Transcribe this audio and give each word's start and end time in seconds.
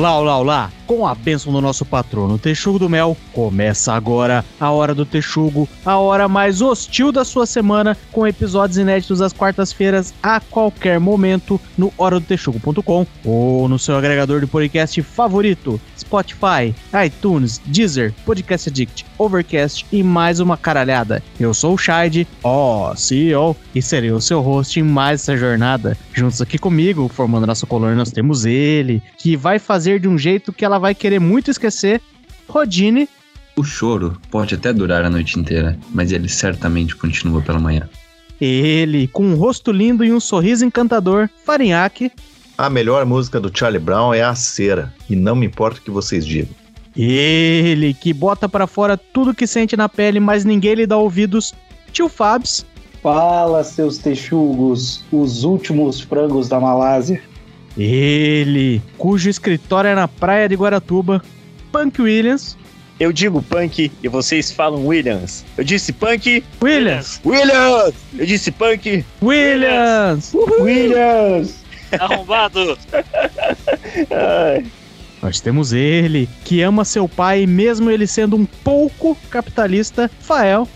Olá, 0.00 0.16
olá, 0.16 0.38
olá! 0.38 0.79
Com 0.90 1.06
a 1.06 1.14
bênção 1.14 1.52
do 1.52 1.60
nosso 1.60 1.84
patrono 1.84 2.36
Texugo 2.36 2.76
do 2.76 2.90
Mel, 2.90 3.16
começa 3.32 3.92
agora 3.92 4.44
a 4.58 4.72
Hora 4.72 4.92
do 4.92 5.06
Texugo, 5.06 5.68
a 5.86 5.96
hora 5.98 6.26
mais 6.26 6.60
hostil 6.60 7.12
da 7.12 7.24
sua 7.24 7.46
semana, 7.46 7.96
com 8.10 8.26
episódios 8.26 8.76
inéditos 8.76 9.22
às 9.22 9.32
quartas-feiras 9.32 10.12
a 10.20 10.40
qualquer 10.40 10.98
momento 10.98 11.60
no 11.78 11.92
horadotexugo.com 11.96 13.06
ou 13.24 13.68
no 13.68 13.78
seu 13.78 13.96
agregador 13.96 14.40
de 14.40 14.48
podcast 14.48 15.00
favorito, 15.02 15.80
Spotify, 15.96 16.74
iTunes, 17.06 17.60
Deezer, 17.66 18.12
Podcast 18.26 18.68
Addict, 18.68 19.06
Overcast 19.16 19.86
e 19.92 20.02
mais 20.02 20.40
uma 20.40 20.56
caralhada. 20.56 21.22
Eu 21.38 21.54
sou 21.54 21.74
o 21.74 21.78
Shide, 21.78 22.26
ó, 22.42 22.96
CEO, 22.96 23.56
e 23.72 23.80
serei 23.80 24.10
o 24.10 24.20
seu 24.20 24.40
host 24.40 24.80
em 24.80 24.82
mais 24.82 25.20
essa 25.20 25.36
jornada. 25.36 25.96
Juntos 26.12 26.42
aqui 26.42 26.58
comigo, 26.58 27.06
formando 27.06 27.46
nossa 27.46 27.64
coluna, 27.64 27.94
nós 27.94 28.10
temos 28.10 28.44
ele, 28.44 29.00
que 29.16 29.36
vai 29.36 29.60
fazer 29.60 30.00
de 30.00 30.08
um 30.08 30.18
jeito 30.18 30.52
que 30.52 30.64
ela 30.64 30.79
vai 30.80 30.94
querer 30.94 31.20
muito 31.20 31.50
esquecer, 31.50 32.00
Rodine. 32.48 33.08
O 33.56 33.62
choro 33.62 34.16
pode 34.30 34.54
até 34.54 34.72
durar 34.72 35.04
a 35.04 35.10
noite 35.10 35.38
inteira, 35.38 35.78
mas 35.90 36.10
ele 36.10 36.28
certamente 36.28 36.96
continua 36.96 37.42
pela 37.42 37.58
manhã. 37.58 37.88
Ele, 38.40 39.06
com 39.06 39.24
um 39.24 39.34
rosto 39.34 39.70
lindo 39.70 40.02
e 40.04 40.12
um 40.12 40.18
sorriso 40.18 40.64
encantador, 40.64 41.28
Farinhaque. 41.44 42.10
A 42.56 42.70
melhor 42.70 43.04
música 43.04 43.38
do 43.38 43.56
Charlie 43.56 43.78
Brown 43.78 44.14
é 44.14 44.22
a 44.22 44.34
cera, 44.34 44.92
e 45.08 45.14
não 45.14 45.36
me 45.36 45.46
importa 45.46 45.78
o 45.78 45.82
que 45.82 45.90
vocês 45.90 46.26
digam. 46.26 46.54
Ele, 46.96 47.94
que 47.94 48.12
bota 48.12 48.48
para 48.48 48.66
fora 48.66 48.96
tudo 48.96 49.34
que 49.34 49.46
sente 49.46 49.76
na 49.76 49.88
pele, 49.88 50.18
mas 50.18 50.44
ninguém 50.44 50.74
lhe 50.74 50.86
dá 50.86 50.96
ouvidos, 50.96 51.54
tio 51.92 52.08
Fabs. 52.08 52.64
Fala, 53.02 53.64
seus 53.64 53.98
texugos, 53.98 55.04
os 55.10 55.44
últimos 55.44 56.00
frangos 56.00 56.48
da 56.48 56.60
Malásia. 56.60 57.22
Ele, 57.76 58.82
cujo 58.98 59.30
escritório 59.30 59.88
é 59.88 59.94
na 59.94 60.08
praia 60.08 60.48
de 60.48 60.54
Guaratuba, 60.56 61.22
Punk 61.72 62.02
Williams. 62.02 62.56
Eu 62.98 63.12
digo 63.12 63.40
Punk 63.42 63.90
e 64.02 64.08
vocês 64.08 64.52
falam 64.52 64.86
Williams. 64.86 65.42
Eu 65.56 65.64
disse 65.64 65.90
Punk. 65.90 66.44
Williams! 66.62 67.18
Williams! 67.24 67.94
Eu 68.18 68.26
disse 68.26 68.50
Punk. 68.50 69.04
Williams! 69.22 70.34
Williams! 70.34 71.54
Arrombado! 71.98 72.78
Ai, 74.10 74.66
Nós 75.22 75.40
temos 75.40 75.72
ele, 75.72 76.28
que 76.44 76.60
ama 76.60 76.84
seu 76.84 77.08
pai, 77.08 77.46
mesmo 77.46 77.90
ele 77.90 78.06
sendo 78.06 78.36
um 78.36 78.44
pouco 78.44 79.16
capitalista, 79.30 80.10
Fael. 80.20 80.68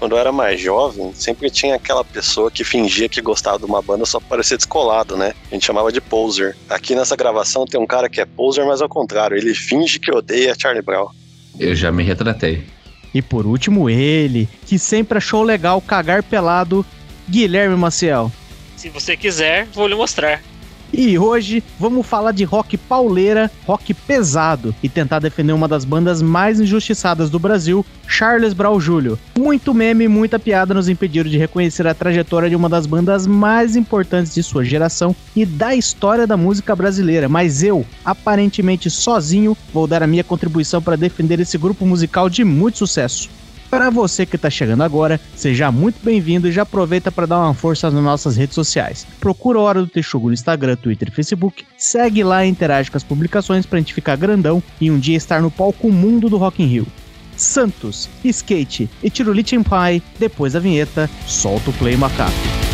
Quando 0.00 0.12
eu 0.12 0.18
era 0.18 0.32
mais 0.32 0.58
jovem, 0.58 1.12
sempre 1.14 1.50
tinha 1.50 1.74
aquela 1.74 2.02
pessoa 2.02 2.50
que 2.50 2.64
fingia 2.64 3.06
que 3.06 3.20
gostava 3.20 3.58
de 3.58 3.66
uma 3.66 3.82
banda 3.82 4.06
só 4.06 4.18
para 4.18 4.30
parecer 4.30 4.56
descolado, 4.56 5.14
né? 5.14 5.34
A 5.50 5.54
gente 5.54 5.66
chamava 5.66 5.92
de 5.92 6.00
poser. 6.00 6.56
Aqui 6.70 6.94
nessa 6.94 7.14
gravação 7.14 7.66
tem 7.66 7.78
um 7.78 7.86
cara 7.86 8.08
que 8.08 8.18
é 8.18 8.24
poser, 8.24 8.64
mas 8.64 8.80
ao 8.80 8.88
contrário, 8.88 9.36
ele 9.36 9.54
finge 9.54 9.98
que 9.98 10.10
odeia 10.10 10.56
Charlie 10.58 10.80
Brown. 10.80 11.08
Eu 11.58 11.74
já 11.74 11.92
me 11.92 12.02
retratei. 12.02 12.64
E 13.12 13.20
por 13.20 13.44
último, 13.44 13.90
ele, 13.90 14.48
que 14.64 14.78
sempre 14.78 15.18
achou 15.18 15.42
legal 15.42 15.82
cagar 15.82 16.22
pelado, 16.22 16.84
Guilherme 17.28 17.76
Maciel. 17.76 18.32
Se 18.78 18.88
você 18.88 19.18
quiser, 19.18 19.66
vou 19.66 19.86
lhe 19.86 19.94
mostrar. 19.94 20.40
E 20.92 21.16
hoje 21.18 21.62
vamos 21.78 22.04
falar 22.04 22.32
de 22.32 22.42
rock 22.42 22.76
pauleira, 22.76 23.50
rock 23.64 23.94
pesado 23.94 24.74
e 24.82 24.88
tentar 24.88 25.20
defender 25.20 25.52
uma 25.52 25.68
das 25.68 25.84
bandas 25.84 26.20
mais 26.20 26.60
injustiçadas 26.60 27.30
do 27.30 27.38
Brasil, 27.38 27.86
Charles 28.08 28.52
Brown 28.52 28.78
Jr. 28.78 29.16
Muito 29.38 29.72
meme 29.72 30.04
e 30.04 30.08
muita 30.08 30.38
piada 30.38 30.74
nos 30.74 30.88
impediram 30.88 31.30
de 31.30 31.38
reconhecer 31.38 31.86
a 31.86 31.94
trajetória 31.94 32.50
de 32.50 32.56
uma 32.56 32.68
das 32.68 32.86
bandas 32.86 33.26
mais 33.26 33.76
importantes 33.76 34.34
de 34.34 34.42
sua 34.42 34.64
geração 34.64 35.14
e 35.34 35.46
da 35.46 35.74
história 35.76 36.26
da 36.26 36.36
música 36.36 36.74
brasileira, 36.74 37.28
mas 37.28 37.62
eu, 37.62 37.86
aparentemente 38.04 38.90
sozinho, 38.90 39.56
vou 39.72 39.86
dar 39.86 40.02
a 40.02 40.08
minha 40.08 40.24
contribuição 40.24 40.82
para 40.82 40.96
defender 40.96 41.38
esse 41.38 41.56
grupo 41.56 41.86
musical 41.86 42.28
de 42.28 42.44
muito 42.44 42.78
sucesso. 42.78 43.39
Para 43.70 43.88
você 43.88 44.26
que 44.26 44.34
está 44.34 44.50
chegando 44.50 44.82
agora, 44.82 45.20
seja 45.36 45.70
muito 45.70 46.04
bem-vindo 46.04 46.48
e 46.48 46.52
já 46.52 46.62
aproveita 46.62 47.12
para 47.12 47.26
dar 47.26 47.38
uma 47.38 47.54
força 47.54 47.88
nas 47.88 48.02
nossas 48.02 48.36
redes 48.36 48.56
sociais. 48.56 49.06
Procura 49.20 49.60
a 49.60 49.62
Hora 49.62 49.80
do 49.80 49.86
Texugo 49.86 50.26
no 50.26 50.34
Instagram, 50.34 50.74
Twitter 50.74 51.08
e 51.08 51.12
Facebook, 51.12 51.64
segue 51.78 52.24
lá 52.24 52.44
e 52.44 52.48
interage 52.48 52.90
com 52.90 52.96
as 52.96 53.04
publicações 53.04 53.64
para 53.64 53.78
a 53.78 53.80
gente 53.80 53.94
ficar 53.94 54.16
grandão 54.16 54.60
e 54.80 54.90
um 54.90 54.98
dia 54.98 55.16
estar 55.16 55.40
no 55.40 55.52
palco 55.52 55.88
mundo 55.92 56.28
do 56.28 56.36
Rock 56.36 56.60
in 56.60 56.66
Rio. 56.66 56.86
Santos, 57.36 58.08
Skate 58.24 58.90
e 59.02 59.08
Tirolite 59.08 59.54
em 59.54 59.62
depois 60.18 60.54
da 60.54 60.60
vinheta, 60.60 61.08
solta 61.26 61.70
o 61.70 61.72
play 61.72 61.96
macaco. 61.96 62.69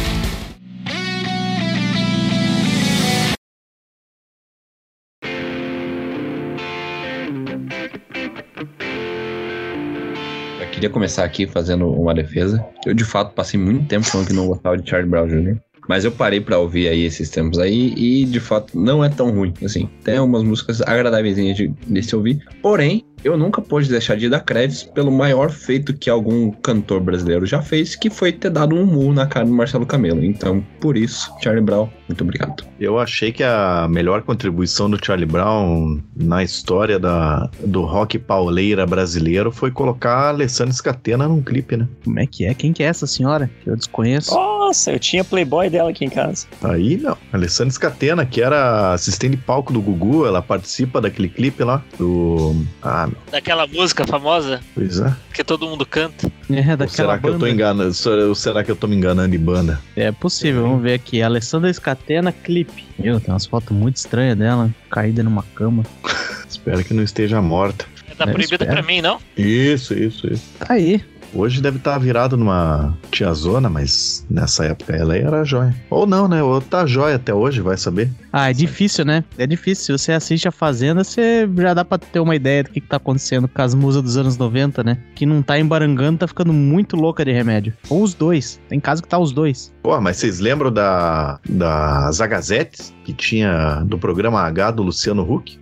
Queria 10.77 10.91
começar 10.91 11.25
aqui 11.25 11.47
fazendo 11.47 11.91
uma 11.91 12.15
defesa. 12.15 12.65
Eu, 12.85 12.93
de 12.93 13.05
fato, 13.05 13.33
passei 13.33 13.59
muito 13.59 13.87
tempo 13.87 14.05
falando 14.05 14.27
que 14.27 14.35
não 14.35 14.47
gostava 14.47 14.77
de 14.77 14.89
Charlie 14.89 15.11
Brown 15.11 15.27
Jr. 15.27 15.57
Mas 15.89 16.05
eu 16.05 16.13
parei 16.13 16.39
pra 16.39 16.59
ouvir 16.59 16.89
aí 16.89 17.05
esses 17.05 17.31
tempos 17.31 17.59
aí 17.59 17.95
e, 17.97 18.25
de 18.27 18.41
fato, 18.41 18.79
não 18.79 19.03
é 19.03 19.09
tão 19.09 19.31
ruim. 19.31 19.55
Assim, 19.65 19.89
tem 20.05 20.19
algumas 20.19 20.43
músicas 20.43 20.83
agradáveis 20.83 21.37
de, 21.37 21.69
de 21.69 22.03
se 22.03 22.15
ouvir. 22.15 22.45
Porém, 22.61 23.05
eu 23.27 23.37
nunca 23.37 23.61
pude 23.61 23.89
deixar 23.89 24.17
de 24.17 24.29
dar 24.29 24.41
créditos 24.41 24.85
pelo 24.85 25.11
maior 25.11 25.51
feito 25.51 25.93
que 25.93 26.09
algum 26.09 26.53
cantor 26.53 27.01
brasileiro 27.01 27.45
já 27.45 27.61
fez, 27.61 27.97
que 27.97 28.09
foi 28.09 28.33
ter 28.33 28.51
dado 28.51 28.77
um 28.77 28.87
murro 28.87 29.13
na 29.13 29.27
cara 29.27 29.45
do 29.45 29.53
Marcelo 29.53 29.85
Camelo. 29.85 30.25
Então, 30.25 30.65
por 30.81 30.97
isso, 30.97 31.33
Charlie 31.43 31.65
Brown, 31.65 31.89
muito 32.09 32.23
obrigado. 32.23 32.65
Eu 32.79 32.99
achei 32.99 33.33
que 33.33 33.43
a 33.43 33.89
melhor 33.91 34.23
contribuição 34.23 34.89
do 34.89 35.05
Charlie 35.05 35.27
Brown 35.27 36.01
na 36.15 36.45
história 36.45 36.99
da, 36.99 37.51
do 37.65 37.83
rock 37.83 38.19
pauleira 38.19 38.87
brasileiro 38.87 39.51
foi 39.51 39.73
colocar 39.73 40.15
a 40.15 40.29
Alessandra 40.29 40.73
Scatena 40.73 41.27
num 41.27 41.43
clipe, 41.43 41.77
né? 41.77 41.89
Como 42.05 42.21
é 42.21 42.27
que 42.27 42.45
é? 42.45 42.55
Quem 42.55 42.73
que 42.73 42.83
é 42.83 42.87
essa 42.87 43.07
senhora? 43.07 43.51
Que 43.65 43.71
eu 43.71 43.77
desconheço. 43.77 44.33
Nossa, 44.33 44.93
eu 44.93 44.99
tinha 44.99 45.25
Playboy 45.25 45.69
dela 45.69 45.91
aqui 45.91 46.05
em 46.05 46.11
casa. 46.11 46.47
Aí 46.63 46.97
não. 46.97 47.17
A 47.33 47.37
Alessandra 47.37 47.73
Scatena, 47.73 48.25
que 48.25 48.41
era 48.41 48.93
assistente 48.93 49.33
de 49.33 49.43
palco 49.43 49.73
do 49.73 49.81
Gugu, 49.81 50.27
ela 50.27 50.41
participa 50.41 51.01
daquele 51.01 51.29
clipe 51.29 51.65
lá 51.65 51.83
do. 51.99 52.55
Ah, 52.83 53.09
Daquela 53.31 53.67
música 53.67 54.07
famosa 54.07 54.61
pois 54.75 55.01
é. 55.01 55.15
que 55.35 55.43
todo 55.43 55.67
mundo 55.67 55.85
canta. 55.85 56.31
É, 56.51 56.59
Ou 56.71 56.77
daquela 56.77 56.89
será 56.89 57.19
que 57.19 57.27
eu 57.27 57.33
tô 57.33 57.39
banda. 57.41 57.51
enganando? 57.51 57.95
Ou 58.29 58.35
será 58.35 58.65
que 58.65 58.71
eu 58.71 58.77
tô 58.77 58.87
me 58.87 58.97
enganando 58.97 59.31
de 59.31 59.39
banda? 59.39 59.81
É 59.97 60.13
possível, 60.13 60.63
vamos 60.63 60.83
ver 60.83 60.95
aqui. 60.95 61.23
Alessandra 61.23 61.73
Scatena 61.73 62.31
clipe. 62.33 62.85
Meu, 62.99 63.19
tem 63.21 63.33
umas 63.33 63.47
fotos 63.47 63.77
muito 63.77 63.97
estranhas 63.97 64.37
dela, 64.39 64.71
caída 64.91 65.23
numa 65.23 65.43
cama. 65.55 65.85
Espero 66.49 66.85
que 66.85 66.95
não 66.95 67.03
esteja 67.03 67.43
morta. 67.43 67.85
É 68.11 68.15
da 68.15 68.25
Eu 68.25 68.33
proibida 68.33 68.65
espero. 68.65 68.73
pra 68.73 68.83
mim, 68.83 69.01
não? 69.01 69.19
Isso, 69.37 69.93
isso, 69.95 70.27
isso. 70.33 70.45
Tá 70.59 70.75
aí. 70.75 71.03
Hoje 71.37 71.61
deve 71.61 71.77
estar 71.77 71.99
virado 71.99 72.35
numa 72.35 72.97
tiazona, 73.11 73.69
mas 73.69 74.25
nessa 74.31 74.65
época 74.65 74.97
ela 74.97 75.15
era 75.15 75.45
joia. 75.45 75.75
Ou 75.91 76.07
não, 76.07 76.27
né? 76.27 76.43
Ou 76.43 76.63
tá 76.63 76.87
joia 76.87 77.17
até 77.17 77.35
hoje, 77.35 77.61
vai 77.61 77.77
saber. 77.77 78.11
Ah, 78.33 78.51
é 78.51 78.55
difícil, 78.55 79.05
né? 79.05 79.23
É 79.37 79.47
difícil. 79.47 79.85
Se 79.85 80.05
você 80.05 80.13
assiste 80.13 80.49
a 80.49 80.51
Fazenda, 80.51 81.05
você 81.05 81.49
já 81.59 81.75
dá 81.75 81.85
pra 81.85 81.99
ter 81.99 82.21
uma 82.21 82.35
ideia 82.35 82.65
do 82.65 82.71
que, 82.71 82.81
que 82.81 82.89
tá 82.89 82.97
acontecendo 82.97 83.47
com 83.49 83.61
as 83.61 83.75
musas 83.75 84.03
dos 84.03 84.17
anos 84.17 84.39
90, 84.39 84.83
né? 84.83 84.97
Que 85.15 85.27
não 85.27 85.43
tá 85.43 85.59
embarangando, 85.59 86.21
tá 86.21 86.27
ficando 86.27 86.55
muito 86.55 86.97
louca 86.97 87.23
de 87.23 87.33
remédio. 87.33 87.75
Ou 87.91 88.03
os 88.03 88.15
dois. 88.15 88.59
Tem 88.69 88.81
caso 88.81 89.03
que 89.03 89.09
tá 89.09 89.19
os 89.19 89.31
dois. 89.31 89.75
Pô, 89.87 90.01
mas 90.01 90.17
vocês 90.17 90.41
lembram 90.41 90.73
da, 90.73 91.39
da 91.49 92.11
Zagazetes, 92.11 92.93
que 93.05 93.13
tinha 93.13 93.85
do 93.87 93.97
programa 93.97 94.41
H 94.41 94.73
do 94.73 94.83
Luciano 94.83 95.23
Huck? 95.23 95.61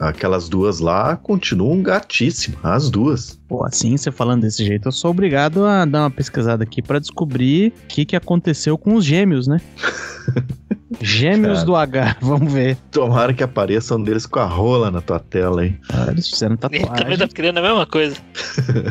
Aquelas 0.00 0.48
duas 0.48 0.80
lá 0.80 1.16
continuam 1.16 1.80
gatíssimas, 1.80 2.58
as 2.64 2.90
duas. 2.90 3.38
Pô, 3.46 3.64
assim, 3.64 3.96
você 3.96 4.10
falando 4.10 4.40
desse 4.42 4.64
jeito, 4.64 4.88
eu 4.88 4.92
sou 4.92 5.12
obrigado 5.12 5.64
a 5.64 5.84
dar 5.84 6.00
uma 6.00 6.10
pesquisada 6.10 6.64
aqui 6.64 6.82
pra 6.82 6.98
descobrir 6.98 7.72
o 7.84 7.86
que, 7.86 8.04
que 8.04 8.16
aconteceu 8.16 8.76
com 8.76 8.96
os 8.96 9.04
gêmeos, 9.04 9.46
né? 9.46 9.60
Gêmeos 11.00 11.54
Cara. 11.60 11.66
do 11.66 11.76
H, 11.76 12.16
vamos 12.22 12.52
ver. 12.52 12.76
Tomara 12.90 13.32
que 13.32 13.42
apareça 13.42 13.96
um 13.96 14.02
deles 14.02 14.26
com 14.26 14.38
a 14.40 14.44
rola 14.46 14.90
na 14.90 15.00
tua 15.00 15.18
tela 15.18 15.62
aí. 15.62 15.74
Ah, 15.92 16.06
eles 16.10 16.28
fizeram 16.28 16.54
Ele 16.70 16.80
também 16.80 16.86
tatuagem. 16.86 17.18
tá 17.18 17.28
querendo 17.28 17.58
a 17.58 17.62
mesma 17.62 17.86
coisa. 17.86 18.16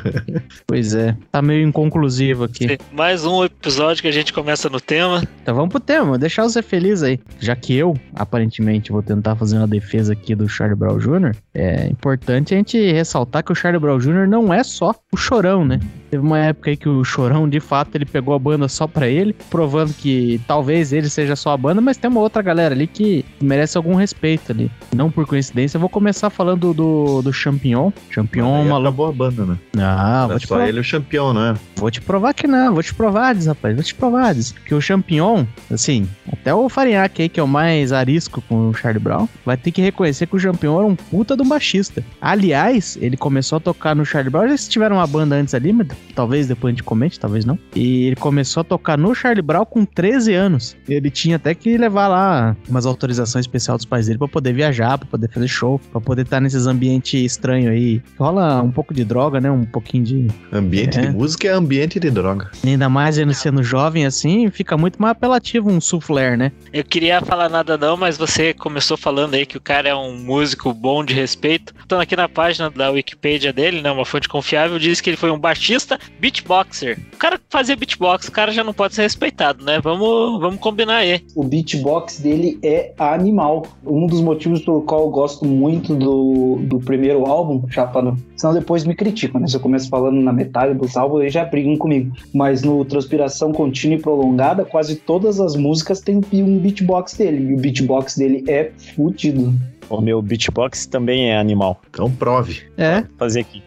Pois 0.68 0.94
é, 0.94 1.16
tá 1.32 1.42
meio 1.42 1.68
inconclusivo 1.68 2.46
aqui. 2.46 2.78
Mais 2.94 3.26
um 3.26 3.44
episódio 3.44 4.02
que 4.02 4.08
a 4.08 4.12
gente 4.12 4.32
começa 4.32 4.70
no 4.70 4.80
tema. 4.80 5.22
Então 5.42 5.54
vamos 5.54 5.70
pro 5.70 5.80
tema, 5.80 6.18
deixar 6.18 6.44
você 6.44 6.62
feliz 6.62 7.04
aí. 7.04 7.20
Já 7.40 7.56
que 7.56 7.76
eu, 7.76 7.96
aparentemente, 8.16 8.92
vou 8.92 9.02
tentar 9.04 9.36
fazer 9.36 9.58
uma 9.58 9.68
defesa 9.68 10.14
aqui 10.14 10.34
do 10.34 10.48
Charlie 10.48 10.78
Brown 10.78 10.98
Jr., 10.98 11.36
é 11.54 11.88
importante 11.88 12.54
a 12.54 12.58
gente 12.58 12.78
ressaltar 12.92 13.44
que 13.44 13.52
o 13.52 13.56
Charlie 13.56 13.80
Brown 13.82 14.00
Jr. 14.00 14.28
não 14.28 14.54
é 14.54 14.64
só 14.64 14.96
o 15.12 15.18
chorão, 15.18 15.66
né? 15.66 15.80
Teve 16.12 16.22
uma 16.22 16.40
época 16.40 16.70
aí 16.70 16.76
que 16.76 16.90
o 16.90 17.06
Chorão, 17.06 17.48
de 17.48 17.62
fato, 17.62 17.96
ele 17.96 18.06
pegou 18.06 18.34
a 18.34 18.40
banda 18.40 18.68
só 18.68 18.86
pra 18.86 19.08
ele, 19.08 19.34
provando 19.50 19.94
que 19.94 20.42
talvez 20.46 20.92
ele 20.92 21.08
seja 21.08 21.38
só 21.38 21.52
a 21.52 21.58
banda, 21.58 21.80
mas 21.80 21.96
tem 21.96 22.10
uma 22.10 22.20
outra 22.20 22.42
galera 22.42 22.76
ali 22.76 22.86
que 22.86 23.24
merece 23.42 23.78
algum 23.78 23.96
respeito 23.96 24.52
ali. 24.52 24.70
Não 24.94 25.10
por 25.10 25.26
coincidência, 25.26 25.78
eu 25.78 25.80
vou 25.80 25.88
começar 25.88 26.30
falando 26.30 26.74
do, 26.74 27.22
do 27.22 27.32
Champignon. 27.32 27.92
Champignon, 28.10 28.62
Aí 28.62 28.68
maluco. 28.68 28.90
acabou 28.90 29.08
a 29.08 29.12
banda, 29.14 29.46
né? 29.46 29.58
Ah, 29.80 30.28
vou 30.28 30.38
te, 30.38 30.48
só 30.48 30.56
provar, 30.56 30.68
ele 30.70 30.82
o 30.82 30.92
campeão, 30.92 31.34
né? 31.34 31.56
vou 31.78 31.90
te 31.90 32.02
provar 32.02 32.34
que 32.34 32.46
não, 32.46 32.74
vou 32.74 32.84
te 32.84 32.94
provar, 32.94 33.34
diz, 33.34 33.46
rapaz, 33.46 33.74
vou 33.74 33.84
te 33.84 33.96
provar, 33.96 34.34
diz. 34.34 34.52
Que 34.52 34.76
o 34.76 34.82
Champignon, 34.82 35.46
assim, 35.72 36.06
até 36.32 36.54
o 36.54 36.68
Farinhaque 36.68 37.22
aí, 37.22 37.30
que 37.30 37.40
é 37.40 37.44
o 37.44 37.48
mais 37.48 37.94
arisco 37.94 38.42
com 38.50 38.68
o 38.70 38.74
Charlie 38.74 39.02
Brown, 39.02 39.30
vai 39.46 39.56
ter 39.56 39.72
que 39.72 39.82
reconhecer 39.82 40.28
que 40.28 40.36
o 40.36 40.40
Champignon 40.40 40.78
era 40.78 40.88
um 40.88 40.96
puta 40.96 41.38
de 41.38 41.42
um 41.42 41.48
baixista. 41.48 42.04
Aliás, 42.22 42.98
ele 43.02 43.16
começou 43.16 43.58
a 43.58 43.62
tocar 43.62 43.96
no 43.96 44.06
Charlie 44.06 44.30
Brown, 44.30 44.44
eles 44.44 44.68
tiveram 44.68 44.98
uma 44.98 45.08
banda 45.08 45.36
antes 45.36 45.54
ali, 45.54 45.72
mas 45.72 45.88
talvez 46.16 46.48
depois 46.48 46.72
a 46.72 46.74
gente 46.74 46.84
comente, 46.84 47.20
talvez 47.20 47.46
não. 47.46 47.58
E 47.76 48.06
ele 48.06 48.16
começou 48.16 48.62
a 48.62 48.64
tocar 48.64 48.98
no 48.98 49.14
Charlie 49.16 49.42
Brown 49.42 49.66
com 49.66 49.86
13 49.86 50.34
anos. 50.34 50.76
Ele 50.88 51.10
tinha 51.10 51.36
até 51.38 51.54
que 51.56 51.78
levar 51.78 52.08
lá 52.08 52.56
umas 52.68 52.86
autorizações 52.86 53.44
especiais 53.44 53.78
dos 53.80 53.86
pais 53.86 54.08
dele 54.08 54.18
pra 54.20 54.28
poder 54.28 54.54
viajar, 54.54 54.98
pra 54.98 55.08
poder 55.08 55.30
fazer 55.30 55.48
show, 55.48 55.80
pra 55.92 56.02
poder 56.02 56.24
estar 56.24 56.40
nesses 56.40 56.68
ambientes 56.68 57.14
estranhos 57.24 57.72
aí. 57.72 58.02
Rola 58.20 58.62
um 58.62 58.72
pouco 58.72 58.94
de 58.94 59.04
droga, 59.04 59.40
né? 59.40 59.50
Um 59.50 59.66
pouquinho 59.66 60.04
de. 60.04 60.28
Ambiente 60.52 61.00
É. 61.00 61.02
de 61.04 61.10
música 61.12 61.48
é 61.48 61.52
ambiente 61.52 62.00
de 62.00 62.10
droga. 62.10 62.52
Ainda 62.66 62.90
mais 62.90 63.18
ele 63.18 63.34
sendo 63.34 63.64
jovem 63.64 64.06
assim, 64.06 64.50
fica 64.52 64.78
muito 64.78 65.02
mais 65.02 65.12
apelativo 65.12 65.70
um 65.72 65.80
soufflé, 65.82 66.36
né? 66.36 66.52
Eu 66.74 66.84
queria 66.84 67.22
falar 67.22 67.50
nada 67.50 67.78
não, 67.78 67.96
mas 67.98 68.18
você 68.18 68.54
começou 68.54 68.98
falando 68.98 69.34
aí 69.36 69.46
que 69.46 69.58
o 69.58 69.62
cara 69.62 69.90
é 69.90 69.96
um 69.96 70.18
músico 70.18 70.74
bom 70.74 71.04
de 71.04 71.14
respeito. 71.14 71.74
Então 71.86 72.00
aqui 72.00 72.16
na 72.16 72.28
página 72.30 72.70
da 72.70 72.90
Wikipedia 72.92 73.54
dele, 73.54 73.82
né, 73.82 73.92
uma 73.92 74.06
fonte 74.06 74.28
confiável, 74.28 74.78
diz 74.80 75.02
que 75.02 75.10
ele 75.10 75.18
foi 75.18 75.32
um 75.32 75.40
baixista 75.40 75.91
beatboxer. 76.20 77.00
O 77.14 77.18
cara 77.18 77.38
que 77.38 77.44
fazia 77.50 77.76
beatbox, 77.76 78.28
o 78.28 78.32
cara 78.32 78.52
já 78.52 78.64
não 78.64 78.74
pode 78.74 78.96
ser 78.96 79.04
respeitado, 79.04 79.64
né? 79.64 79.80
Vamos, 79.80 80.40
vamos 80.40 80.60
combinar 80.60 80.98
aí. 80.98 81.24
O 81.36 81.44
beatbox 81.44 82.20
dele 82.20 82.60
é 82.64 82.94
animal. 82.98 83.66
Um 83.86 84.08
dos 84.08 84.22
motivos 84.22 84.62
pelo 84.62 84.82
qual 84.82 85.02
eu 85.02 85.10
gosto 85.10 85.46
muito 85.46 85.96
do, 85.96 86.60
do 86.64 86.80
primeiro 86.80 87.26
álbum, 87.26 87.64
já 87.70 87.86
para 87.86 88.14
senão 88.36 88.54
depois 88.54 88.84
me 88.84 88.96
criticam, 88.96 89.40
né? 89.40 89.48
Se 89.48 89.56
eu 89.56 89.60
começo 89.60 89.88
falando 89.88 90.20
na 90.20 90.34
metade 90.34 90.74
dos 90.74 90.98
álbuns, 90.98 91.22
eles 91.22 91.34
já 91.34 91.46
brigam 91.46 91.78
comigo. 91.78 92.12
Mas 92.34 92.64
no 92.64 92.84
Transpiração 92.84 93.52
Contínua 93.52 93.98
e 93.98 94.02
Prolongada, 94.02 94.66
quase 94.66 94.96
todas 94.96 95.40
as 95.40 95.56
músicas 95.56 96.02
têm 96.02 96.22
um 96.34 96.58
beatbox 96.60 97.14
dele. 97.14 97.52
E 97.52 97.54
o 97.54 97.58
beatbox 97.58 98.18
dele 98.18 98.44
é 98.48 98.72
fudido. 98.96 99.54
O 99.90 100.02
meu 100.02 100.22
beatbox 100.22 100.86
também 100.86 101.30
é 101.30 101.38
animal. 101.38 101.80
Então 101.90 102.10
prove. 102.10 102.62
É, 102.78 103.02
Vou 103.02 103.10
fazer 103.18 103.42
aqui. 103.42 103.62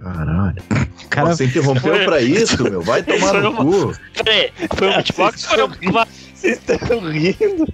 Caralho. 0.00 0.54
cara. 1.10 1.34
Você 1.34 1.44
interrompeu 1.46 1.94
Foi- 1.94 2.04
pra 2.04 2.20
isso, 2.22 2.62
meu. 2.62 2.80
Vai 2.82 3.02
tomar 3.02 3.30
Foi 3.30 3.40
no 3.40 3.50
uma- 3.50 3.64
cu. 3.64 3.92
Peraí, 4.14 4.50
foi 4.76 4.88
um 4.88 4.92
beatbox 4.92 5.44
ou 5.52 5.68
foi 5.70 5.88
uma... 5.88 6.06
Vocês 6.38 6.60
estão 6.68 7.00
rindo? 7.00 7.66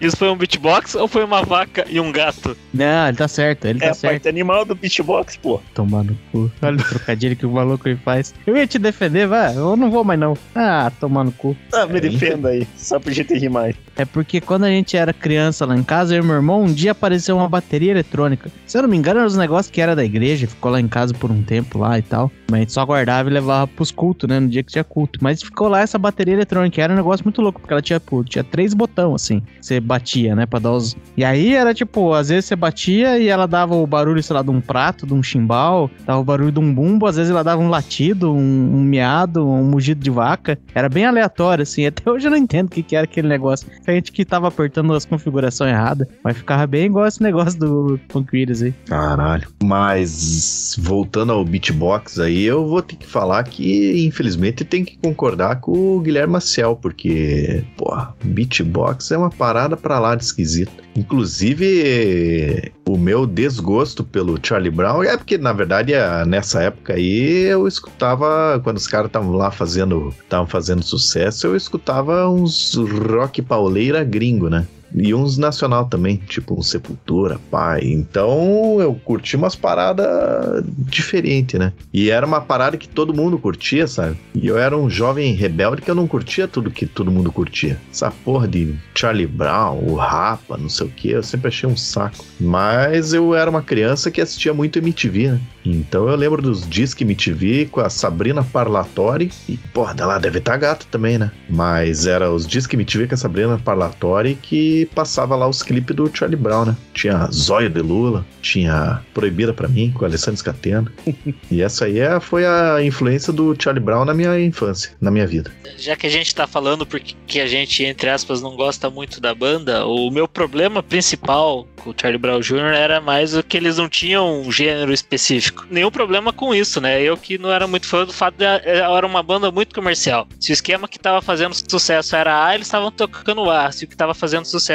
Isso 0.00 0.16
foi 0.16 0.28
um 0.30 0.36
beatbox 0.36 0.94
ou 0.94 1.08
foi 1.08 1.24
uma 1.24 1.42
vaca 1.42 1.86
e 1.88 1.98
um 1.98 2.12
gato? 2.12 2.56
Não, 2.72 3.08
ele 3.08 3.16
tá 3.16 3.26
certo, 3.26 3.64
ele 3.66 3.78
É 3.78 3.86
tá 3.86 3.90
a 3.90 3.94
certo. 3.94 4.12
parte 4.12 4.28
animal 4.28 4.64
do 4.64 4.74
beatbox, 4.74 5.36
pô. 5.38 5.60
Tomar 5.74 6.04
no 6.04 6.16
cu. 6.30 6.50
Olha 6.62 6.76
o 6.76 6.84
trocadilho 6.84 7.34
que 7.34 7.46
o 7.46 7.50
maluco 7.50 7.88
ele 7.88 7.98
faz. 8.04 8.34
Eu 8.46 8.56
ia 8.56 8.66
te 8.66 8.78
defender, 8.78 9.26
vai. 9.26 9.56
Eu 9.56 9.74
não 9.76 9.90
vou 9.90 10.04
mais 10.04 10.20
não. 10.20 10.36
Ah, 10.54 10.92
tomar 11.00 11.24
no 11.24 11.32
cu. 11.32 11.56
Ah, 11.72 11.86
me 11.86 11.96
É, 11.96 12.00
defenda 12.00 12.50
aí. 12.50 12.66
Só 12.76 12.98
pra 13.00 13.12
gente 13.12 13.32
rir 13.34 13.48
mais. 13.48 13.74
É 13.96 14.04
porque 14.04 14.40
quando 14.40 14.64
a 14.64 14.70
gente 14.70 14.96
era 14.96 15.12
criança 15.12 15.64
lá 15.66 15.76
em 15.76 15.82
casa, 15.82 16.14
eu 16.14 16.22
e 16.22 16.26
meu 16.26 16.36
irmão, 16.36 16.62
um 16.62 16.72
dia 16.72 16.92
apareceu 16.92 17.36
uma 17.36 17.48
bateria 17.48 17.90
eletrônica. 17.90 18.50
Se 18.66 18.76
eu 18.78 18.82
não 18.82 18.88
me 18.88 18.96
engano, 18.96 19.20
era 19.20 19.26
os 19.26 19.36
negócios 19.36 19.70
que 19.70 19.80
era 19.80 19.96
da 19.96 20.04
igreja, 20.04 20.46
ficou 20.46 20.70
lá 20.70 20.80
em 20.80 20.88
casa 20.88 21.12
por 21.14 21.30
um 21.30 21.42
tempo 21.42 21.78
lá 21.78 21.98
e 21.98 22.02
tal. 22.02 22.30
Mas 22.50 22.58
a 22.58 22.60
gente 22.60 22.72
só 22.72 22.84
guardava 22.84 23.28
e 23.28 23.32
levava 23.32 23.66
pros 23.66 23.90
cultos, 23.90 24.28
né? 24.28 24.40
No 24.40 24.48
dia 24.48 24.62
que 24.62 24.72
tinha 24.72 24.84
culto. 24.84 25.18
Mas 25.22 25.42
ficou 25.42 25.68
lá 25.68 25.80
essa 25.80 25.98
bateria 25.98 26.34
eletrônica. 26.34 26.80
Era 26.82 26.92
um 26.92 26.96
negócio 26.96 27.24
muito 27.24 27.40
louco, 27.42 27.60
porque 27.60 27.72
ela 27.72 27.82
tinha, 27.82 28.00
pô, 28.10 28.24
tinha 28.24 28.42
três 28.42 28.74
botão 28.74 29.14
assim. 29.14 29.40
Você 29.60 29.78
batia, 29.78 30.34
né? 30.34 30.44
Pra 30.44 30.58
dar 30.58 30.72
os. 30.72 30.96
E 31.16 31.24
aí 31.24 31.54
era 31.54 31.72
tipo, 31.72 32.12
às 32.12 32.28
vezes 32.28 32.46
você 32.46 32.56
batia 32.56 33.18
e 33.18 33.28
ela 33.28 33.46
dava 33.46 33.76
o 33.76 33.86
barulho, 33.86 34.20
sei 34.22 34.34
lá, 34.34 34.42
de 34.42 34.50
um 34.50 34.60
prato, 34.60 35.06
de 35.06 35.14
um 35.14 35.22
chimbal, 35.22 35.88
dava 36.04 36.18
o 36.18 36.24
barulho 36.24 36.50
de 36.50 36.58
um 36.58 36.74
bumbo, 36.74 37.06
às 37.06 37.16
vezes 37.16 37.30
ela 37.30 37.44
dava 37.44 37.62
um 37.62 37.68
latido, 37.68 38.32
um, 38.32 38.76
um 38.76 38.82
miado, 38.82 39.46
um 39.46 39.64
mugido 39.64 40.02
de 40.02 40.10
vaca. 40.10 40.58
Era 40.74 40.88
bem 40.88 41.06
aleatório, 41.06 41.62
assim. 41.62 41.86
Até 41.90 42.10
hoje 42.10 42.26
eu 42.26 42.30
não 42.30 42.38
entendo 42.38 42.66
o 42.66 42.70
que, 42.70 42.82
que 42.82 42.96
era 42.96 43.04
aquele 43.04 43.28
negócio. 43.28 43.68
A 43.86 43.92
gente 43.92 44.10
que 44.10 44.24
tava 44.24 44.48
apertando 44.48 44.92
as 44.92 45.04
configurações 45.04 45.70
erradas. 45.72 46.08
Mas 46.24 46.36
ficava 46.36 46.66
bem 46.66 46.86
igual 46.86 47.06
esse 47.06 47.22
negócio 47.22 47.58
do 47.58 48.00
Williams 48.32 48.62
aí. 48.62 48.74
Caralho. 48.86 49.48
Mas 49.62 50.76
voltando 50.78 51.32
ao 51.32 51.44
beatbox 51.44 52.18
aí, 52.18 52.44
eu 52.44 52.66
vou 52.66 52.82
ter 52.82 52.96
que 52.96 53.06
falar 53.06 53.44
que, 53.44 54.04
infelizmente, 54.06 54.64
tem 54.64 54.84
que 54.84 54.96
concordar 54.98 55.60
com 55.60 55.96
o 55.96 56.00
Guilherme 56.00 56.34
Maciel, 56.34 56.76
porque, 56.76 57.64
porra, 57.76 57.99
beatbox 58.22 59.10
é 59.10 59.18
uma 59.18 59.30
parada 59.30 59.76
pra 59.76 59.98
lá 59.98 60.14
de 60.14 60.24
esquisito. 60.24 60.72
Inclusive, 60.96 62.72
o 62.88 62.96
meu 62.98 63.26
desgosto 63.26 64.02
pelo 64.04 64.38
Charlie 64.42 64.70
Brown 64.70 65.02
é 65.02 65.16
porque, 65.16 65.38
na 65.38 65.52
verdade, 65.52 65.94
a- 65.94 66.24
nessa 66.26 66.62
época 66.62 66.94
aí, 66.94 67.44
eu 67.44 67.66
escutava, 67.68 68.60
quando 68.62 68.76
os 68.76 68.86
caras 68.86 69.06
estavam 69.06 69.32
lá 69.32 69.50
fazendo, 69.50 70.12
estavam 70.22 70.46
fazendo 70.46 70.82
sucesso, 70.82 71.46
eu 71.46 71.56
escutava 71.56 72.28
uns 72.28 72.74
rock 72.74 73.40
pauleira 73.42 74.02
gringo, 74.04 74.48
né? 74.48 74.66
E 74.94 75.14
uns 75.14 75.38
nacional 75.38 75.86
também, 75.86 76.16
tipo 76.16 76.58
um 76.58 76.62
Sepultura, 76.62 77.38
pai. 77.50 77.80
Então 77.84 78.78
eu 78.80 78.94
curti 78.94 79.36
umas 79.36 79.54
paradas 79.54 80.64
diferentes, 80.66 81.58
né? 81.58 81.72
E 81.92 82.10
era 82.10 82.26
uma 82.26 82.40
parada 82.40 82.76
que 82.76 82.88
todo 82.88 83.14
mundo 83.14 83.38
curtia, 83.38 83.86
sabe? 83.86 84.16
E 84.34 84.46
eu 84.46 84.58
era 84.58 84.76
um 84.76 84.88
jovem 84.88 85.34
rebelde 85.34 85.82
que 85.82 85.90
eu 85.90 85.94
não 85.94 86.06
curtia 86.06 86.48
tudo 86.48 86.70
que 86.70 86.86
todo 86.86 87.10
mundo 87.10 87.32
curtia. 87.32 87.78
Essa 87.90 88.10
porra 88.10 88.46
de 88.46 88.74
Charlie 88.94 89.26
Brown, 89.26 89.78
o 89.86 89.94
Rapa, 89.94 90.56
não 90.56 90.68
sei 90.68 90.86
o 90.86 90.90
que, 90.90 91.10
eu 91.10 91.22
sempre 91.22 91.48
achei 91.48 91.68
um 91.68 91.76
saco. 91.76 92.24
Mas 92.40 93.12
eu 93.12 93.34
era 93.34 93.50
uma 93.50 93.62
criança 93.62 94.10
que 94.10 94.20
assistia 94.20 94.52
muito 94.52 94.78
MTV, 94.78 95.32
né? 95.32 95.40
Então 95.64 96.08
eu 96.08 96.16
lembro 96.16 96.40
dos 96.40 96.68
Disque 96.68 97.04
MTV 97.04 97.68
com 97.70 97.80
a 97.80 97.90
Sabrina 97.90 98.42
Parlatori. 98.42 99.30
E, 99.48 99.56
porra, 99.56 99.94
dela 99.94 100.18
deve 100.18 100.38
estar 100.38 100.56
gata 100.56 100.86
também, 100.90 101.18
né? 101.18 101.30
Mas 101.48 102.06
era 102.06 102.30
os 102.30 102.46
Disque 102.46 102.76
MTV 102.76 103.08
com 103.08 103.14
a 103.14 103.18
Sabrina 103.18 103.58
Parlatori 103.58 104.38
que 104.40 104.79
passava 104.86 105.36
lá 105.36 105.48
os 105.48 105.62
clipes 105.62 105.94
do 105.94 106.10
Charlie 106.14 106.36
Brown, 106.36 106.66
né? 106.66 106.76
Tinha 106.94 107.28
Zóio 107.32 107.70
de 107.70 107.80
Lula, 107.80 108.24
tinha 108.42 109.00
Proibida 109.14 109.52
pra 109.52 109.68
mim, 109.68 109.92
com 109.92 110.04
a 110.04 110.08
Alessandra 110.08 110.36
Scatena. 110.36 110.92
e 111.50 111.62
essa 111.62 111.84
aí 111.84 111.98
é- 111.98 112.20
foi 112.20 112.46
a 112.46 112.82
influência 112.82 113.32
do 113.32 113.56
Charlie 113.60 113.82
Brown 113.82 114.04
na 114.04 114.14
minha 114.14 114.38
infância, 114.40 114.92
na 115.00 115.10
minha 115.10 115.26
vida. 115.26 115.52
Já 115.78 115.96
que 115.96 116.06
a 116.06 116.10
gente 116.10 116.34
tá 116.34 116.46
falando 116.46 116.86
porque 116.86 117.14
que 117.26 117.40
a 117.40 117.46
gente, 117.46 117.84
entre 117.84 118.10
aspas, 118.10 118.42
não 118.42 118.56
gosta 118.56 118.90
muito 118.90 119.20
da 119.20 119.34
banda, 119.34 119.86
o 119.86 120.10
meu 120.10 120.26
problema 120.26 120.82
principal 120.82 121.66
com 121.76 121.90
o 121.90 121.94
Charlie 121.98 122.18
Brown 122.18 122.40
Jr. 122.40 122.74
era 122.74 123.00
mais 123.00 123.34
o 123.34 123.42
que 123.42 123.56
eles 123.56 123.76
não 123.78 123.88
tinham 123.88 124.42
um 124.42 124.52
gênero 124.52 124.92
específico. 124.92 125.66
Nenhum 125.70 125.90
problema 125.90 126.32
com 126.32 126.54
isso, 126.54 126.80
né? 126.80 127.00
Eu 127.02 127.16
que 127.16 127.38
não 127.38 127.50
era 127.50 127.66
muito 127.66 127.86
fã 127.86 128.04
do 128.04 128.12
fato 128.12 128.36
de 128.36 128.44
era 128.44 129.06
uma 129.06 129.22
banda 129.22 129.50
muito 129.50 129.74
comercial. 129.74 130.26
Se 130.38 130.52
o 130.52 130.54
esquema 130.54 130.88
que 130.88 130.98
tava 130.98 131.22
fazendo 131.22 131.54
sucesso 131.54 132.14
era 132.16 132.44
A, 132.46 132.54
eles 132.54 132.66
estavam 132.66 132.90
tocando 132.90 133.50
A. 133.50 133.70
Se 133.72 133.84
o 133.84 133.88
que 133.88 133.96
tava 133.96 134.14
fazendo 134.14 134.44
sucesso 134.44 134.69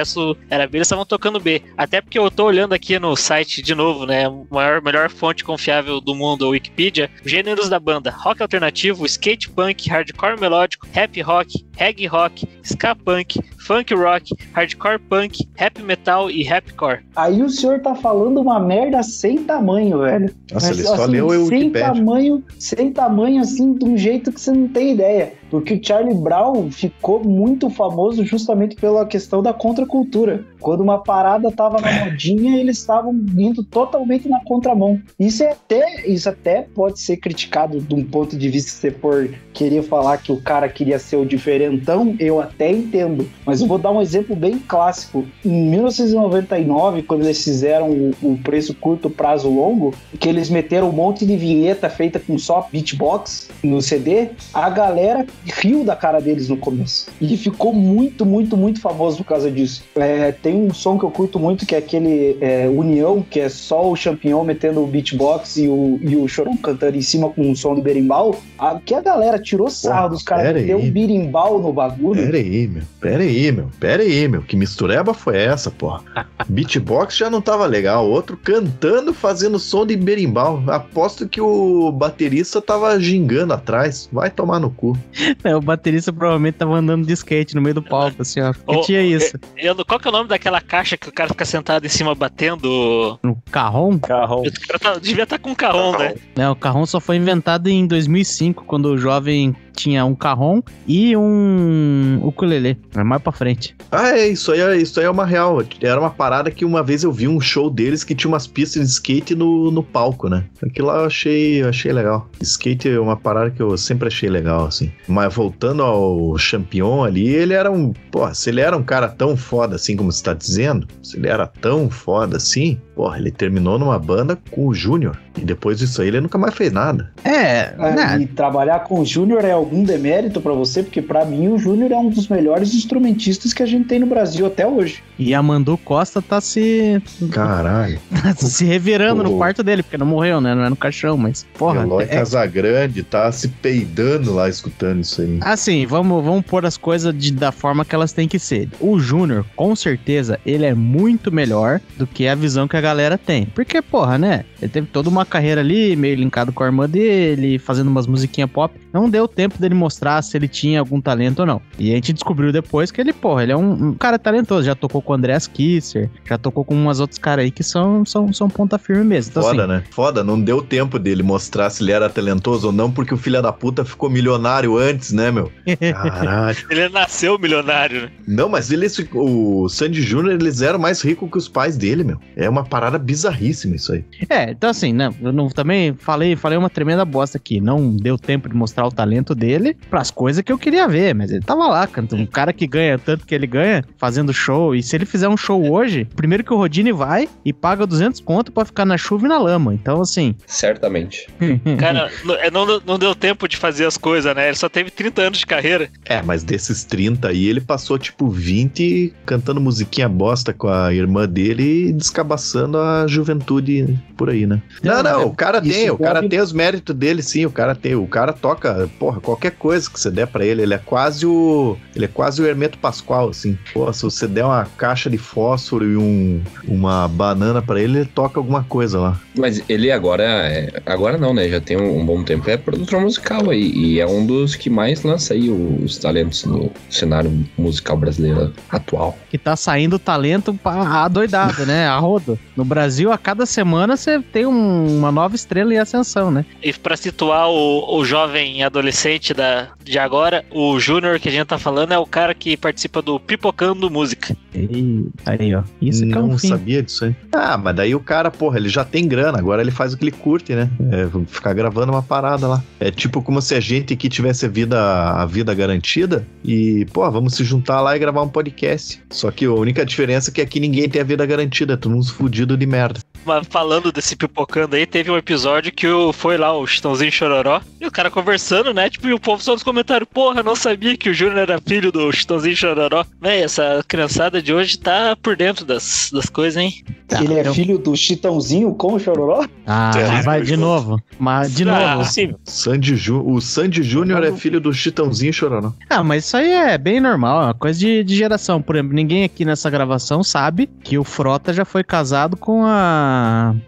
era 0.50 0.68
B, 0.68 0.78
eles 0.78 0.88
estavam 0.88 1.06
tocando 1.06 1.40
B. 1.40 1.62
Até 1.78 2.02
porque 2.02 2.18
eu 2.20 2.30
tô 2.30 2.46
olhando 2.46 2.74
aqui 2.74 3.00
no 3.00 3.16
site 3.16 3.62
de 3.62 3.74
novo, 3.76 4.06
né? 4.06 4.24
Maior, 4.50 4.82
melhor 4.82 5.10
fonte 5.10 5.44
confiável 5.44 6.02
do 6.02 6.16
mundo, 6.16 6.46
a 6.46 6.50
Wikipedia. 6.50 7.10
Gêneros 7.26 7.70
da 7.70 7.80
banda: 7.80 8.10
rock 8.12 8.42
alternativo, 8.42 9.06
skate 9.06 9.50
punk, 9.50 9.90
hardcore 9.90 10.40
melódico, 10.40 10.88
rap 10.94 11.22
rock, 11.22 11.66
reggae 11.78 12.08
rock, 12.08 12.48
ska 12.64 12.96
punk, 12.96 13.40
funk 13.66 13.96
rock, 13.96 14.36
hardcore 14.54 15.00
punk, 15.00 15.48
rap 15.56 15.82
metal 15.82 16.30
e 16.30 16.44
rapcore. 16.44 17.00
Aí 17.16 17.42
o 17.42 17.50
senhor 17.50 17.80
tá 17.82 17.96
falando 17.96 18.40
uma 18.40 18.60
merda 18.60 19.02
sem 19.02 19.44
tamanho, 19.44 20.00
velho. 20.00 20.30
Nossa, 20.52 20.68
Mas, 20.68 20.78
ele 20.78 20.88
só 20.88 20.94
assim, 20.94 21.12
leu 21.12 21.26
o 21.26 21.48
sem 21.48 21.60
Wikipedia. 21.60 21.94
tamanho, 21.94 22.44
sem 22.60 22.92
tamanho 22.92 23.42
assim, 23.42 23.74
de 23.74 23.86
um 23.86 23.98
jeito 23.98 24.32
que 24.32 24.40
você 24.40 24.52
não 24.52 24.68
tem 24.68 24.92
ideia. 24.92 25.34
Porque 25.50 25.74
o 25.74 25.82
Charlie 25.84 26.16
Brown 26.16 26.70
ficou 26.72 27.24
muito 27.24 27.70
famoso 27.70 28.24
justamente 28.24 28.76
pela 28.76 29.06
questão 29.06 29.42
da 29.42 29.54
contracultura. 29.54 30.46
Quando 30.66 30.82
uma 30.82 30.98
parada 30.98 31.52
tava 31.52 31.80
na 31.80 32.06
modinha, 32.06 32.60
eles 32.60 32.80
estavam 32.80 33.14
indo 33.38 33.64
totalmente 33.64 34.28
na 34.28 34.44
contramão. 34.44 35.00
Isso 35.20 35.44
é 35.44 35.52
até, 35.52 36.08
isso 36.08 36.28
até 36.28 36.64
pode 36.64 37.00
ser 37.00 37.18
criticado 37.18 37.80
de 37.80 37.94
um 37.94 38.04
ponto 38.04 38.36
de 38.36 38.50
vista 38.50 38.72
se 38.72 38.78
você 38.78 38.90
for 38.90 39.30
querer 39.54 39.84
falar 39.84 40.18
que 40.18 40.32
o 40.32 40.42
cara 40.42 40.68
queria 40.68 40.98
ser 40.98 41.18
o 41.18 41.26
diferentão, 41.26 42.16
eu 42.20 42.42
até 42.42 42.72
entendo. 42.72 43.30
Mas 43.46 43.62
eu 43.62 43.68
vou 43.68 43.78
dar 43.78 43.92
um 43.92 44.02
exemplo 44.02 44.36
bem 44.36 44.58
clássico. 44.58 45.24
Em 45.46 45.70
1999, 45.70 47.04
quando 47.04 47.26
eles 47.26 47.44
fizeram 47.44 47.92
o, 47.92 48.16
o 48.24 48.38
preço 48.40 48.74
curto, 48.74 49.08
prazo 49.08 49.48
longo, 49.48 49.94
que 50.20 50.28
eles 50.28 50.50
meteram 50.50 50.90
um 50.90 50.94
monte 50.94 51.28
de 51.28 51.38
vinheta 51.38 51.92
feita 51.92 52.20
com 52.20 52.40
só 52.40 52.68
beatbox 52.72 53.52
no 53.62 53.84
CD, 53.84 54.30
a 54.52 54.68
galera 54.68 55.28
riu 55.46 55.84
da 55.84 55.96
cara 55.96 56.20
deles 56.20 56.50
no 56.50 56.58
começo. 56.58 57.06
E 57.22 57.38
ficou 57.38 57.72
muito, 57.72 58.26
muito, 58.26 58.58
muito 58.58 58.82
famoso 58.82 59.18
por 59.18 59.26
causa 59.26 59.52
disso. 59.52 59.84
É, 59.96 60.32
tem 60.32 60.55
Tem 60.56 60.64
um 60.64 60.74
som 60.74 60.98
que 60.98 61.04
eu 61.04 61.12
curto 61.12 61.38
muito, 61.38 61.66
que 61.66 61.76
é 61.76 61.80
aquele 61.80 62.38
é, 62.40 62.70
União, 62.70 63.22
que 63.30 63.42
é 63.42 63.50
só 63.50 63.92
o 63.92 63.96
Champignon 63.96 64.46
metendo 64.46 64.82
o 64.82 64.88
beatbox 64.88 65.58
e 65.58 65.68
o, 65.68 66.00
e 66.02 66.16
o 66.16 66.26
Chorão 66.30 66.56
cantando 66.56 66.96
em 66.98 67.02
cima 67.02 67.30
com 67.30 67.42
um 67.42 67.54
som 67.56 67.76
do 67.76 67.82
berimbau. 67.82 68.40
A, 68.58 68.80
que 68.80 68.94
a 68.94 69.02
galera 69.02 69.38
tirou 69.38 69.70
sarro 69.70 70.10
dos 70.10 70.24
caras, 70.24 70.54
meteu 70.54 70.78
aí. 70.78 70.88
um 70.88 70.92
berimbau 70.92 71.60
no 71.62 71.74
bagulho. 71.74 72.24
Pera 72.24 72.38
aí, 72.38 72.68
meu. 72.68 72.84
Pera 73.02 73.24
aí, 73.24 73.52
meu. 73.52 73.70
Pera 73.80 74.04
aí, 74.04 74.28
meu. 74.30 74.42
Que 74.44 74.56
mistureba 74.56 75.14
foi 75.14 75.38
essa, 75.38 75.70
porra? 75.70 76.04
Beatbox 76.48 77.18
já 77.18 77.30
não 77.30 77.42
tava 77.42 77.66
legal. 77.66 78.10
Outro 78.10 78.38
cantando, 78.38 79.14
fazendo 79.14 79.60
som 79.60 79.86
de 79.86 79.98
berimbau. 79.98 80.64
Aposto 80.68 81.28
que 81.28 81.42
o 81.42 81.92
baterista 81.92 82.62
tava 82.62 82.98
gingando 82.98 83.52
atrás. 83.52 84.08
Vai 84.10 84.30
tomar 84.30 84.60
no 84.60 84.70
cu. 84.70 84.98
É, 85.44 85.54
o 85.54 85.60
baterista 85.60 86.14
provavelmente 86.14 86.56
tava 86.56 86.76
andando 86.76 87.06
de 87.06 87.12
skate 87.12 87.56
no 87.56 87.62
meio 87.62 87.76
do 87.76 87.84
palco, 87.84 88.22
assim, 88.22 88.40
ó. 88.40 88.54
Ô, 88.66 88.82
tinha 88.82 89.02
isso. 89.02 89.38
Eu- 89.58 89.76
qual 89.86 90.00
que 90.00 90.08
é 90.08 90.10
o 90.10 90.14
nome 90.14 90.30
daquela 90.36 90.62
caixa 90.62 90.98
que 90.98 91.08
o 91.10 91.12
cara 91.12 91.30
fica 91.30 91.46
sentado 91.46 91.86
em 91.86 91.90
cima 91.90 92.14
batendo? 92.14 93.18
No 93.24 93.38
carrom, 93.52 93.98
Carrão. 94.00 94.42
O 94.42 94.68
cara 94.68 94.80
tá- 94.80 95.00
devia 95.00 95.24
estar 95.24 95.40
com 95.40 95.52
um 95.52 95.56
carrão, 95.56 95.98
né? 95.98 96.14
né? 96.36 96.50
O 96.50 96.56
carrom 96.56 96.86
só 96.86 97.00
foi 97.00 97.16
inventado 97.16 97.68
em 97.68 97.88
2005, 97.88 98.66
quando 98.66 98.88
o 98.88 98.98
jovem 98.98 99.56
tinha 99.76 100.06
um 100.06 100.16
carrom 100.16 100.62
e 100.88 101.16
um 101.18 102.20
ukulele. 102.24 102.78
É 102.96 103.04
mais 103.04 103.22
pra 103.22 103.32
frente. 103.32 103.76
Ah, 103.92 104.10
é, 104.18 104.28
isso 104.28 104.52
aí, 104.52 104.60
é- 104.62 104.78
isso 104.78 105.00
aí 105.00 105.06
é 105.06 105.10
uma 105.10 105.26
real. 105.26 105.62
Era 105.82 106.00
uma 106.00 106.10
parada 106.10 106.50
que 106.52 106.66
uma 106.66 106.82
vez 106.84 107.04
eu 107.04 107.12
vi 107.12 107.28
um 107.28 107.40
show 107.40 107.70
deles 107.70 108.04
que 108.04 108.16
tinha 108.16 108.30
umas 108.30 108.48
pistas 108.48 108.84
de 108.88 108.90
skate 108.94 109.36
no, 109.36 109.72
no 109.72 109.84
palco, 109.84 110.30
né? 110.30 110.46
Aquilo 110.64 110.88
lá 110.88 111.00
eu 111.00 111.06
achei, 111.06 111.62
eu 111.62 111.70
achei 111.70 111.92
legal. 111.92 112.30
Skate 112.42 112.90
é 112.90 113.00
uma 113.00 113.16
parada 113.18 113.52
que 113.52 113.62
eu 113.62 113.78
sempre 113.78 114.08
achei 114.08 114.30
legal, 114.30 114.66
assim. 114.66 114.92
Mas 115.08 115.34
voltando 115.34 115.84
ao 115.84 116.38
Champion 116.38 117.04
ali, 117.04 117.28
ele 117.28 117.54
era 117.54 117.72
um. 117.72 117.94
Pô, 118.12 118.32
se 118.34 118.50
ele 118.50 118.62
era 118.62 118.76
um 118.76 118.84
cara 118.84 119.08
tão 119.08 119.36
foda 119.36 119.76
assim 119.76 119.96
como 119.96 120.12
você 120.12 120.24
tá 120.24 120.34
dizendo, 120.34 120.88
se 121.04 121.18
ele 121.18 121.28
era 121.28 121.46
tão 121.48 121.90
foda 121.90 122.38
assim, 122.38 122.80
porra, 122.96 123.18
ele 123.20 123.32
terminou 123.32 123.78
numa 123.78 124.00
banda 124.00 124.38
com 124.52 124.68
o 124.68 124.74
Júnior. 124.74 125.18
E 125.38 125.42
depois 125.42 125.80
disso 125.80 126.02
aí 126.02 126.08
ele 126.08 126.22
nunca 126.22 126.38
mais 126.38 126.54
fez 126.56 126.72
nada. 126.72 127.12
É, 127.24 127.74
Ah, 127.78 127.92
né? 127.92 128.22
E 128.22 128.26
trabalhar 128.26 128.80
com 128.86 129.02
o 129.02 129.06
Júnior 129.06 129.44
é 129.44 129.52
algum 129.52 129.84
demérito 129.84 130.40
pra 130.40 130.54
você? 130.54 130.82
Porque 130.82 131.02
pra 131.02 131.26
mim 131.26 131.50
o 131.50 131.58
Júnior 131.58 131.92
é 131.92 131.98
um 131.98 132.10
dos 132.10 132.28
melhores 132.30 132.74
instrumentistas 132.74 133.52
que 133.54 133.62
a 133.62 133.66
gente 133.66 133.88
tem 133.88 134.00
no 134.00 134.06
Brasil 134.06 134.46
até 134.46 134.66
hoje. 134.66 135.04
E 135.20 135.34
a 135.34 135.44
Mandu 135.44 135.78
Costa 135.78 136.22
tá 136.22 136.40
se, 136.40 137.02
Caralho. 137.32 138.00
se 138.38 138.64
revirando 138.66 139.24
no 139.24 139.32
Pô. 139.32 139.38
quarto 139.38 139.62
dele, 139.62 139.84
porque 139.84 139.98
não 139.98 140.06
morreu, 140.06 140.40
né? 140.40 140.56
Não 140.56 140.64
é 140.64 140.70
no 140.70 140.76
caixão, 140.76 141.18
mas, 141.18 141.46
porra. 141.58 141.82
Eloy 141.82 142.04
é- 142.04 142.08
Casagrande 142.08 143.04
tá 143.04 143.30
se 143.32 143.48
peidando 143.50 144.34
lá 144.34 144.48
escutando 144.48 145.02
isso 145.02 145.22
aí. 145.22 145.38
Assim, 145.42 145.86
vamos, 145.86 146.24
vamos 146.24 146.46
pôr 146.46 146.66
as 146.66 146.78
coisas 146.78 147.14
de- 147.18 147.32
da 147.34 147.52
forma 147.52 147.84
que 147.84 147.94
elas 147.94 148.14
têm 148.14 148.28
que 148.28 148.40
ser. 148.40 148.70
O 148.80 148.98
Júnior, 149.00 149.46
com 149.56 149.76
certeza, 149.76 150.40
ele 150.46 150.66
é 150.66 150.74
muito 150.74 151.32
melhor 151.32 151.82
do 151.98 152.08
que 152.08 152.26
a 152.28 152.36
visão 152.36 152.68
que 152.68 152.78
a 152.78 152.82
galera 152.86 153.18
tem. 153.18 153.46
Porque, 153.48 153.82
porra, 153.82 154.18
né? 154.18 154.46
Ele 154.62 154.72
teve 154.72 154.88
toda 154.88 155.10
uma 155.10 155.26
carreira 155.26 155.62
ali, 155.62 155.96
meio 155.96 156.16
linkado 156.16 156.52
com 156.52 156.64
a 156.64 156.68
irmã 156.68 156.88
dele, 156.88 157.58
fazendo 157.58 157.88
umas 157.88 158.06
musiquinhas 158.06 158.50
pop. 158.50 158.80
Não 158.94 159.10
deu 159.10 159.28
tempo 159.28 159.60
dele 159.60 159.74
mostrar 159.74 160.22
se 160.22 160.38
ele 160.38 160.48
tinha 160.48 160.80
algum 160.80 161.02
talento 161.02 161.40
ou 161.40 161.46
não. 161.46 161.62
E 161.80 161.92
a 161.92 161.96
gente 161.96 162.14
descobriu 162.14 162.52
depois 162.52 162.92
que 162.92 163.02
ele, 163.02 163.12
porra, 163.12 163.44
ele 163.44 163.52
é 163.52 163.58
um, 163.58 163.90
um 163.90 163.94
cara 163.94 164.20
talentoso. 164.20 164.66
Já 164.66 164.76
tocou 164.76 165.02
com 165.02 165.14
o 165.14 165.16
Andreas 165.16 165.48
Kisser, 165.48 166.10
já 166.28 166.38
tocou 166.38 166.64
com 166.64 166.76
umas 166.76 167.00
outros 167.00 167.18
caras 167.20 167.46
aí 167.46 167.52
que 167.52 167.64
são, 167.64 168.06
são, 168.06 168.32
são 168.32 168.48
ponta 168.48 168.78
firme 168.78 169.04
mesmo. 169.04 169.32
Então, 169.32 169.44
Foda, 169.44 169.64
assim, 169.64 169.72
né? 169.72 169.84
Foda, 169.90 170.24
não 170.24 170.40
deu 170.40 170.62
tempo 170.62 171.00
dele 171.00 171.24
mostrar 171.24 171.70
se 171.70 171.84
ele 171.84 171.92
era 171.92 172.10
talentoso 172.10 172.68
ou 172.68 172.74
não, 172.74 172.92
porque 172.92 173.14
o 173.14 173.18
filho 173.18 173.42
da 173.42 173.52
puta 173.52 173.84
ficou 173.84 174.10
milionário 174.10 174.78
antes, 174.78 175.12
né, 175.12 175.32
meu? 175.32 175.52
Caralho. 175.92 176.58
Ele 176.70 176.90
nasceu 176.90 177.38
milionário, 177.40 178.04
né? 178.04 178.10
não, 178.28 178.48
mas 178.48 178.72
eles, 178.72 178.98
o 179.14 179.68
Sandy 179.70 180.02
Júnior, 180.02 180.36
eles 180.36 180.62
eram 180.62 180.80
mais 180.80 181.02
ricos 181.02 181.30
que 181.30 181.38
os 181.38 181.48
pais 181.48 181.78
dele, 181.78 182.04
meu. 182.04 182.20
É 182.36 182.50
uma 182.50 182.64
parada 182.76 183.00
bizarríssima 183.00 183.78
isso 183.78 183.94
aí. 183.94 184.04
É, 184.30 184.52
então 184.52 184.70
assim, 184.70 184.92
né? 184.92 185.10
Eu 185.22 185.32
não, 185.32 185.48
também 185.48 185.96
falei, 185.98 186.36
falei 186.36 186.58
uma 186.58 186.70
tremenda 186.70 187.06
bosta 187.06 187.38
aqui. 187.38 187.62
Não 187.62 187.96
deu 187.96 188.18
tempo 188.18 188.50
de 188.50 188.56
mostrar 188.56 188.86
o 188.86 188.92
talento 188.92 189.34
dele 189.34 189.78
pras 189.90 190.12
coisas 190.12 190.44
que 190.44 190.52
eu 190.52 190.58
queria 190.58 190.86
ver, 190.86 191.16
mas 191.16 191.32
ele 191.32 191.40
tava 191.40 191.68
lá, 191.68 191.88
cantando. 191.88 192.24
Um 192.24 192.26
cara 192.26 192.52
que 192.52 192.68
ganha 192.68 193.00
tanto 193.00 193.26
que 193.26 193.34
ele 193.34 193.48
ganha, 193.48 193.82
fazendo 193.98 194.34
show. 194.34 194.76
E 194.76 194.84
se 194.84 194.94
ele 194.94 195.06
fizer 195.06 195.30
um 195.30 195.38
show 195.38 195.72
hoje, 195.72 196.04
primeiro 196.18 196.44
que 196.44 196.54
o 196.54 196.58
Rodine 196.58 196.92
vai 196.92 197.30
e 197.46 197.54
paga 197.54 197.88
200 197.88 198.20
conto 198.20 198.52
pra 198.52 198.66
ficar 198.66 198.84
na 198.84 198.98
chuva 198.98 199.26
e 199.26 199.30
na 199.30 199.38
lama. 199.38 199.74
Então, 199.74 200.02
assim. 200.02 200.36
Certamente. 200.46 201.30
Cara, 201.80 202.12
não, 202.26 202.36
é, 202.36 202.52
não, 202.52 202.82
não 202.86 203.00
deu 203.00 203.16
tempo 203.16 203.48
de 203.48 203.56
fazer 203.56 203.86
as 203.86 203.96
coisas, 203.96 204.36
né? 204.36 204.48
Ele 204.50 204.58
só 204.58 204.68
teve 204.68 204.92
30 204.92 205.22
anos 205.22 205.40
de 205.40 205.46
carreira. 205.46 205.90
É, 206.04 206.22
mas 206.22 206.44
desses 206.44 206.84
30 206.84 207.30
aí, 207.30 207.48
ele 207.48 207.62
passou 207.62 207.98
tipo 207.98 208.28
20 208.30 209.14
cantando 209.26 209.62
musiquinha 209.62 210.10
bosta 210.10 210.52
com 210.52 210.68
a 210.68 210.94
irmã 210.94 211.26
dele 211.26 211.88
e 211.88 211.94
descabaçando 211.94 212.65
a 212.78 213.06
juventude 213.08 213.98
por 214.18 214.30
aí, 214.30 214.46
né? 214.46 214.62
Não, 214.84 215.04
não, 215.04 215.26
o 215.28 215.36
cara 215.36 215.62
tem, 215.62 215.90
o 215.90 215.98
cara 215.98 216.22
deve- 216.22 216.30
tem 216.30 216.40
os 216.40 216.54
méritos 216.54 216.96
dele, 216.96 217.22
sim, 217.22 217.46
o 217.46 217.52
cara 217.52 217.76
tem. 217.76 217.96
O 217.96 218.08
cara 218.08 218.32
toca, 218.34 218.90
porra, 219.00 219.20
qualquer 219.20 219.52
coisa 219.52 219.90
que 219.90 220.00
você 220.00 220.10
der 220.10 220.28
pra 220.28 220.46
ele, 220.46 220.62
ele 220.62 220.74
é 220.74 220.78
quase 220.78 221.26
o. 221.26 221.78
Ele 221.96 222.06
é 222.06 222.08
quase 222.08 222.42
o 222.42 222.46
Hermeto 222.46 222.78
Pascoal, 222.78 223.30
assim. 223.30 223.58
Pô, 223.74 223.92
se 223.92 224.04
você 224.04 224.28
der 224.28 224.46
uma 224.46 224.66
caixa 224.78 225.10
de 225.10 225.18
fósforo 225.18 225.86
e 225.86 225.98
um, 225.98 226.42
uma 226.68 227.08
banana 227.08 227.62
pra 227.62 227.80
ele, 227.82 228.00
ele 228.00 228.06
toca 228.06 228.40
alguma 228.40 228.64
coisa 228.64 229.00
lá. 229.00 229.20
Mas 229.38 229.62
ele 229.70 229.92
agora, 229.92 230.24
é- 230.24 230.82
agora 230.86 231.18
não, 231.18 231.34
né? 231.34 231.48
Já 231.50 231.60
tem 231.60 231.78
um, 231.78 232.00
um 232.00 232.06
bom 232.06 232.24
tempo. 232.24 232.50
É 232.50 232.58
produtor 232.58 233.02
musical 233.02 233.50
aí. 233.50 233.72
E 233.76 234.00
é 234.00 234.08
um 234.08 234.26
dos 234.26 234.56
que 234.56 234.70
mais 234.70 235.04
lança 235.04 235.34
aí 235.34 235.50
os 235.50 235.98
talentos 235.98 236.44
no 236.46 236.72
cenário 236.90 237.32
musical 237.58 237.98
brasileiro 237.98 238.54
atual. 238.70 239.18
que 239.30 239.38
tá 239.38 239.56
saindo 239.56 240.00
talento 240.00 240.54
pra 240.54 241.04
adoidado, 241.06 241.66
né? 241.66 241.88
A 241.88 241.98
rodo. 241.98 242.38
No 242.56 242.64
Brasil, 242.64 243.12
a 243.12 243.18
cada 243.18 243.46
semana 243.46 243.98
você 243.98 244.20
tem 244.22 244.46
um- 244.46 244.98
uma 244.98 245.12
nova 245.12 245.36
estrela 245.36 245.74
em 245.74 245.78
ascensão, 245.78 246.32
né? 246.32 246.46
E 246.64 246.72
pra 246.74 246.96
situar 246.96 247.50
o, 247.50 247.98
o 247.98 248.06
jovem 248.06 248.64
adolescente 248.64 249.34
da, 249.34 249.70
de 249.84 250.00
agora, 250.00 250.46
o 250.52 250.80
Júnior 250.80 251.20
que 251.20 251.28
a 251.30 251.32
gente 251.32 251.46
tá 251.46 251.58
falando 251.58 251.92
é 251.94 251.98
o 251.98 252.06
cara 252.06 252.34
que 252.34 252.56
participa 252.56 253.02
do 253.02 253.20
Pipocando 253.20 253.90
Música. 253.90 254.36
E 254.54 255.08
aí, 255.26 255.54
ó. 255.54 255.64
Isso 255.82 256.06
que 256.06 256.12
é 256.14 256.16
não 256.16 256.30
um 256.30 256.38
fim. 256.38 256.48
sabia 256.48 256.82
disso 256.82 257.06
aí. 257.06 257.16
Ah, 257.34 257.58
mas 257.58 257.76
daí 257.76 257.94
o 257.94 258.00
cara, 258.00 258.32
porra, 258.32 258.58
ele 258.58 258.70
já 258.70 258.86
tem 258.86 259.06
grana, 259.08 259.38
agora 259.38 259.62
ele 259.62 259.72
faz 259.72 259.94
o 259.94 259.98
que 259.98 260.06
ele 260.06 260.12
curte, 260.12 260.54
né? 260.54 260.70
É, 260.92 261.08
ficar 261.28 261.54
gravando 261.54 261.92
uma 261.92 262.02
parada 262.02 262.48
lá. 262.48 262.64
É 262.80 262.90
tipo 262.90 263.22
como 263.22 263.42
se 263.42 263.54
a 263.54 263.60
gente 263.60 263.94
aqui 263.94 264.08
tivesse 264.08 264.46
a 264.46 264.50
vida, 264.50 264.80
a 265.12 265.26
vida 265.26 265.54
garantida 265.54 266.26
e, 266.44 266.86
pô, 266.94 267.10
vamos 267.12 267.34
se 267.34 267.44
juntar 267.44 267.82
lá 267.82 267.96
e 267.96 268.00
gravar 268.00 268.22
um 268.22 268.30
podcast. 268.30 269.02
Só 269.10 269.30
que 269.30 269.46
a 269.46 269.52
única 269.52 269.86
diferença 269.86 270.30
é 270.30 270.34
que 270.34 270.42
aqui 270.42 270.60
ninguém 270.60 270.88
tem 270.88 271.02
a 271.02 271.06
vida 271.06 271.26
garantida, 271.26 271.74
é 271.74 271.78
todo 271.78 271.92
mundo 271.92 272.06
fudido 272.14 272.45
de 272.46 272.66
merda. 272.68 273.00
Mas 273.26 273.48
falando 273.50 273.92
desse 273.92 274.16
pipocando 274.16 274.76
aí, 274.76 274.86
teve 274.86 275.10
um 275.12 275.18
episódio 275.18 275.72
que 275.72 275.88
o, 275.88 276.14
foi 276.14 276.38
lá 276.38 276.56
o 276.58 276.66
Chitãozinho 276.68 277.12
Chororó 277.12 277.60
e 277.82 277.86
o 277.88 277.92
cara 277.92 278.10
conversando, 278.12 278.74
né? 278.74 278.90
Tipo, 278.90 279.08
e 279.08 279.14
o 279.14 279.20
povo 279.20 279.42
só 279.42 279.54
nos 279.54 279.64
comentários, 279.64 280.08
porra, 280.14 280.44
não 280.44 280.56
sabia 280.56 280.96
que 280.96 281.10
o 281.10 281.14
Júnior 281.14 281.40
era 281.40 281.60
filho 281.62 281.92
do 281.92 282.12
Chitãozinho 282.12 282.56
Chororó. 282.56 283.04
Véi, 283.22 283.42
essa 283.44 283.84
criançada 283.88 284.42
de 284.42 284.54
hoje 284.54 284.78
tá 284.78 285.16
por 285.22 285.36
dentro 285.36 285.66
das, 285.66 286.10
das 286.14 286.28
coisas, 286.30 286.62
hein? 286.62 286.74
Tá, 287.08 287.24
ele 287.24 287.34
é 287.36 287.48
eu- 287.48 287.54
filho 287.54 287.78
do 287.78 287.96
Chitãozinho 287.96 288.74
com 288.76 288.94
o 288.94 289.00
Chororó? 289.00 289.46
Ah, 289.66 289.92
É, 289.96 290.22
vai 290.22 290.42
de 290.42 290.56
novo. 290.58 291.02
Mas 291.20 291.54
de 291.56 291.68
Ah, 291.68 291.96
novo. 291.96 292.04
Possível. 292.06 292.40
Sandy 292.46 292.96
Ju, 292.96 293.24
o 293.26 293.40
Sandy 293.42 293.82
Júnior 293.84 294.24
é 294.24 294.32
filho 294.32 294.60
do 294.60 294.74
Chitãozinho 294.74 295.34
Chororó. 295.34 295.72
Ah, 295.90 296.04
mas 296.04 296.26
isso 296.26 296.38
aí 296.38 296.52
é 296.52 296.78
bem 296.78 297.00
normal, 297.00 297.42
é 297.42 297.46
uma 297.46 297.54
coisa 297.54 297.80
de, 297.80 298.04
de 298.04 298.16
geração. 298.16 298.62
Por 298.62 298.76
exemplo, 298.76 298.94
ninguém 298.96 299.24
aqui 299.24 299.44
nessa 299.46 299.70
gravação 299.70 300.24
sabe 300.24 300.70
que 300.84 300.98
o 300.98 301.04
Frota 301.04 301.54
já 301.54 301.66
foi 301.66 301.84
casado 301.84 302.36
com 302.38 302.64
a. 302.66 303.15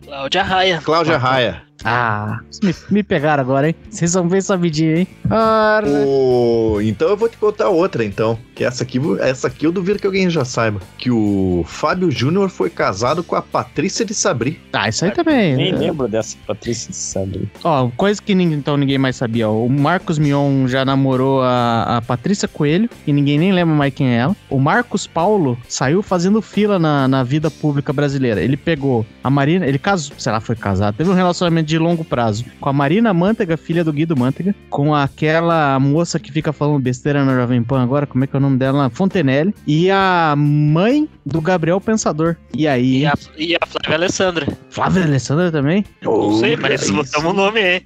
Cláudia 0.06 0.44
Raia. 0.44 0.82
Cláudia 0.82 1.18
Raia. 1.18 1.67
Ah, 1.84 2.40
me, 2.64 2.74
me 2.90 3.04
pegaram 3.04 3.42
agora, 3.42 3.68
hein? 3.68 3.76
Vocês 3.90 4.14
vão 4.14 4.28
ver 4.28 4.42
sabidinho, 4.42 4.98
hein? 4.98 5.08
Ora. 5.30 5.88
O... 5.88 6.80
Então 6.82 7.10
eu 7.10 7.18
vou 7.18 7.30
te 7.30 7.38
contar 7.38 7.70
outra, 7.70 8.04
então. 8.04 8.38
Que 8.56 8.64
essa 8.64 8.84
aqui, 8.84 9.00
essa 9.20 9.48
aqui 9.48 9.66
eu 9.66 9.72
duvido 9.72 10.00
que 10.00 10.08
alguém 10.08 10.30
já 10.30 10.44
saiba. 10.44 10.82
Que 10.98 11.12
o 11.12 11.64
Fábio 11.68 12.10
Júnior 12.10 12.50
foi 12.50 12.70
casado 12.70 13.24
com 13.24 13.36
a 13.36 13.42
Patrícia 13.42 14.04
de 14.04 14.14
Sabri. 14.14 14.60
Ah, 14.74 14.90
isso 14.90 15.06
aí 15.06 15.12
também. 15.12 15.56
Nem 15.56 15.72
é. 15.72 15.76
lembro 15.76 16.08
dessa 16.08 16.36
Patrícia, 16.46 16.92
sabe? 16.92 17.50
Ó, 17.64 17.90
coisa 17.96 18.22
que 18.22 18.34
ninguém, 18.34 18.58
então 18.58 18.76
ninguém 18.78 18.98
mais 18.98 19.16
sabia. 19.16 19.48
Ó. 19.48 19.66
O 19.66 19.70
Marcos 19.70 20.18
Mion 20.18 20.68
já 20.68 20.84
namorou 20.84 21.42
a, 21.44 21.98
a 21.98 22.02
Patrícia 22.02 22.48
Coelho, 22.48 22.90
e 23.06 23.14
ninguém 23.14 23.38
nem 23.38 23.52
lembra 23.52 23.76
mais 23.76 23.94
quem 23.94 24.10
é 24.10 24.18
ela. 24.18 24.36
O 24.50 24.60
Marcos 24.60 25.06
Paulo 25.06 25.58
saiu 25.68 26.02
fazendo 26.02 26.42
fila 26.42 26.80
na, 26.80 27.08
na 27.08 27.24
vida 27.24 27.52
pública 27.52 27.94
brasileira. 27.94 28.42
Ele 28.42 28.58
pegou 28.58 29.06
a 29.24 29.30
Marina, 29.30 29.66
ele 29.66 29.78
casou, 29.78 30.16
sei 30.18 30.32
lá, 30.32 30.40
foi 30.40 30.56
casado, 30.56 30.96
teve 30.96 31.10
um 31.10 31.14
relacionamento 31.14 31.67
de 31.68 31.78
longo 31.78 32.04
prazo. 32.04 32.46
Com 32.60 32.70
a 32.70 32.74
Marina 32.74 33.14
Manteiga, 33.14 33.58
filha 33.58 33.84
do 33.84 33.94
Guido 33.94 34.16
Manteiga, 34.16 34.56
com 34.70 34.96
aquela 34.96 35.80
moça 35.80 36.20
que 36.20 36.32
fica 36.32 36.54
falando 36.54 36.80
besteira 36.80 37.24
na 37.24 37.36
Jovem 37.36 37.62
Pan 37.62 37.84
agora, 37.84 38.08
como 38.08 38.24
é 38.24 38.28
que 38.28 38.36
é 38.36 38.40
o 38.40 38.42
nome 38.42 38.58
dela? 38.58 38.90
Fontenelle. 38.90 39.54
E 39.68 39.92
a 39.92 40.34
mãe 40.38 41.08
do 41.26 41.42
Gabriel 41.42 41.82
Pensador. 41.82 42.38
E 42.54 42.68
aí? 42.68 43.00
E 43.00 43.06
a, 43.06 43.14
e 43.38 43.56
a 43.56 43.66
Flávia 43.66 43.96
Alessandra. 43.96 44.58
Flávia 44.70 45.04
Alessandra 45.04 45.52
também? 45.52 45.84
Não 46.02 46.40
sei, 46.40 46.56
mas 46.56 46.90
botamos 46.90 47.32
o 47.32 47.36
nome 47.36 47.60
aí. 47.60 47.84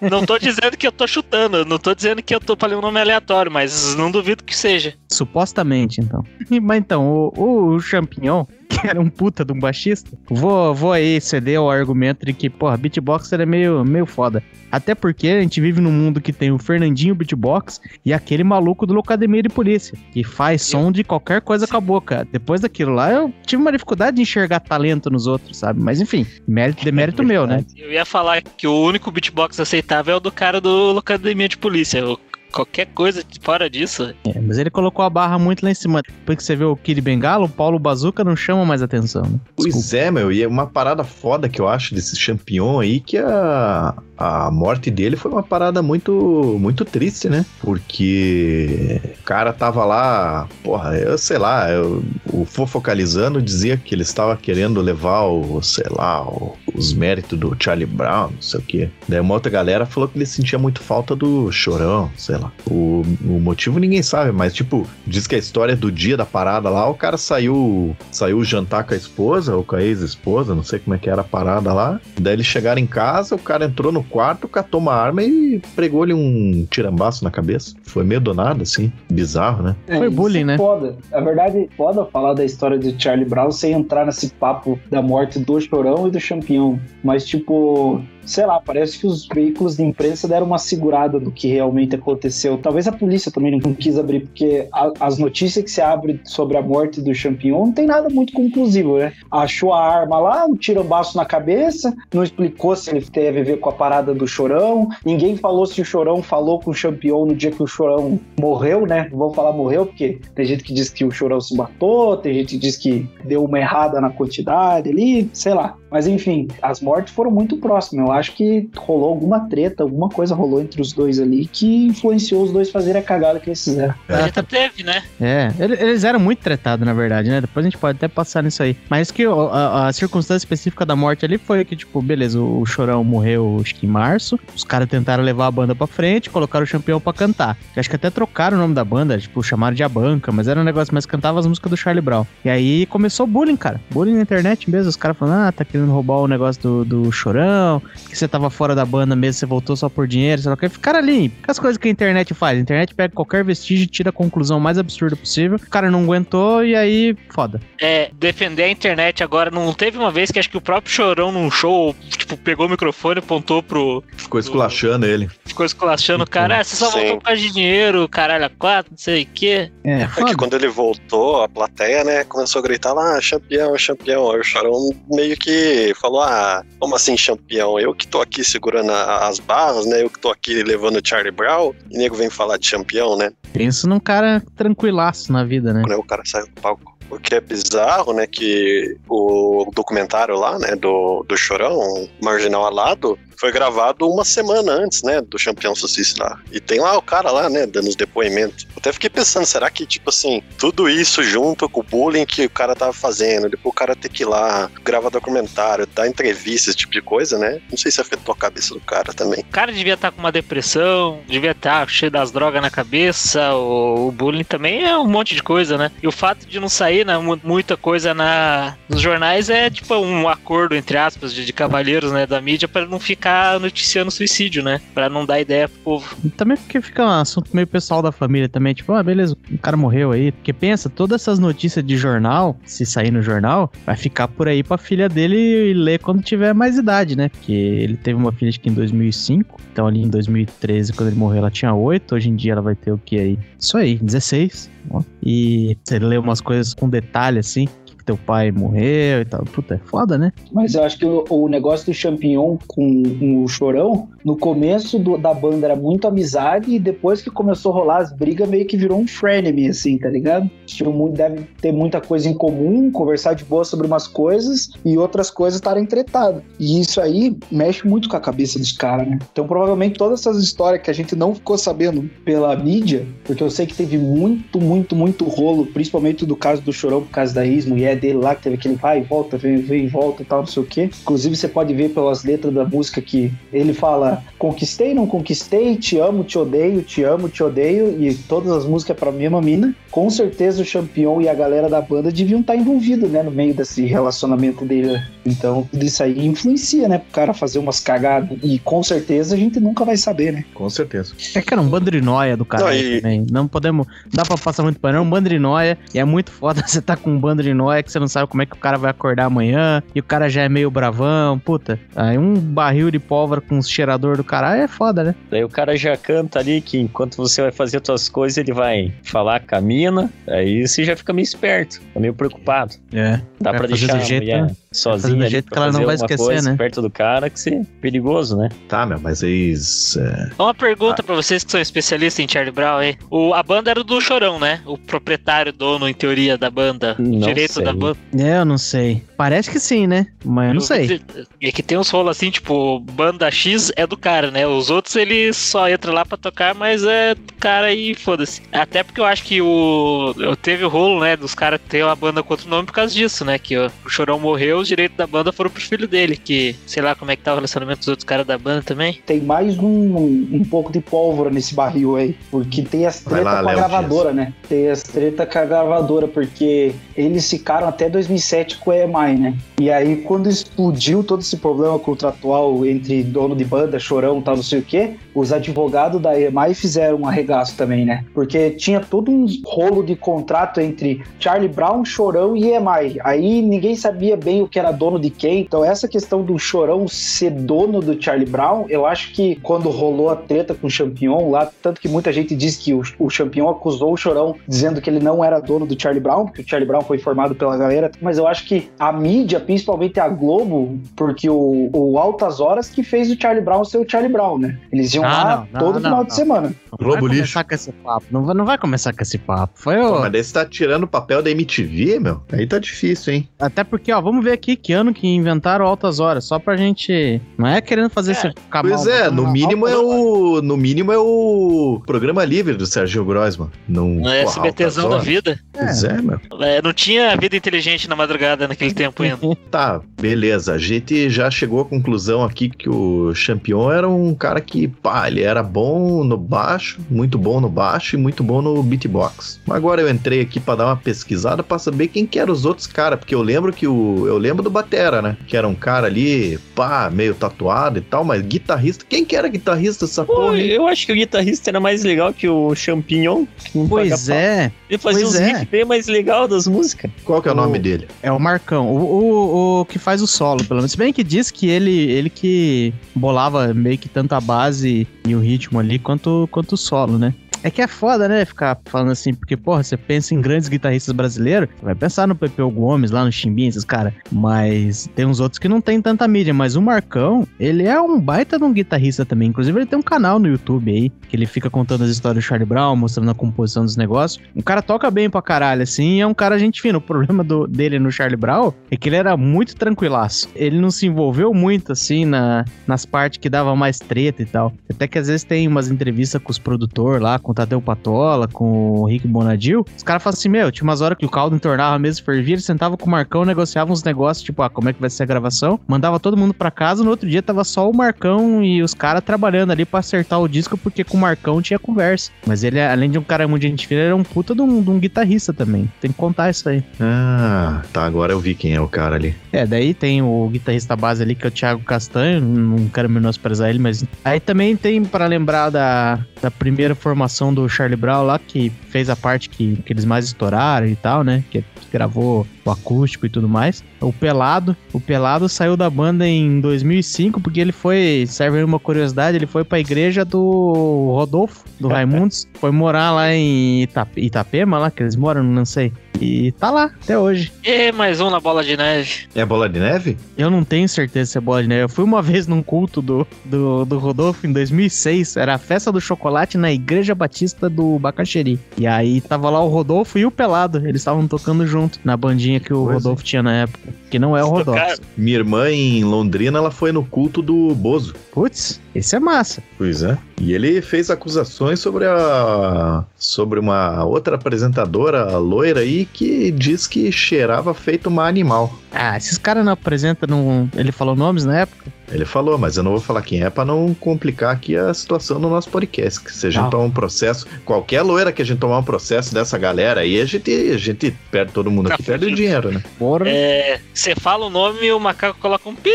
Não 0.10 0.26
tô 0.26 0.38
dizendo 0.38 0.76
que 0.76 0.86
eu 0.86 0.92
tô 0.92 1.06
chutando, 1.06 1.64
não 1.64 1.78
tô 1.78 1.94
dizendo 1.94 2.22
que 2.22 2.34
eu 2.34 2.40
tô 2.40 2.56
falando 2.56 2.78
um 2.78 2.82
nome 2.82 3.00
aleatório, 3.00 3.50
mas 3.50 3.94
não 3.94 4.10
duvido 4.10 4.42
que 4.42 4.56
seja. 4.56 4.94
Supostamente, 5.08 6.00
então. 6.00 6.24
Mas 6.60 6.78
então, 6.78 7.32
o, 7.36 7.74
o 7.74 7.80
Champignon, 7.80 8.44
que 8.68 8.86
era 8.86 9.00
um 9.00 9.08
puta 9.08 9.44
de 9.44 9.52
um 9.52 9.58
baixista, 9.58 10.10
vou, 10.28 10.74
vou 10.74 10.92
aí 10.92 11.20
ceder 11.20 11.58
ao 11.58 11.70
argumento 11.70 12.24
de 12.24 12.32
que, 12.32 12.48
porra, 12.48 12.76
beatboxer 13.20 13.40
é 13.40 13.46
meio, 13.46 13.84
meio 13.84 14.06
foda. 14.06 14.42
Até 14.72 14.94
porque 14.94 15.28
a 15.28 15.40
gente 15.40 15.60
vive 15.60 15.80
num 15.80 15.92
mundo 15.92 16.20
que 16.20 16.32
tem 16.32 16.50
o 16.50 16.58
Fernandinho 16.58 17.14
Beatbox 17.14 17.80
e 18.04 18.12
aquele 18.12 18.44
maluco 18.44 18.86
do 18.86 18.94
Locademia 18.94 19.42
de 19.42 19.48
Polícia, 19.48 19.96
que 20.12 20.24
faz 20.24 20.62
som 20.62 20.90
de 20.90 21.04
qualquer 21.04 21.40
coisa 21.40 21.66
com 21.66 21.76
a 21.76 21.80
boca. 21.80 22.26
Depois 22.30 22.60
daquilo 22.60 22.92
lá, 22.92 23.10
eu 23.10 23.32
tive 23.44 23.60
uma 23.60 23.72
dificuldade 23.72 24.16
de 24.16 24.22
enxergar 24.22 24.60
talento 24.60 25.10
nos 25.10 25.26
outros, 25.26 25.58
sabe? 25.58 25.80
Mas 25.80 26.00
enfim, 26.00 26.26
mérito, 26.46 26.84
demérito 26.84 27.22
meu, 27.22 27.46
né? 27.46 27.64
Eu 27.76 27.92
ia 27.92 28.04
falar 28.04 28.42
que 28.42 28.66
o 28.66 28.82
único 28.82 29.10
beatbox 29.10 29.58
aceitável 29.60 30.14
é 30.14 30.16
o 30.16 30.20
do 30.20 30.32
cara 30.32 30.60
do 30.60 30.92
Locademia 30.92 31.48
de 31.48 31.58
Polícia. 31.58 32.06
O 32.06 32.16
qualquer 32.50 32.86
coisa 32.86 33.22
fora 33.40 33.68
disso. 33.68 34.14
É, 34.24 34.40
mas 34.40 34.58
ele 34.58 34.70
colocou 34.70 35.04
a 35.04 35.10
barra 35.10 35.38
muito 35.38 35.64
lá 35.64 35.70
em 35.70 35.74
cima. 35.74 36.02
Depois 36.02 36.38
que 36.38 36.44
você 36.44 36.56
vê 36.56 36.64
o 36.64 36.76
Kid 36.76 37.00
Bengala, 37.00 37.44
o 37.44 37.48
Paulo 37.48 37.78
Bazuca 37.78 38.24
não 38.24 38.36
chama 38.36 38.64
mais 38.64 38.82
atenção, 38.82 39.22
né? 39.22 39.38
Pois 39.56 39.94
é, 39.94 40.10
meu, 40.10 40.32
e 40.32 40.42
é 40.42 40.48
uma 40.48 40.66
parada 40.66 41.04
foda 41.04 41.48
que 41.48 41.60
eu 41.60 41.68
acho 41.68 41.94
desse 41.94 42.18
campeão 42.24 42.80
aí, 42.80 43.00
que 43.00 43.18
a, 43.18 43.94
a 44.16 44.50
morte 44.50 44.90
dele 44.90 45.16
foi 45.16 45.30
uma 45.30 45.42
parada 45.42 45.82
muito, 45.82 46.56
muito 46.60 46.84
triste, 46.84 47.28
né? 47.28 47.44
Porque 47.60 49.00
o 49.20 49.24
cara 49.24 49.52
tava 49.52 49.84
lá, 49.84 50.48
porra, 50.62 50.96
eu 50.96 51.16
sei 51.18 51.38
lá, 51.38 51.70
eu, 51.70 52.02
o 52.32 52.44
Fofocalizando 52.44 53.40
dizia 53.40 53.76
que 53.76 53.94
ele 53.94 54.02
estava 54.02 54.36
querendo 54.36 54.80
levar 54.80 55.22
o, 55.22 55.62
sei 55.62 55.86
lá, 55.90 56.22
o, 56.22 56.56
os 56.74 56.92
méritos 56.92 57.38
do 57.38 57.56
Charlie 57.58 57.86
Brown, 57.86 58.30
não 58.30 58.42
sei 58.42 58.60
o 58.60 58.62
quê. 58.62 58.90
Daí 59.08 59.20
uma 59.20 59.34
outra 59.34 59.50
galera 59.50 59.86
falou 59.86 60.08
que 60.08 60.18
ele 60.18 60.26
sentia 60.26 60.58
muito 60.58 60.80
falta 60.80 61.14
do 61.16 61.50
chorão, 61.50 62.10
sei 62.16 62.36
lá. 62.36 62.39
O, 62.70 63.02
o 63.24 63.40
motivo 63.40 63.78
ninguém 63.78 64.02
sabe, 64.02 64.32
mas 64.32 64.54
tipo, 64.54 64.86
diz 65.06 65.26
que 65.26 65.34
a 65.34 65.38
história 65.38 65.76
do 65.76 65.90
dia 65.90 66.16
da 66.16 66.24
parada 66.24 66.68
lá, 66.68 66.88
o 66.88 66.94
cara 66.94 67.16
saiu 67.16 67.96
saiu 68.10 68.42
jantar 68.44 68.84
com 68.84 68.94
a 68.94 68.96
esposa, 68.96 69.56
ou 69.56 69.64
com 69.64 69.76
a 69.76 69.82
ex-esposa, 69.82 70.54
não 70.54 70.62
sei 70.62 70.78
como 70.78 70.94
é 70.94 70.98
que 70.98 71.10
era 71.10 71.22
a 71.22 71.24
parada 71.24 71.72
lá. 71.72 72.00
Daí 72.20 72.34
eles 72.34 72.46
chegaram 72.46 72.80
em 72.80 72.86
casa, 72.86 73.34
o 73.34 73.38
cara 73.38 73.64
entrou 73.64 73.92
no 73.92 74.02
quarto, 74.02 74.48
catou 74.48 74.80
uma 74.80 74.94
arma 74.94 75.22
e 75.22 75.60
pregou-lhe 75.74 76.14
um 76.14 76.66
tirambaço 76.70 77.24
na 77.24 77.30
cabeça. 77.30 77.74
Foi 77.82 78.04
meio 78.04 78.20
do 78.20 78.34
nada, 78.34 78.62
assim. 78.62 78.92
Bizarro, 79.10 79.62
né? 79.62 79.76
Foi 79.86 80.06
isso 80.06 80.16
bullying, 80.16 80.40
é 80.40 80.44
né? 80.44 80.56
Foda. 80.56 80.96
Na 81.10 81.20
verdade, 81.20 81.68
foda 81.76 82.04
falar 82.06 82.34
da 82.34 82.44
história 82.44 82.78
de 82.78 82.94
Charlie 83.00 83.28
Brown 83.28 83.50
sem 83.50 83.72
entrar 83.72 84.06
nesse 84.06 84.28
papo 84.34 84.78
da 84.90 85.02
morte 85.02 85.38
do 85.38 85.60
Chorão 85.60 86.08
e 86.08 86.10
do 86.10 86.20
Champion. 86.20 86.78
Mas, 87.02 87.26
tipo, 87.26 88.02
sei 88.30 88.46
lá, 88.46 88.60
parece 88.60 88.98
que 88.98 89.06
os 89.06 89.26
veículos 89.26 89.76
de 89.76 89.82
imprensa 89.82 90.28
deram 90.28 90.46
uma 90.46 90.58
segurada 90.58 91.18
do 91.18 91.30
que 91.30 91.48
realmente 91.48 91.94
aconteceu. 91.94 92.58
Talvez 92.58 92.86
a 92.86 92.92
polícia 92.92 93.30
também 93.32 93.58
não 93.60 93.74
quis 93.74 93.98
abrir, 93.98 94.20
porque 94.20 94.68
a- 94.72 94.92
as 95.00 95.18
notícias 95.18 95.64
que 95.64 95.70
se 95.70 95.80
abre 95.80 96.20
sobre 96.24 96.56
a 96.56 96.62
morte 96.62 97.00
do 97.00 97.14
Champion 97.14 97.66
não 97.66 97.72
tem 97.72 97.86
nada 97.86 98.08
muito 98.08 98.32
conclusivo, 98.32 98.98
né? 98.98 99.12
Achou 99.30 99.72
a 99.72 99.84
arma 99.84 100.18
lá, 100.18 100.46
um 100.46 100.54
tirambaço 100.56 101.16
na 101.16 101.24
cabeça, 101.24 101.94
não 102.12 102.22
explicou 102.22 102.76
se 102.76 102.90
ele 102.90 103.04
teve 103.04 103.40
a 103.40 103.44
ver 103.44 103.58
com 103.60 103.68
a 103.68 103.72
parada 103.72 104.14
do 104.14 104.26
Chorão, 104.26 104.88
ninguém 105.04 105.36
falou 105.36 105.66
se 105.66 105.80
o 105.80 105.84
Chorão 105.84 106.22
falou 106.22 106.60
com 106.60 106.70
o 106.70 106.74
Champion 106.74 107.26
no 107.26 107.34
dia 107.34 107.50
que 107.50 107.62
o 107.62 107.66
Chorão 107.66 108.18
morreu, 108.38 108.86
né? 108.86 109.08
Vou 109.12 109.32
falar 109.34 109.52
morreu, 109.52 109.86
porque 109.86 110.20
tem 110.34 110.44
gente 110.44 110.62
que 110.62 110.72
diz 110.72 110.88
que 110.88 111.04
o 111.04 111.10
Chorão 111.10 111.40
se 111.40 111.56
matou, 111.56 112.16
tem 112.16 112.34
gente 112.34 112.54
que 112.54 112.58
diz 112.58 112.76
que 112.76 113.08
deu 113.24 113.44
uma 113.44 113.58
errada 113.58 114.00
na 114.00 114.10
quantidade 114.10 114.88
ali, 114.88 115.28
sei 115.32 115.54
lá. 115.54 115.76
Mas 115.90 116.06
enfim, 116.06 116.48
as 116.62 116.80
mortes 116.80 117.12
foram 117.14 117.30
muito 117.30 117.56
próximas. 117.56 118.06
Eu 118.06 118.12
acho 118.12 118.32
que 118.32 118.68
rolou 118.76 119.08
alguma 119.08 119.40
treta, 119.48 119.82
alguma 119.82 120.08
coisa 120.08 120.34
rolou 120.34 120.60
entre 120.60 120.80
os 120.80 120.92
dois 120.92 121.18
ali 121.20 121.46
que 121.46 121.86
influenciou 121.86 122.42
os 122.44 122.52
dois 122.52 122.70
fazerem 122.70 123.00
a 123.00 123.04
cagada 123.04 123.40
que 123.40 123.48
eles 123.48 123.62
fizeram. 123.62 123.94
A 124.08 124.22
gente 124.22 124.42
teve, 124.44 124.82
né? 124.84 125.02
É, 125.20 125.52
ele- 125.58 125.74
eles 125.80 126.04
eram 126.04 126.20
muito 126.20 126.38
tretados, 126.40 126.84
na 126.86 126.92
verdade, 126.92 127.28
né? 127.30 127.40
Depois 127.40 127.64
a 127.64 127.68
gente 127.68 127.78
pode 127.78 127.96
até 127.96 128.08
passar 128.08 128.42
nisso 128.42 128.62
aí. 128.62 128.76
Mas 128.88 129.10
que 129.10 129.24
a, 129.24 129.88
a 129.88 129.92
circunstância 129.92 130.44
específica 130.44 130.84
da 130.86 130.94
morte 130.94 131.24
ali 131.24 131.38
foi 131.38 131.64
que, 131.64 131.74
tipo, 131.76 132.00
beleza, 132.02 132.40
o, 132.40 132.60
o 132.60 132.66
Chorão 132.66 133.02
morreu 133.04 133.58
acho 133.60 133.74
que 133.74 133.86
em 133.86 133.88
março. 133.88 134.38
Os 134.54 134.64
caras 134.64 134.88
tentaram 134.88 135.22
levar 135.24 135.46
a 135.46 135.50
banda 135.50 135.74
pra 135.74 135.86
frente, 135.86 136.30
colocaram 136.30 136.64
o 136.64 136.68
campeão 136.68 137.00
pra 137.00 137.12
cantar. 137.12 137.56
Eu 137.74 137.80
acho 137.80 137.88
que 137.90 137.96
até 137.96 138.10
trocaram 138.10 138.56
o 138.56 138.60
nome 138.60 138.74
da 138.74 138.84
banda, 138.84 139.18
tipo, 139.18 139.42
chamaram 139.42 139.74
de 139.74 139.82
A 139.82 139.88
Banca, 139.88 140.30
mas 140.32 140.46
era 140.48 140.60
um 140.60 140.64
negócio, 140.64 140.94
mas 140.94 141.04
cantava 141.06 141.38
as 141.40 141.46
músicas 141.46 141.70
do 141.70 141.76
Charlie 141.76 142.00
Brown. 142.02 142.24
E 142.44 142.50
aí 142.50 142.86
começou 142.86 143.24
o 143.24 143.28
bullying, 143.28 143.56
cara. 143.56 143.80
Bullying 143.90 144.14
na 144.14 144.22
internet 144.22 144.70
mesmo. 144.70 144.88
Os 144.88 144.96
caras 144.96 145.16
falando, 145.16 145.34
ah, 145.48 145.52
tá 145.52 145.64
querendo 145.80 145.92
roubar 145.92 146.18
o 146.18 146.28
negócio 146.28 146.62
do, 146.62 146.84
do 146.84 147.12
Chorão, 147.12 147.82
que 148.08 148.16
você 148.16 148.28
tava 148.28 148.50
fora 148.50 148.74
da 148.74 148.84
banda 148.84 149.16
mesmo, 149.16 149.38
você 149.38 149.46
voltou 149.46 149.76
só 149.76 149.88
por 149.88 150.06
dinheiro, 150.06 150.42
sei 150.42 150.48
lá 150.48 150.54
o 150.54 150.56
que. 150.56 150.68
Ficaram 150.68 150.98
ali. 150.98 151.32
As 151.46 151.58
coisas 151.58 151.78
que 151.78 151.88
a 151.88 151.90
internet 151.90 152.34
faz. 152.34 152.58
A 152.58 152.60
internet 152.60 152.94
pega 152.94 153.14
qualquer 153.14 153.44
vestígio 153.44 153.84
e 153.84 153.86
tira 153.86 154.10
a 154.10 154.12
conclusão 154.12 154.60
mais 154.60 154.78
absurda 154.78 155.16
possível. 155.16 155.56
O 155.56 155.70
cara 155.70 155.90
não 155.90 156.04
aguentou 156.04 156.64
e 156.64 156.74
aí, 156.76 157.16
foda. 157.30 157.60
É, 157.80 158.10
defender 158.14 158.64
a 158.64 158.70
internet 158.70 159.22
agora. 159.22 159.50
Não 159.50 159.72
teve 159.72 159.98
uma 159.98 160.10
vez 160.10 160.30
que 160.30 160.38
acho 160.38 160.50
que 160.50 160.56
o 160.56 160.60
próprio 160.60 160.92
Chorão 160.92 161.32
num 161.32 161.50
show, 161.50 161.94
tipo, 162.10 162.36
pegou 162.36 162.66
o 162.66 162.70
microfone, 162.70 163.20
apontou 163.20 163.62
pro. 163.62 164.02
Ficou 164.16 164.38
esculachando 164.38 165.06
ele. 165.06 165.28
Ficou 165.44 165.64
esculachando 165.64 166.24
o 166.24 166.28
cara. 166.30 166.60
Ah, 166.60 166.64
você 166.64 166.76
só 166.76 166.90
Sim. 166.90 166.98
voltou 166.98 167.16
por 167.18 167.24
causa 167.24 167.40
de 167.40 167.50
dinheiro, 167.52 168.08
caralho, 168.08 168.44
a 168.44 168.50
quatro, 168.50 168.92
não 168.92 168.98
sei 168.98 169.22
o 169.22 169.26
quê. 169.26 169.70
É, 169.84 170.02
É 170.02 170.24
que 170.24 170.36
quando 170.36 170.54
ele 170.54 170.68
voltou, 170.68 171.42
a 171.42 171.48
plateia, 171.48 172.04
né, 172.04 172.24
começou 172.24 172.60
a 172.60 172.62
gritar 172.62 172.92
lá, 172.92 173.16
ah, 173.16 173.20
campeão, 173.30 173.74
campeão. 173.86 174.30
Aí 174.30 174.40
o 174.40 174.44
Chorão 174.44 174.90
meio 175.10 175.36
que 175.36 175.50
falou, 175.94 176.20
ah, 176.22 176.62
como 176.78 176.94
assim 176.96 177.16
campeão? 177.16 177.78
Eu 177.78 177.94
que 177.94 178.06
tô 178.06 178.20
aqui 178.20 178.42
segurando 178.44 178.90
a- 178.90 179.26
as 179.28 179.38
barras, 179.38 179.86
né, 179.86 180.02
eu 180.02 180.10
que 180.10 180.18
tô 180.18 180.30
aqui 180.30 180.62
levando 180.62 180.96
o 180.96 181.02
Charlie 181.06 181.30
Brown, 181.32 181.72
e 181.90 181.98
nego 181.98 182.16
vem 182.16 182.30
falar 182.30 182.56
de 182.58 182.70
campeão, 182.70 183.16
né, 183.16 183.30
Pensa 183.52 183.88
num 183.88 183.98
cara 184.00 184.42
tranquilaço 184.56 185.32
na 185.32 185.44
vida, 185.44 185.72
né? 185.72 185.82
quando 185.84 185.98
o 185.98 186.04
cara 186.04 186.22
saiu 186.24 186.46
do 186.46 186.60
palco. 186.60 186.96
O 187.10 187.18
que 187.18 187.34
é 187.34 187.40
bizarro, 187.40 188.12
né, 188.12 188.24
que 188.26 188.96
o 189.08 189.68
documentário 189.74 190.36
lá, 190.38 190.56
né, 190.60 190.76
do, 190.76 191.24
do 191.28 191.36
Chorão, 191.36 192.08
Marginal 192.22 192.64
Alado, 192.64 193.18
foi 193.40 193.50
gravado 193.50 194.06
uma 194.06 194.24
semana 194.24 194.70
antes, 194.72 195.02
né, 195.02 195.20
do 195.22 195.38
Campeão 195.42 195.74
Sucice 195.74 196.14
lá. 196.18 196.38
E 196.52 196.60
tem 196.60 196.78
lá 196.78 196.96
o 196.98 197.02
cara 197.02 197.30
lá, 197.30 197.48
né, 197.48 197.66
dando 197.66 197.88
os 197.88 197.96
depoimentos. 197.96 198.66
Até 198.76 198.92
fiquei 198.92 199.08
pensando, 199.08 199.46
será 199.46 199.70
que, 199.70 199.86
tipo 199.86 200.10
assim, 200.10 200.42
tudo 200.58 200.88
isso 200.90 201.22
junto 201.22 201.66
com 201.68 201.80
o 201.80 201.82
bullying 201.82 202.26
que 202.26 202.44
o 202.44 202.50
cara 202.50 202.76
tava 202.76 202.92
fazendo, 202.92 203.48
depois 203.48 203.72
o 203.72 203.74
cara 203.74 203.96
ter 203.96 204.10
que 204.10 204.24
ir 204.24 204.26
lá, 204.26 204.70
gravar 204.84 205.08
documentário, 205.08 205.86
dar 205.86 206.06
entrevista, 206.06 206.68
esse 206.68 206.76
tipo 206.78 206.92
de 206.92 207.00
coisa, 207.00 207.38
né? 207.38 207.60
Não 207.70 207.78
sei 207.78 207.90
se 207.90 208.00
afetou 208.00 208.34
a 208.34 208.36
cabeça 208.36 208.74
do 208.74 208.80
cara 208.80 209.12
também. 209.14 209.40
O 209.40 209.44
cara 209.52 209.72
devia 209.72 209.94
estar 209.94 210.10
com 210.10 210.18
uma 210.20 210.30
depressão, 210.32 211.20
devia 211.26 211.52
estar 211.52 211.88
cheio 211.88 212.10
das 212.10 212.30
drogas 212.30 212.60
na 212.60 212.70
cabeça, 212.70 213.54
o, 213.54 214.08
o 214.08 214.12
bullying 214.12 214.44
também 214.44 214.84
é 214.84 214.98
um 214.98 215.06
monte 215.08 215.34
de 215.34 215.42
coisa, 215.42 215.78
né? 215.78 215.90
E 216.02 216.06
o 216.06 216.12
fato 216.12 216.46
de 216.46 216.60
não 216.60 216.68
sair 216.68 217.06
né, 217.06 217.16
mu- 217.16 217.40
muita 217.42 217.74
coisa 217.76 218.12
na, 218.12 218.76
nos 218.88 219.00
jornais 219.00 219.48
é 219.48 219.70
tipo 219.70 219.94
um 219.96 220.28
acordo, 220.28 220.74
entre 220.74 220.98
aspas, 220.98 221.32
de, 221.32 221.44
de 221.46 221.52
cavalheiros 221.54 222.12
né, 222.12 222.26
da 222.26 222.38
mídia 222.40 222.68
para 222.68 222.84
não 222.86 223.00
ficar 223.00 223.29
noticiando 223.60 224.10
suicídio, 224.10 224.62
né? 224.62 224.80
Pra 224.94 225.08
não 225.08 225.24
dar 225.24 225.40
ideia 225.40 225.68
pro 225.68 225.78
povo. 225.80 226.16
Também 226.36 226.56
porque 226.56 226.80
fica 226.80 227.04
um 227.04 227.10
assunto 227.10 227.50
meio 227.54 227.66
pessoal 227.66 228.02
da 228.02 228.12
família 228.12 228.48
também, 228.48 228.74
tipo, 228.74 228.92
ah, 228.92 229.02
beleza, 229.02 229.36
o 229.50 229.58
cara 229.58 229.76
morreu 229.76 230.12
aí. 230.12 230.32
Porque 230.32 230.52
pensa, 230.52 230.88
todas 230.88 231.22
essas 231.22 231.38
notícias 231.38 231.84
de 231.84 231.96
jornal, 231.96 232.58
se 232.64 232.84
sair 232.84 233.10
no 233.10 233.22
jornal, 233.22 233.72
vai 233.84 233.96
ficar 233.96 234.28
por 234.28 234.48
aí 234.48 234.62
pra 234.62 234.78
filha 234.78 235.08
dele 235.08 235.72
ler 235.74 235.98
quando 235.98 236.22
tiver 236.22 236.52
mais 236.54 236.76
idade, 236.76 237.16
né? 237.16 237.28
Porque 237.28 237.52
ele 237.52 237.96
teve 237.96 238.18
uma 238.18 238.32
filha 238.32 238.50
acho 238.50 238.60
que 238.60 238.68
em 238.68 238.74
2005, 238.74 239.60
então 239.72 239.86
ali 239.86 240.02
em 240.02 240.08
2013, 240.08 240.92
quando 240.92 241.08
ele 241.08 241.18
morreu, 241.18 241.38
ela 241.38 241.50
tinha 241.50 241.72
8, 241.74 242.14
hoje 242.14 242.28
em 242.28 242.36
dia 242.36 242.52
ela 242.52 242.62
vai 242.62 242.74
ter 242.74 242.92
o 242.92 242.98
que 242.98 243.18
aí? 243.18 243.38
Isso 243.58 243.76
aí, 243.76 243.96
16. 243.96 244.70
ó. 244.90 245.02
E 245.22 245.76
você 245.84 245.98
lê 245.98 246.18
umas 246.18 246.40
coisas 246.40 246.74
com 246.74 246.88
detalhe 246.88 247.38
assim, 247.38 247.68
teu 248.10 248.16
pai 248.16 248.50
morreu 248.50 249.20
e 249.20 249.24
tal. 249.24 249.44
Puta, 249.44 249.74
é 249.74 249.78
foda, 249.78 250.18
né? 250.18 250.32
Mas 250.52 250.74
eu 250.74 250.82
acho 250.82 250.98
que 250.98 251.06
o, 251.06 251.24
o 251.30 251.48
negócio 251.48 251.86
do 251.86 251.94
Champignon 251.94 252.56
com, 252.66 253.02
com 253.18 253.44
o 253.44 253.48
Chorão, 253.48 254.08
no 254.24 254.36
começo 254.36 254.98
do- 254.98 255.16
da 255.16 255.32
banda 255.32 255.66
era 255.66 255.76
muito 255.76 256.08
amizade 256.08 256.70
e 256.74 256.78
depois 256.78 257.22
que 257.22 257.30
começou 257.30 257.72
a 257.72 257.74
rolar 257.76 257.98
as 257.98 258.12
brigas, 258.12 258.48
meio 258.48 258.66
que 258.66 258.76
virou 258.76 258.98
um 258.98 259.06
frenemy, 259.06 259.68
assim, 259.68 259.96
tá 259.98 260.08
ligado? 260.08 260.50
Muito, 260.84 261.16
deve 261.16 261.42
ter 261.60 261.72
muita 261.72 262.00
coisa 262.00 262.28
em 262.28 262.34
comum, 262.34 262.90
conversar 262.90 263.34
de 263.34 263.44
boa 263.44 263.64
sobre 263.64 263.86
umas 263.86 264.06
coisas 264.08 264.70
e 264.84 264.96
outras 264.98 265.30
coisas 265.30 265.58
estarem 265.60 265.84
tretadas. 265.86 266.42
E 266.58 266.80
isso 266.80 267.00
aí 267.00 267.36
mexe 267.50 267.86
muito 267.86 268.08
com 268.08 268.16
a 268.16 268.20
cabeça 268.20 268.58
dos 268.58 268.72
caras, 268.72 269.06
né? 269.08 269.18
Então 269.32 269.46
provavelmente 269.46 269.96
todas 269.98 270.20
essas 270.20 270.42
histórias 270.42 270.82
que 270.82 270.90
a 270.90 270.94
gente 270.94 271.14
não 271.14 271.34
ficou 271.34 271.56
sabendo 271.58 272.08
pela 272.24 272.56
mídia, 272.56 273.06
porque 273.24 273.42
eu 273.42 273.50
sei 273.50 273.66
que 273.66 273.74
teve 273.74 273.96
muito, 273.98 274.60
muito, 274.60 274.96
muito 274.96 275.24
rolo, 275.26 275.66
principalmente 275.66 276.24
do 276.26 276.34
caso 276.36 276.60
do 276.62 276.72
Chorão 276.72 277.02
por 277.02 277.10
causa 277.10 277.34
da 277.34 277.44
Ismo 277.46 277.76
e 277.76 277.84
Ed 277.84 277.99
dele 278.00 278.18
lá, 278.18 278.34
que 278.34 278.42
teve 278.42 278.56
aquele 278.56 278.74
vai 278.74 279.00
e 279.00 279.02
volta, 279.02 279.36
vem, 279.36 279.58
vem 279.58 279.84
e 279.84 279.88
volta 279.88 280.22
e 280.22 280.24
tal, 280.24 280.40
não 280.40 280.46
sei 280.46 280.62
o 280.62 280.66
quê. 280.66 280.90
Inclusive, 281.02 281.36
você 281.36 281.48
pode 281.48 281.74
ver 281.74 281.90
pelas 281.90 282.24
letras 282.24 282.52
da 282.52 282.64
música 282.64 283.00
que 283.00 283.32
ele 283.52 283.72
fala: 283.72 284.22
conquistei, 284.38 284.94
não 284.94 285.06
conquistei, 285.06 285.76
te 285.76 285.98
amo, 285.98 286.24
te 286.24 286.38
odeio, 286.38 286.82
te 286.82 287.02
amo, 287.02 287.28
te 287.28 287.42
odeio, 287.42 288.02
e 288.02 288.14
todas 288.14 288.50
as 288.52 288.64
músicas 288.64 288.96
pra 288.96 289.12
mesma 289.12 289.40
mina. 289.40 289.74
Com 289.90 290.08
certeza 290.08 290.62
o 290.62 290.64
Champion 290.64 291.20
e 291.20 291.28
a 291.28 291.34
galera 291.34 291.68
da 291.68 291.80
banda 291.80 292.10
deviam 292.10 292.40
estar 292.40 292.56
envolvidos, 292.56 293.10
né, 293.10 293.22
no 293.22 293.30
meio 293.30 293.52
desse 293.54 293.84
relacionamento 293.84 294.64
dele. 294.64 294.92
né? 294.92 295.08
Então, 295.26 295.68
tudo 295.70 295.84
isso 295.84 296.02
aí 296.02 296.24
influencia, 296.24 296.88
né, 296.88 296.98
pro 296.98 297.10
cara 297.12 297.34
fazer 297.34 297.58
umas 297.58 297.80
cagadas. 297.80 298.38
E 298.42 298.58
com 298.60 298.82
certeza 298.82 299.34
a 299.34 299.38
gente 299.38 299.60
nunca 299.60 299.84
vai 299.84 299.96
saber, 299.96 300.32
né? 300.32 300.44
Com 300.54 300.68
certeza. 300.70 301.12
É 301.34 301.42
que 301.42 301.52
era 301.52 301.60
um 301.60 301.68
bando 301.68 301.90
de 301.90 302.00
nóia 302.00 302.36
do 302.36 302.44
cara 302.44 302.64
também. 302.64 303.26
Não 303.30 303.46
podemos. 303.46 303.86
Dá 304.12 304.22
pra 304.24 304.36
passar 304.36 304.62
muito 304.62 304.78
pano. 304.80 304.98
É 304.98 305.00
um 305.00 305.08
bando 305.08 305.28
de 305.28 305.38
nóia. 305.38 305.78
E 305.94 305.98
é 305.98 306.04
muito 306.04 306.30
foda 306.30 306.62
você 306.66 306.80
tá 306.80 306.96
com 306.96 307.10
um 307.10 307.18
bando 307.18 307.42
de 307.42 307.52
nóia 307.52 307.82
que 307.90 307.92
você 307.92 307.98
não 307.98 308.08
sabe 308.08 308.28
como 308.28 308.42
é 308.42 308.46
que 308.46 308.54
o 308.54 308.58
cara 308.58 308.78
vai 308.78 308.90
acordar 308.90 309.24
amanhã. 309.24 309.82
E 309.94 310.00
o 310.00 310.02
cara 310.02 310.28
já 310.28 310.42
é 310.42 310.48
meio 310.48 310.70
bravão. 310.70 311.38
Puta. 311.38 311.78
Aí 311.94 312.16
um 312.16 312.34
barril 312.34 312.90
de 312.90 312.98
pólvora 312.98 313.40
com 313.40 313.58
um 313.58 313.62
cheirador 313.62 314.16
do 314.16 314.24
caralho 314.24 314.62
é 314.62 314.68
foda, 314.68 315.02
né? 315.02 315.14
Daí 315.30 315.44
o 315.44 315.48
cara 315.48 315.76
já 315.76 315.96
canta 315.96 316.38
ali 316.38 316.60
que 316.60 316.78
enquanto 316.78 317.16
você 317.16 317.42
vai 317.42 317.52
fazer 317.52 317.78
as 317.78 317.82
tuas 317.82 318.08
coisas, 318.08 318.38
ele 318.38 318.52
vai 318.52 318.92
falar 319.02 319.40
com 319.40 319.56
a 319.56 319.60
mina. 319.60 320.10
Aí 320.28 320.66
você 320.66 320.84
já 320.84 320.96
fica 320.96 321.12
meio 321.12 321.24
esperto, 321.24 321.80
meio 321.96 322.14
preocupado. 322.14 322.74
É. 322.92 323.20
Dá 323.40 323.52
pra 323.52 323.66
deixar 323.66 323.98
jeito, 324.00 324.22
mulher 324.22 324.42
né? 324.46 324.56
Sozinha 324.72 325.14
fazer 325.14 325.24
do 325.24 325.30
jeito 325.30 325.50
que 325.50 325.58
ela 325.58 325.66
não 325.66 325.72
fazer 325.72 325.86
vai 325.86 325.94
esquecer, 325.96 326.24
coisa 326.24 326.50
né? 326.50 326.56
perto 326.56 326.80
do 326.82 326.90
cara, 326.90 327.28
que 327.28 327.48
é 327.48 327.62
perigoso, 327.80 328.36
né? 328.36 328.48
Tá, 328.68 328.86
meu, 328.86 329.00
mas 329.00 329.22
eles. 329.22 329.96
é, 329.96 330.30
Uma 330.38 330.54
pergunta 330.54 331.02
pra 331.02 331.14
vocês 331.14 331.42
que 331.42 331.50
são 331.50 331.60
especialistas 331.60 332.24
em 332.24 332.28
Charlie 332.28 332.52
Brown, 332.52 332.80
hein? 332.82 332.96
O, 333.10 333.34
a 333.34 333.42
banda 333.42 333.70
era 333.70 333.82
do 333.82 334.00
Chorão, 334.00 334.38
né? 334.38 334.60
O 334.64 334.78
proprietário, 334.78 335.52
dono, 335.52 335.88
em 335.88 335.94
teoria, 335.94 336.38
da 336.38 336.50
banda. 336.50 336.94
Não 336.98 337.20
direito 337.20 337.54
sei. 337.54 337.64
da 337.64 337.72
banda. 337.72 337.98
É, 338.16 338.38
eu 338.38 338.44
não 338.44 338.58
sei. 338.58 339.02
Parece 339.16 339.50
que 339.50 339.58
sim, 339.58 339.86
né? 339.86 340.06
Mas 340.24 340.48
eu 340.48 340.54
não 340.54 340.60
sei. 340.60 341.00
É 341.42 341.52
que 341.52 341.62
tem 341.62 341.76
uns 341.76 341.90
rolos 341.90 342.16
assim, 342.16 342.30
tipo, 342.30 342.78
banda 342.80 343.30
X 343.30 343.72
é 343.76 343.86
do 343.86 343.96
cara, 343.96 344.30
né? 344.30 344.46
Os 344.46 344.70
outros 344.70 344.94
ele 344.96 345.32
só 345.32 345.68
entra 345.68 345.92
lá 345.92 346.06
pra 346.06 346.16
tocar, 346.16 346.54
mas 346.54 346.84
é 346.84 347.14
do 347.14 347.34
cara 347.34 347.72
e 347.72 347.94
foda-se. 347.94 348.40
Até 348.52 348.82
porque 348.82 349.00
eu 349.00 349.04
acho 349.04 349.24
que 349.24 349.42
o. 349.42 350.14
Eu 350.16 350.36
teve 350.36 350.64
o 350.64 350.68
rolo, 350.68 351.00
né? 351.00 351.16
Dos 351.16 351.34
caras 351.34 351.60
ter 351.68 351.84
uma 351.84 351.96
banda 351.96 352.22
com 352.22 352.32
outro 352.32 352.48
nome 352.48 352.66
por 352.66 352.72
causa 352.72 352.94
disso, 352.94 353.24
né? 353.24 353.38
Que 353.38 353.56
o 353.58 353.70
Chorão 353.88 354.18
morreu, 354.18 354.59
os 354.60 354.68
direitos 354.68 354.96
da 354.96 355.06
banda 355.06 355.32
foram 355.32 355.50
pro 355.50 355.60
filho 355.60 355.88
dele. 355.88 356.16
Que 356.16 356.54
sei 356.66 356.82
lá 356.82 356.94
como 356.94 357.10
é 357.10 357.16
que 357.16 357.22
tá 357.22 357.32
o 357.32 357.36
relacionamento 357.36 357.80
dos 357.80 357.88
outros 357.88 358.04
caras 358.04 358.26
da 358.26 358.38
banda 358.38 358.62
também. 358.62 359.00
Tem 359.06 359.20
mais 359.20 359.58
um, 359.58 359.96
um 360.32 360.44
pouco 360.48 360.72
de 360.72 360.80
pólvora 360.80 361.30
nesse 361.30 361.54
barril 361.54 361.96
aí. 361.96 362.16
Porque 362.30 362.62
tem 362.62 362.86
as 362.86 363.00
treta 363.00 363.22
lá, 363.22 363.42
com 363.42 363.48
a 363.48 363.52
Léo 363.52 363.56
gravadora, 363.56 364.12
né? 364.12 364.32
Tem 364.48 364.68
as 364.68 364.82
treta 364.82 365.26
com 365.26 365.38
a 365.38 365.44
gravadora, 365.44 366.08
porque 366.08 366.72
eles 366.96 367.28
ficaram 367.28 367.68
até 367.68 367.88
2007 367.88 368.58
com 368.58 368.70
a 368.70 368.78
EMI, 368.78 369.18
né? 369.18 369.36
E 369.58 369.70
aí, 369.70 369.96
quando 369.96 370.28
explodiu 370.28 371.02
todo 371.02 371.20
esse 371.20 371.36
problema 371.36 371.78
contratual 371.78 372.64
entre 372.64 373.02
dono 373.02 373.34
de 373.34 373.44
banda, 373.44 373.78
chorão 373.78 374.18
e 374.18 374.22
tal, 374.22 374.36
não 374.36 374.42
sei 374.42 374.60
o 374.60 374.62
quê, 374.62 374.94
os 375.14 375.32
advogados 375.32 376.00
da 376.00 376.18
EMI 376.18 376.54
fizeram 376.54 376.98
um 376.98 377.06
arregaço 377.06 377.56
também, 377.56 377.84
né? 377.84 378.04
Porque 378.14 378.50
tinha 378.50 378.80
todo 378.80 379.10
um 379.10 379.26
rolo 379.44 379.82
de 379.82 379.96
contrato 379.96 380.60
entre 380.60 381.02
Charlie 381.18 381.48
Brown, 381.48 381.84
Chorão 381.84 382.36
e 382.36 382.50
EMI. 382.50 383.00
Aí 383.04 383.42
ninguém 383.42 383.74
sabia 383.74 384.16
bem 384.16 384.42
o 384.42 384.48
que 384.50 384.58
era 384.58 384.72
dono 384.72 384.98
de 384.98 385.10
quem. 385.10 385.40
Então, 385.42 385.64
essa 385.64 385.86
questão 385.88 386.22
do 386.22 386.38
Chorão 386.38 386.86
ser 386.88 387.30
dono 387.30 387.80
do 387.80 388.00
Charlie 388.02 388.28
Brown, 388.28 388.66
eu 388.68 388.84
acho 388.86 389.12
que 389.12 389.36
quando 389.36 389.68
rolou 389.70 390.10
a 390.10 390.16
treta 390.16 390.54
com 390.54 390.66
o 390.66 390.70
Champion 390.70 391.30
lá, 391.30 391.50
tanto 391.62 391.80
que 391.80 391.88
muita 391.88 392.12
gente 392.12 392.34
diz 392.34 392.56
que 392.56 392.74
o, 392.74 392.82
o 392.98 393.08
Champion 393.10 393.48
acusou 393.48 393.92
o 393.92 393.96
Chorão 393.96 394.34
dizendo 394.46 394.80
que 394.80 394.90
ele 394.90 395.00
não 395.00 395.24
era 395.24 395.38
dono 395.40 395.64
do 395.66 395.80
Charlie 395.80 396.02
Brown, 396.02 396.26
porque 396.26 396.42
o 396.42 396.48
Charlie 396.48 396.66
Brown 396.68 396.82
foi 396.82 396.98
formado 396.98 397.34
pela 397.34 397.56
galera. 397.56 397.90
Mas 398.02 398.18
eu 398.18 398.26
acho 398.26 398.46
que 398.46 398.70
a 398.78 398.92
mídia, 398.92 399.38
principalmente 399.40 400.00
a 400.00 400.08
Globo, 400.08 400.78
porque 400.96 401.28
o, 401.30 401.70
o 401.72 401.98
Altas 401.98 402.40
Horas 402.40 402.68
que 402.68 402.82
fez 402.82 403.10
o 403.10 403.20
Charlie 403.20 403.44
Brown 403.44 403.64
ser 403.64 403.78
o 403.78 403.88
Charlie 403.88 404.12
Brown, 404.12 404.38
né? 404.38 404.58
Eles 404.72 404.92
iam 404.94 405.04
Ah, 405.04 405.08
lá 405.24 405.36
não, 405.36 405.48
não, 405.52 405.60
todo 405.60 405.74
não, 405.74 405.80
final 405.82 405.98
não. 405.98 406.04
de 406.04 406.14
semana. 406.14 406.54
Não 406.70 406.78
Globo 406.78 407.06
vai 407.06 407.16
lixo. 407.16 407.34
começar 407.34 407.44
com 407.44 407.54
esse 407.54 407.72
papo. 407.72 408.06
Não 408.10 408.24
vai, 408.24 408.34
não 408.34 408.44
vai 408.44 408.58
começar 408.58 408.92
com 408.92 409.02
esse 409.02 409.18
papo. 409.18 409.52
Foi 409.56 409.76
Pô, 409.76 409.96
o. 409.96 410.00
mas 410.00 410.12
daí 410.12 410.24
você 410.24 410.32
tá 410.32 410.44
tirando 410.46 410.84
o 410.84 410.88
papel 410.88 411.22
da 411.22 411.30
MTV, 411.30 412.00
meu? 412.00 412.20
Aí 412.32 412.46
tá 412.46 412.58
difícil, 412.58 413.12
hein? 413.14 413.28
Até 413.38 413.62
porque, 413.64 413.92
ó, 413.92 414.00
vamos 414.00 414.24
ver 414.24 414.32
aqui 414.40 414.56
que 414.56 414.72
ano 414.72 414.92
que 414.92 415.06
inventaram 415.06 415.66
altas 415.66 416.00
horas, 416.00 416.24
só 416.24 416.38
pra 416.38 416.56
gente. 416.56 417.20
Não 417.36 417.46
é 417.46 417.60
querendo 417.60 417.90
fazer 417.90 418.12
esse 418.12 418.32
cabal. 418.50 418.72
Pois 418.72 418.86
é, 418.86 419.10
no 419.10 419.30
mínimo 419.30 419.68
é 419.68 419.76
o. 419.76 420.40
No 420.42 420.56
mínimo 420.56 420.90
é 420.90 420.98
o 420.98 421.82
programa 421.86 422.24
livre 422.24 422.54
do 422.54 422.66
Sérgio 422.66 423.04
Grossman. 423.04 423.50
Não, 423.68 423.88
No 423.88 424.02
porra, 424.02 424.16
SBTzão 424.16 424.88
da 424.88 424.98
vida. 424.98 425.38
Pois 425.52 425.84
é, 425.84 426.00
meu. 426.00 426.18
É, 426.40 426.62
não 426.62 426.72
tinha 426.72 427.14
vida 427.16 427.36
inteligente 427.36 427.88
na 427.88 427.94
madrugada 427.94 428.48
naquele 428.48 428.72
tempo 428.72 429.02
ainda. 429.02 429.20
Tá, 429.50 429.80
beleza. 430.00 430.54
A 430.54 430.58
gente 430.58 431.10
já 431.10 431.28
chegou 431.30 431.60
à 431.60 431.64
conclusão 431.64 432.22
aqui 432.22 432.48
que 432.48 432.68
o 432.68 433.12
Champion 433.14 433.70
era 433.70 433.88
um 433.88 434.14
cara 434.14 434.40
que, 434.40 434.68
pá, 434.68 435.08
ele 435.08 435.22
era 435.22 435.42
bom 435.42 436.04
no 436.04 436.16
baixo, 436.16 436.80
muito 436.88 437.18
bom 437.18 437.40
no 437.40 437.48
baixo 437.48 437.96
e 437.96 437.98
muito 437.98 438.22
bom 438.22 438.40
no 438.40 438.62
beatbox. 438.62 439.40
Agora 439.48 439.80
eu 439.80 439.90
entrei 439.90 440.20
aqui 440.20 440.38
pra 440.38 440.54
dar 440.54 440.66
uma 440.66 440.76
pesquisada 440.76 441.42
pra 441.42 441.58
saber 441.58 441.88
quem 441.88 442.06
que 442.06 442.18
eram 442.18 442.32
os 442.32 442.44
outros 442.44 442.66
caras, 442.66 442.98
porque 442.98 443.14
eu 443.14 443.22
lembro 443.22 443.52
que 443.52 443.66
o. 443.66 444.06
Eu 444.06 444.18
lembro 444.18 444.29
do 444.42 444.50
Batera, 444.50 445.00
né? 445.02 445.16
Que 445.26 445.36
era 445.36 445.46
um 445.48 445.54
cara 445.54 445.86
ali, 445.86 446.38
pá, 446.54 446.90
meio 446.92 447.14
tatuado 447.14 447.78
e 447.78 447.82
tal, 447.82 448.04
mas 448.04 448.22
guitarrista. 448.22 448.84
Quem 448.88 449.04
que 449.04 449.16
era 449.16 449.28
guitarrista 449.28 449.86
dessa 449.86 450.04
Pô, 450.04 450.14
porra? 450.14 450.38
hein? 450.38 450.46
eu 450.48 450.66
acho 450.66 450.86
que 450.86 450.92
o 450.92 450.94
guitarrista 450.96 451.50
era 451.50 451.60
mais 451.60 451.82
legal 451.84 452.12
que 452.12 452.28
o 452.28 452.54
Champignon. 452.54 453.24
que 453.44 453.66
Pois 453.68 454.06
pau. 454.08 454.16
é, 454.16 454.52
Ele 454.68 454.78
fazia 454.78 455.02
pois 455.02 455.14
uns 455.14 455.20
é. 455.20 455.26
riffs 455.28 455.48
bem 455.48 455.64
mais 455.64 455.86
legal 455.88 456.26
das 456.28 456.46
músicas. 456.46 456.90
Qual 457.04 457.20
que 457.22 457.28
é 457.28 457.32
o 457.32 457.34
o- 457.34 457.36
nome 457.36 457.58
dele? 457.58 457.88
é 458.02 458.10
o 458.12 458.18
Marcão. 458.20 458.68
O, 458.68 458.78
o, 458.78 459.60
o 459.60 459.64
que 459.64 459.78
faz 459.78 460.00
o 460.02 460.06
solo, 460.06 460.44
pelo 460.44 460.56
menos. 460.60 460.70
Se 460.72 460.76
bem 460.78 460.92
que 460.92 461.02
diz 461.04 461.30
que 461.30 461.48
ele, 461.48 461.90
ele 461.90 462.10
que 462.10 462.72
bolava 462.94 463.52
meio 463.54 463.78
que 463.78 463.88
tanto 463.88 464.12
a 464.14 464.20
base 464.20 464.86
e 465.06 465.14
o 465.14 465.20
ritmo 465.20 465.58
ali 465.58 465.78
quanto, 465.78 466.28
quanto 466.30 466.52
o 466.52 466.56
solo, 466.56 466.98
né? 466.98 467.14
É 467.42 467.50
que 467.50 467.62
é 467.62 467.66
foda, 467.66 468.06
né? 468.08 468.24
Ficar 468.24 468.58
falando 468.66 468.90
assim, 468.90 469.14
porque, 469.14 469.36
porra, 469.36 469.62
você 469.62 469.76
pensa 469.76 470.14
em 470.14 470.20
grandes 470.20 470.48
guitarristas 470.48 470.94
brasileiros, 470.94 471.48
vai 471.62 471.74
pensar 471.74 472.06
no 472.06 472.14
Pepeu 472.14 472.50
Gomes, 472.50 472.90
lá 472.90 473.04
no 473.04 473.10
Chimbinha, 473.10 473.48
esses 473.48 473.64
caras. 473.64 473.92
Mas 474.12 474.88
tem 474.94 475.06
uns 475.06 475.20
outros 475.20 475.38
que 475.38 475.48
não 475.48 475.60
tem 475.60 475.80
tanta 475.80 476.06
mídia. 476.06 476.34
Mas 476.34 476.54
o 476.56 476.60
Marcão, 476.62 477.26
ele 477.38 477.66
é 477.66 477.80
um 477.80 477.98
baita 477.98 478.38
de 478.38 478.44
um 478.44 478.52
guitarrista 478.52 479.04
também. 479.06 479.28
Inclusive, 479.28 479.58
ele 479.58 479.66
tem 479.66 479.78
um 479.78 479.82
canal 479.82 480.18
no 480.18 480.28
YouTube 480.28 480.70
aí, 480.70 480.90
que 481.08 481.16
ele 481.16 481.24
fica 481.26 481.48
contando 481.48 481.84
as 481.84 481.90
histórias 481.90 482.22
do 482.22 482.26
Charlie 482.26 482.46
Brown, 482.46 482.76
mostrando 482.76 483.10
a 483.10 483.14
composição 483.14 483.64
dos 483.64 483.76
negócios. 483.76 484.22
O 484.34 484.42
cara 484.42 484.60
toca 484.60 484.90
bem 484.90 485.08
pra 485.08 485.22
caralho, 485.22 485.62
assim, 485.62 486.00
é 486.00 486.06
um 486.06 486.14
cara 486.14 486.38
gente 486.38 486.60
fina. 486.60 486.78
O 486.78 486.80
problema 486.80 487.24
do- 487.24 487.46
dele 487.46 487.78
no 487.78 487.90
Charlie 487.90 488.16
Brown 488.18 488.52
é 488.70 488.76
que 488.76 488.88
ele 488.88 488.96
era 488.96 489.16
muito 489.16 489.56
tranquilaço. 489.56 490.28
Ele 490.34 490.60
não 490.60 490.70
se 490.70 490.86
envolveu 490.86 491.32
muito, 491.32 491.72
assim, 491.72 492.04
na, 492.04 492.44
nas 492.66 492.84
partes 492.84 493.18
que 493.18 493.28
dava 493.30 493.56
mais 493.56 493.78
treta 493.78 494.22
e 494.22 494.26
tal. 494.26 494.52
Até 494.68 494.86
que 494.86 494.98
às 494.98 495.06
vezes 495.08 495.24
tem 495.24 495.48
umas 495.48 495.70
entrevistas 495.70 496.20
com 496.22 496.30
os 496.30 496.38
produtores 496.38 497.00
lá, 497.02 497.18
com 497.18 497.29
o 497.30 497.34
Tadeu 497.34 497.60
Patola, 497.60 498.28
com 498.28 498.72
o 498.72 498.84
Rick 498.86 499.06
Bonadil. 499.06 499.64
Os 499.76 499.82
caras 499.82 500.02
falam 500.02 500.16
assim, 500.16 500.28
meu, 500.28 500.50
tinha 500.50 500.64
umas 500.64 500.80
horas 500.80 500.98
que 500.98 501.06
o 501.06 501.08
caldo 501.08 501.36
entornava 501.36 501.78
mesmo, 501.78 502.04
fervia, 502.04 502.34
ele 502.34 502.42
sentava 502.42 502.76
com 502.76 502.86
o 502.86 502.90
Marcão, 502.90 503.24
negociava 503.24 503.72
uns 503.72 503.82
negócios, 503.82 504.24
tipo, 504.24 504.42
ah, 504.42 504.50
como 504.50 504.68
é 504.68 504.72
que 504.72 504.80
vai 504.80 504.90
ser 504.90 505.04
a 505.04 505.06
gravação, 505.06 505.58
mandava 505.66 505.98
todo 505.98 506.16
mundo 506.16 506.34
pra 506.34 506.50
casa, 506.50 506.84
no 506.84 506.90
outro 506.90 507.08
dia 507.08 507.22
tava 507.22 507.44
só 507.44 507.68
o 507.68 507.76
Marcão 507.76 508.42
e 508.42 508.62
os 508.62 508.74
caras 508.74 509.02
trabalhando 509.02 509.50
ali 509.50 509.64
pra 509.64 509.80
acertar 509.80 510.20
o 510.20 510.28
disco, 510.28 510.56
porque 510.56 510.84
com 510.84 510.96
o 510.96 511.00
Marcão 511.00 511.40
tinha 511.40 511.58
conversa. 511.58 512.10
Mas 512.26 512.44
ele, 512.44 512.60
além 512.60 512.90
de 512.90 512.98
um 512.98 513.02
cara 513.02 513.26
muito 513.26 513.42
gente 513.42 513.66
fina, 513.66 513.80
era 513.80 513.96
um 513.96 514.02
puta 514.02 514.34
de 514.34 514.42
um, 514.42 514.62
de 514.62 514.70
um 514.70 514.78
guitarrista 514.78 515.32
também. 515.32 515.70
Tem 515.80 515.90
que 515.90 515.96
contar 515.96 516.30
isso 516.30 516.48
aí. 516.48 516.62
Ah, 516.80 517.62
tá, 517.72 517.84
agora 517.84 518.12
eu 518.12 518.20
vi 518.20 518.34
quem 518.34 518.54
é 518.54 518.60
o 518.60 518.68
cara 518.68 518.96
ali. 518.96 519.14
É, 519.32 519.46
daí 519.46 519.72
tem 519.72 520.02
o 520.02 520.28
guitarrista 520.28 520.76
base 520.76 521.02
ali, 521.02 521.14
que 521.14 521.24
é 521.24 521.28
o 521.28 521.30
Thiago 521.30 521.62
Castanho, 521.62 522.20
não 522.20 522.68
quero 522.68 522.88
menosprezar 522.88 523.48
ele, 523.48 523.58
mas... 523.58 523.84
Aí 524.04 524.20
também 524.20 524.56
tem, 524.56 524.84
pra 524.84 525.06
lembrar 525.06 525.50
da, 525.50 525.98
da 526.20 526.30
primeira 526.30 526.74
formação 526.74 527.32
do 527.32 527.48
Charlie 527.48 527.76
Brown 527.76 528.02
lá, 528.04 528.18
que 528.18 528.50
fez 528.68 528.90
a 528.90 528.96
parte 528.96 529.28
que, 529.28 529.56
que 529.64 529.72
eles 529.72 529.84
mais 529.84 530.04
estouraram 530.06 530.66
e 530.66 530.76
tal, 530.76 531.02
né? 531.02 531.24
Que, 531.30 531.44
gravou 531.72 532.26
o 532.44 532.50
acústico 532.50 533.06
e 533.06 533.08
tudo 533.08 533.28
mais. 533.28 533.62
O 533.80 533.92
Pelado, 533.92 534.56
o 534.72 534.80
Pelado 534.80 535.28
saiu 535.28 535.56
da 535.56 535.70
banda 535.70 536.04
em 536.06 536.40
2005, 536.40 537.20
porque 537.20 537.40
ele 537.40 537.52
foi, 537.52 538.04
serve 538.08 538.42
uma 538.42 538.58
curiosidade, 538.58 539.16
ele 539.16 539.26
foi 539.26 539.44
pra 539.44 539.60
igreja 539.60 540.04
do 540.04 540.92
Rodolfo, 540.96 541.44
do 541.60 541.68
Raimundos, 541.68 542.26
foi 542.40 542.50
morar 542.50 542.90
lá 542.90 543.12
em 543.14 543.62
Itape- 543.62 544.00
Itapema, 544.00 544.58
lá 544.58 544.68
que 544.70 544.82
eles 544.82 544.96
moram, 544.96 545.22
não 545.22 545.44
sei. 545.44 545.72
E 546.00 546.32
tá 546.32 546.50
lá, 546.50 546.70
até 546.82 546.98
hoje. 546.98 547.32
E 547.44 547.72
mais 547.72 548.00
um 548.00 548.10
na 548.10 548.20
bola 548.20 548.42
de 548.44 548.56
neve. 548.56 549.06
É 549.14 549.24
bola 549.24 549.48
de 549.48 549.58
neve? 549.58 549.96
Eu 550.16 550.30
não 550.30 550.44
tenho 550.44 550.68
certeza 550.68 551.12
se 551.12 551.18
é 551.18 551.20
bola 551.20 551.42
de 551.42 551.48
neve. 551.48 551.64
Eu 551.64 551.68
fui 551.68 551.84
uma 551.84 552.00
vez 552.00 552.26
num 552.26 552.42
culto 552.42 552.80
do, 552.80 553.06
do, 553.24 553.64
do 553.64 553.78
Rodolfo 553.78 554.26
em 554.26 554.32
2006. 554.32 555.16
Era 555.16 555.34
a 555.34 555.38
festa 555.38 555.70
do 555.70 555.80
chocolate 555.80 556.38
na 556.38 556.52
Igreja 556.52 556.94
Batista 556.94 557.50
do 557.50 557.78
Bacaxeri. 557.78 558.38
E 558.56 558.66
aí 558.66 559.00
tava 559.00 559.28
lá 559.30 559.42
o 559.42 559.48
Rodolfo 559.48 559.98
e 559.98 560.06
o 560.06 560.10
Pelado. 560.10 560.58
Eles 560.66 560.80
estavam 560.80 561.06
tocando 561.06 561.46
junto 561.46 561.78
na 561.84 561.96
bandinha 561.96 562.40
que 562.40 562.52
o 562.52 562.64
Pois 562.64 562.70
é. 562.70 562.74
Rodolfo 562.74 563.04
tinha 563.04 563.22
na 563.22 563.34
época. 563.34 563.58
Que 563.90 563.98
não 563.98 564.16
é 564.16 564.22
o 564.24 564.28
Rodolfo. 564.28 564.80
Minha 564.96 565.16
irmã 565.18 565.50
em 565.50 565.84
Londrina, 565.84 566.38
ela 566.38 566.50
foi 566.50 566.72
no 566.72 566.84
culto 566.84 567.20
do 567.20 567.54
Bozo. 567.54 567.94
Putz, 568.12 568.60
Esse 568.74 568.96
é 568.96 569.00
massa. 569.00 569.42
Pois 569.58 569.82
é. 569.82 569.98
E 570.20 570.32
ele 570.32 570.60
fez 570.62 570.90
acusações 570.90 571.58
sobre 571.58 571.86
a 571.86 572.84
sobre 572.96 573.40
uma 573.40 573.84
outra 573.84 574.16
apresentadora 574.16 575.16
loira 575.18 575.60
aí 575.60 575.86
que 575.86 576.30
diz 576.30 576.66
que 576.66 576.92
cheirava 576.92 577.52
feito 577.54 577.88
uma 577.88 578.06
animal. 578.06 578.54
Ah, 578.72 578.96
esses 578.96 579.18
caras 579.18 579.44
não 579.44 579.52
apresentam. 579.52 580.06
Não... 580.08 580.48
Ele 580.56 580.70
falou 580.70 580.94
nomes 580.94 581.24
na 581.24 581.40
época? 581.40 581.72
Ele 581.90 582.04
falou, 582.04 582.38
mas 582.38 582.56
eu 582.56 582.62
não 582.62 582.70
vou 582.70 582.80
falar 582.80 583.02
quem 583.02 583.24
é 583.24 583.28
pra 583.30 583.44
não 583.44 583.74
complicar 583.74 584.32
aqui 584.32 584.56
a 584.56 584.72
situação 584.72 585.18
no 585.18 585.28
nosso 585.28 585.50
podcast. 585.50 585.98
Que 586.00 586.12
se 586.12 586.28
a 586.28 586.30
gente 586.30 586.44
Ah. 586.44 586.48
tomar 586.50 586.64
um 586.64 586.70
processo, 586.70 587.26
qualquer 587.44 587.82
loira 587.82 588.12
que 588.12 588.22
a 588.22 588.24
gente 588.24 588.38
tomar 588.38 588.58
um 588.58 588.62
processo 588.62 589.12
dessa 589.12 589.36
galera 589.36 589.80
aí, 589.80 590.00
a 590.00 590.04
gente, 590.04 590.30
a 590.30 590.56
gente 590.56 590.96
perde 591.10 591.32
todo 591.32 591.50
mundo 591.50 591.72
aqui, 591.72 591.82
perde 591.82 592.06
o 592.06 592.14
dinheiro, 592.14 592.52
né? 592.52 592.62
É, 593.06 593.58
você 593.74 593.96
fala 593.96 594.26
o 594.26 594.30
nome 594.30 594.64
e 594.64 594.72
o 594.72 594.78
macaco 594.78 595.18
coloca 595.18 595.48
um 595.48 595.56
pi. 595.56 595.70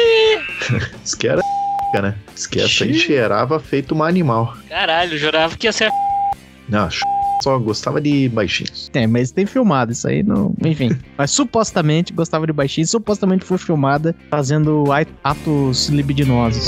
Diz 1.04 1.14
que 1.16 1.28
era 1.28 1.42
né? 2.02 2.16
Essa 2.34 2.84
aí 2.84 2.94
cheirava 2.94 3.60
feito 3.60 3.94
uma 3.94 4.08
animal. 4.08 4.56
Caralho, 4.70 5.18
jurava 5.18 5.56
que 5.56 5.68
ia 5.68 5.72
ser. 5.72 5.92
Não, 6.68 6.90
só 7.44 7.58
gostava 7.60 8.02
de 8.02 8.30
baixinhos. 8.30 8.90
É, 8.94 9.06
mas 9.06 9.32
tem 9.32 9.46
filmado 9.46 9.92
isso 9.92 10.08
aí, 10.08 10.24
não. 10.24 10.56
Enfim. 10.66 10.98
mas 11.18 11.32
supostamente 11.32 12.14
gostava 12.14 12.46
de 12.48 12.54
baixinho, 12.54 12.88
supostamente 12.88 13.46
foi 13.46 13.58
filmada 13.58 14.16
fazendo 14.30 14.86
atos 15.24 15.90
libidinosos. 15.90 16.66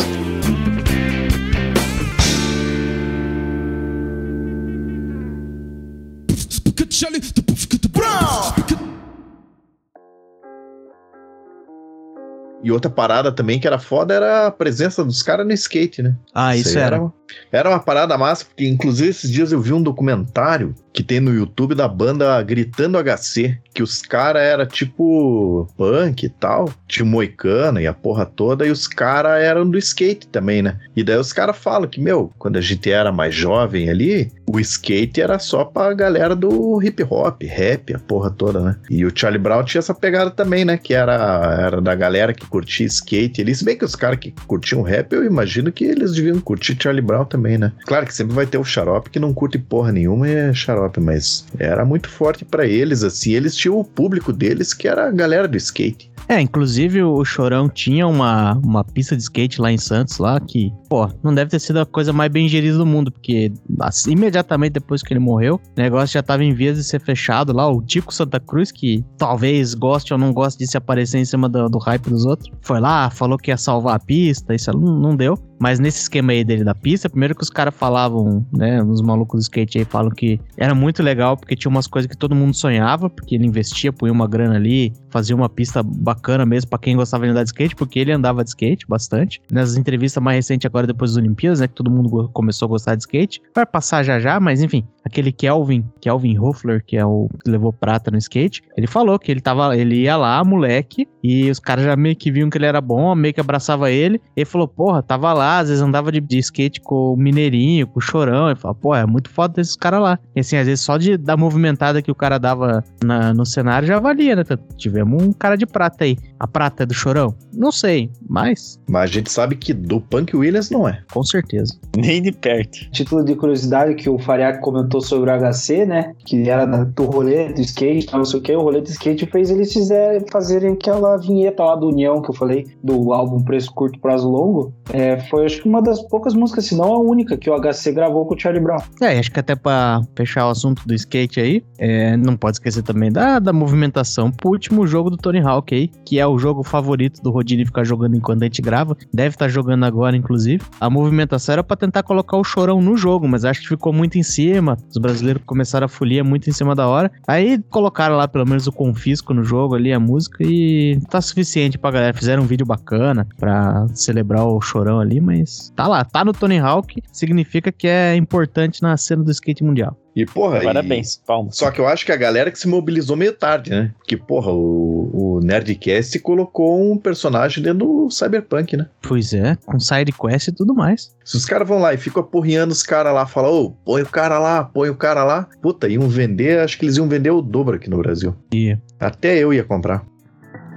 E 12.67 12.71
outra 12.71 12.91
parada 12.91 13.31
também 13.31 13.61
que 13.61 13.65
era 13.65 13.79
foda 13.79 14.13
era 14.13 14.47
a 14.47 14.51
presença 14.51 15.01
dos 15.01 15.23
caras 15.23 15.47
no 15.47 15.53
skate, 15.53 16.03
né? 16.03 16.13
Ah, 16.35 16.53
isso 16.53 16.77
aí 16.77 16.83
era. 16.83 17.11
Era 17.49 17.69
uma 17.69 17.79
parada 17.79 18.17
massa, 18.17 18.43
porque 18.43 18.67
inclusive 18.67 19.09
esses 19.09 19.31
dias 19.31 19.53
eu 19.53 19.61
vi 19.61 19.71
um 19.71 19.81
documentário 19.81 20.75
que 20.91 21.01
tem 21.01 21.21
no 21.21 21.33
YouTube 21.33 21.75
da 21.75 21.87
banda 21.87 22.41
Gritando 22.43 22.97
HC, 22.97 23.57
que 23.73 23.81
os 23.81 24.01
caras 24.01 24.41
era 24.41 24.65
tipo 24.65 25.65
punk 25.77 26.25
e 26.25 26.29
tal, 26.29 26.69
tinha 26.87 27.05
o 27.05 27.07
moicano 27.07 27.79
e 27.79 27.87
a 27.87 27.93
porra 27.93 28.25
toda, 28.25 28.67
e 28.67 28.71
os 28.71 28.85
caras 28.85 29.41
eram 29.41 29.69
do 29.69 29.77
skate 29.77 30.27
também, 30.27 30.61
né? 30.61 30.77
E 30.93 31.03
daí 31.03 31.17
os 31.17 31.31
caras 31.31 31.57
falam 31.57 31.87
que, 31.87 32.01
meu, 32.01 32.33
quando 32.37 32.57
a 32.57 32.61
gente 32.61 32.91
era 32.91 33.13
mais 33.13 33.33
jovem 33.33 33.89
ali, 33.89 34.29
o 34.49 34.59
skate 34.59 35.21
era 35.21 35.37
só 35.39 35.65
pra 35.65 35.93
galera 35.93 36.35
do 36.35 36.81
hip 36.81 37.03
hop, 37.03 37.43
rap, 37.43 37.93
a 37.93 37.99
porra 37.99 38.31
toda, 38.31 38.61
né? 38.61 38.75
E 38.89 39.05
o 39.05 39.11
Charlie 39.13 39.41
Brown 39.41 39.63
tinha 39.63 39.79
essa 39.79 39.93
pegada 39.93 40.31
também, 40.31 40.63
né? 40.63 40.77
Que 40.77 40.93
era, 40.93 41.13
era 41.59 41.81
da 41.81 41.93
galera 41.93 42.33
que 42.33 42.47
curtia 42.47 42.85
skate 42.85 43.41
ali. 43.41 43.53
Se 43.53 43.65
bem 43.65 43.77
que 43.77 43.83
os 43.83 43.95
caras 43.95 44.19
que 44.19 44.33
curtiam 44.47 44.81
rap, 44.81 45.11
eu 45.11 45.25
imagino 45.25 45.71
que 45.71 45.83
eles 45.83 46.13
deviam 46.13 46.39
curtir 46.39 46.77
Charlie 46.81 47.01
Brown 47.01 47.25
também, 47.25 47.57
né? 47.57 47.73
Claro 47.85 48.05
que 48.05 48.13
sempre 48.13 48.33
vai 48.33 48.45
ter 48.45 48.57
o 48.57 48.63
xarope 48.63 49.09
que 49.09 49.19
não 49.19 49.33
curte 49.33 49.57
porra 49.57 49.91
nenhuma 49.91 50.27
é 50.27 50.53
xarope, 50.53 50.99
mas 50.99 51.45
era 51.59 51.83
muito 51.83 52.09
forte 52.09 52.45
pra 52.45 52.65
eles, 52.65 53.03
assim. 53.03 53.33
Eles 53.33 53.55
tinham 53.55 53.77
o 53.77 53.83
público 53.83 54.31
deles 54.31 54.73
que 54.73 54.87
era 54.87 55.07
a 55.07 55.11
galera 55.11 55.47
do 55.47 55.57
skate. 55.57 56.09
É, 56.29 56.41
inclusive 56.41 57.01
o 57.03 57.23
Chorão 57.23 57.69
tinha 57.69 58.05
uma, 58.05 58.55
uma 58.55 58.83
pista 58.83 59.15
de 59.15 59.23
skate 59.23 59.61
lá 59.61 59.71
em 59.71 59.77
Santos, 59.77 60.17
lá, 60.17 60.39
que, 60.41 60.73
pô, 60.89 61.09
não 61.23 61.33
deve 61.33 61.49
ter 61.51 61.59
sido 61.59 61.79
a 61.79 61.85
coisa 61.85 62.11
mais 62.11 62.29
bem 62.29 62.49
gerida 62.49 62.77
do 62.77 62.85
mundo, 62.85 63.09
porque 63.09 63.49
assim, 63.79 64.11
imediatamente 64.11 64.36
depois 64.71 65.01
que 65.01 65.13
ele 65.13 65.19
morreu, 65.19 65.55
o 65.55 65.79
negócio 65.79 66.13
já 66.13 66.23
tava 66.23 66.43
em 66.43 66.53
vias 66.53 66.77
de 66.77 66.83
ser 66.83 66.99
fechado 66.99 67.53
lá. 67.53 67.69
O 67.69 67.81
Tico 67.81 68.13
Santa 68.13 68.39
Cruz, 68.39 68.71
que 68.71 69.03
talvez 69.17 69.73
goste 69.73 70.13
ou 70.13 70.19
não 70.19 70.33
goste 70.33 70.59
de 70.59 70.67
se 70.69 70.77
aparecer 70.77 71.19
em 71.19 71.25
cima 71.25 71.47
do, 71.47 71.69
do 71.69 71.77
hype 71.77 72.09
dos 72.09 72.25
outros, 72.25 72.51
foi 72.61 72.79
lá, 72.79 73.09
falou 73.09 73.37
que 73.37 73.51
ia 73.51 73.57
salvar 73.57 73.95
a 73.95 73.99
pista, 73.99 74.53
isso 74.53 74.71
não, 74.71 74.99
não 74.99 75.15
deu. 75.15 75.37
Mas 75.59 75.79
nesse 75.79 76.01
esquema 76.01 76.31
aí 76.31 76.43
dele 76.43 76.63
da 76.63 76.75
pista, 76.75 77.09
primeiro 77.09 77.35
que 77.35 77.43
os 77.43 77.49
caras 77.49 77.73
falavam, 77.73 78.45
né, 78.51 78.81
os 78.83 79.01
malucos 79.01 79.39
do 79.39 79.43
skate 79.43 79.79
aí 79.79 79.85
falam 79.85 80.11
que 80.11 80.39
era 80.55 80.75
muito 80.75 81.01
legal, 81.01 81.35
porque 81.35 81.55
tinha 81.55 81.69
umas 81.69 81.87
coisas 81.87 82.09
que 82.09 82.17
todo 82.17 82.35
mundo 82.35 82.53
sonhava, 82.53 83.09
porque 83.09 83.35
ele 83.35 83.45
investia, 83.45 83.91
punha 83.91 84.11
uma 84.11 84.27
grana 84.27 84.55
ali, 84.55 84.93
fazia 85.09 85.35
uma 85.35 85.49
pista 85.49 85.81
bacana 85.83 86.45
mesmo 86.45 86.69
pra 86.69 86.79
quem 86.79 86.95
gostava 86.95 87.25
de 87.25 87.31
andar 87.31 87.43
de 87.43 87.49
skate, 87.49 87.75
porque 87.75 87.99
ele 87.99 88.11
andava 88.11 88.43
de 88.43 88.49
skate 88.49 88.85
bastante. 88.87 89.41
Nas 89.51 89.75
entrevistas 89.75 90.21
mais 90.21 90.37
recentes 90.37 90.65
agora, 90.65 90.85
depois 90.85 91.11
das 91.11 91.17
Olimpíadas, 91.17 91.59
né, 91.59 91.67
que 91.67 91.73
todo 91.73 91.89
mundo 91.89 92.29
começou 92.33 92.67
a 92.67 92.69
gostar 92.69 92.95
de 92.95 93.01
skate. 93.01 93.41
Vai 93.55 93.65
passar 93.65 94.03
já 94.03 94.19
já, 94.19 94.39
mas 94.39 94.61
enfim, 94.61 94.85
aquele 95.03 95.31
Kelvin, 95.31 95.85
Kelvin 96.01 96.37
Hoffler, 96.37 96.83
que 96.85 96.97
é 96.97 97.05
o 97.05 97.29
que 97.43 97.49
levou 97.49 97.73
prata 97.73 98.11
no 98.11 98.17
skate, 98.17 98.61
ele 98.75 98.87
falou 98.87 99.17
que 99.17 99.31
ele 99.31 99.41
tava, 99.41 99.75
ele 99.75 100.01
ia 100.01 100.15
lá, 100.15 100.43
moleque, 100.43 101.07
e 101.27 101.49
os 101.51 101.59
caras 101.59 101.83
já 101.83 101.95
meio 101.95 102.15
que 102.15 102.31
viam 102.31 102.49
que 102.49 102.57
ele 102.57 102.65
era 102.65 102.79
bom, 102.79 103.13
meio 103.15 103.33
que 103.33 103.41
abraçava 103.41 103.91
ele. 103.91 104.21
Ele 104.35 104.45
falou, 104.45 104.67
porra, 104.67 105.01
tava 105.03 105.33
lá, 105.33 105.59
às 105.59 105.69
vezes 105.69 105.83
andava 105.83 106.11
de, 106.11 106.19
de 106.21 106.37
skate 106.39 106.79
com 106.81 107.13
o 107.13 107.17
Mineirinho, 107.17 107.87
com 107.87 107.99
o 107.99 108.01
Chorão. 108.01 108.47
Ele 108.47 108.55
falou, 108.59 108.75
pô, 108.75 108.95
é 108.95 109.05
muito 109.05 109.29
foda 109.29 109.53
desses 109.55 109.75
caras 109.75 110.01
lá. 110.01 110.19
E 110.35 110.39
assim, 110.39 110.57
às 110.57 110.65
vezes 110.67 110.81
só 110.83 110.97
de 110.97 111.17
da 111.17 111.35
movimentada 111.35 112.01
que 112.01 112.11
o 112.11 112.15
cara 112.15 112.37
dava 112.37 112.83
na- 113.03 113.33
no 113.33 113.45
cenário 113.45 113.87
já 113.87 113.99
valia, 113.99 114.35
né? 114.35 114.43
Tanto 114.43 114.63
Tivemos 114.77 115.21
um 115.21 115.33
cara 115.33 115.55
de 115.55 115.65
prata 115.65 116.03
aí. 116.03 116.17
A 116.39 116.47
prata 116.47 116.83
é 116.83 116.85
do 116.85 116.93
Chorão? 116.93 117.33
Não 117.53 117.71
sei, 117.71 118.09
mas 118.29 118.79
Mas 118.89 119.09
a 119.09 119.13
gente 119.13 119.31
sabe 119.31 119.55
que 119.55 119.73
do 119.73 119.99
Punk 119.99 120.35
Williams 120.35 120.69
não 120.69 120.87
é. 120.87 121.01
com 121.11 121.23
certeza. 121.23 121.73
Nem 121.95 122.21
de 122.21 122.31
perto. 122.31 122.89
Título 122.91 123.23
de 123.23 123.35
curiosidade 123.35 123.95
que 123.95 124.09
o 124.09 124.19
Fariac 124.19 124.61
comentou 124.61 125.01
sobre 125.01 125.31
o 125.31 125.33
HC, 125.33 125.85
né? 125.85 126.13
Que 126.25 126.49
era 126.49 126.65
do 126.65 127.05
rolê 127.05 127.51
do 127.53 127.61
skate, 127.61 128.13
não 128.13 128.25
sei 128.25 128.39
o 128.39 128.43
que. 128.43 128.55
O 128.55 128.61
rolê 128.61 128.81
do 128.81 128.89
skate 128.89 129.25
fez 129.25 129.49
eles 129.49 129.73
fizerem, 129.73 130.23
fazerem 130.31 130.73
aquela 130.73 131.17
vinheta 131.17 131.63
lá 131.63 131.75
do 131.75 131.87
União 131.87 132.21
que 132.21 132.29
eu 132.29 132.35
falei, 132.35 132.67
do 132.83 133.13
álbum 133.13 133.43
Preço 133.43 133.73
Curto 133.73 133.99
Prazo 133.99 134.29
Longo. 134.29 134.73
É, 134.91 135.19
foi 135.29 135.45
acho 135.45 135.61
que 135.61 135.67
uma 135.67 135.81
das 135.81 136.01
poucas 136.03 136.33
músicas, 136.33 136.65
se 136.65 136.75
não 136.75 136.93
a 136.93 136.99
única, 136.99 137.37
que 137.37 137.49
o 137.49 137.59
HC 137.59 137.91
gravou 137.93 138.25
com 138.25 138.35
o 138.35 138.39
Charlie 138.39 138.61
Brown. 138.63 138.79
É, 139.01 139.17
acho 139.17 139.31
que 139.31 139.39
até 139.39 139.55
pra 139.55 140.01
fechar 140.15 140.47
o 140.47 140.49
assunto 140.49 140.87
do 140.87 140.93
skate 140.93 141.39
aí, 141.39 141.63
é, 141.77 142.15
não 142.17 142.35
pode 142.35 142.57
esquecer 142.57 142.83
também 142.83 143.11
da, 143.11 143.39
da 143.39 143.53
movimentação 143.53 144.31
pro 144.31 144.49
último 144.49 144.85
jogo 144.85 145.09
do 145.09 145.17
Tony 145.17 145.39
Hawk 145.39 145.73
aí, 145.73 145.89
que 146.05 146.19
é 146.19 146.26
o 146.27 146.39
jogo 146.39 146.63
favorito 146.63 147.21
do 147.21 147.31
Rodini 147.31 147.65
ficar 147.65 147.83
jogando 147.83 148.15
enquanto 148.15 148.43
a 148.43 148.45
gente 148.45 148.61
grava. 148.61 148.95
Deve 149.13 149.35
estar 149.35 149.47
jogando 149.47 149.85
agora, 149.85 150.15
inclusive. 150.15 150.63
A 150.79 150.89
movimentação 150.89 151.53
era 151.53 151.63
pra 151.63 151.77
tentar 151.77 152.03
colocar 152.03 152.37
o 152.37 152.43
chorão 152.43 152.81
no 152.81 152.97
jogo, 152.97 153.27
mas 153.27 153.45
acho 153.45 153.61
que 153.61 153.67
ficou 153.67 153.93
muito 153.93 154.17
em 154.17 154.23
cima. 154.23 154.77
Os 154.89 154.97
brasileiros 154.97 155.43
começaram 155.45 155.85
a 155.85 155.89
folia 155.89 156.23
muito 156.23 156.49
em 156.49 156.53
cima 156.53 156.75
da 156.75 156.87
hora. 156.87 157.11
Aí 157.27 157.61
colocaram 157.69 158.15
lá 158.15 158.27
pelo 158.27 158.47
menos 158.47 158.67
o 158.67 158.71
confisco 158.71 159.33
no 159.33 159.43
jogo 159.43 159.75
ali, 159.75 159.91
a 159.93 159.99
música, 159.99 160.43
e 160.43 160.99
tá 161.09 161.21
suficiente 161.21 161.77
pra 161.77 161.91
galera. 161.91 162.13
Fizeram 162.13 162.43
um 162.43 162.47
vídeo 162.47 162.65
bacana 162.65 163.27
pra 163.37 163.87
celebrar 163.93 164.45
o 164.45 164.61
chorão 164.61 164.99
ali, 164.99 165.19
mas 165.19 165.71
tá 165.75 165.87
lá, 165.87 166.03
tá 166.03 166.23
no 166.23 166.33
Tony 166.33 166.59
Hawk, 166.59 167.01
significa 167.11 167.71
que 167.71 167.87
é 167.87 168.15
importante 168.15 168.81
na 168.81 168.95
cena 168.97 169.23
do 169.23 169.31
skate 169.31 169.63
mundial. 169.63 169.97
E, 170.17 170.25
porra, 170.25 170.57
e- 170.57 170.63
Parabéns, 170.63 171.21
palmas. 171.27 171.55
Só 171.57 171.69
que 171.69 171.79
eu 171.79 171.87
acho 171.87 172.03
que 172.03 172.11
a 172.11 172.15
galera 172.15 172.49
que 172.49 172.57
se 172.57 172.67
mobilizou 172.67 173.15
meio 173.15 173.33
tarde, 173.33 173.69
né? 173.69 173.91
Porque, 173.99 174.17
porra, 174.17 174.51
o, 174.51 175.11
o 175.13 175.39
Nerdcast 175.41 176.17
colocou 176.21 176.91
um 176.91 176.97
personagem 176.97 177.63
dentro 177.63 177.85
do 177.87 178.09
Cyberpunk, 178.09 178.75
né? 178.75 178.87
Pois 178.99 179.31
é, 179.31 179.55
com 179.63 179.79
side 179.79 180.11
quest 180.11 180.47
e 180.47 180.51
tudo 180.51 180.73
mais. 180.73 181.15
Se 181.23 181.37
os 181.37 181.45
caras 181.45 181.67
vão 181.67 181.77
lá 181.77 181.93
e 181.93 181.97
ficam 181.97 182.23
apurriando 182.23 182.71
os 182.71 182.81
caras 182.81 183.13
lá, 183.13 183.27
falam, 183.27 183.53
ô, 183.53 183.69
põe 183.85 184.01
o 184.01 184.07
cara 184.07 184.39
lá, 184.39 184.63
põe 184.63 184.89
o 184.89 184.95
cara 184.95 185.23
lá. 185.23 185.47
Puta, 185.61 185.87
iam 185.87 186.09
vender, 186.09 186.61
acho 186.61 186.79
que 186.79 186.85
eles 186.85 186.97
iam 186.97 187.07
vender 187.07 187.29
o 187.29 187.39
dobro 187.39 187.75
aqui 187.75 187.87
no 187.87 187.99
Brasil. 187.99 188.35
E 188.51 188.75
Até 188.99 189.37
eu 189.37 189.53
ia 189.53 189.63
comprar. 189.63 190.03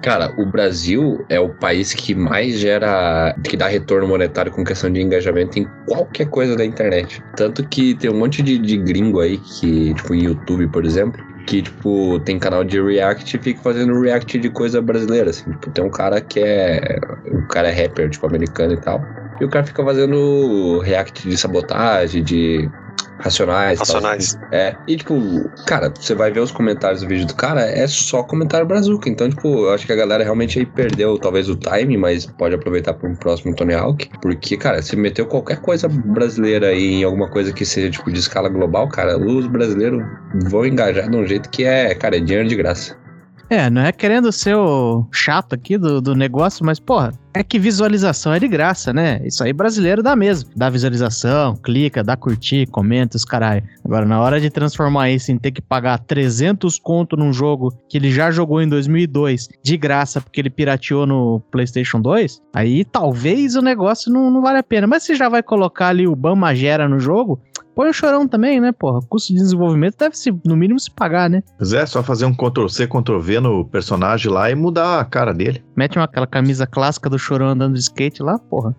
Cara, 0.02 0.32
o 0.38 0.46
Brasil 0.46 1.24
é 1.28 1.38
o 1.38 1.50
país 1.50 1.92
que 1.92 2.14
mais 2.14 2.58
gera, 2.58 3.34
que 3.44 3.54
dá 3.56 3.68
retorno 3.68 4.08
monetário 4.08 4.50
com 4.50 4.64
questão 4.64 4.90
de 4.90 5.00
engajamento 5.00 5.58
em 5.58 5.68
qualquer 5.86 6.26
coisa 6.28 6.56
da 6.56 6.64
internet. 6.64 7.22
Tanto 7.36 7.66
que 7.68 7.94
tem 7.94 8.10
um 8.10 8.18
monte 8.18 8.42
de, 8.42 8.58
de 8.58 8.78
gringo 8.78 9.20
aí 9.20 9.36
que, 9.36 9.92
tipo, 9.92 10.14
em 10.14 10.24
YouTube, 10.24 10.68
por 10.68 10.86
exemplo, 10.86 11.22
que, 11.46 11.60
tipo, 11.60 12.18
tem 12.20 12.38
canal 12.38 12.64
de 12.64 12.80
react 12.80 13.36
e 13.36 13.42
fica 13.42 13.60
fazendo 13.60 14.00
react 14.00 14.38
de 14.38 14.48
coisa 14.48 14.80
brasileira, 14.80 15.30
assim. 15.30 15.50
Tipo, 15.50 15.70
tem 15.70 15.84
um 15.84 15.90
cara 15.90 16.18
que 16.20 16.40
é, 16.40 16.98
o 17.26 17.46
cara 17.48 17.68
é 17.68 17.82
rapper, 17.82 18.08
tipo, 18.08 18.26
americano 18.26 18.72
e 18.72 18.80
tal. 18.80 19.04
E 19.38 19.44
o 19.44 19.48
cara 19.50 19.66
fica 19.66 19.84
fazendo 19.84 20.78
react 20.80 21.28
de 21.28 21.36
sabotagem, 21.36 22.22
de 22.22 22.70
racionais. 23.20 23.78
tal, 23.78 23.86
Racionais. 23.86 24.36
assim. 24.36 24.38
É. 24.52 24.76
E, 24.86 24.96
tipo, 24.96 25.14
cara, 25.66 25.92
você 25.94 26.14
vai 26.14 26.30
ver 26.30 26.40
os 26.40 26.50
comentários 26.50 27.02
do 27.02 27.08
vídeo 27.08 27.26
do 27.26 27.34
cara, 27.34 27.62
é 27.62 27.86
só 27.86 28.22
comentário 28.22 28.66
brazuca. 28.66 29.08
Então, 29.08 29.28
tipo, 29.28 29.48
eu 29.48 29.72
acho 29.72 29.86
que 29.86 29.92
a 29.92 29.96
galera 29.96 30.24
realmente 30.24 30.58
aí 30.58 30.66
perdeu 30.66 31.18
talvez 31.18 31.48
o 31.48 31.56
time, 31.56 31.96
mas 31.96 32.26
pode 32.26 32.54
aproveitar 32.54 32.94
para 32.94 33.08
um 33.08 33.14
próximo 33.14 33.54
Tony 33.54 33.74
Hawk. 33.74 34.10
Porque, 34.20 34.56
cara, 34.56 34.82
se 34.82 34.96
meteu 34.96 35.26
qualquer 35.26 35.60
coisa 35.60 35.88
brasileira 35.88 36.68
aí 36.68 36.94
em 36.94 37.04
alguma 37.04 37.28
coisa 37.28 37.52
que 37.52 37.64
seja, 37.64 37.90
tipo, 37.90 38.10
de 38.10 38.18
escala 38.18 38.48
global, 38.48 38.88
cara, 38.88 39.18
os 39.18 39.46
brasileiros 39.46 40.02
vão 40.48 40.66
engajar 40.66 41.08
de 41.08 41.16
um 41.16 41.26
jeito 41.26 41.48
que 41.50 41.64
é, 41.64 41.94
cara, 41.94 42.16
é 42.16 42.20
dinheiro 42.20 42.48
de 42.48 42.56
graça. 42.56 42.98
É, 43.50 43.68
não 43.68 43.82
é 43.82 43.90
querendo 43.90 44.30
ser 44.30 44.54
o 44.54 45.08
chato 45.10 45.56
aqui 45.56 45.76
do, 45.76 46.00
do 46.00 46.14
negócio, 46.14 46.64
mas, 46.64 46.78
porra, 46.78 47.12
É 47.32 47.44
que 47.44 47.58
visualização 47.58 48.32
é 48.32 48.40
de 48.40 48.48
graça, 48.48 48.92
né? 48.92 49.20
Isso 49.24 49.44
aí 49.44 49.52
brasileiro 49.52 50.02
dá 50.02 50.16
mesmo. 50.16 50.50
Dá 50.56 50.68
visualização, 50.68 51.56
clica, 51.56 52.02
dá 52.02 52.16
curtir, 52.16 52.66
comenta 52.66 53.16
os 53.16 53.24
caralho. 53.24 53.62
Agora, 53.84 54.04
na 54.04 54.20
hora 54.20 54.40
de 54.40 54.50
transformar 54.50 55.10
isso 55.10 55.30
em 55.30 55.38
ter 55.38 55.52
que 55.52 55.62
pagar 55.62 55.98
300 55.98 56.78
conto 56.78 57.16
num 57.16 57.32
jogo 57.32 57.72
que 57.88 57.96
ele 57.98 58.10
já 58.10 58.30
jogou 58.30 58.60
em 58.60 58.68
2002 58.68 59.48
de 59.62 59.76
graça 59.76 60.20
porque 60.20 60.40
ele 60.40 60.50
pirateou 60.50 61.06
no 61.06 61.40
PlayStation 61.50 62.00
2, 62.00 62.40
aí 62.52 62.84
talvez 62.84 63.54
o 63.54 63.62
negócio 63.62 64.12
não, 64.12 64.30
não 64.30 64.42
vale 64.42 64.58
a 64.58 64.62
pena. 64.62 64.86
Mas 64.86 65.04
se 65.04 65.14
já 65.14 65.28
vai 65.28 65.42
colocar 65.42 65.88
ali 65.88 66.08
o 66.08 66.16
Bama 66.16 66.52
Gera 66.54 66.88
no 66.88 66.98
jogo, 66.98 67.40
põe 67.74 67.88
o 67.88 67.94
chorão 67.94 68.28
também, 68.28 68.60
né, 68.60 68.72
porra? 68.72 69.00
Custo 69.08 69.32
de 69.32 69.38
desenvolvimento 69.38 69.96
deve 69.98 70.16
se, 70.16 70.30
no 70.44 70.56
mínimo, 70.56 70.78
se 70.78 70.90
pagar, 70.90 71.30
né? 71.30 71.42
Pois 71.56 71.72
é, 71.72 71.86
só 71.86 72.02
fazer 72.02 72.26
um 72.26 72.34
Ctrl-C, 72.34 72.86
Ctrl-V 72.86 73.40
no 73.40 73.64
personagem 73.64 74.30
lá 74.30 74.50
e 74.50 74.54
mudar 74.54 75.00
a 75.00 75.04
cara 75.04 75.32
dele. 75.32 75.64
Mete 75.74 75.98
uma, 75.98 76.04
aquela 76.04 76.26
camisa 76.26 76.66
clássica 76.66 77.08
do 77.08 77.18
chorão 77.20 77.48
andando 77.48 77.74
de 77.74 77.80
skate 77.80 78.22
lá, 78.22 78.38
porra. 78.38 78.74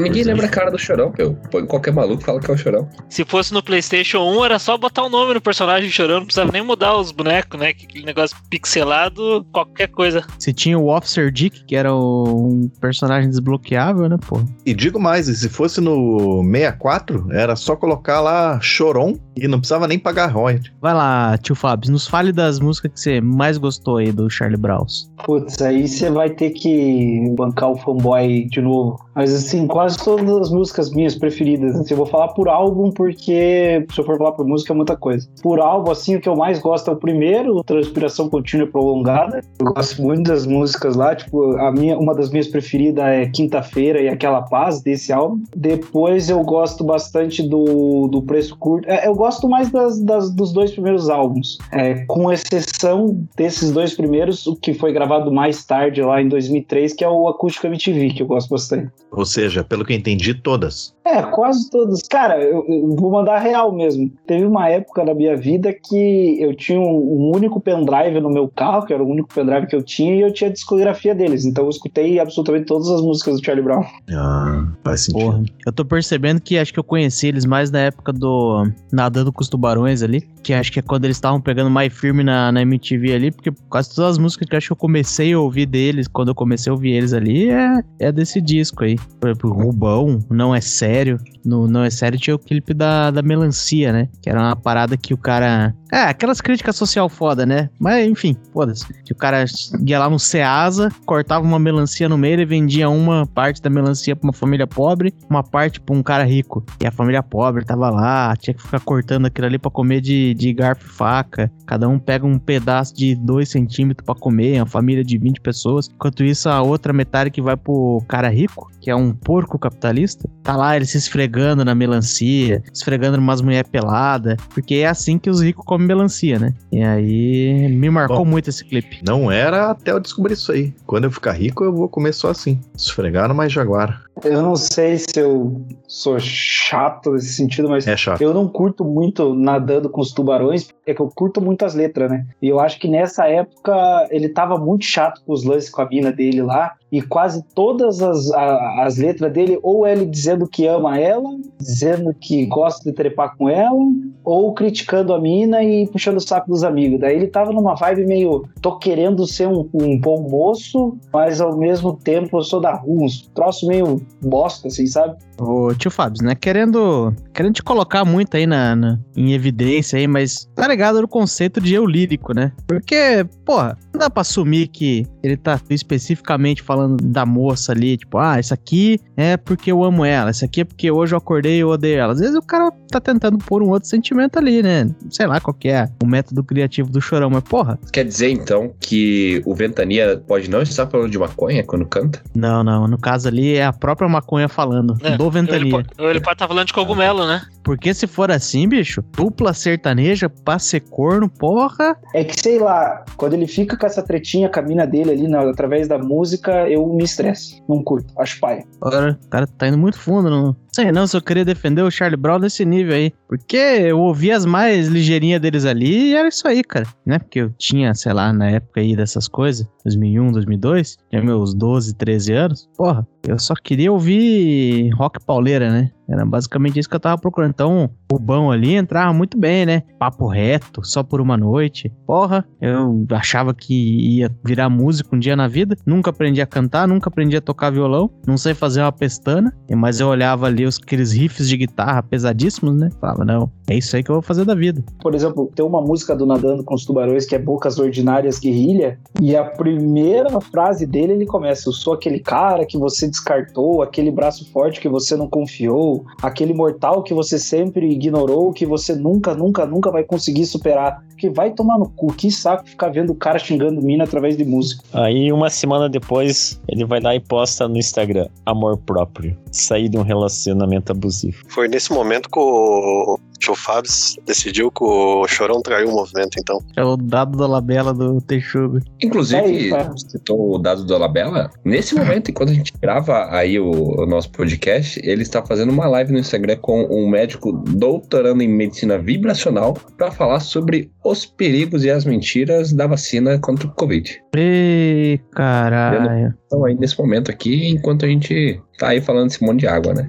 Ninguém 0.00 0.22
lembra 0.24 0.46
a 0.46 0.48
cara 0.48 0.70
do 0.70 0.78
Chorão, 0.78 1.12
pô. 1.12 1.34
Põe 1.50 1.66
qualquer 1.66 1.92
maluco 1.92 2.22
e 2.22 2.24
fala 2.24 2.40
que 2.40 2.50
é 2.50 2.54
o 2.54 2.56
Chorão. 2.56 2.88
Se 3.08 3.24
fosse 3.24 3.52
no 3.52 3.62
PlayStation 3.62 4.18
1, 4.38 4.44
era 4.44 4.58
só 4.58 4.76
botar 4.78 5.02
o 5.04 5.08
nome 5.08 5.34
no 5.34 5.40
personagem 5.40 5.90
chorando, 5.90 6.18
não 6.20 6.24
precisava 6.26 6.50
nem 6.52 6.62
mudar 6.62 6.96
os 6.96 7.12
bonecos, 7.12 7.58
né? 7.60 7.72
Que 7.72 7.86
Aquele 7.92 8.06
negócio 8.06 8.36
pixelado, 8.48 9.44
qualquer 9.52 9.88
coisa. 9.88 10.24
Se 10.38 10.52
tinha 10.52 10.78
o 10.78 10.88
Officer 10.88 11.30
Dick, 11.30 11.64
que 11.66 11.76
era 11.76 11.92
o- 11.94 12.48
um 12.52 12.68
personagem 12.80 13.28
desbloqueável, 13.28 14.08
né, 14.08 14.16
porra? 14.26 14.46
E 14.64 14.72
digo 14.72 14.98
mais, 14.98 15.26
se 15.26 15.48
fosse 15.48 15.80
no 15.80 16.42
64, 16.42 17.28
era 17.32 17.54
só 17.54 17.76
colocar 17.76 18.20
lá 18.20 18.58
Choron 18.62 19.16
e 19.36 19.46
não 19.46 19.58
precisava 19.58 19.86
nem 19.86 19.98
pagar 19.98 20.26
royalty. 20.32 20.72
Vai 20.80 20.94
lá, 20.94 21.36
tio 21.38 21.54
Fábio, 21.54 21.90
nos 21.90 22.06
fale 22.06 22.32
das 22.32 22.58
músicas 22.60 22.92
que 22.92 23.00
você 23.00 23.20
mais 23.20 23.58
gostou 23.58 23.98
aí 23.98 24.10
do 24.10 24.30
Charlie 24.30 24.56
Browns. 24.58 25.10
Putz, 25.24 25.60
aí 25.60 25.86
você 25.86 26.08
vai 26.10 26.30
ter 26.30 26.50
que 26.50 27.28
bancar 27.36 27.70
o 27.70 27.76
fanboy 27.76 28.46
de 28.48 28.60
novo. 28.62 28.98
Mas 29.14 29.34
assim, 29.34 29.66
quase 29.72 29.96
todas 30.04 30.36
as 30.36 30.50
músicas 30.50 30.90
minhas 30.90 31.14
preferidas. 31.14 31.74
Assim, 31.74 31.94
eu 31.94 31.96
vou 31.96 32.04
falar 32.04 32.28
por 32.28 32.46
álbum, 32.46 32.90
porque 32.90 33.86
se 33.90 33.98
eu 33.98 34.04
for 34.04 34.18
falar 34.18 34.32
por 34.32 34.46
música 34.46 34.70
é 34.74 34.76
muita 34.76 34.96
coisa. 34.98 35.26
Por 35.42 35.58
álbum, 35.60 35.90
assim, 35.90 36.16
o 36.16 36.20
que 36.20 36.28
eu 36.28 36.36
mais 36.36 36.58
gosto 36.58 36.90
é 36.90 36.92
o 36.92 36.96
primeiro, 36.96 37.62
Transpiração 37.64 38.28
Contínua 38.28 38.66
e 38.66 38.70
Prolongada. 38.70 39.40
Eu 39.58 39.72
gosto 39.72 40.02
muito 40.02 40.28
das 40.28 40.46
músicas 40.46 40.94
lá, 40.94 41.16
tipo, 41.16 41.56
a 41.56 41.72
minha, 41.72 41.98
uma 41.98 42.14
das 42.14 42.28
minhas 42.30 42.48
preferidas 42.48 43.02
é 43.02 43.26
Quinta-feira 43.26 43.98
e 44.02 44.08
Aquela 44.08 44.42
Paz, 44.42 44.82
desse 44.82 45.10
álbum. 45.10 45.42
Depois 45.56 46.28
eu 46.28 46.42
gosto 46.42 46.84
bastante 46.84 47.42
do, 47.42 48.08
do 48.08 48.20
Preço 48.22 48.54
Curto. 48.58 48.86
É, 48.90 49.06
eu 49.08 49.14
gosto 49.14 49.48
mais 49.48 49.70
das, 49.70 49.98
das- 50.02 50.30
dos 50.30 50.52
dois 50.52 50.70
primeiros 50.70 51.08
álbuns. 51.08 51.56
É, 51.72 52.04
com 52.06 52.30
exceção 52.30 53.26
desses 53.36 53.72
dois 53.72 53.94
primeiros, 53.94 54.46
o 54.46 54.54
que 54.54 54.74
foi 54.74 54.92
gravado 54.92 55.32
mais 55.32 55.64
tarde, 55.64 56.02
lá 56.02 56.20
em 56.20 56.28
2003, 56.28 56.92
que 56.92 57.02
é 57.02 57.08
o 57.08 57.26
Acústico 57.28 57.66
MTV, 57.66 58.10
que 58.10 58.22
eu 58.22 58.26
gosto 58.26 58.50
bastante. 58.50 58.90
Ou 59.10 59.24
seja, 59.24 59.61
pelo 59.64 59.84
que 59.84 59.92
eu 59.92 59.96
entendi, 59.96 60.34
todas. 60.34 60.94
É, 61.04 61.20
quase 61.22 61.68
todos. 61.68 62.02
Cara, 62.02 62.40
eu, 62.40 62.64
eu 62.68 62.96
vou 62.96 63.10
mandar 63.10 63.38
real 63.38 63.72
mesmo. 63.72 64.10
Teve 64.26 64.44
uma 64.44 64.68
época 64.68 65.04
na 65.04 65.12
minha 65.12 65.36
vida 65.36 65.72
que 65.72 66.36
eu 66.40 66.54
tinha 66.54 66.80
um, 66.80 66.84
um 66.84 67.32
único 67.34 67.60
pendrive 67.60 68.20
no 68.20 68.30
meu 68.30 68.48
carro, 68.48 68.86
que 68.86 68.92
era 68.92 69.02
o 69.02 69.08
único 69.08 69.28
pendrive 69.34 69.66
que 69.66 69.74
eu 69.74 69.82
tinha, 69.82 70.14
e 70.14 70.20
eu 70.20 70.32
tinha 70.32 70.48
a 70.48 70.52
discografia 70.52 71.14
deles. 71.14 71.44
Então 71.44 71.64
eu 71.64 71.70
escutei 71.70 72.20
absolutamente 72.20 72.66
todas 72.66 72.88
as 72.88 73.00
músicas 73.00 73.38
do 73.38 73.44
Charlie 73.44 73.64
Brown. 73.64 73.84
Ah, 74.12 74.66
faz 74.84 75.02
sentido. 75.02 75.24
Porra, 75.24 75.44
eu 75.66 75.72
tô 75.72 75.84
percebendo 75.84 76.40
que 76.40 76.56
acho 76.56 76.72
que 76.72 76.78
eu 76.78 76.84
conheci 76.84 77.26
eles 77.28 77.44
mais 77.44 77.70
na 77.70 77.80
época 77.80 78.12
do 78.12 78.66
Nadando 78.92 79.32
com 79.32 79.42
os 79.42 79.48
Tubarões 79.48 80.02
ali, 80.02 80.20
que 80.42 80.52
acho 80.52 80.70
que 80.70 80.78
é 80.78 80.82
quando 80.82 81.04
eles 81.04 81.16
estavam 81.16 81.40
pegando 81.40 81.70
mais 81.70 81.92
firme 81.92 82.22
na, 82.22 82.52
na 82.52 82.62
MTV 82.62 83.12
ali, 83.12 83.30
porque 83.30 83.52
quase 83.68 83.94
todas 83.94 84.12
as 84.12 84.18
músicas 84.18 84.48
que 84.48 84.54
eu 84.54 84.58
acho 84.58 84.66
que 84.68 84.72
eu 84.72 84.76
comecei 84.76 85.32
a 85.32 85.38
ouvir 85.38 85.66
deles, 85.66 86.06
quando 86.06 86.28
eu 86.28 86.34
comecei 86.34 86.70
a 86.70 86.74
ouvir 86.74 86.92
eles 86.92 87.12
ali, 87.12 87.50
é, 87.50 87.82
é 87.98 88.12
desse 88.12 88.40
disco 88.40 88.84
aí. 88.84 88.96
Por 89.20 89.30
exemplo, 89.30 89.51
Rubão, 89.52 90.18
Não 90.30 90.54
É 90.54 90.60
Sério. 90.60 91.18
No 91.44 91.66
Não 91.66 91.82
É 91.82 91.90
Sério 91.90 92.18
tinha 92.18 92.34
o 92.34 92.38
clipe 92.38 92.72
da, 92.72 93.10
da 93.10 93.22
melancia, 93.22 93.92
né? 93.92 94.08
Que 94.20 94.30
era 94.30 94.40
uma 94.40 94.56
parada 94.56 94.96
que 94.96 95.12
o 95.12 95.18
cara... 95.18 95.74
É, 95.92 96.04
aquelas 96.04 96.40
críticas 96.40 96.74
social 96.74 97.06
foda, 97.08 97.44
né? 97.44 97.68
Mas 97.78 98.08
enfim, 98.08 98.34
foda-se. 98.50 98.86
Que 99.04 99.12
o 99.12 99.16
cara 99.16 99.44
ia 99.86 99.98
lá 99.98 100.08
no 100.08 100.18
Ceasa, 100.18 100.88
cortava 101.04 101.44
uma 101.44 101.58
melancia 101.58 102.08
no 102.08 102.16
meio 102.16 102.40
e 102.40 102.46
vendia 102.46 102.88
uma 102.88 103.26
parte 103.26 103.60
da 103.60 103.68
melancia 103.68 104.16
pra 104.16 104.26
uma 104.26 104.32
família 104.32 104.66
pobre, 104.66 105.12
uma 105.28 105.42
parte 105.42 105.80
pra 105.80 105.94
um 105.94 106.02
cara 106.02 106.24
rico. 106.24 106.64
E 106.80 106.86
a 106.86 106.90
família 106.90 107.22
pobre 107.22 107.62
tava 107.64 107.90
lá, 107.90 108.34
tinha 108.36 108.54
que 108.54 108.62
ficar 108.62 108.80
cortando 108.80 109.26
aquilo 109.26 109.46
ali 109.46 109.58
pra 109.58 109.70
comer 109.70 110.00
de, 110.00 110.32
de 110.32 110.52
garfo 110.54 110.86
e 110.86 110.88
faca. 110.88 111.52
Cada 111.66 111.86
um 111.86 111.98
pega 111.98 112.26
um 112.26 112.38
pedaço 112.38 112.94
de 112.94 113.14
2 113.14 113.48
centímetros 113.48 114.06
pra 114.06 114.14
comer, 114.14 114.60
uma 114.60 114.66
família 114.66 115.04
de 115.04 115.18
20 115.18 115.42
pessoas. 115.42 115.90
Enquanto 115.92 116.24
isso, 116.24 116.48
a 116.48 116.62
outra 116.62 116.92
metade 116.92 117.30
que 117.30 117.42
vai 117.42 117.56
pro 117.56 118.02
cara 118.08 118.30
rico, 118.30 118.70
que 118.80 118.90
é 118.90 118.96
um 118.96 119.12
porco 119.12 119.41
capitalista, 119.58 120.28
tá 120.42 120.56
lá 120.56 120.76
ele 120.76 120.86
se 120.86 120.98
esfregando 120.98 121.64
na 121.64 121.74
melancia, 121.74 122.62
esfregando 122.72 123.18
umas 123.18 123.40
mulher 123.40 123.66
pelada, 123.66 124.36
porque 124.50 124.76
é 124.76 124.88
assim 124.88 125.18
que 125.18 125.30
os 125.30 125.40
ricos 125.40 125.64
comem 125.64 125.86
melancia, 125.86 126.38
né? 126.38 126.54
E 126.70 126.82
aí 126.82 127.68
me 127.68 127.90
marcou 127.90 128.18
Bom. 128.18 128.24
muito 128.24 128.50
esse 128.50 128.64
clipe. 128.64 129.00
Não 129.06 129.30
era 129.30 129.70
até 129.70 129.92
eu 129.92 130.00
descobrir 130.00 130.34
isso 130.34 130.52
aí. 130.52 130.72
Quando 130.86 131.04
eu 131.04 131.10
ficar 131.10 131.32
rico, 131.32 131.64
eu 131.64 131.72
vou 131.72 131.88
comer 131.88 132.12
só 132.12 132.30
assim. 132.30 132.60
Esfregar 132.76 133.28
no 133.28 133.34
mais 133.34 133.52
jaguar. 133.52 134.02
Eu 134.24 134.42
não 134.42 134.54
sei 134.54 134.98
se 134.98 135.06
eu 135.16 135.60
sou 135.88 136.18
chato 136.20 137.12
nesse 137.12 137.34
sentido, 137.34 137.68
mas 137.68 137.86
É. 137.86 138.24
Eu 138.24 138.34
não 138.34 138.46
curto 138.48 138.84
muito 138.84 139.34
nadando 139.34 139.88
com 139.88 140.00
os 140.00 140.12
tubarões, 140.12 140.68
é 140.86 140.92
que 140.94 141.00
eu 141.00 141.08
curto 141.14 141.40
muito 141.40 141.64
as 141.64 141.74
letras, 141.74 142.10
né? 142.10 142.26
E 142.40 142.48
eu 142.48 142.60
acho 142.60 142.78
que 142.78 142.88
nessa 142.88 143.26
época 143.26 144.06
ele 144.10 144.28
tava 144.28 144.58
muito 144.58 144.84
chato 144.84 145.20
com 145.24 145.32
os 145.32 145.44
lances 145.44 145.70
com 145.70 145.82
a 145.82 145.88
mina 145.88 146.12
dele 146.12 146.42
lá. 146.42 146.72
E 146.90 147.00
quase 147.00 147.42
todas 147.54 148.02
as, 148.02 148.30
a- 148.32 148.84
as 148.84 148.98
letras 148.98 149.32
dele, 149.32 149.58
ou 149.62 149.86
ele 149.86 150.04
dizendo 150.04 150.46
que 150.46 150.66
ama 150.66 150.98
ela, 150.98 151.30
dizendo 151.58 152.14
que 152.14 152.44
gosta 152.44 152.84
de 152.84 152.94
trepar 152.94 153.34
com 153.36 153.48
ela, 153.48 153.80
ou 154.22 154.52
criticando 154.52 155.14
a 155.14 155.18
mina 155.20 155.64
e 155.64 155.86
puxando 155.86 156.18
o 156.18 156.20
saco 156.20 156.50
dos 156.50 156.62
amigos. 156.62 157.00
Daí 157.00 157.16
ele 157.16 157.28
tava 157.28 157.50
numa 157.50 157.74
vibe 157.74 158.04
meio, 158.04 158.44
tô 158.60 158.76
querendo 158.78 159.26
ser 159.26 159.48
um, 159.48 159.66
um 159.72 159.98
bom 159.98 160.28
moço, 160.28 160.98
mas 161.10 161.40
ao 161.40 161.56
mesmo 161.56 161.94
tempo 161.96 162.36
eu 162.36 162.42
sou 162.42 162.60
da 162.60 162.74
rua, 162.74 163.04
uns 163.04 163.22
troços 163.34 163.66
meio 163.66 164.01
bosta, 164.22 164.68
assim, 164.68 164.86
sabe? 164.86 165.14
Ô, 165.38 165.72
tio 165.74 165.90
Fábio, 165.90 166.22
né? 166.24 166.34
Querendo, 166.34 167.14
querendo 167.34 167.54
te 167.54 167.62
colocar 167.62 168.04
muito 168.04 168.36
aí 168.36 168.46
na, 168.46 168.74
na- 168.76 168.98
em 169.16 169.32
evidência 169.32 169.98
aí, 169.98 170.06
mas 170.06 170.48
tá 170.54 170.66
ligado 170.68 171.00
no 171.00 171.08
conceito 171.08 171.60
de 171.60 171.74
eu 171.74 171.86
lírico, 171.86 172.34
né? 172.34 172.52
Porque, 172.66 173.26
porra, 173.44 173.76
não 173.92 173.98
dá 174.00 174.10
pra 174.10 174.20
assumir 174.22 174.68
que 174.68 175.06
ele 175.22 175.36
tá 175.36 175.58
especificamente 175.70 176.62
falando 176.62 176.96
da 177.02 177.24
moça 177.26 177.72
ali, 177.72 177.96
tipo, 177.96 178.18
ah, 178.18 178.40
isso 178.40 178.52
aqui 178.54 178.98
é 179.16 179.36
porque 179.36 179.70
eu 179.70 179.84
amo 179.84 180.04
ela, 180.04 180.30
isso 180.30 180.44
aqui 180.44 180.62
é 180.62 180.64
porque 180.64 180.90
hoje 180.90 181.14
eu 181.14 181.18
acordei 181.18 181.56
e 181.56 181.60
eu 181.60 181.68
odeio 181.68 181.98
ela. 182.00 182.12
Às 182.12 182.20
vezes 182.20 182.34
o 182.34 182.42
cara 182.42 182.70
tá 182.90 183.00
tentando 183.00 183.38
pôr 183.38 183.62
um 183.62 183.68
outro 183.70 183.88
sentimento 183.88 184.38
ali, 184.38 184.62
né? 184.62 184.90
Sei 185.10 185.26
lá 185.26 185.40
qual 185.40 185.54
que 185.54 185.68
é 185.68 185.88
o 186.02 186.06
método 186.06 186.42
criativo 186.42 186.90
do 186.90 187.00
chorão, 187.00 187.30
mas 187.30 187.42
porra, 187.44 187.78
Quer 187.92 188.04
dizer, 188.04 188.30
então, 188.30 188.72
que 188.80 189.42
o 189.44 189.54
Ventania 189.54 190.22
pode 190.26 190.48
não 190.50 190.62
estar 190.62 190.86
falando 190.86 191.10
de 191.10 191.18
maconha 191.18 191.62
quando 191.64 191.86
canta? 191.86 192.22
não, 192.34 192.62
não. 192.64 192.86
No 192.88 192.98
caso 192.98 193.28
ali 193.28 193.54
é 193.54 193.64
a 193.64 193.72
própria 193.72 193.91
maconha 194.08 194.48
falando, 194.48 194.96
É, 195.02 195.16
do 195.16 195.30
Ventania. 195.30 195.84
ou 195.98 196.10
ele 196.10 196.20
pode 196.20 196.34
estar 196.34 196.48
falando 196.48 196.66
de 196.66 196.72
cogumelo, 196.72 197.26
né? 197.26 197.42
Porque 197.62 197.92
se 197.94 198.06
for 198.06 198.30
assim, 198.30 198.68
bicho, 198.68 199.02
dupla 199.16 199.52
sertaneja 199.54 200.28
pra 200.28 200.58
ser 200.58 200.80
corno, 200.80 201.28
porra. 201.28 201.96
É 202.14 202.24
que, 202.24 202.38
sei 202.40 202.58
lá, 202.58 203.04
quando 203.16 203.34
ele 203.34 203.46
fica 203.46 203.76
com 203.76 203.86
essa 203.86 204.02
tretinha 204.02 204.50
a 204.52 204.62
mina 204.62 204.86
dele 204.86 205.10
ali 205.12 205.28
na- 205.28 205.48
através 205.48 205.88
da 205.88 205.98
música, 205.98 206.68
eu 206.68 206.86
me 206.86 207.04
estresso. 207.04 207.62
Não 207.68 207.82
curto, 207.82 208.12
acho 208.18 208.38
paia. 208.40 208.64
Ora, 208.80 209.18
o 209.24 209.28
cara 209.28 209.46
tá 209.46 209.68
indo 209.68 209.78
muito 209.78 209.98
fundo. 209.98 210.28
Não 210.30 210.56
sei 210.72 210.90
não 210.90 211.06
se 211.06 211.16
eu 211.16 211.20
queria 211.22 211.44
defender 211.44 211.82
o 211.82 211.90
Charlie 211.90 212.16
Brown 212.16 212.38
nesse 212.38 212.64
nível 212.64 212.94
aí. 212.94 213.12
Porque 213.28 213.56
eu 213.56 213.98
ouvi 213.98 214.30
as 214.30 214.44
mais 214.46 214.88
ligeirinhas 214.88 215.40
deles 215.40 215.64
ali 215.64 216.10
e 216.10 216.14
era 216.14 216.28
isso 216.28 216.46
aí, 216.46 216.62
cara. 216.62 216.86
Né? 217.04 217.18
Porque 217.18 217.40
eu 217.40 217.50
tinha, 217.58 217.94
sei 217.94 218.12
lá, 218.12 218.32
na 218.32 218.50
época 218.50 218.80
aí 218.80 218.94
dessas 218.96 219.26
coisas, 219.28 219.66
2001, 219.84 220.32
2002, 220.32 220.96
tinha 221.10 221.22
meus 221.22 221.54
12, 221.54 221.94
13 221.94 222.32
anos. 222.32 222.68
Porra, 222.76 223.06
eu 223.26 223.38
só 223.38 223.54
queria 223.54 223.90
ouvir 223.92 224.90
rock 224.94 225.18
pauleira, 225.24 225.70
né? 225.70 225.90
Era 226.08 226.26
basicamente 226.26 226.78
isso 226.78 226.88
que 226.88 226.96
eu 226.96 227.00
tava 227.00 227.16
procurando. 227.18 227.51
Então, 227.52 227.90
o 228.10 228.18
bom 228.18 228.50
ali 228.50 228.74
entrava 228.74 229.12
muito 229.12 229.38
bem, 229.38 229.66
né? 229.66 229.82
Papo 229.98 230.26
reto, 230.26 230.84
só 230.84 231.02
por 231.02 231.20
uma 231.20 231.36
noite. 231.36 231.92
Porra, 232.06 232.44
eu 232.60 233.06
achava 233.10 233.54
que 233.54 233.74
ia 234.18 234.30
virar 234.44 234.68
músico 234.68 235.14
um 235.14 235.18
dia 235.18 235.36
na 235.36 235.48
vida. 235.48 235.76
Nunca 235.86 236.10
aprendi 236.10 236.40
a 236.40 236.46
cantar, 236.46 236.88
nunca 236.88 237.08
aprendi 237.08 237.36
a 237.36 237.40
tocar 237.40 237.70
violão. 237.70 238.10
Não 238.26 238.36
sei 238.36 238.54
fazer 238.54 238.80
uma 238.80 238.92
pestana. 238.92 239.54
Mas 239.70 240.00
eu 240.00 240.08
olhava 240.08 240.46
ali 240.46 240.64
os, 240.64 240.78
aqueles 240.82 241.12
riffs 241.12 241.48
de 241.48 241.56
guitarra 241.56 242.02
pesadíssimos, 242.02 242.74
né? 242.74 242.90
Falava, 243.00 243.24
não, 243.24 243.50
é 243.68 243.76
isso 243.76 243.94
aí 243.96 244.02
que 244.02 244.10
eu 244.10 244.16
vou 244.16 244.22
fazer 244.22 244.44
da 244.44 244.54
vida. 244.54 244.82
Por 245.00 245.14
exemplo, 245.14 245.50
tem 245.54 245.64
uma 245.64 245.80
música 245.80 246.14
do 246.14 246.26
Nadando 246.26 246.64
com 246.64 246.74
os 246.74 246.84
Tubarões 246.84 247.26
que 247.26 247.34
é 247.34 247.38
Bocas 247.38 247.78
Ordinárias 247.78 248.38
Guerrilha, 248.38 248.98
e 249.20 249.36
a 249.36 249.44
primeira 249.44 250.40
frase 250.40 250.86
dele 250.86 251.12
ele 251.12 251.26
começa: 251.26 251.68
Eu 251.68 251.72
sou 251.72 251.94
aquele 251.94 252.20
cara 252.20 252.66
que 252.66 252.78
você 252.78 253.08
descartou, 253.08 253.82
aquele 253.82 254.10
braço 254.10 254.50
forte 254.52 254.80
que 254.80 254.88
você 254.88 255.16
não 255.16 255.28
confiou, 255.28 256.04
aquele 256.22 256.52
mortal 256.52 257.02
que 257.02 257.14
você 257.14 257.38
sempre 257.42 257.90
ignorou, 257.90 258.52
que 258.52 258.64
você 258.64 258.94
nunca, 258.94 259.34
nunca, 259.34 259.66
nunca 259.66 259.90
vai 259.90 260.04
conseguir 260.04 260.46
superar. 260.46 261.02
Que 261.16 261.28
vai 261.30 261.52
tomar 261.52 261.78
no 261.78 261.88
cu, 261.88 262.12
que 262.12 262.30
saco 262.30 262.66
ficar 262.66 262.88
vendo 262.88 263.10
o 263.10 263.14
cara 263.14 263.38
xingando 263.38 263.80
mina 263.80 264.04
através 264.04 264.36
de 264.36 264.44
música. 264.44 264.82
Aí 264.92 265.30
uma 265.32 265.50
semana 265.50 265.88
depois 265.88 266.60
ele 266.68 266.84
vai 266.84 267.00
lá 267.00 267.14
e 267.14 267.20
posta 267.20 267.68
no 267.68 267.76
Instagram 267.76 268.28
amor 268.44 268.78
próprio. 268.78 269.36
Sair 269.50 269.88
de 269.88 269.98
um 269.98 270.02
relacionamento 270.02 270.90
abusivo. 270.90 271.44
Foi 271.48 271.68
nesse 271.68 271.92
momento 271.92 272.28
que 272.28 272.38
o 272.38 273.18
tio 273.42 273.54
Fábio 273.54 273.90
decidiu 274.24 274.70
que 274.70 274.84
o 274.84 275.26
Chorão 275.26 275.60
traiu 275.60 275.88
o 275.88 275.92
movimento, 275.92 276.38
então. 276.38 276.58
É 276.76 276.84
o 276.84 276.96
dado 276.96 277.36
da 277.36 277.46
labela 277.46 277.92
do 277.92 278.20
Texugo. 278.20 278.78
Inclusive, 279.02 279.72
É, 279.72 279.80
é. 279.80 279.90
citou 279.96 280.54
o 280.54 280.58
dado 280.58 280.84
do 280.84 280.94
Alabella. 280.94 281.50
Nesse 281.64 281.94
momento, 281.94 282.30
enquanto 282.30 282.50
a 282.50 282.54
gente 282.54 282.72
grava 282.80 283.28
aí 283.30 283.58
o, 283.58 284.00
o 284.00 284.06
nosso 284.06 284.30
podcast, 284.30 285.00
ele 285.04 285.22
está 285.22 285.44
fazendo 285.44 285.70
uma 285.72 285.86
live 285.88 286.12
no 286.12 286.18
Instagram 286.18 286.56
com 286.56 286.84
um 286.84 287.08
médico 287.08 287.52
doutorando 287.52 288.42
em 288.42 288.48
medicina 288.48 288.98
vibracional 288.98 289.76
para 289.96 290.10
falar 290.10 290.40
sobre 290.40 290.90
os 291.04 291.26
perigos 291.26 291.84
e 291.84 291.90
as 291.90 292.04
mentiras 292.04 292.72
da 292.72 292.86
vacina 292.86 293.38
contra 293.38 293.66
o 293.66 293.72
Covid. 293.72 294.22
Ê, 294.36 295.18
caralho. 295.32 296.32
Então 296.46 296.64
aí 296.64 296.74
nesse 296.74 296.98
momento 296.98 297.30
aqui, 297.30 297.68
enquanto 297.68 298.04
a 298.04 298.08
gente 298.08 298.60
tá 298.78 298.88
aí 298.88 299.00
falando 299.00 299.28
desse 299.28 299.42
monte 299.42 299.60
de 299.60 299.66
água, 299.66 299.94
né? 299.94 300.08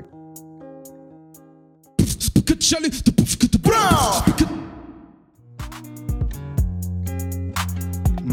actually 2.64 2.89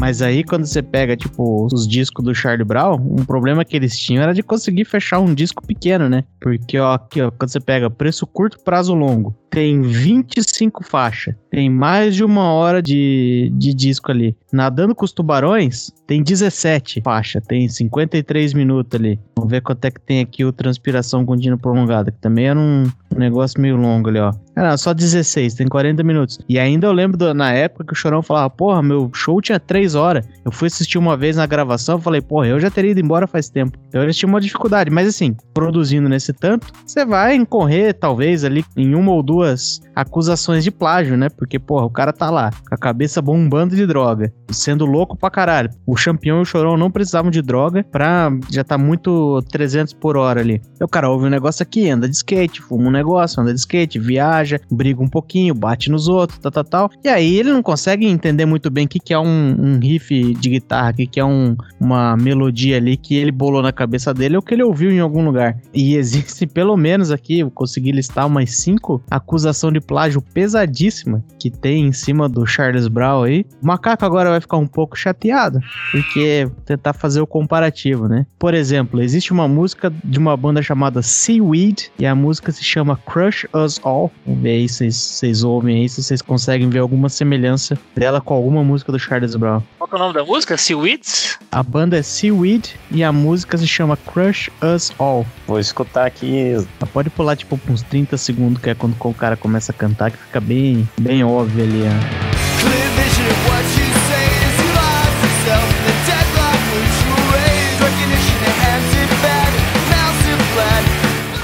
Mas 0.01 0.19
aí, 0.19 0.43
quando 0.43 0.65
você 0.65 0.81
pega, 0.81 1.15
tipo, 1.15 1.67
os 1.71 1.87
discos 1.87 2.25
do 2.25 2.33
Charlie 2.33 2.65
Brown, 2.65 2.95
um 2.95 3.23
problema 3.23 3.63
que 3.63 3.75
eles 3.75 3.95
tinham 3.99 4.23
era 4.23 4.33
de 4.33 4.41
conseguir 4.41 4.83
fechar 4.83 5.19
um 5.19 5.31
disco 5.31 5.63
pequeno, 5.63 6.09
né? 6.09 6.23
Porque, 6.41 6.79
ó, 6.79 6.93
aqui, 6.95 7.21
ó, 7.21 7.29
quando 7.29 7.51
você 7.51 7.59
pega 7.59 7.87
preço 7.87 8.25
curto, 8.25 8.57
prazo 8.63 8.95
longo, 8.95 9.35
tem 9.51 9.79
25 9.81 10.83
faixas, 10.83 11.35
tem 11.51 11.69
mais 11.69 12.15
de 12.15 12.23
uma 12.23 12.51
hora 12.51 12.81
de, 12.81 13.51
de 13.55 13.73
disco 13.75 14.09
ali. 14.09 14.35
Nadando 14.51 14.95
com 14.95 15.05
os 15.05 15.11
tubarões, 15.11 15.91
tem 16.07 16.23
17 16.23 17.01
faixas, 17.01 17.43
tem 17.45 17.67
53 17.69 18.53
minutos 18.53 18.99
ali. 18.99 19.19
Vamos 19.37 19.51
ver 19.51 19.61
quanto 19.61 19.85
é 19.85 19.91
que 19.91 19.99
tem 20.01 20.19
aqui 20.21 20.43
o 20.43 20.51
Transpiração 20.51 21.25
Contínua 21.25 21.57
Prolongada, 21.57 22.11
que 22.11 22.19
também 22.19 22.47
era 22.47 22.59
um, 22.59 22.83
negócio 23.15 23.61
meio 23.61 23.75
longo 23.75 24.09
ali, 24.09 24.19
ó. 24.19 24.33
Não, 24.55 24.77
só 24.77 24.93
16, 24.93 25.53
tem 25.53 25.67
40 25.67 26.01
minutos. 26.03 26.39
E 26.47 26.57
ainda 26.57 26.87
eu 26.87 26.91
lembro 26.93 27.17
do- 27.17 27.33
na 27.33 27.51
época 27.53 27.85
que 27.85 27.93
o 27.93 27.95
Chorão 27.95 28.21
falava, 28.21 28.49
porra, 28.49 28.81
meu 28.81 29.09
show 29.13 29.41
tinha 29.41 29.59
3 29.59 29.90
horas. 29.95 30.25
Eu 30.45 30.51
fui 30.51 30.67
assistir 30.67 30.97
uma 30.97 31.17
vez 31.17 31.35
na 31.35 31.45
gravação, 31.45 31.95
eu 31.95 32.01
falei, 32.01 32.21
porra, 32.21 32.47
eu 32.47 32.59
já 32.59 32.69
teria 32.69 32.91
ido 32.91 32.99
embora 32.99 33.27
faz 33.27 33.49
tempo. 33.49 33.77
Então 33.87 34.01
eles 34.01 34.15
tinham 34.15 34.29
uma 34.29 34.39
dificuldade. 34.39 34.89
Mas 34.89 35.07
assim, 35.07 35.35
produzindo 35.53 36.07
nesse 36.07 36.33
tanto, 36.33 36.67
você 36.85 37.05
vai 37.05 37.35
incorrer, 37.35 37.93
talvez, 37.93 38.43
ali 38.43 38.63
em 38.77 38.95
uma 38.95 39.11
ou 39.11 39.23
duas 39.23 39.81
acusações 39.95 40.63
de 40.63 40.71
plágio, 40.71 41.17
né? 41.17 41.29
Porque, 41.29 41.59
porra, 41.59 41.85
o 41.85 41.89
cara 41.89 42.13
tá 42.13 42.29
lá, 42.29 42.51
com 42.67 42.75
a 42.75 42.77
cabeça 42.77 43.21
bombando 43.21 43.75
de 43.75 43.85
droga, 43.85 44.31
sendo 44.51 44.85
louco 44.85 45.17
pra 45.17 45.29
caralho. 45.29 45.69
O 45.85 45.95
Champion 45.95 46.39
e 46.39 46.41
o 46.41 46.45
Chorão 46.45 46.77
não 46.77 46.91
precisavam 46.91 47.31
de 47.31 47.41
droga 47.41 47.83
pra 47.91 48.31
já 48.49 48.63
tá 48.63 48.77
muito 48.77 49.41
300 49.51 49.93
por 49.93 50.15
hora 50.17 50.41
ali. 50.41 50.61
Então, 50.75 50.87
cara 50.91 51.09
ouve 51.09 51.25
um 51.25 51.29
negócio 51.29 51.63
aqui, 51.63 51.89
anda 51.89 52.07
de 52.07 52.15
skate, 52.15 52.61
fuma 52.61 52.89
um 52.89 52.91
negócio, 52.91 53.41
anda 53.41 53.53
de 53.53 53.59
skate, 53.59 53.97
viaja, 53.97 54.59
briga 54.69 55.01
um 55.01 55.07
pouquinho, 55.07 55.55
bate 55.55 55.89
nos 55.89 56.07
outros, 56.07 56.37
tal, 56.39 56.51
tal, 56.51 56.63
tal. 56.63 56.91
E 57.03 57.07
aí 57.07 57.37
ele 57.37 57.51
não 57.51 57.63
consegue 57.63 58.05
entender 58.05 58.45
muito 58.45 58.69
bem 58.69 58.85
o 58.85 58.89
que, 58.89 58.99
que 58.99 59.13
é 59.13 59.19
um, 59.19 59.55
um 59.57 59.79
riff 59.81 60.33
de 60.35 60.49
guitarra, 60.49 60.91
o 60.91 60.93
que, 60.93 61.19
é 61.19 61.25
um, 61.25 61.55
uma 61.79 62.15
melodia 62.15 62.77
ali 62.77 62.97
que 62.97 63.15
ele 63.15 63.31
bolou 63.31 63.61
na 63.61 63.71
cabeça 63.71 64.13
dele 64.13 64.35
ou 64.35 64.41
que 64.41 64.53
ele 64.53 64.63
ouviu 64.63 64.91
em 64.91 64.99
algum 64.99 65.25
lugar. 65.25 65.57
E 65.73 65.95
existe 65.97 66.45
pelo 66.47 66.77
menos 66.77 67.11
aqui, 67.11 67.39
eu 67.39 67.51
consegui 67.51 67.91
listar 67.91 68.27
umas 68.27 68.51
cinco 68.51 69.01
acusação 69.09 69.71
de 69.71 69.79
plágio 69.79 70.21
pesadíssima 70.21 71.23
que 71.39 71.49
tem 71.49 71.87
em 71.87 71.91
cima 71.91 72.29
do 72.29 72.45
Charles 72.45 72.87
Brown 72.87 73.23
aí. 73.23 73.45
O 73.61 73.67
macaco 73.67 74.05
agora 74.05 74.29
vai 74.29 74.41
ficar 74.41 74.57
um 74.57 74.67
pouco 74.67 74.97
chateado, 74.97 75.59
porque 75.91 76.49
tentar 76.65 76.93
fazer 76.93 77.21
o 77.21 77.27
comparativo, 77.27 78.07
né? 78.07 78.25
Por 78.37 78.53
exemplo, 78.53 79.01
existe 79.01 79.31
uma 79.31 79.47
música 79.47 79.91
de 80.03 80.19
uma 80.19 80.35
banda 80.37 80.61
chamada 80.61 81.01
Seaweed 81.01 81.91
e 81.97 82.05
a 82.05 82.15
música 82.15 82.51
se 82.51 82.63
chama 82.63 82.97
Crush 82.97 83.47
Us 83.53 83.79
All. 83.83 84.11
Vamos 84.25 84.41
ver 84.41 84.51
aí 84.51 84.69
se 84.69 84.91
vocês 84.91 85.43
ouvem 85.43 85.81
aí, 85.81 85.89
se 85.89 86.03
vocês 86.03 86.21
conseguem 86.21 86.69
ver 86.69 86.79
alguma 86.79 87.09
semelhança 87.09 87.77
dela 87.95 88.21
com 88.21 88.33
alguma 88.33 88.63
música 88.63 88.91
do 88.91 88.99
Charles 88.99 89.35
Brown. 89.35 89.61
Qual 89.77 89.87
que 89.87 89.95
é 89.95 89.97
o 89.97 89.99
nome 89.99 90.13
da 90.13 90.23
música? 90.23 90.57
Seaweeds? 90.57 91.39
A 91.51 91.63
banda 91.63 91.97
é 91.97 92.01
Seaweed 92.03 92.75
e 92.91 93.03
a 93.03 93.11
música 93.11 93.57
se 93.57 93.67
chama 93.67 93.97
Crush 93.97 94.49
Us 94.61 94.91
All. 94.99 95.25
Vou 95.47 95.59
escutar 95.59 96.05
aqui. 96.05 96.53
Pode 96.93 97.09
pular 97.09 97.35
tipo 97.35 97.59
uns 97.67 97.81
30 97.81 98.15
segundos, 98.17 98.61
que 98.61 98.69
é 98.69 98.75
quando 98.75 98.95
o 98.99 99.13
cara 99.13 99.35
começa 99.35 99.71
a 99.71 99.75
cantar, 99.75 100.11
que 100.11 100.17
fica 100.17 100.39
bem, 100.39 100.87
bem 100.99 101.23
óbvio 101.23 101.63
ali. 101.63 101.81
ó. 101.83 102.21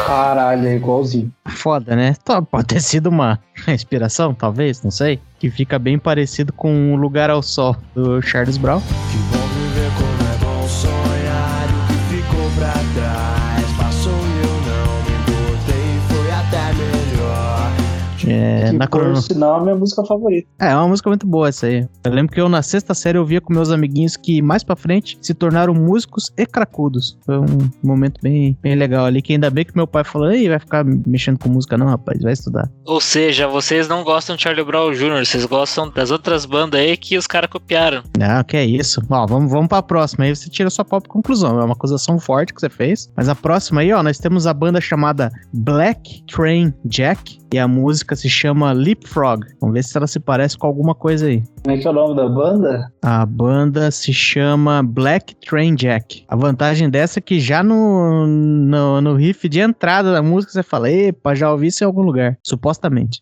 Caralho, 0.06 0.68
é 0.68 0.76
igualzinho. 0.76 1.32
Foda, 1.48 1.96
né? 1.96 2.14
Tá, 2.24 2.42
Pode 2.42 2.68
ter 2.68 2.82
sido 2.82 3.08
uma 3.08 3.40
inspiração, 3.68 4.34
talvez, 4.34 4.82
não 4.82 4.92
sei. 4.92 5.20
Que 5.40 5.50
fica 5.50 5.78
bem 5.78 6.00
parecido 6.00 6.52
com 6.52 6.94
o 6.94 6.96
Lugar 6.96 7.30
ao 7.30 7.42
Sol 7.42 7.76
do 7.94 8.22
Charles 8.22 8.58
Brown. 8.58 8.82
É, 18.28 18.66
que, 18.66 18.72
na 18.74 18.88
por 18.88 19.02
crono... 19.02 19.22
sinal, 19.22 19.58
é 19.58 19.60
a 19.60 19.64
minha 19.64 19.76
música 19.76 20.04
favorita. 20.04 20.48
é, 20.60 20.72
é 20.72 20.76
uma 20.76 20.88
música 20.88 21.10
muito 21.10 21.26
boa 21.26 21.50
essa 21.50 21.68
aí. 21.68 21.88
Eu 22.04 22.12
lembro 22.12 22.34
que 22.34 22.42
eu 22.42 22.50
na 22.50 22.62
sexta 22.62 22.94
série 22.94 23.18
eu 23.18 23.26
via 23.26 23.42
com 23.42 23.54
meus 23.54 23.72
amiguinhos 23.72 24.16
que 24.18 24.42
mais 24.42 24.64
pra 24.64 24.76
frente 24.76 25.18
se 25.22 25.34
tornaram 25.34 25.74
músicos 25.74 26.32
e 26.38 26.46
cracudos. 26.46 27.18
Foi 27.26 27.38
um 27.38 27.70
momento 27.84 28.20
bem, 28.22 28.58
bem 28.62 28.76
legal 28.76 29.06
ali, 29.06 29.22
que 29.22 29.34
ainda 29.34 29.50
bem 29.50 29.66
que 29.66 29.76
meu 29.76 29.88
pai 29.88 30.04
falou, 30.04 30.32
ei, 30.32 30.50
vai 30.50 30.60
ficar 30.60 30.84
mexendo 30.84 31.40
com 31.40 31.50
música 31.50 31.78
não, 31.78 31.88
rapaz, 31.88 32.22
vai 32.22 32.34
estudar. 32.34 32.70
Ou 32.86 33.00
seja, 33.00 33.48
vocês 33.48 33.88
não 33.88 34.04
gostam 34.04 34.36
de 34.36 34.44
Charlie 34.44 34.66
Brown 34.66 34.92
Jr., 34.92 35.26
vocês 35.26 35.46
gostam 35.46 35.90
das 35.90 36.12
outras 36.12 36.46
bandas 36.46 36.80
aí 36.80 36.98
que 36.98 37.18
os 37.18 37.28
caras 37.28 37.50
copiaram. 37.50 38.04
Não, 38.18 38.44
que 38.44 38.58
é 38.58 38.66
isso. 38.66 39.02
Ó, 39.10 39.26
vamos, 39.26 39.52
vamos 39.52 39.68
pra 39.68 39.82
próxima. 39.82 40.26
Aí 40.26 40.36
você 40.36 40.50
tira 40.50 40.70
sua 40.70 40.86
própria 40.86 41.12
conclusão. 41.12 41.60
É 41.60 41.64
uma 41.64 41.74
acusação 41.74 42.20
forte 42.20 42.54
que 42.54 42.60
você 42.60 42.70
fez. 42.70 43.12
Mas 43.16 43.30
a 43.30 43.36
próxima 43.36 43.82
aí, 43.82 43.92
ó, 43.94 44.02
nós 44.04 44.18
temos 44.18 44.48
a 44.48 44.54
banda 44.54 44.82
chamada 44.82 45.32
Black 45.54 46.24
Train 46.24 46.74
Jack. 46.86 47.40
E 47.54 47.58
a 47.58 47.66
música 47.68 48.14
se 48.18 48.30
chama 48.30 48.72
Leapfrog. 48.74 49.46
Vamos 49.62 49.74
ver 49.74 49.84
se 49.84 49.96
ela 49.96 50.08
se 50.08 50.20
parece 50.20 50.58
com 50.58 50.68
alguma 50.68 50.94
coisa 50.94 51.28
aí. 51.28 51.44
Como 51.64 51.76
é 51.76 51.80
que 51.80 51.88
é 51.88 51.90
o 51.90 51.94
nome 51.94 52.16
da 52.16 52.28
banda? 52.28 52.92
A 53.02 53.26
banda 53.26 53.92
se 53.92 54.14
chama 54.14 54.84
Black 54.84 55.36
Train 55.36 55.76
Jack. 55.76 56.26
A 56.28 56.36
vantagem 56.36 56.90
dessa 56.90 57.20
é 57.20 57.22
que 57.22 57.40
já 57.40 57.64
no, 57.64 58.26
no, 58.28 59.02
no 59.02 59.16
riff 59.16 59.48
de 59.48 59.60
entrada 59.60 60.12
da 60.12 60.22
música 60.22 60.52
você 60.52 60.64
fala, 60.64 60.92
epa, 60.92 61.36
já 61.36 61.52
ouvi 61.52 61.68
isso 61.68 61.84
em 61.84 61.88
algum 61.88 62.02
lugar. 62.02 62.38
Supostamente. 62.44 63.20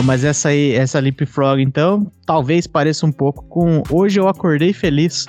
Ó, 0.00 0.02
mas 0.02 0.24
essa 0.24 0.48
aí, 0.48 0.72
essa 0.72 0.98
Leapfrog, 0.98 1.60
então, 1.60 2.10
talvez 2.24 2.66
pareça 2.66 3.04
um 3.04 3.12
pouco 3.12 3.44
com 3.44 3.82
Hoje 3.90 4.18
Eu 4.18 4.28
Acordei 4.28 4.72
Feliz. 4.72 5.26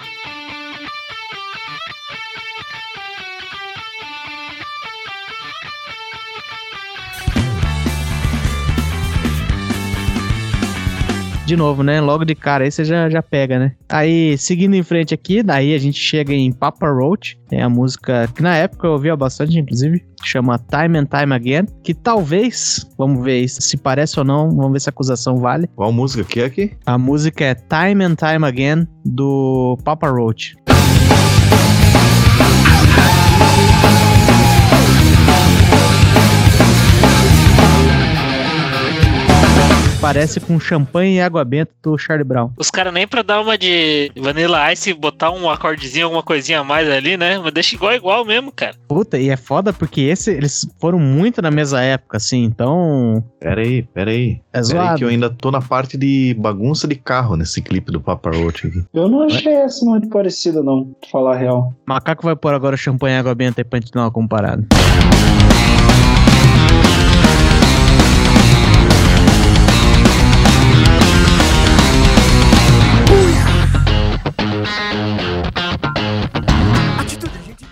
De 11.45 11.57
novo, 11.57 11.83
né? 11.83 11.99
Logo 11.99 12.23
de 12.23 12.35
cara 12.35 12.63
aí 12.63 12.71
você 12.71 12.85
já, 12.85 13.09
já 13.09 13.21
pega, 13.21 13.59
né? 13.59 13.73
Aí, 13.89 14.37
seguindo 14.37 14.75
em 14.75 14.83
frente 14.83 15.13
aqui, 15.13 15.43
daí 15.43 15.73
a 15.73 15.77
gente 15.77 15.99
chega 15.99 16.33
em 16.33 16.51
Papa 16.51 16.89
Roach. 16.89 17.37
Tem 17.49 17.61
a 17.61 17.69
música 17.69 18.29
que 18.33 18.41
na 18.41 18.55
época 18.55 18.87
eu 18.87 18.91
ouvia 18.91 19.15
bastante, 19.15 19.59
inclusive, 19.59 20.05
chama 20.23 20.57
Time 20.57 20.99
and 20.99 21.05
Time 21.05 21.33
Again. 21.33 21.65
Que 21.83 21.93
talvez, 21.93 22.87
vamos 22.97 23.23
ver 23.23 23.47
se 23.49 23.75
parece 23.75 24.19
ou 24.19 24.25
não, 24.25 24.49
vamos 24.55 24.71
ver 24.73 24.79
se 24.79 24.89
a 24.89 24.91
acusação 24.91 25.37
vale. 25.37 25.67
Qual 25.75 25.91
música 25.91 26.23
que 26.23 26.39
é 26.39 26.45
aqui? 26.45 26.71
A 26.85 26.97
música 26.97 27.43
é 27.43 27.55
Time 27.55 28.03
and 28.05 28.15
Time 28.15 28.45
Again 28.45 28.87
do 29.03 29.77
Papa 29.83 30.09
Roach. 30.09 30.55
Parece 40.01 40.39
com 40.39 40.59
champanhe 40.59 41.17
e 41.17 41.21
água 41.21 41.45
benta 41.45 41.71
do 41.83 41.95
Charlie 41.95 42.27
Brown. 42.27 42.49
Os 42.57 42.71
caras 42.71 42.91
nem 42.91 43.07
pra 43.07 43.21
dar 43.21 43.39
uma 43.39 43.55
de 43.55 44.11
Vanilla 44.17 44.73
Ice 44.73 44.89
e 44.89 44.93
botar 44.93 45.29
um 45.29 45.47
acordezinho, 45.47 46.05
alguma 46.05 46.23
coisinha 46.23 46.61
a 46.61 46.63
mais 46.63 46.89
ali, 46.89 47.15
né? 47.15 47.37
Mas 47.37 47.53
deixa 47.53 47.75
igual 47.75 47.93
igual 47.93 48.25
mesmo, 48.25 48.51
cara. 48.51 48.75
Puta, 48.87 49.19
e 49.19 49.29
é 49.29 49.37
foda 49.37 49.71
porque 49.71 50.01
esse, 50.01 50.31
eles 50.31 50.67
foram 50.79 50.97
muito 50.97 51.39
na 51.39 51.51
mesma 51.51 51.81
época, 51.81 52.17
assim, 52.17 52.43
então. 52.43 53.23
Pera 53.39 53.61
aí, 53.61 53.83
pera 53.83 54.09
aí. 54.09 54.39
É 54.51 54.61
Pera 54.61 54.91
aí 54.91 54.97
que 54.97 55.03
eu 55.03 55.09
ainda 55.09 55.29
tô 55.29 55.51
na 55.51 55.61
parte 55.61 55.97
de 55.97 56.35
bagunça 56.39 56.87
de 56.87 56.95
carro 56.95 57.35
nesse 57.35 57.61
clipe 57.61 57.91
do 57.91 58.01
Papa 58.01 58.31
Roach 58.31 58.65
aqui. 58.67 58.83
Eu 58.91 59.07
não 59.07 59.21
achei 59.21 59.53
essa 59.53 59.85
muito 59.85 60.09
parecida, 60.09 60.63
não, 60.63 60.95
pra 60.99 61.09
falar 61.11 61.35
a 61.35 61.37
real. 61.37 61.73
Macaco 61.85 62.23
vai 62.23 62.35
pôr 62.35 62.55
agora 62.55 62.75
champanhe 62.75 63.15
e 63.15 63.19
água 63.19 63.35
benta 63.35 63.61
aí 63.61 63.65
pra 63.65 63.79
gente 63.79 63.91
dar 63.91 64.01
uma 64.01 64.11
comparada. 64.11 64.65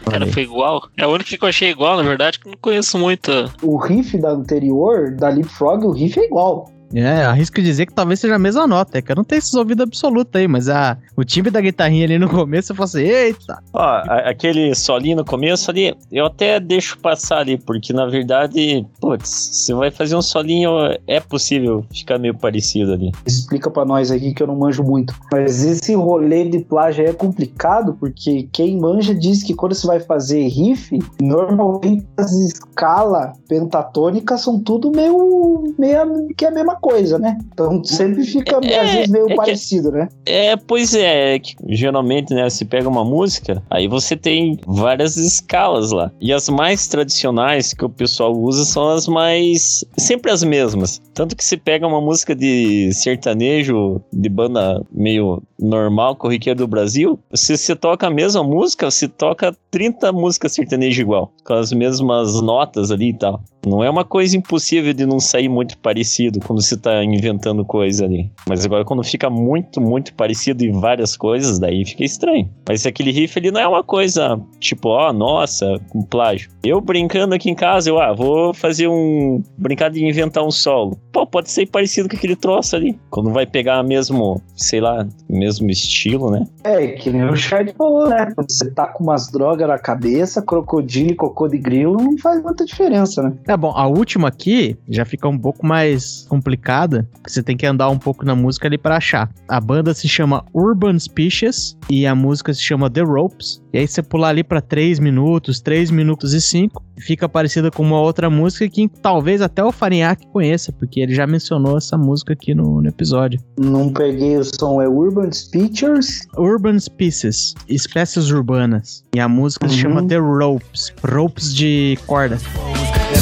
Cara, 0.10 0.26
foi 0.28 0.44
igual. 0.44 0.90
É 0.98 1.04
a 1.04 1.08
única 1.08 1.38
que 1.38 1.44
eu 1.44 1.50
achei 1.50 1.70
igual, 1.70 1.98
na 1.98 2.04
verdade, 2.04 2.40
que 2.40 2.48
eu 2.48 2.52
não 2.52 2.60
conheço 2.60 2.98
muito. 2.98 3.32
O 3.62 3.78
riff 3.78 4.18
da 4.18 4.32
anterior, 4.32 5.16
da 5.16 5.30
Leapfrog, 5.30 5.86
o 5.86 5.92
riff 5.92 6.20
é 6.20 6.26
igual. 6.26 6.70
É, 6.94 7.24
arrisco 7.26 7.62
dizer 7.62 7.86
que 7.86 7.94
talvez 7.94 8.20
seja 8.20 8.36
a 8.36 8.40
mesma 8.40 8.66
nota. 8.68 8.98
É 8.98 9.02
que 9.02 9.12
eu 9.12 9.16
não 9.16 9.24
tenho 9.24 9.40
esses 9.40 9.54
ouvidos 9.54 9.84
absolutos 9.84 10.34
aí, 10.40 10.48
mas 10.48 10.70
a, 10.70 10.98
o 11.16 11.24
timbre 11.24 11.52
da 11.52 11.62
guitarrinha 11.62 12.06
ali 12.06 12.18
no 12.18 12.28
começo 12.30 12.72
eu 12.72 12.76
falo 12.76 12.86
assim: 12.86 13.02
eita! 13.04 13.62
Ó, 13.74 13.80
a- 13.82 14.30
aquele 14.30 14.74
solinho 14.76 15.18
no 15.18 15.26
começo 15.26 15.70
ali, 15.70 15.96
eu 16.12 16.26
até 16.26 16.60
deixo 16.60 16.98
passar 17.00 17.40
ali, 17.40 17.58
porque 17.58 17.94
na 17.94 18.06
verdade, 18.08 18.86
putz, 19.00 19.30
se 19.30 19.74
vai 19.74 19.92
fazer 19.92 20.16
um 20.16 20.22
solinho, 20.22 20.72
é 21.08 21.20
possível 21.20 21.86
ficar 21.94 22.18
meio 22.18 22.36
parecido 22.38 22.94
ali. 22.94 23.12
Explica 23.26 23.70
pra 23.70 23.86
nós 23.86 24.12
aqui 24.12 24.34
que 24.34 24.42
eu 24.42 24.48
não 24.48 24.56
manjo 24.56 24.84
muito. 24.84 25.14
Mas 25.32 25.64
esse 25.64 25.94
rolê 25.96 26.46
de 26.50 26.60
plágio 26.60 27.04
aí 27.04 27.10
é 27.12 27.14
complicado, 27.14 27.94
porque 28.00 28.48
quem 28.52 28.78
manja 28.80 29.14
diz 29.14 29.44
que 29.44 29.54
quando 29.54 29.74
você 29.76 29.86
vai 29.86 30.00
fazer 30.00 30.48
riff, 30.48 30.98
normalmente 31.22 32.06
as 32.18 32.32
escalas 32.32 33.38
pentatônicas 33.48 34.42
são 34.42 34.60
tudo 34.60 34.92
meio, 34.92 35.74
meio 35.78 36.28
que 36.36 36.46
é 36.46 36.48
a 36.48 36.52
mesma 36.52 36.76
coisa, 36.80 37.18
né? 37.20 37.38
Então 37.54 37.84
sempre 37.84 38.24
fica, 38.24 38.60
É, 38.64 38.80
às 38.80 38.92
vezes, 38.92 39.10
meio 39.10 39.26
é 39.26 39.30
que- 39.30 39.36
parecido, 39.36 39.92
né? 39.92 40.10
É, 40.26 40.56
pois 40.56 40.94
é, 40.96 41.38
que 41.40 41.56
geralmente, 41.68 42.34
né, 42.34 42.50
você 42.50 42.66
pega 42.66 42.88
uma 42.90 43.04
música, 43.06 43.62
aí 43.70 43.88
você 43.88 44.16
tem 44.16 44.58
várias 44.66 45.18
escalas 45.18 45.92
lá. 45.92 46.12
E 46.20 46.32
as 46.34 46.50
mais 46.50 46.88
tradicionais 46.88 47.74
que 47.74 47.86
o 47.86 47.90
pessoal 47.90 48.34
usa 48.36 48.64
são 48.66 48.90
as 48.90 49.08
mais. 49.08 49.84
sempre 49.98 50.32
as 50.32 50.44
mesmas. 50.44 51.02
Tanto 51.14 51.36
que 51.36 51.44
se 51.44 51.58
pega 51.58 51.86
uma 51.88 52.02
música 52.02 52.36
de 52.36 52.92
sertanejo, 52.94 54.02
de 54.12 54.30
banda 54.30 54.82
meio 54.92 55.42
normal, 55.60 56.16
corriqueira 56.16 56.58
do 56.58 56.68
Brasil, 56.68 57.20
se 57.34 57.58
você 57.58 57.76
toca 57.76 58.08
a 58.08 58.10
mesma 58.10 58.44
música, 58.44 58.90
você 58.90 59.08
toca 59.08 59.56
30 59.70 60.12
músicas 60.12 60.54
sertanejo 60.54 61.02
igual, 61.02 61.32
com 61.44 61.54
as 61.54 61.72
mesmas 61.74 62.42
notas 62.42 62.92
ali 62.92 63.10
e 63.10 63.14
tal. 63.18 63.42
Não 63.66 63.84
é 63.84 63.90
uma 63.90 64.06
coisa 64.06 64.38
impossível 64.38 64.94
de 64.94 65.06
não 65.06 65.20
sair 65.20 65.50
muito 65.50 65.78
parecido 65.78 66.40
quando 66.40 66.62
você 66.62 66.78
tá 66.78 67.04
inventando 67.04 67.66
coisa 67.66 68.06
ali. 68.06 68.32
Mas 68.48 68.66
agora 68.66 68.86
quando 68.86 69.04
fica 69.04 69.30
muito, 69.30 69.82
muito 69.82 70.14
parecido 70.14 70.64
em 70.64 70.72
várias 70.72 71.18
coisas, 71.18 71.60
daí 71.60 71.86
fica 71.86 72.04
estranho. 72.04 72.50
Mas 72.68 72.86
aquele 72.86 73.12
riff 73.12 73.38
ali 73.38 73.52
não 73.52 73.60
é 73.60 73.68
uma 73.68 73.84
coisa 73.84 74.40
tipo, 74.60 74.90
ó, 74.90 75.12
nossa, 75.12 75.80
um 75.94 76.02
plágio. 76.02 76.50
Eu 76.64 76.82
brincando 76.82 77.36
aqui 77.36 77.50
em 77.50 77.56
casa, 77.56 77.90
eu, 77.90 78.00
ah, 78.00 78.14
vou 78.14 78.54
fazer 78.54 78.88
um. 78.88 79.42
brincar 79.58 79.90
de 79.90 80.04
inventar 80.04 80.44
um 80.44 80.52
solo. 80.52 80.98
Pô, 81.12 81.26
pode 81.26 81.52
ser 81.52 81.66
parecido 81.68 82.10
com 82.10 82.16
aquele 82.16 82.36
troço 82.36 82.76
ali. 82.76 82.98
Quando 83.10 83.32
vai 83.32 83.46
pegar 83.46 83.84
mesmo, 83.84 84.42
sei 84.56 84.80
lá, 84.80 85.08
mesmo 85.30 85.70
estilo, 85.70 86.32
né? 86.32 86.46
É, 86.64 86.88
que 86.88 87.10
nem 87.10 87.24
o 87.26 87.36
Chad 87.36 87.70
falou, 87.78 88.08
né? 88.10 88.32
Você 88.38 88.70
tá 88.72 88.88
com 88.88 89.04
umas 89.04 89.32
drogas 89.32 89.68
na 89.68 89.78
cabeça, 89.78 90.42
crocodilo 90.42 91.12
e 91.12 91.16
cocô 91.16 91.48
de 91.48 91.58
grilo, 91.58 91.98
não 91.98 92.18
faz 92.18 92.42
muita 92.42 92.66
diferença, 92.66 93.22
né? 93.24 93.34
É 93.50 93.58
bom, 93.58 93.72
a 93.76 93.88
última 93.88 94.28
aqui 94.28 94.78
já 94.88 95.04
fica 95.04 95.28
um 95.28 95.36
pouco 95.38 95.66
mais 95.66 96.28
complicada, 96.30 97.10
porque 97.14 97.32
você 97.32 97.42
tem 97.42 97.58
que 97.58 97.66
andar 97.66 97.90
um 97.90 97.98
pouco 97.98 98.24
na 98.24 98.36
música 98.36 98.68
ali 98.68 98.78
pra 98.78 98.98
achar. 98.98 99.28
A 99.48 99.60
banda 99.60 99.92
se 99.92 100.08
chama 100.08 100.46
Urban 100.54 101.00
Species 101.00 101.76
e 101.90 102.06
a 102.06 102.14
música 102.14 102.54
se 102.54 102.62
chama 102.62 102.92
The 102.92 103.02
Ropes. 103.02 103.60
E 103.74 103.80
aí 103.80 103.88
você 103.88 104.04
pular 104.04 104.30
ali 104.30 104.44
pra 104.44 104.62
3 104.62 105.00
minutos, 105.00 105.60
3 105.62 105.90
minutos 105.90 106.34
e 106.36 106.42
5, 106.42 106.80
fica 107.00 107.28
parecida 107.28 107.72
com 107.72 107.82
uma 107.82 108.00
outra 108.00 108.30
música 108.30 108.70
que 108.70 108.88
talvez 108.88 109.42
até 109.42 109.64
o 109.64 109.72
Farinhaque 109.72 110.28
conheça, 110.28 110.72
porque 110.72 111.00
ele 111.00 111.16
já 111.16 111.26
mencionou 111.26 111.76
essa 111.76 111.98
música 111.98 112.34
aqui 112.34 112.54
no, 112.54 112.84
no 112.84 112.88
episódio. 112.88 113.40
Não 113.60 113.92
peguei 113.92 114.38
o 114.38 114.44
som, 114.44 114.80
é 114.80 114.88
Urban 114.88 115.32
Speechers. 115.32 116.28
Urban 116.38 116.78
Species, 116.80 117.56
espécies 117.68 118.30
urbanas. 118.30 119.04
E 119.16 119.20
a 119.20 119.28
música 119.28 119.68
se 119.68 119.74
Uhum. 119.74 119.82
chama 119.82 120.08
The 120.08 120.18
Ropes, 120.18 120.94
ropes 121.04 121.56
de 121.56 121.98
corda. 122.06 122.38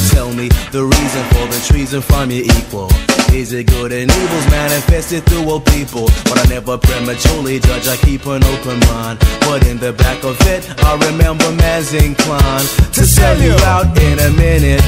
Tell 0.09 0.31
me 0.33 0.49
the 0.71 0.83
reason 0.85 1.23
for 1.33 1.45
the 1.47 1.59
treason 1.67 2.01
from 2.01 2.31
your 2.31 2.45
equal. 2.45 2.89
Is 3.33 3.51
it 3.51 3.67
good 3.67 3.91
and 3.91 4.09
evil's 4.09 4.47
manifested 4.47 5.25
through 5.25 5.49
all 5.49 5.59
people? 5.59 6.05
But 6.23 6.39
I 6.39 6.45
never 6.49 6.77
prematurely 6.77 7.59
judge, 7.59 7.87
I 7.87 7.97
keep 7.97 8.25
an 8.25 8.43
open 8.43 8.79
mind. 8.91 9.19
But 9.41 9.67
in 9.67 9.77
the 9.77 9.93
back 9.93 10.23
of 10.23 10.39
it, 10.47 10.63
I 10.83 10.95
remember 11.11 11.51
man's 11.53 11.93
inclined 11.93 12.67
to 12.93 13.05
sell 13.05 13.37
you 13.41 13.53
out 13.67 13.87
in 13.99 14.19
a 14.19 14.31
minute. 14.31 14.81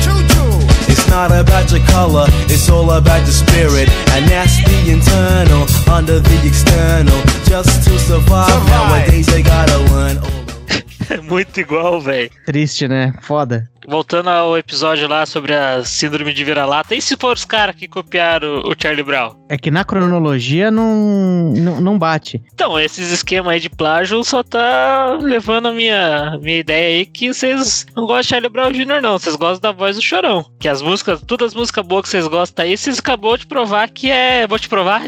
It's 0.87 1.07
not 1.09 1.31
about 1.31 1.69
your 1.71 1.85
color, 1.87 2.25
it's 2.49 2.69
all 2.69 2.89
about 2.91 3.21
your 3.21 3.35
spirit. 3.35 3.89
And 4.15 4.25
that's 4.27 4.57
the 4.63 4.91
internal, 4.91 5.67
under 5.91 6.19
the 6.19 6.37
external. 6.47 7.19
Just 7.45 7.83
to 7.87 7.99
survive, 7.99 8.65
nowadays 8.67 9.27
you 9.35 9.43
gotta 9.43 9.77
learn 9.93 10.17
É 11.09 11.17
muito 11.21 11.59
igual, 11.59 11.99
velho. 11.99 12.29
Triste, 12.45 12.87
né? 12.87 13.13
Foda. 13.21 13.69
Voltando 13.87 14.29
ao 14.29 14.55
episódio 14.55 15.07
lá 15.07 15.25
sobre 15.25 15.55
a 15.55 15.83
síndrome 15.83 16.31
de 16.31 16.43
vira-lata, 16.43 16.93
e 16.93 17.01
se 17.01 17.17
for 17.17 17.35
os 17.35 17.43
caras 17.43 17.75
que 17.75 17.87
copiaram 17.87 18.59
o 18.59 18.75
Charlie 18.79 19.03
Brown? 19.03 19.35
É 19.49 19.57
que 19.57 19.71
na 19.71 19.83
cronologia 19.83 20.69
não, 20.69 21.51
não, 21.55 21.81
não 21.81 21.97
bate. 21.97 22.39
Então, 22.53 22.79
esses 22.79 23.09
esquemas 23.11 23.53
aí 23.53 23.59
de 23.59 23.69
plágio 23.69 24.23
só 24.23 24.43
tá 24.43 25.17
levando 25.19 25.69
a 25.69 25.73
minha, 25.73 26.37
minha 26.39 26.59
ideia 26.59 26.99
aí 26.99 27.05
que 27.05 27.33
vocês 27.33 27.87
não 27.95 28.05
gostam 28.05 28.21
de 28.21 28.27
Charlie 28.27 28.49
Brown 28.49 28.71
Jr. 28.71 29.01
não, 29.01 29.17
vocês 29.17 29.35
gostam 29.35 29.71
da 29.71 29.75
voz 29.75 29.95
do 29.95 30.03
Chorão. 30.03 30.45
Que 30.59 30.67
as 30.67 30.83
músicas, 30.83 31.21
todas 31.25 31.47
as 31.47 31.55
músicas 31.55 31.83
boas 31.83 32.03
que 32.03 32.09
vocês 32.09 32.27
gostam 32.27 32.65
aí, 32.65 32.77
vocês 32.77 32.99
acabou 32.99 33.37
de 33.37 33.47
provar 33.47 33.89
que 33.89 34.11
é, 34.11 34.45
vou 34.45 34.59
te 34.59 34.69
provar, 34.69 35.01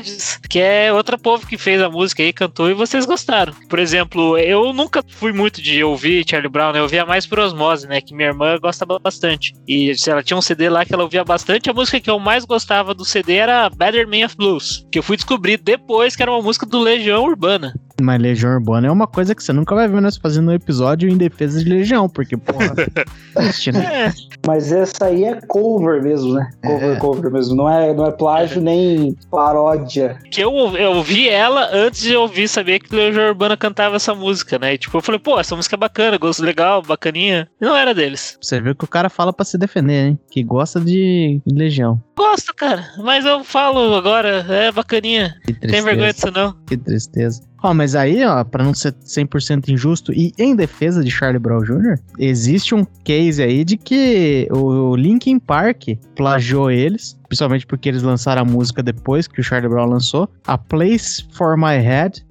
que 0.49 0.59
é 0.59 0.91
outra 0.91 1.19
povo 1.19 1.45
que 1.45 1.57
fez 1.57 1.79
a 1.81 1.89
música 1.89 2.23
aí, 2.23 2.33
cantou 2.33 2.69
e 2.69 2.73
vocês 2.73 3.05
gostaram. 3.05 3.53
Por 3.69 3.77
exemplo, 3.77 4.39
eu 4.39 4.73
nunca 4.73 5.03
fui 5.07 5.31
muito 5.31 5.61
de 5.61 5.83
ouvir 5.91 6.25
Charlie 6.27 6.49
Brown, 6.49 6.73
né? 6.73 6.79
Eu 6.79 6.83
ouvia 6.83 7.05
mais 7.05 7.25
por 7.25 7.39
osmose, 7.39 7.87
né? 7.87 8.01
Que 8.01 8.13
minha 8.13 8.29
irmã 8.29 8.57
gosta 8.59 8.85
bastante. 8.85 9.53
E 9.67 9.93
ela 10.07 10.23
tinha 10.23 10.37
um 10.37 10.41
CD 10.41 10.69
lá 10.69 10.85
que 10.85 10.93
ela 10.93 11.03
ouvia 11.03 11.23
bastante, 11.23 11.69
a 11.69 11.73
música 11.73 11.99
que 11.99 12.09
eu 12.09 12.19
mais 12.19 12.45
gostava 12.45 12.93
do 12.93 13.05
CD 13.05 13.35
era 13.35 13.69
Better 13.69 14.07
Man 14.07 14.25
of 14.25 14.35
Blues, 14.35 14.85
que 14.91 14.99
eu 14.99 15.03
fui 15.03 15.15
descobrir 15.15 15.57
depois 15.57 16.15
que 16.15 16.21
era 16.21 16.31
uma 16.31 16.41
música 16.41 16.65
do 16.65 16.79
Legião 16.79 17.23
Urbana. 17.23 17.73
Mas 18.01 18.21
Legião 18.21 18.51
Urbana 18.53 18.87
é 18.87 18.91
uma 18.91 19.07
coisa 19.07 19.33
que 19.35 19.43
você 19.43 19.53
nunca 19.53 19.75
vai 19.75 19.87
ver 19.87 20.01
nós 20.01 20.17
fazendo 20.17 20.49
um 20.49 20.53
episódio 20.53 21.09
em 21.09 21.17
defesa 21.17 21.63
de 21.63 21.69
Legião, 21.69 22.09
porque, 22.09 22.35
porra, 22.37 22.73
triste, 23.35 23.71
né? 23.71 24.07
É, 24.07 24.13
Mas 24.45 24.71
essa 24.71 25.05
aí 25.05 25.23
é 25.23 25.39
cover 25.47 26.01
mesmo, 26.01 26.33
né? 26.33 26.49
Cover, 26.63 26.91
É. 26.91 26.95
cover 26.97 27.31
mesmo. 27.31 27.55
Não 27.55 27.69
é, 27.69 27.93
não 27.93 28.05
é 28.05 28.11
plágio 28.11 28.61
nem 28.61 29.15
paródia. 29.29 30.17
que 30.31 30.41
eu, 30.41 30.51
eu 30.77 30.93
ouvi 30.93 31.27
ela 31.29 31.69
antes 31.73 32.01
de 32.01 32.13
eu 32.13 32.21
ouvir 32.21 32.47
saber 32.47 32.79
que 32.79 32.95
Legião 32.95 33.27
Urbana 33.29 33.55
cantava 33.57 33.95
essa 33.95 34.13
música, 34.15 34.57
né? 34.59 34.73
E, 34.73 34.77
tipo, 34.77 34.97
eu 34.97 35.01
falei, 35.01 35.19
pô, 35.19 35.39
essa 35.39 35.55
música 35.55 35.75
é 35.75 35.77
bacana, 35.77 36.17
gosto 36.17 36.43
legal, 36.43 36.81
bacaninha. 36.81 37.47
E 37.59 37.65
não 37.65 37.75
era 37.75 37.93
deles. 37.93 38.37
Você 38.41 38.59
vê 38.59 38.73
que 38.73 38.83
o 38.85 38.87
cara 38.87 39.09
fala 39.09 39.31
pra 39.33 39.45
se 39.45 39.57
defender, 39.57 40.07
hein? 40.07 40.19
Que 40.29 40.43
gosta 40.43 40.79
de 40.79 41.41
Legião. 41.45 42.01
Gosto, 42.17 42.53
cara, 42.55 42.85
mas 42.99 43.25
eu 43.25 43.43
falo 43.43 43.95
agora, 43.95 44.45
é 44.49 44.71
bacaninha. 44.71 45.35
Que 45.45 45.53
Tem 45.53 45.81
vergonha 45.81 46.13
disso 46.13 46.31
não. 46.31 46.55
Que 46.67 46.77
tristeza. 46.77 47.41
Ó, 47.63 47.73
mas 47.73 47.95
aí, 47.95 48.25
ó, 48.25 48.43
pra 48.43 48.63
não 48.63 48.73
ser 48.73 48.93
100% 48.93 49.69
injusto 49.69 50.11
e 50.11 50.33
em 50.37 50.55
defesa 50.55 51.03
de 51.03 51.11
Charlie 51.11 51.39
Brown 51.39 51.61
Jr., 51.63 51.99
existe 52.17 52.73
um 52.73 52.85
case 53.03 53.41
aí 53.41 53.63
de 53.63 53.77
que 53.77 54.47
o 54.51 54.95
Linkin 54.95 55.37
Park 55.37 55.89
plagiou 56.15 56.71
eles, 56.71 57.17
principalmente 57.27 57.67
porque 57.67 57.89
eles 57.89 58.01
lançaram 58.01 58.41
a 58.41 58.45
música 58.45 58.81
depois 58.81 59.27
que 59.27 59.39
o 59.39 59.43
Charlie 59.43 59.69
Brown 59.69 59.85
lançou, 59.87 60.27
A 60.47 60.57
Place 60.57 61.23
for 61.33 61.55
My 61.55 61.77
Head. 61.77 62.25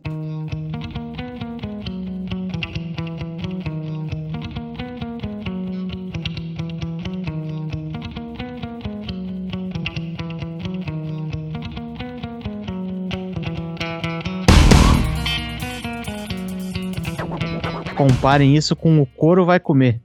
Comparem 18.21 18.55
isso 18.55 18.77
com 18.77 19.01
o 19.01 19.07
couro 19.07 19.47
vai 19.47 19.59
comer. 19.59 19.99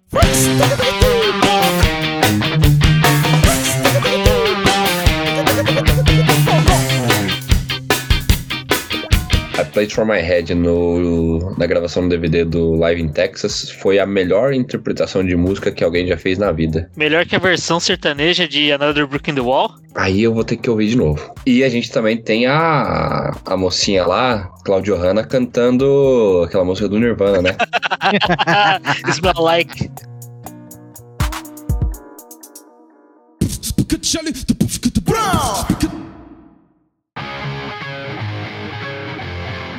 I 9.76 9.78
Played 9.78 9.93
For 9.93 10.05
My 10.05 10.21
Head 10.21 10.55
no, 10.55 11.53
na 11.57 11.65
gravação 11.65 12.03
do 12.03 12.09
DVD 12.09 12.45
do 12.45 12.76
Live 12.76 13.01
in 13.01 13.09
Texas 13.09 13.69
foi 13.69 13.99
a 13.99 14.05
melhor 14.05 14.53
interpretação 14.53 15.21
de 15.21 15.36
música 15.36 15.69
que 15.69 15.84
alguém 15.84 16.07
já 16.07 16.15
fez 16.15 16.38
na 16.38 16.49
vida. 16.53 16.89
Melhor 16.95 17.26
que 17.26 17.36
a 17.36 17.39
versão 17.39 17.78
sertaneja 17.78 18.47
de 18.47 18.71
Another 18.71 19.05
Brick 19.05 19.30
in 19.30 19.36
the 19.36 19.41
Wall. 19.41 19.76
Aí 19.93 20.23
eu 20.23 20.34
vou 20.34 20.45
ter 20.45 20.55
que 20.55 20.69
ouvir 20.69 20.88
de 20.88 20.95
novo. 20.95 21.30
E 21.45 21.61
a 21.61 21.67
gente 21.67 21.91
também 21.91 22.15
tem 22.15 22.45
a, 22.45 23.36
a 23.45 23.57
mocinha 23.57 24.07
lá, 24.07 24.49
Claudio 24.63 24.95
Hanna, 24.95 25.26
cantando 25.26 26.43
aquela 26.45 26.63
música 26.63 26.88
do 26.88 26.97
Nirvana, 26.97 27.41
né? 27.41 27.57
Smell 29.11 29.41
like. 29.41 29.89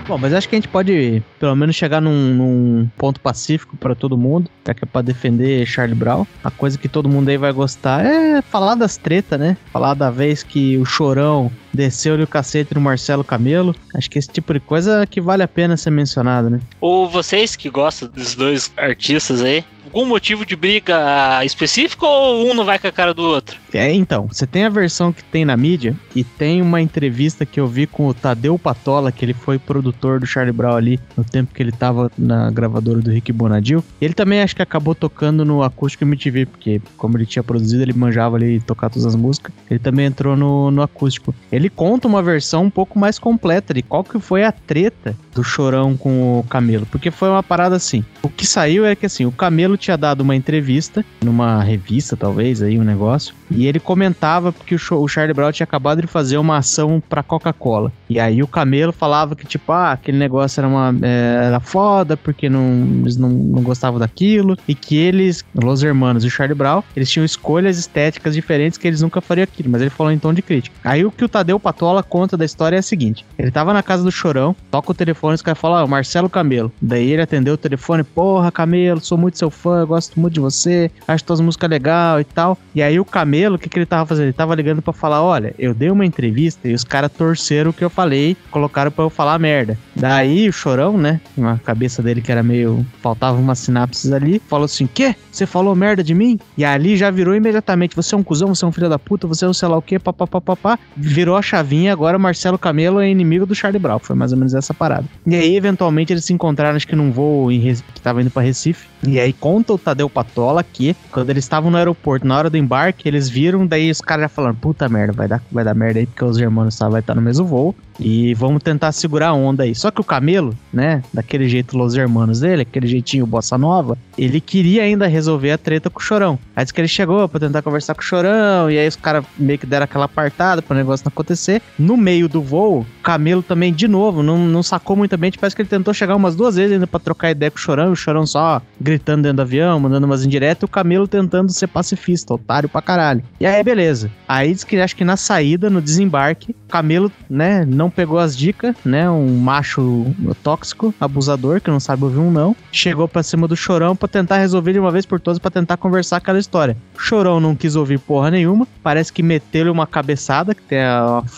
Bom, 0.06 0.16
mas 0.16 0.32
acho 0.32 0.48
que 0.48 0.54
a 0.54 0.58
gente 0.58 0.68
pode 0.68 1.20
pelo 1.40 1.56
menos 1.56 1.74
chegar 1.74 2.00
num, 2.00 2.32
num 2.32 2.88
ponto 2.96 3.20
pacífico 3.20 3.76
pra 3.76 3.92
todo 3.92 4.16
mundo, 4.16 4.48
já 4.64 4.72
que 4.72 4.84
é 4.84 4.86
pra 4.86 5.02
defender 5.02 5.66
Charlie 5.66 5.96
Brown. 5.96 6.24
A 6.44 6.50
coisa 6.50 6.78
que 6.78 6.88
todo 6.88 7.08
mundo 7.08 7.28
aí 7.28 7.36
vai 7.36 7.52
gostar 7.52 8.06
é 8.06 8.40
falar 8.40 8.76
das 8.76 8.96
tretas, 8.96 9.38
né? 9.38 9.56
Falar 9.72 9.94
da 9.94 10.08
vez 10.08 10.44
que 10.44 10.78
o 10.78 10.84
Chorão 10.84 11.50
desceu-lhe 11.76 12.22
o 12.22 12.26
cacete 12.26 12.74
no 12.74 12.80
Marcelo 12.80 13.22
Camelo. 13.22 13.74
Acho 13.94 14.10
que 14.10 14.18
esse 14.18 14.28
tipo 14.28 14.52
de 14.52 14.60
coisa 14.60 15.06
que 15.06 15.20
vale 15.20 15.42
a 15.42 15.48
pena 15.48 15.76
ser 15.76 15.90
mencionado, 15.90 16.50
né? 16.50 16.60
Ou 16.80 17.08
vocês 17.08 17.54
que 17.54 17.68
gostam 17.68 18.08
dos 18.08 18.34
dois 18.34 18.72
artistas 18.76 19.42
aí, 19.42 19.64
algum 19.96 20.04
motivo 20.04 20.44
de 20.44 20.54
briga 20.54 21.42
específico 21.44 22.04
ou 22.04 22.50
um 22.50 22.54
não 22.54 22.64
vai 22.64 22.78
com 22.78 22.86
a 22.86 22.92
cara 22.92 23.14
do 23.14 23.22
outro? 23.22 23.58
É, 23.72 23.92
então, 23.92 24.26
você 24.26 24.46
tem 24.46 24.64
a 24.64 24.68
versão 24.68 25.12
que 25.12 25.22
tem 25.24 25.44
na 25.44 25.56
mídia 25.56 25.94
e 26.14 26.22
tem 26.22 26.60
uma 26.60 26.80
entrevista 26.80 27.46
que 27.46 27.58
eu 27.58 27.66
vi 27.66 27.86
com 27.86 28.06
o 28.06 28.14
Tadeu 28.14 28.58
Patola, 28.58 29.12
que 29.12 29.24
ele 29.24 29.34
foi 29.34 29.58
produtor 29.58 30.20
do 30.20 30.26
Charlie 30.26 30.52
Brown 30.52 30.76
ali 30.76 31.00
no 31.16 31.24
tempo 31.24 31.54
que 31.54 31.62
ele 31.62 31.72
tava 31.72 32.10
na 32.16 32.50
gravadora 32.50 33.00
do 33.00 33.10
Rick 33.10 33.32
Bonadil. 33.32 33.82
Ele 34.00 34.14
também 34.14 34.42
acho 34.42 34.56
que 34.56 34.62
acabou 34.62 34.94
tocando 34.94 35.44
no 35.44 35.62
Acústico 35.62 36.04
MTV, 36.04 36.46
porque 36.46 36.80
como 36.96 37.16
ele 37.16 37.26
tinha 37.26 37.42
produzido, 37.42 37.82
ele 37.82 37.92
manjava 37.92 38.36
ali 38.36 38.60
tocar 38.60 38.90
todas 38.90 39.06
as 39.06 39.14
músicas. 39.14 39.54
Ele 39.70 39.78
também 39.78 40.06
entrou 40.06 40.36
no, 40.36 40.70
no 40.70 40.82
acústico. 40.82 41.34
Ele 41.50 41.65
conta 41.68 42.08
uma 42.08 42.22
versão 42.22 42.64
um 42.64 42.70
pouco 42.70 42.98
mais 42.98 43.18
completa 43.18 43.72
de 43.74 43.82
qual 43.82 44.04
que 44.04 44.18
foi 44.18 44.44
a 44.44 44.52
treta 44.52 45.16
do 45.34 45.44
Chorão 45.44 45.96
com 45.96 46.40
o 46.40 46.44
Camelo, 46.44 46.86
porque 46.86 47.10
foi 47.10 47.28
uma 47.28 47.42
parada 47.42 47.76
assim. 47.76 48.04
O 48.22 48.28
que 48.28 48.46
saiu 48.46 48.86
é 48.86 48.94
que 48.94 49.06
assim, 49.06 49.26
o 49.26 49.32
Camelo 49.32 49.76
tinha 49.76 49.96
dado 49.96 50.22
uma 50.22 50.34
entrevista 50.34 51.04
numa 51.22 51.62
revista, 51.62 52.16
talvez, 52.16 52.62
aí 52.62 52.78
um 52.78 52.84
negócio, 52.84 53.34
e 53.50 53.66
ele 53.66 53.78
comentava 53.78 54.52
porque 54.52 54.74
o, 54.74 54.78
o 54.94 55.08
Charlie 55.08 55.34
Brown 55.34 55.52
tinha 55.52 55.64
acabado 55.64 56.00
de 56.00 56.06
fazer 56.06 56.38
uma 56.38 56.58
ação 56.58 57.02
pra 57.08 57.22
Coca-Cola. 57.22 57.92
E 58.08 58.18
aí 58.18 58.42
o 58.42 58.46
Camelo 58.46 58.92
falava 58.92 59.36
que, 59.36 59.46
tipo, 59.46 59.72
ah, 59.72 59.92
aquele 59.92 60.18
negócio 60.18 60.60
era 60.60 60.68
uma 60.68 60.94
é, 61.02 61.46
era 61.46 61.60
foda, 61.60 62.16
porque 62.16 62.48
não, 62.48 63.00
eles 63.02 63.16
não, 63.16 63.28
não 63.28 63.62
gostavam 63.62 63.98
daquilo, 63.98 64.56
e 64.66 64.74
que 64.74 64.96
eles, 64.96 65.44
Los 65.54 65.82
Hermanos 65.82 66.24
e 66.24 66.26
o 66.26 66.30
Charlie 66.30 66.56
Brown, 66.56 66.82
eles 66.96 67.10
tinham 67.10 67.24
escolhas 67.24 67.78
estéticas 67.78 68.34
diferentes 68.34 68.78
que 68.78 68.86
eles 68.86 69.02
nunca 69.02 69.20
fariam 69.20 69.44
aquilo, 69.44 69.70
mas 69.70 69.80
ele 69.80 69.90
falou 69.90 70.12
em 70.12 70.18
tom 70.18 70.32
de 70.32 70.42
crítica. 70.42 70.76
Aí 70.84 71.04
o 71.04 71.10
que 71.10 71.24
o 71.24 71.28
Tadeu 71.28 71.55
Patola 71.60 72.02
conta 72.02 72.36
da 72.36 72.44
história 72.44 72.76
é 72.76 72.78
a 72.78 72.82
seguinte: 72.82 73.24
ele 73.38 73.50
tava 73.50 73.72
na 73.72 73.82
casa 73.82 74.02
do 74.02 74.10
Chorão, 74.10 74.54
toca 74.70 74.90
o 74.90 74.94
telefone, 74.94 75.34
os 75.34 75.42
caras 75.42 75.58
falam, 75.58 75.78
ah, 75.78 75.84
o 75.84 75.88
Marcelo 75.88 76.28
Camelo. 76.28 76.72
Daí 76.80 77.10
ele 77.10 77.22
atendeu 77.22 77.54
o 77.54 77.58
telefone, 77.58 78.02
porra, 78.02 78.50
Camelo, 78.50 79.00
sou 79.00 79.18
muito 79.18 79.38
seu 79.38 79.50
fã, 79.50 79.84
gosto 79.86 80.18
muito 80.18 80.34
de 80.34 80.40
você, 80.40 80.90
acho 81.06 81.24
tuas 81.24 81.40
músicas 81.40 81.70
legal 81.70 82.20
e 82.20 82.24
tal. 82.24 82.58
E 82.74 82.82
aí 82.82 82.98
o 82.98 83.04
Camelo, 83.04 83.56
o 83.56 83.58
que, 83.58 83.68
que 83.68 83.78
ele 83.78 83.86
tava 83.86 84.06
fazendo? 84.06 84.26
Ele 84.26 84.32
tava 84.32 84.54
ligando 84.54 84.82
pra 84.82 84.92
falar: 84.92 85.22
olha, 85.22 85.54
eu 85.58 85.74
dei 85.74 85.90
uma 85.90 86.04
entrevista 86.04 86.68
e 86.68 86.74
os 86.74 86.84
caras 86.84 87.10
torceram 87.12 87.70
o 87.70 87.74
que 87.74 87.84
eu 87.84 87.90
falei, 87.90 88.36
colocaram 88.50 88.90
pra 88.90 89.04
eu 89.04 89.10
falar 89.10 89.38
merda. 89.38 89.78
Daí 89.94 90.48
o 90.48 90.52
Chorão, 90.52 90.96
né, 90.96 91.20
na 91.36 91.58
cabeça 91.58 92.02
dele 92.02 92.20
que 92.20 92.32
era 92.32 92.42
meio. 92.42 92.84
faltava 93.00 93.38
umas 93.38 93.58
sinapses 93.58 94.12
ali, 94.12 94.40
falou 94.48 94.64
assim: 94.64 94.86
quê? 94.86 95.14
Você 95.30 95.46
falou 95.46 95.74
merda 95.74 96.02
de 96.02 96.14
mim? 96.14 96.38
E 96.56 96.64
ali 96.64 96.96
já 96.96 97.10
virou 97.10 97.34
imediatamente: 97.34 97.94
você 97.94 98.14
é 98.14 98.18
um 98.18 98.22
cuzão, 98.22 98.54
você 98.54 98.64
é 98.64 98.68
um 98.68 98.72
filho 98.72 98.88
da 98.88 98.98
puta, 98.98 99.26
você 99.26 99.44
é 99.44 99.48
um 99.48 99.52
sei 99.52 99.68
lá 99.68 99.76
o 99.76 99.82
quê, 99.82 99.98
papapá. 99.98 100.78
Virou 100.96 101.35
a 101.36 101.42
chavinha, 101.42 101.92
agora 101.92 102.18
Marcelo 102.18 102.58
Camelo 102.58 103.00
é 103.00 103.08
inimigo 103.08 103.46
do 103.46 103.54
Charlie 103.54 103.78
Brown. 103.78 103.98
Foi 103.98 104.16
mais 104.16 104.32
ou 104.32 104.38
menos 104.38 104.54
essa 104.54 104.72
parada. 104.74 105.04
E 105.26 105.34
aí, 105.34 105.56
eventualmente, 105.56 106.12
eles 106.12 106.24
se 106.24 106.32
encontraram, 106.32 106.76
acho 106.76 106.86
que 106.86 106.96
num 106.96 107.10
voo 107.10 107.50
em 107.50 107.60
que 107.94 108.00
tava 108.00 108.20
indo 108.20 108.30
pra 108.30 108.42
Recife. 108.42 108.88
E 109.06 109.20
aí 109.20 109.32
conta 109.32 109.72
o 109.72 109.78
Tadeu 109.78 110.08
Patola 110.08 110.62
que 110.62 110.96
quando 111.10 111.30
eles 111.30 111.44
estavam 111.44 111.70
no 111.70 111.76
aeroporto, 111.76 112.26
na 112.26 112.36
hora 112.36 112.50
do 112.50 112.56
embarque, 112.56 113.08
eles 113.08 113.28
viram, 113.28 113.66
daí 113.66 113.90
os 113.90 114.00
caras 114.00 114.22
já 114.22 114.28
falaram, 114.28 114.54
puta 114.54 114.88
merda, 114.88 115.12
vai 115.12 115.28
dar, 115.28 115.42
vai 115.50 115.64
dar 115.64 115.74
merda 115.74 116.00
aí, 116.00 116.06
porque 116.06 116.24
os 116.24 116.38
irmãos 116.38 116.78
vai 116.78 117.00
estar 117.00 117.14
no 117.14 117.22
mesmo 117.22 117.46
voo. 117.46 117.74
E 117.98 118.34
vamos 118.34 118.62
tentar 118.62 118.92
segurar 118.92 119.28
a 119.28 119.34
onda 119.34 119.62
aí. 119.62 119.74
Só 119.74 119.90
que 119.90 120.00
o 120.00 120.04
Camelo, 120.04 120.56
né, 120.72 121.02
daquele 121.12 121.48
jeito 121.48 121.76
Los 121.76 121.96
Hermanos 121.96 122.40
dele, 122.40 122.62
aquele 122.62 122.86
jeitinho 122.86 123.26
bossa 123.26 123.56
nova, 123.56 123.96
ele 124.16 124.40
queria 124.40 124.82
ainda 124.82 125.06
resolver 125.06 125.50
a 125.52 125.58
treta 125.58 125.90
com 125.90 125.98
o 125.98 126.02
Chorão. 126.02 126.38
Aí 126.54 126.64
disse 126.64 126.74
que 126.74 126.80
ele 126.80 126.88
chegou 126.88 127.28
pra 127.28 127.40
tentar 127.40 127.62
conversar 127.62 127.94
com 127.94 128.00
o 128.00 128.04
Chorão, 128.04 128.70
e 128.70 128.78
aí 128.78 128.86
os 128.86 128.96
caras 128.96 129.24
meio 129.38 129.58
que 129.58 129.66
deram 129.66 129.84
aquela 129.84 130.04
apartada 130.04 130.62
pro 130.62 130.76
negócio 130.76 131.04
não 131.04 131.10
acontecer. 131.10 131.62
No 131.78 131.96
meio 131.96 132.28
do 132.28 132.42
voo, 132.42 132.80
o 132.80 132.86
Camelo 133.02 133.42
também, 133.42 133.72
de 133.72 133.88
novo, 133.88 134.22
não, 134.22 134.38
não 134.38 134.62
sacou 134.62 134.96
muito 134.96 135.16
bem, 135.16 135.32
parece 135.38 135.54
que 135.54 135.62
ele 135.62 135.68
tentou 135.68 135.92
chegar 135.94 136.16
umas 136.16 136.34
duas 136.36 136.56
vezes 136.56 136.72
ainda 136.72 136.86
pra 136.86 137.00
trocar 137.00 137.30
ideia 137.30 137.50
com 137.50 137.58
o 137.58 137.60
Chorão, 137.60 137.88
e 137.88 137.92
o 137.92 137.96
Chorão 137.96 138.26
só 138.26 138.60
gritando 138.80 139.22
dentro 139.22 139.36
do 139.36 139.42
avião, 139.42 139.80
mandando 139.80 140.06
umas 140.06 140.24
indiretas, 140.24 140.62
e 140.62 140.64
o 140.64 140.68
Camelo 140.68 141.06
tentando 141.08 141.52
ser 141.52 141.66
pacifista, 141.66 142.34
otário 142.34 142.68
pra 142.68 142.82
caralho. 142.82 143.22
E 143.40 143.46
aí, 143.46 143.62
beleza. 143.62 144.10
Aí 144.28 144.52
diz 144.52 144.64
que 144.64 144.76
acho 144.78 144.96
que 144.96 145.04
na 145.04 145.16
saída, 145.16 145.70
no 145.70 145.80
desembarque, 145.80 146.52
o 146.52 146.68
Camelo, 146.68 147.10
né, 147.28 147.64
não 147.66 147.85
pegou 147.90 148.18
as 148.18 148.36
dicas, 148.36 148.74
né, 148.84 149.08
um 149.10 149.36
macho 149.38 150.06
tóxico, 150.42 150.94
abusador, 151.00 151.60
que 151.60 151.70
não 151.70 151.80
sabe 151.80 152.04
ouvir 152.04 152.18
um 152.18 152.30
não, 152.30 152.54
chegou 152.70 153.08
pra 153.08 153.22
cima 153.22 153.48
do 153.48 153.56
Chorão 153.56 153.94
pra 153.94 154.08
tentar 154.08 154.38
resolver 154.38 154.72
de 154.72 154.78
uma 154.78 154.90
vez 154.90 155.06
por 155.06 155.20
todas, 155.20 155.38
pra 155.38 155.50
tentar 155.50 155.76
conversar 155.76 156.18
aquela 156.18 156.38
história. 156.38 156.76
O 156.96 157.00
Chorão 157.00 157.40
não 157.40 157.54
quis 157.54 157.76
ouvir 157.76 157.98
porra 157.98 158.30
nenhuma, 158.30 158.66
parece 158.82 159.12
que 159.12 159.22
meteu-lhe 159.22 159.70
uma 159.70 159.86
cabeçada, 159.86 160.54
que 160.54 160.62
tem 160.62 160.78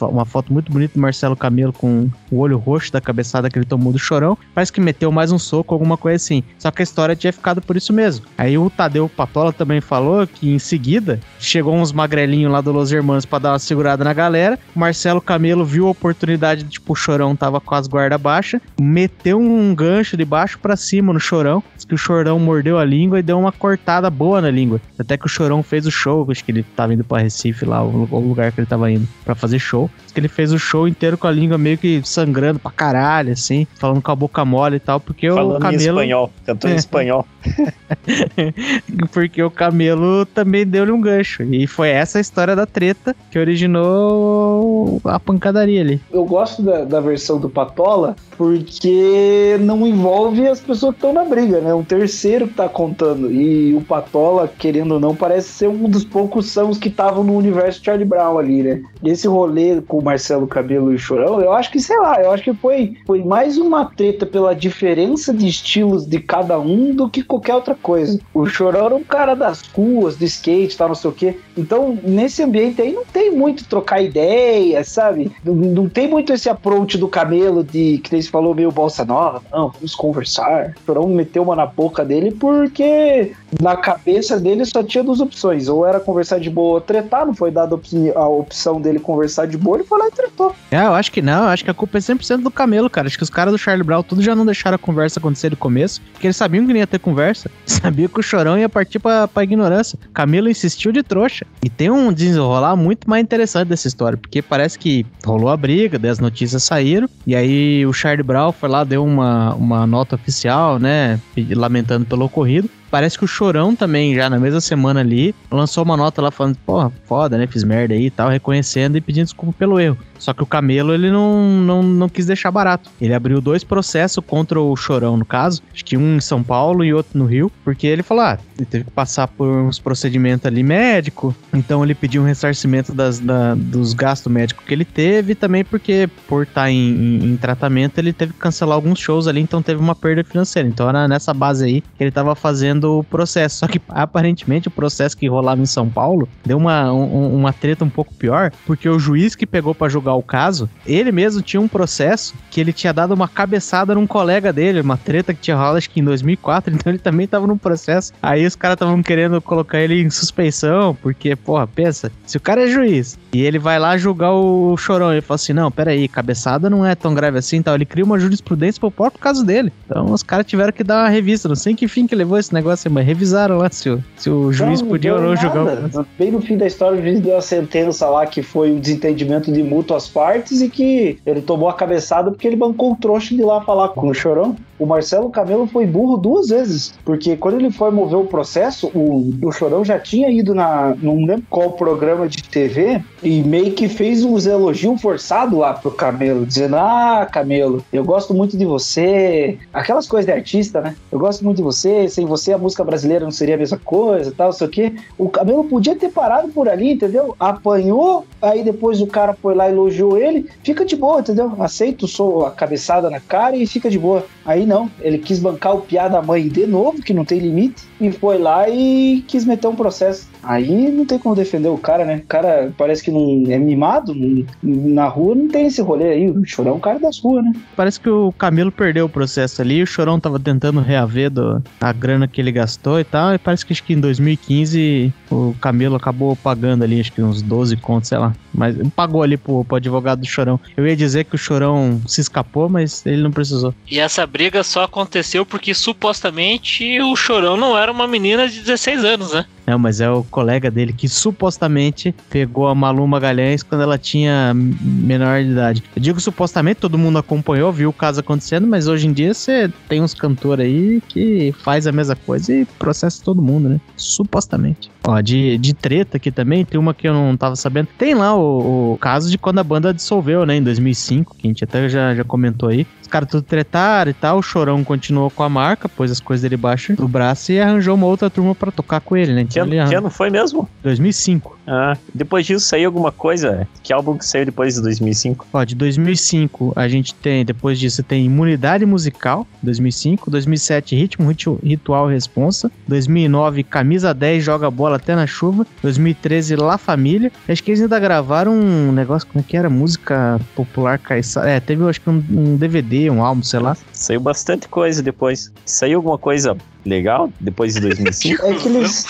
uma 0.00 0.24
foto 0.24 0.52
muito 0.52 0.72
bonita 0.72 0.94
do 0.94 1.00
Marcelo 1.00 1.36
Camelo 1.36 1.72
com 1.72 2.08
o 2.30 2.38
olho 2.38 2.58
roxo 2.58 2.92
da 2.92 3.00
cabeçada 3.00 3.48
que 3.48 3.58
ele 3.58 3.66
tomou 3.66 3.92
do 3.92 3.98
Chorão, 3.98 4.36
parece 4.54 4.72
que 4.72 4.80
meteu 4.80 5.10
mais 5.10 5.32
um 5.32 5.38
soco, 5.38 5.74
alguma 5.74 5.96
coisa 5.96 6.16
assim. 6.16 6.42
Só 6.58 6.70
que 6.70 6.82
a 6.82 6.84
história 6.84 7.16
tinha 7.16 7.32
ficado 7.32 7.60
por 7.60 7.76
isso 7.76 7.92
mesmo. 7.92 8.26
Aí 8.36 8.56
o 8.58 8.70
Tadeu 8.70 9.08
Patola 9.08 9.52
também 9.52 9.80
falou 9.80 10.26
que 10.26 10.50
em 10.50 10.58
seguida 10.58 11.20
chegou 11.38 11.74
uns 11.74 11.92
magrelinhos 11.92 12.52
lá 12.52 12.60
do 12.60 12.72
Los 12.72 12.92
Hermanos 12.92 13.24
pra 13.24 13.38
dar 13.38 13.52
uma 13.52 13.58
segurada 13.58 14.04
na 14.04 14.12
galera. 14.12 14.58
O 14.74 14.78
Marcelo 14.78 15.20
Camelo 15.20 15.64
viu 15.64 15.86
a 15.86 15.90
oportunidade 15.90 16.37
de, 16.38 16.64
tipo, 16.64 16.92
o 16.92 16.96
Chorão 16.96 17.34
tava 17.36 17.60
com 17.60 17.74
as 17.74 17.86
guardas 17.86 18.20
baixas, 18.20 18.60
meteu 18.80 19.38
um 19.38 19.74
gancho 19.74 20.16
de 20.16 20.24
baixo 20.24 20.58
pra 20.58 20.76
cima 20.76 21.12
no 21.12 21.20
Chorão. 21.20 21.62
Diz 21.76 21.84
que 21.84 21.94
o 21.94 21.98
Chorão 21.98 22.38
mordeu 22.38 22.78
a 22.78 22.84
língua 22.84 23.18
e 23.18 23.22
deu 23.22 23.38
uma 23.38 23.52
cortada 23.52 24.08
boa 24.10 24.40
na 24.40 24.50
língua. 24.50 24.80
Até 24.98 25.16
que 25.16 25.26
o 25.26 25.28
Chorão 25.28 25.62
fez 25.62 25.86
o 25.86 25.90
show, 25.90 26.26
acho 26.30 26.44
que 26.44 26.50
ele 26.52 26.62
tava 26.76 26.94
indo 26.94 27.04
pra 27.04 27.18
Recife 27.18 27.64
lá, 27.64 27.82
o, 27.82 28.08
o 28.10 28.20
lugar 28.20 28.52
que 28.52 28.60
ele 28.60 28.66
tava 28.66 28.90
indo 28.90 29.06
pra 29.24 29.34
fazer 29.34 29.58
show. 29.58 29.90
Diz 30.04 30.12
que 30.12 30.20
ele 30.20 30.28
fez 30.28 30.52
o 30.52 30.58
show 30.58 30.86
inteiro 30.88 31.16
com 31.18 31.26
a 31.26 31.30
língua 31.30 31.58
meio 31.58 31.76
que 31.78 32.00
sangrando 32.04 32.58
pra 32.58 32.70
caralho, 32.70 33.32
assim, 33.32 33.66
falando 33.76 34.00
com 34.02 34.10
a 34.10 34.16
boca 34.16 34.44
mole 34.44 34.76
e 34.76 34.80
tal, 34.80 34.98
porque 35.00 35.30
o 35.30 35.34
Falando 35.34 35.56
em 35.56 35.60
Camelo... 35.60 35.80
espanhol. 36.00 36.32
Cantou 36.46 36.70
em 36.70 36.74
É. 36.74 36.76
espanhol. 36.76 37.26
Porque 39.12 39.42
o 39.42 39.50
Camelo 39.50 40.26
também 40.26 40.66
deu-lhe 40.66 40.90
um 40.92 41.00
gancho. 41.00 41.42
E 41.42 41.66
foi 41.66 41.88
essa 41.88 42.18
a 42.18 42.20
história 42.20 42.54
da 42.54 42.66
treta 42.66 43.14
que 43.30 43.38
originou 43.38 45.00
a 45.04 45.18
pancadaria 45.18 45.80
ali. 45.80 46.00
Eu 46.12 46.24
gosto 46.28 46.62
da, 46.62 46.84
da 46.84 47.00
versão 47.00 47.38
do 47.38 47.48
Patola 47.48 48.14
porque 48.38 49.58
não 49.60 49.84
envolve 49.84 50.46
as 50.46 50.60
pessoas 50.60 50.92
que 50.92 50.98
estão 50.98 51.12
na 51.12 51.24
briga, 51.24 51.60
né? 51.60 51.74
Um 51.74 51.82
terceiro 51.82 52.46
que 52.46 52.54
tá 52.54 52.68
contando. 52.68 53.32
E 53.32 53.74
o 53.74 53.80
Patola, 53.80 54.46
querendo 54.46 54.94
ou 54.94 55.00
não, 55.00 55.14
parece 55.14 55.48
ser 55.48 55.68
um 55.68 55.88
dos 55.88 56.04
poucos 56.04 56.46
sãos 56.46 56.78
que 56.78 56.88
estavam 56.88 57.24
no 57.24 57.36
universo 57.36 57.82
Charlie 57.84 58.06
Brown 58.06 58.38
ali, 58.38 58.62
né? 58.62 58.82
Esse 59.04 59.26
rolê 59.26 59.80
com 59.80 59.98
o 59.98 60.04
Marcelo 60.04 60.46
Cabelo 60.46 60.92
e 60.92 60.94
o 60.94 60.98
Chorão, 60.98 61.40
eu 61.40 61.52
acho 61.52 61.72
que, 61.72 61.80
sei 61.80 61.98
lá, 61.98 62.22
eu 62.22 62.30
acho 62.30 62.44
que 62.44 62.54
foi, 62.54 62.96
foi 63.04 63.24
mais 63.24 63.58
uma 63.58 63.86
treta 63.86 64.24
pela 64.24 64.54
diferença 64.54 65.34
de 65.34 65.48
estilos 65.48 66.06
de 66.06 66.20
cada 66.20 66.60
um 66.60 66.94
do 66.94 67.08
que 67.08 67.24
qualquer 67.24 67.56
outra 67.56 67.74
coisa. 67.74 68.20
O 68.32 68.46
Chorão 68.46 68.86
era 68.86 68.94
um 68.94 69.04
cara 69.04 69.34
das 69.34 69.62
ruas, 69.62 70.16
do 70.16 70.24
skate, 70.24 70.76
tal, 70.76 70.88
não 70.88 70.94
sei 70.94 71.10
o 71.10 71.14
quê. 71.14 71.36
Então, 71.56 71.98
nesse 72.04 72.42
ambiente 72.42 72.80
aí, 72.80 72.92
não 72.92 73.04
tem 73.04 73.32
muito 73.32 73.64
trocar 73.64 74.00
ideia, 74.00 74.84
sabe? 74.84 75.32
Não, 75.44 75.54
não 75.54 75.88
tem 75.88 76.08
muito 76.08 76.17
esse 76.32 76.48
approach 76.48 76.96
do 76.98 77.08
camelo 77.08 77.62
de, 77.64 77.98
que 77.98 78.20
se 78.20 78.30
falou, 78.30 78.54
meio 78.54 78.70
bolsa 78.70 79.04
nova. 79.04 79.42
Não, 79.52 79.70
vamos 79.70 79.94
conversar. 79.94 80.74
Chorão 80.84 81.08
meteu 81.08 81.42
uma 81.42 81.56
na 81.56 81.66
boca 81.66 82.04
dele 82.04 82.32
porque 82.32 83.32
na 83.60 83.76
cabeça 83.76 84.38
dele 84.38 84.64
só 84.64 84.82
tinha 84.82 85.02
duas 85.02 85.20
opções. 85.20 85.68
Ou 85.68 85.86
era 85.86 86.00
conversar 86.00 86.38
de 86.38 86.50
boa 86.50 86.74
ou 86.74 86.80
tretar, 86.80 87.26
não 87.26 87.34
foi 87.34 87.50
dada 87.50 87.78
a 88.14 88.28
opção 88.28 88.80
dele 88.80 88.98
conversar 88.98 89.46
de 89.46 89.56
boa, 89.56 89.78
ele 89.78 89.84
foi 89.84 89.98
lá 89.98 90.08
e 90.08 90.10
tretou. 90.10 90.54
É, 90.70 90.84
eu 90.84 90.94
acho 90.94 91.10
que 91.12 91.22
não, 91.22 91.44
eu 91.44 91.48
acho 91.48 91.64
que 91.64 91.70
a 91.70 91.74
culpa 91.74 91.98
é 91.98 92.00
100% 92.00 92.42
do 92.42 92.50
Camelo, 92.50 92.90
cara. 92.90 93.06
Acho 93.06 93.16
que 93.16 93.22
os 93.22 93.30
caras 93.30 93.52
do 93.52 93.58
Charlie 93.58 93.84
Brown 93.84 94.02
tudo 94.02 94.22
já 94.22 94.34
não 94.34 94.44
deixaram 94.44 94.76
a 94.76 94.78
conversa 94.78 95.18
acontecer 95.18 95.50
no 95.50 95.56
começo, 95.56 96.00
porque 96.12 96.26
eles 96.26 96.36
sabiam 96.36 96.66
que 96.66 96.72
não 96.72 96.78
ia 96.78 96.86
ter 96.86 96.98
conversa, 96.98 97.50
sabiam 97.66 98.08
que 98.08 98.20
o 98.20 98.22
chorão 98.22 98.58
ia 98.58 98.68
partir 98.68 98.98
pra, 98.98 99.28
pra 99.28 99.44
ignorância. 99.44 99.98
Camelo 100.12 100.48
insistiu 100.48 100.92
de 100.92 101.02
trouxa. 101.02 101.46
E 101.64 101.68
tem 101.68 101.90
um 101.90 102.12
desenrolar 102.12 102.76
muito 102.76 103.08
mais 103.08 103.22
interessante 103.22 103.68
dessa 103.68 103.88
história, 103.88 104.18
porque 104.18 104.42
parece 104.42 104.78
que 104.78 105.06
rolou 105.24 105.48
a 105.48 105.56
briga, 105.56 105.98
as 106.08 106.18
notícias 106.18 106.62
saíram, 106.62 107.08
e 107.26 107.34
aí 107.34 107.86
o 107.86 107.92
Charlie 107.92 108.22
Brown 108.22 108.52
foi 108.52 108.68
lá, 108.68 108.84
deu 108.84 109.04
uma, 109.04 109.54
uma 109.54 109.86
nota 109.86 110.14
oficial, 110.14 110.78
né, 110.78 111.20
lamentando 111.50 112.04
pelo 112.04 112.24
ocorrido. 112.24 112.68
Parece 112.90 113.18
que 113.18 113.24
o 113.24 113.28
Chorão 113.28 113.74
também, 113.76 114.14
já 114.14 114.30
na 114.30 114.38
mesma 114.38 114.60
semana 114.60 115.00
ali, 115.00 115.34
lançou 115.50 115.84
uma 115.84 115.96
nota 115.96 116.22
lá 116.22 116.30
falando, 116.30 116.56
porra, 116.64 116.90
foda, 117.06 117.36
né? 117.36 117.46
Fiz 117.46 117.62
merda 117.64 117.94
aí 117.94 118.06
e 118.06 118.10
tal, 118.10 118.28
reconhecendo 118.30 118.96
e 118.96 119.00
pedindo 119.00 119.24
desculpa 119.24 119.54
pelo 119.58 119.78
erro. 119.78 119.98
Só 120.18 120.32
que 120.34 120.42
o 120.42 120.46
Camelo, 120.46 120.92
ele 120.92 121.12
não, 121.12 121.48
não, 121.60 121.82
não 121.82 122.08
quis 122.08 122.26
deixar 122.26 122.50
barato. 122.50 122.90
Ele 123.00 123.14
abriu 123.14 123.40
dois 123.40 123.62
processos 123.62 124.22
contra 124.26 124.60
o 124.60 124.74
Chorão, 124.74 125.16
no 125.16 125.24
caso. 125.24 125.62
Acho 125.72 125.84
que 125.84 125.96
um 125.96 126.16
em 126.16 126.20
São 126.20 126.42
Paulo 126.42 126.84
e 126.84 126.92
outro 126.92 127.16
no 127.16 127.24
Rio. 127.24 127.52
Porque 127.64 127.86
ele 127.86 128.02
falou, 128.02 128.24
ah, 128.24 128.38
ele 128.56 128.66
teve 128.66 128.84
que 128.84 128.90
passar 128.90 129.28
por 129.28 129.46
uns 129.46 129.78
procedimentos 129.78 130.44
ali 130.44 130.64
médico. 130.64 131.32
Então 131.54 131.84
ele 131.84 131.94
pediu 131.94 132.22
um 132.22 132.24
ressarcimento 132.24 132.92
das, 132.92 133.20
da- 133.20 133.54
dos 133.54 133.92
gastos 133.92 134.32
médicos 134.32 134.64
que 134.66 134.74
ele 134.74 134.84
teve. 134.84 135.36
Também 135.36 135.64
porque, 135.64 136.08
por 136.26 136.42
estar 136.42 136.68
em, 136.68 136.76
em- 136.76 137.24
em 137.32 137.36
tratamento, 137.36 137.98
ele 137.98 138.12
teve 138.12 138.32
que 138.32 138.40
cancelar 138.40 138.74
alguns 138.74 138.98
shows 138.98 139.28
ali. 139.28 139.40
Então 139.40 139.62
teve 139.62 139.80
uma 139.80 139.94
perda 139.94 140.24
financeira. 140.24 140.68
Então 140.68 140.88
era 140.88 141.06
nessa 141.06 141.32
base 141.32 141.64
aí 141.64 141.80
que 141.80 142.02
ele 142.02 142.10
tava 142.10 142.34
fazendo 142.34 142.77
o 142.84 143.04
processo. 143.04 143.58
Só 143.58 143.66
que 143.66 143.80
aparentemente 143.88 144.68
o 144.68 144.70
processo 144.70 145.16
que 145.16 145.26
rolava 145.28 145.60
em 145.60 145.66
São 145.66 145.88
Paulo 145.88 146.28
deu 146.44 146.56
uma, 146.56 146.92
um- 146.92 147.34
uma 147.34 147.52
treta 147.52 147.84
um 147.84 147.88
pouco 147.90 148.14
pior. 148.14 148.52
Porque 148.66 148.88
o 148.88 148.98
juiz 148.98 149.34
que 149.34 149.46
pegou 149.46 149.74
pra 149.74 149.88
julgar 149.88 150.14
o 150.14 150.22
caso, 150.22 150.68
ele 150.86 151.10
mesmo 151.12 151.42
tinha 151.42 151.60
um 151.60 151.68
processo 151.68 152.34
que 152.50 152.60
ele 152.60 152.72
tinha 152.72 152.92
dado 152.92 153.12
uma 153.14 153.28
cabeçada 153.28 153.94
num 153.94 154.06
colega 154.06 154.52
dele, 154.52 154.80
uma 154.80 154.96
treta 154.96 155.32
que 155.34 155.40
tinha 155.40 155.56
rolado 155.56 155.78
acho 155.78 155.90
que 155.90 156.00
em 156.00 156.04
2004, 156.04 156.72
então 156.74 156.90
ele 156.92 156.98
também 156.98 157.26
tava 157.26 157.46
num 157.46 157.58
processo. 157.58 158.12
Aí 158.22 158.46
os 158.46 158.54
caras 158.56 158.74
estavam 158.76 159.02
querendo 159.02 159.40
colocar 159.40 159.80
ele 159.80 160.00
em 160.02 160.10
suspeição, 160.10 160.96
porque, 161.02 161.34
porra, 161.36 161.66
pensa, 161.66 162.12
se 162.26 162.36
o 162.36 162.40
cara 162.40 162.64
é 162.64 162.68
juiz 162.68 163.18
e 163.32 163.42
ele 163.42 163.58
vai 163.58 163.78
lá 163.78 163.96
julgar 163.96 164.32
o 164.32 164.76
chorão, 164.76 165.12
ele 165.12 165.20
fala 165.20 165.36
assim: 165.36 165.52
não, 165.52 165.70
peraí, 165.70 166.06
cabeçada 166.08 166.68
não 166.70 166.84
é 166.84 166.94
tão 166.94 167.14
grave 167.14 167.38
assim, 167.38 167.56
então 167.56 167.74
ele 167.74 167.84
cria 167.84 168.04
uma 168.04 168.18
jurisprudência 168.18 168.78
pro 168.80 168.90
próprio 168.90 169.20
caso 169.20 169.44
dele. 169.44 169.72
Então 169.86 170.12
os 170.12 170.22
caras 170.22 170.46
tiveram 170.46 170.72
que 170.72 170.84
dar 170.84 171.04
uma 171.04 171.08
revista, 171.08 171.48
não 171.48 171.56
sei 171.56 171.74
que 171.74 171.88
fim 171.88 172.06
que 172.06 172.14
levou 172.14 172.38
esse 172.38 172.52
negócio, 172.52 172.67
mas 172.90 173.06
revisaram 173.06 173.58
lá 173.58 173.68
se 173.70 173.90
o, 173.90 174.04
se 174.16 174.30
o 174.30 174.52
juiz 174.52 174.80
Não, 174.80 174.88
podia 174.88 175.14
ou 175.14 175.20
não 175.20 175.32
o 175.32 175.64
nada. 175.64 176.06
Bem 176.18 176.30
no 176.30 176.40
fim 176.40 176.56
da 176.56 176.66
história, 176.66 176.98
o 176.98 177.02
juiz 177.02 177.20
deu 177.20 177.36
a 177.36 177.42
sentença 177.42 178.08
lá 178.08 178.26
que 178.26 178.42
foi 178.42 178.72
um 178.72 178.80
desentendimento 178.80 179.52
de 179.52 179.62
mútuas 179.62 180.08
partes 180.08 180.60
e 180.60 180.68
que 180.68 181.18
ele 181.24 181.40
tomou 181.40 181.68
a 181.68 181.74
cabeçada 181.74 182.30
porque 182.30 182.46
ele 182.46 182.56
bancou 182.56 182.92
o 182.92 182.96
trouxa 182.96 183.34
de 183.34 183.42
lá 183.42 183.60
falar 183.62 183.88
com 183.88 184.08
o 184.08 184.14
chorão. 184.14 184.56
O 184.78 184.86
Marcelo 184.86 185.28
Camelo 185.28 185.66
foi 185.66 185.86
burro 185.86 186.16
duas 186.16 186.48
vezes, 186.50 186.94
porque 187.04 187.36
quando 187.36 187.56
ele 187.56 187.70
foi 187.70 187.90
mover 187.90 188.18
o 188.18 188.24
processo, 188.24 188.88
o, 188.94 189.34
o 189.42 189.50
Chorão 189.50 189.84
já 189.84 189.98
tinha 189.98 190.30
ido 190.30 190.54
na, 190.54 190.94
não 191.02 191.24
lembro 191.24 191.44
qual 191.50 191.72
programa 191.72 192.28
de 192.28 192.42
TV 192.44 193.02
e 193.22 193.42
meio 193.42 193.72
que 193.72 193.88
fez 193.88 194.24
uns 194.24 194.46
elogios 194.46 195.00
forçados 195.02 195.58
lá 195.58 195.74
pro 195.74 195.90
Camelo, 195.90 196.46
dizendo: 196.46 196.76
Ah, 196.76 197.26
Camelo, 197.30 197.84
eu 197.92 198.04
gosto 198.04 198.32
muito 198.32 198.56
de 198.56 198.64
você. 198.64 199.58
Aquelas 199.72 200.06
coisas 200.06 200.26
de 200.26 200.32
artista, 200.32 200.80
né? 200.80 200.94
Eu 201.10 201.18
gosto 201.18 201.44
muito 201.44 201.56
de 201.56 201.62
você, 201.62 202.08
sem 202.08 202.24
você 202.24 202.52
a 202.58 202.62
música 202.62 202.84
brasileira 202.84 203.24
não 203.24 203.30
seria 203.30 203.54
a 203.54 203.58
mesma 203.58 203.78
coisa, 203.78 204.32
tal, 204.36 204.52
sei 204.52 204.66
o 204.66 204.70
quê. 204.70 204.92
O 205.16 205.28
Camelo 205.28 205.64
podia 205.64 205.96
ter 205.96 206.10
parado 206.10 206.48
por 206.48 206.68
ali, 206.68 206.92
entendeu? 206.92 207.34
Apanhou, 207.38 208.26
aí 208.40 208.62
depois 208.62 209.00
o 209.00 209.06
cara 209.06 209.34
foi 209.34 209.54
lá 209.54 209.68
e 209.68 209.72
elogiou 209.72 210.16
ele, 210.18 210.46
fica 210.62 210.84
de 210.84 210.96
boa, 210.96 211.20
entendeu? 211.20 211.52
Aceita 211.58 212.06
a 212.46 212.50
cabeçada 212.50 213.10
na 213.10 213.20
cara 213.20 213.56
e 213.56 213.66
fica 213.66 213.90
de 213.90 213.98
boa. 213.98 214.24
Aí 214.44 214.64
não, 214.66 214.90
ele 215.00 215.18
quis 215.18 215.38
bancar 215.38 215.74
o 215.76 215.80
piá 215.80 216.08
da 216.08 216.22
mãe 216.22 216.48
de 216.48 216.66
novo, 216.66 217.02
que 217.02 217.12
não 217.14 217.24
tem 217.24 217.38
limite, 217.38 217.82
e 218.00 218.10
foi 218.12 218.38
lá 218.38 218.68
e 218.68 219.24
quis 219.28 219.44
meter 219.44 219.68
um 219.68 219.74
processo. 219.74 220.26
Aí 220.42 220.90
não 220.90 221.04
tem 221.04 221.18
como 221.18 221.34
defender 221.34 221.68
o 221.68 221.76
cara, 221.78 222.04
né? 222.04 222.22
O 222.24 222.26
cara 222.26 222.72
parece 222.76 223.02
que 223.02 223.10
não 223.10 223.44
é 223.52 223.58
mimado, 223.58 224.14
não- 224.14 224.44
na 224.62 225.06
rua 225.08 225.34
não 225.34 225.48
tem 225.48 225.66
esse 225.66 225.82
rolê 225.82 226.10
aí. 226.10 226.30
O 226.30 226.44
chorão 226.44 226.72
é 226.72 226.74
um 226.74 226.80
cara 226.80 226.98
das 226.98 227.18
ruas, 227.18 227.44
né? 227.44 227.52
Parece 227.76 228.00
que 228.00 228.08
o 228.08 228.32
Camilo 228.32 228.72
perdeu 228.72 229.06
o 229.06 229.08
processo 229.08 229.60
ali, 229.60 229.82
o 229.82 229.86
Chorão 229.86 230.18
tava 230.18 230.38
tentando 230.38 230.80
reaver 230.80 231.30
do, 231.30 231.62
a 231.80 231.92
grana 231.92 232.26
que 232.28 232.40
ele 232.48 232.52
gastou 232.52 232.98
e 232.98 233.04
tal, 233.04 233.34
e 233.34 233.38
parece 233.38 233.64
que 233.64 233.72
acho 233.72 233.84
que 233.84 233.92
em 233.92 234.00
2015 234.00 235.12
o 235.30 235.54
Camilo 235.60 235.96
acabou 235.96 236.34
pagando 236.34 236.82
ali, 236.82 237.00
acho 237.00 237.12
que 237.12 237.22
uns 237.22 237.42
12 237.42 237.76
contos, 237.76 238.08
sei 238.08 238.18
lá. 238.18 238.34
Mas 238.52 238.76
pagou 238.96 239.22
ali 239.22 239.36
pro, 239.36 239.64
pro 239.64 239.76
advogado 239.76 240.20
do 240.20 240.26
Chorão. 240.26 240.58
Eu 240.76 240.86
ia 240.86 240.96
dizer 240.96 241.24
que 241.24 241.34
o 241.34 241.38
Chorão 241.38 242.00
se 242.06 242.20
escapou, 242.20 242.68
mas 242.68 243.04
ele 243.06 243.22
não 243.22 243.30
precisou. 243.30 243.74
E 243.90 244.00
essa 244.00 244.26
briga 244.26 244.64
só 244.64 244.84
aconteceu 244.84 245.44
porque 245.44 245.74
supostamente 245.74 247.00
o 247.00 247.14
Chorão 247.14 247.56
não 247.56 247.76
era 247.76 247.92
uma 247.92 248.08
menina 248.08 248.48
de 248.48 248.60
16 248.60 249.04
anos, 249.04 249.32
né? 249.32 249.44
Mas 249.76 250.00
é 250.00 250.10
o 250.10 250.24
colega 250.24 250.70
dele 250.70 250.92
que 250.92 251.08
supostamente 251.08 252.14
pegou 252.30 252.68
a 252.68 252.74
Malu 252.74 253.06
Magalhães 253.06 253.62
quando 253.62 253.82
ela 253.82 253.98
tinha 253.98 254.52
menor 254.54 255.42
de 255.42 255.50
idade. 255.50 255.82
Eu 255.94 256.02
digo 256.02 256.20
supostamente, 256.20 256.80
todo 256.80 256.98
mundo 256.98 257.18
acompanhou, 257.18 257.72
viu 257.72 257.90
o 257.90 257.92
caso 257.92 258.20
acontecendo, 258.20 258.66
mas 258.66 258.86
hoje 258.86 259.06
em 259.06 259.12
dia 259.12 259.34
você 259.34 259.70
tem 259.88 260.02
uns 260.02 260.14
cantores 260.14 260.66
aí 260.66 261.02
que 261.08 261.54
faz 261.62 261.86
a 261.86 261.92
mesma 261.92 262.16
coisa 262.16 262.52
e 262.52 262.64
processa 262.64 263.22
todo 263.24 263.42
mundo, 263.42 263.68
né? 263.68 263.80
Supostamente. 263.96 264.90
Ó, 265.06 265.20
de, 265.20 265.56
de 265.56 265.72
treta 265.72 266.18
aqui 266.18 266.30
também, 266.30 266.64
tem 266.64 266.78
uma 266.78 266.92
que 266.92 267.08
eu 267.08 267.14
não 267.14 267.36
tava 267.36 267.56
sabendo. 267.56 267.88
Tem 267.96 268.14
lá 268.14 268.36
o, 268.36 268.92
o 268.92 268.98
caso 268.98 269.30
de 269.30 269.38
quando 269.38 269.58
a 269.58 269.64
banda 269.64 269.94
dissolveu, 269.94 270.44
né, 270.44 270.56
em 270.56 270.62
2005, 270.62 271.34
que 271.36 271.46
a 271.46 271.50
gente 271.50 271.64
até 271.64 271.88
já, 271.88 272.14
já 272.14 272.24
comentou 272.24 272.68
aí. 272.68 272.86
Caras 273.08 273.28
tudo 273.28 273.42
tretaram 273.42 274.10
e 274.10 274.14
tal, 274.14 274.38
o 274.38 274.42
Chorão 274.42 274.84
continuou 274.84 275.30
com 275.30 275.42
a 275.42 275.48
marca, 275.48 275.88
pôs 275.88 276.10
as 276.10 276.20
coisas 276.20 276.42
dele 276.42 276.54
embaixo 276.56 276.94
do 276.94 277.08
braço 277.08 277.50
e 277.52 277.60
arranjou 277.60 277.94
uma 277.94 278.06
outra 278.06 278.28
turma 278.30 278.54
pra 278.54 278.70
tocar 278.70 279.00
com 279.00 279.16
ele, 279.16 279.32
né? 279.34 279.44
Que 279.44 279.58
Então 279.58 279.62
ano, 279.64 279.74
ele 279.74 279.88
que 279.88 279.94
ano 279.94 280.10
foi 280.10 280.30
mesmo? 280.30 280.68
2005. 280.82 281.58
Ah, 281.66 281.96
depois 282.14 282.46
disso 282.46 282.64
saiu 282.66 282.86
alguma 282.88 283.12
coisa? 283.12 283.66
Que 283.82 283.92
álbum 283.92 284.16
que 284.16 284.24
saiu 284.24 284.44
depois 284.46 284.74
de 284.74 284.82
2005? 284.82 285.46
Ó, 285.52 285.64
de 285.64 285.74
2005 285.74 286.72
a 286.76 286.88
gente 286.88 287.14
tem, 287.14 287.44
depois 287.44 287.78
disso 287.78 288.02
tem 288.02 288.24
Imunidade 288.24 288.84
Musical, 288.86 289.46
2005, 289.62 290.30
2007 290.30 290.96
Ritmo 290.96 291.28
Ritu- 291.28 291.58
Ritual 291.62 292.10
e 292.10 292.14
Responsa, 292.14 292.70
2009 292.86 293.62
Camisa 293.62 294.14
10 294.14 294.42
Joga 294.44 294.70
Bola 294.70 294.96
Até 294.96 295.14
na 295.14 295.26
Chuva, 295.26 295.66
2013 295.82 296.56
La 296.56 296.78
Família, 296.78 297.30
acho 297.48 297.62
que 297.62 297.70
eles 297.70 297.80
ainda 297.82 297.98
gravaram 298.00 298.52
um 298.54 298.92
negócio, 298.92 299.28
como 299.30 299.44
é 299.46 299.48
que 299.48 299.56
era? 299.56 299.68
Música 299.68 300.40
popular 300.54 300.98
caiçara, 300.98 301.50
é, 301.50 301.60
teve 301.60 301.84
acho 301.88 302.00
que 302.00 302.08
um, 302.10 302.22
um 302.30 302.56
DVD, 302.56 302.97
um 303.10 303.22
álbum, 303.22 303.42
sei 303.42 303.60
lá. 303.60 303.76
Saiu 303.92 304.20
bastante 304.20 304.68
coisa 304.68 305.02
depois. 305.02 305.52
Saiu 305.64 305.98
alguma 305.98 306.18
coisa 306.18 306.56
legal 306.84 307.30
depois 307.40 307.74
de 307.74 307.80
2005? 307.82 308.44
É 308.46 308.54
que 308.54 308.68
eles. 308.68 309.04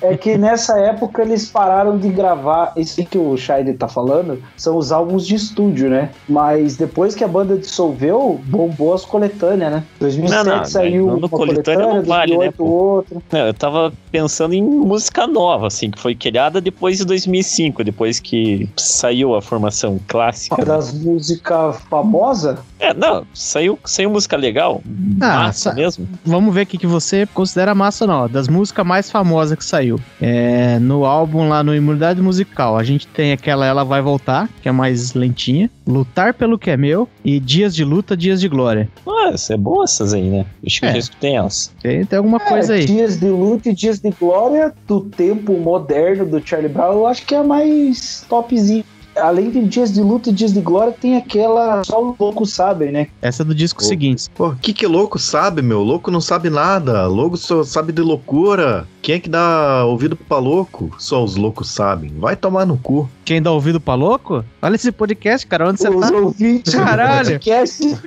É 0.00 0.16
que 0.16 0.36
nessa 0.38 0.78
época 0.78 1.22
eles 1.22 1.46
pararam 1.50 1.98
de 1.98 2.08
gravar. 2.08 2.72
Isso 2.76 3.04
que 3.04 3.18
o 3.18 3.36
Shine 3.36 3.74
tá 3.74 3.88
falando 3.88 4.42
são 4.56 4.76
os 4.76 4.92
álbuns 4.92 5.26
de 5.26 5.34
estúdio, 5.34 5.88
né? 5.90 6.10
Mas 6.28 6.76
depois 6.76 7.14
que 7.14 7.22
a 7.24 7.28
banda 7.28 7.56
dissolveu, 7.56 8.40
bombou 8.44 8.94
as 8.94 9.04
coletâneas, 9.04 9.72
né? 9.72 9.84
2007 10.00 10.44
Não, 10.46 10.56
não, 10.58 10.64
saiu 10.64 11.06
não, 11.06 11.12
no 11.14 11.18
uma 11.18 11.28
coletânea 11.28 11.86
não 11.86 12.02
vale, 12.04 12.32
né, 12.36 12.50
2008 12.50 12.56
pô? 12.56 12.64
outra. 12.64 13.18
Não, 13.32 13.40
eu 13.46 13.54
tava 13.54 13.92
pensando 14.10 14.54
em 14.54 14.62
música 14.62 15.26
nova, 15.26 15.66
assim, 15.66 15.90
que 15.90 15.98
foi 16.00 16.14
criada 16.14 16.60
depois 16.60 16.98
de 16.98 17.04
2005, 17.04 17.84
depois 17.84 18.18
que 18.20 18.68
saiu 18.76 19.34
a 19.34 19.42
formação 19.42 19.98
clássica. 20.06 20.56
né? 20.56 20.64
Das 20.64 20.92
músicas 20.92 21.76
famosas, 21.90 22.58
É, 22.80 22.94
não, 22.94 23.26
saiu, 23.34 23.78
saiu 23.84 24.10
música 24.10 24.36
legal, 24.36 24.80
Ah, 25.20 25.44
massa 25.44 25.70
sa- 25.70 25.74
mesmo. 25.74 26.08
Vamos 26.24 26.54
ver 26.54 26.62
o 26.62 26.66
que, 26.66 26.78
que 26.78 26.86
você 26.86 26.97
considera 27.34 27.74
massa 27.74 28.06
não. 28.06 28.24
ó. 28.24 28.28
Das 28.28 28.48
músicas 28.48 28.86
mais 28.86 29.10
famosas 29.10 29.56
que 29.56 29.64
saiu. 29.64 29.98
É, 30.20 30.78
no 30.78 31.04
álbum 31.04 31.48
lá 31.48 31.62
no 31.62 31.74
Imunidade 31.74 32.20
Musical, 32.20 32.76
a 32.76 32.84
gente 32.84 33.06
tem 33.06 33.32
aquela 33.32 33.66
Ela 33.66 33.84
Vai 33.84 34.00
Voltar, 34.02 34.48
que 34.62 34.68
é 34.68 34.72
mais 34.72 35.14
lentinha. 35.14 35.70
Lutar 35.86 36.34
pelo 36.34 36.58
que 36.58 36.70
é 36.70 36.76
meu. 36.76 37.08
E 37.24 37.40
Dias 37.40 37.74
de 37.74 37.84
Luta, 37.84 38.16
Dias 38.16 38.40
de 38.40 38.48
Glória. 38.48 38.88
Nossa, 39.06 39.54
é 39.54 39.56
boa 39.56 39.84
essas 39.84 40.12
aí, 40.14 40.28
né? 40.28 40.46
Acho 40.66 40.80
que 40.80 40.86
É. 40.86 40.92
eu 40.94 40.98
escutei 40.98 41.34
elas. 41.34 41.72
Tem, 41.82 42.04
tem 42.04 42.16
alguma 42.16 42.40
coisa 42.40 42.74
é, 42.74 42.78
aí. 42.80 42.84
Dias 42.84 43.18
de 43.18 43.28
Luta 43.28 43.70
e 43.70 43.74
Dias 43.74 43.98
de 43.98 44.10
Glória 44.10 44.72
do 44.86 45.00
tempo 45.00 45.52
moderno 45.58 46.26
do 46.26 46.46
Charlie 46.46 46.68
Brown, 46.68 46.92
eu 46.92 47.06
acho 47.06 47.24
que 47.24 47.34
é 47.34 47.38
a 47.38 47.44
mais 47.44 48.24
topzinho. 48.28 48.84
Além 49.20 49.50
de 49.50 49.64
Dias 49.64 49.92
de 49.92 50.00
Luta 50.00 50.30
e 50.30 50.32
Dias 50.32 50.52
de 50.52 50.60
Glória, 50.60 50.92
tem 50.92 51.16
aquela 51.16 51.82
Só 51.84 52.10
os 52.10 52.18
Loucos 52.18 52.52
Sabem, 52.52 52.90
né? 52.90 53.08
Essa 53.22 53.42
é 53.42 53.44
do 53.44 53.54
disco 53.54 53.80
Pô. 53.80 53.86
seguinte. 53.86 54.24
Pô, 54.34 54.52
que 54.60 54.72
que 54.72 54.86
louco 54.86 55.18
sabe, 55.18 55.62
meu? 55.62 55.82
Louco 55.82 56.10
não 56.10 56.20
sabe 56.20 56.50
nada. 56.50 57.06
Louco 57.06 57.36
só 57.36 57.62
sabe 57.64 57.92
de 57.92 58.00
loucura. 58.02 58.86
quem 59.02 59.16
é 59.16 59.20
que 59.20 59.28
dá 59.28 59.84
ouvido 59.84 60.16
pra 60.16 60.38
louco? 60.38 60.94
Só 60.98 61.22
os 61.22 61.36
loucos 61.36 61.70
sabem. 61.70 62.12
Vai 62.18 62.36
tomar 62.36 62.64
no 62.66 62.76
cu. 62.78 63.08
Quem 63.24 63.42
dá 63.42 63.52
ouvido 63.52 63.78
pra 63.80 63.94
louco? 63.94 64.44
Olha 64.62 64.74
esse 64.74 64.90
podcast, 64.90 65.46
cara. 65.46 65.68
Onde 65.68 65.80
você 65.80 65.88
Os 65.90 66.10
tá? 66.10 66.16
ouvintes 66.16 66.74
Caralho. 66.74 67.30
podcast. 67.32 67.98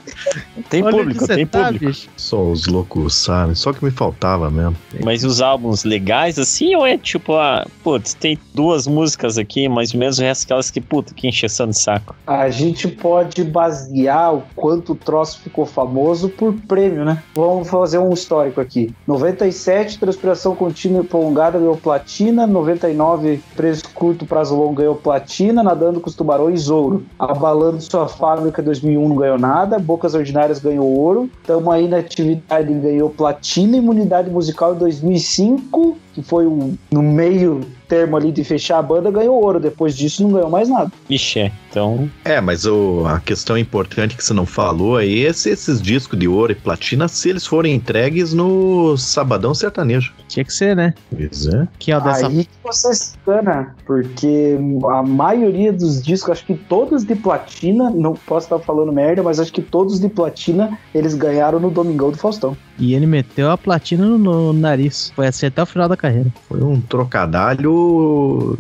Tem 0.70 0.84
Olha 0.84 0.98
público, 0.98 1.28
tem 1.28 1.46
tá, 1.46 1.64
público. 1.66 1.86
bicho. 1.86 2.10
Só 2.18 2.42
os 2.44 2.66
loucos 2.66 3.14
sabem. 3.16 3.54
Só 3.56 3.72
que 3.74 3.84
me 3.84 3.92
faltava 3.92 4.50
mesmo. 4.50 4.76
Mas 5.04 5.24
os 5.24 5.42
álbuns 5.42 5.84
legais, 5.84 6.40
assim, 6.40 6.76
ou 6.76 6.86
é 6.86 6.98
tipo, 6.98 7.36
ah, 7.36 7.68
putz, 7.84 8.14
tem 8.14 8.38
duas 8.54 8.88
músicas 8.88 9.38
aqui, 9.38 9.68
mais 9.70 9.94
ou 9.94 10.00
menos 10.00 10.18
o 10.18 10.22
resto 10.22 10.44
aquelas 10.46 10.72
que, 10.72 10.82
que 11.04 11.28
encheção 11.28 11.68
de 11.68 11.78
saco. 11.78 12.16
A 12.26 12.50
gente 12.50 12.88
pode 12.88 13.44
basear 13.44 14.36
o 14.36 14.44
quanto 14.56 14.94
o 14.94 14.96
troço 14.96 15.40
ficou 15.42 15.66
famoso 15.66 16.30
por 16.30 16.54
prêmio, 16.68 17.04
né? 17.04 17.22
Vamos 17.36 17.70
fazer 17.70 17.98
um 17.98 18.14
histórico 18.14 18.62
aqui. 18.62 18.94
97, 19.08 20.00
transpiração 20.00 20.56
contínua 20.56 21.02
e 21.04 21.06
prolongada 21.06 21.58
ganhou 21.58 21.78
platina. 21.78 22.46
99, 22.46 23.42
preço 23.56 23.90
curto, 23.94 24.26
prazo 24.26 24.56
longo 24.56 24.74
ganhou 24.74 24.96
platina. 24.96 25.64
Nadando 25.64 26.00
com 26.00 26.10
os 26.10 26.16
tubarões, 26.16 26.70
ouro. 26.70 27.04
Abalando 27.18 27.82
sua 27.82 28.08
fábrica 28.08 28.62
2001 28.62 29.10
não 29.10 29.16
ganhou 29.16 29.40
nada. 29.40 29.80
Bocas 29.80 30.14
Ordinárias 30.14 30.60
ganhou 30.60 30.88
ouro. 30.88 31.30
Tamo 31.46 31.72
aí 31.72 31.88
na 31.88 31.98
atividade 31.98 32.74
ganhou 32.74 33.10
platina. 33.10 33.78
Imunidade 33.78 34.30
musical 34.30 34.76
em 34.76 34.78
2005, 34.78 35.98
que 36.14 36.22
foi 36.22 36.46
um, 36.48 36.76
no 36.92 37.02
meio 37.02 37.62
termo 37.92 38.16
ali 38.16 38.32
de 38.32 38.42
fechar 38.46 38.78
a 38.80 38.82
banda, 38.82 39.12
ganhou 39.12 39.36
ouro. 39.44 39.60
Depois 39.60 39.98
disso 39.98 40.24
não 40.24 40.32
ganhou 40.32 40.50
mais 40.50 40.70
nada. 40.70 40.90
Ixi, 41.10 41.52
então, 41.70 42.10
É, 42.24 42.40
mas 42.40 42.66
o- 42.66 43.04
a 43.06 43.20
questão 43.20 43.58
importante 43.58 44.16
que 44.16 44.24
você 44.24 44.34
não 44.34 44.46
falou 44.46 44.96
aí 44.96 45.26
é 45.26 45.34
se 45.34 45.50
esses 45.50 45.82
discos 45.82 46.18
de 46.18 46.26
ouro 46.28 46.54
e 46.54 46.56
platina, 46.56 47.10
se 47.10 47.30
eles 47.30 47.46
forem 47.46 47.76
entregues 47.76 48.34
no 48.34 48.96
Sabadão 48.98 49.54
Sertanejo. 49.54 50.14
Tinha 50.30 50.46
que 50.46 50.54
ser, 50.54 50.74
né? 50.74 50.94
Pois 51.10 51.48
é. 51.48 51.68
Que 51.78 51.92
é 51.92 51.98
o 51.98 52.02
dessa. 52.02 52.28
Aí 52.28 52.46
que 52.46 52.50
você 52.64 52.94
se 52.94 53.16
engana, 53.28 53.76
porque 53.86 54.58
a 54.90 55.04
maioria 55.04 55.74
dos 55.74 56.02
discos, 56.02 56.32
acho 56.32 56.46
que 56.46 56.54
todos 56.56 57.04
de 57.04 57.16
platina, 57.16 57.90
não 57.90 58.14
posso 58.14 58.46
estar 58.46 58.60
falando 58.60 58.94
merda, 58.94 59.22
mas 59.22 59.38
acho 59.40 59.52
que 59.52 59.62
todos 59.62 60.00
de 60.00 60.08
platina 60.08 60.78
eles 60.96 61.14
ganharam 61.14 61.60
no 61.60 61.70
Domingão 61.70 62.10
do 62.12 62.18
Faustão. 62.18 62.56
E 62.80 62.94
ele 62.96 63.06
meteu 63.06 63.52
a 63.52 63.58
platina 63.58 64.06
no, 64.06 64.18
no 64.18 64.54
nariz. 64.54 65.12
Foi 65.16 65.28
assim 65.28 65.48
até 65.48 65.62
o 65.62 65.66
final 65.66 65.88
da 65.90 65.98
carreira. 65.98 66.32
Foi 66.48 66.62
um 66.64 66.80
trocadalho 66.82 67.72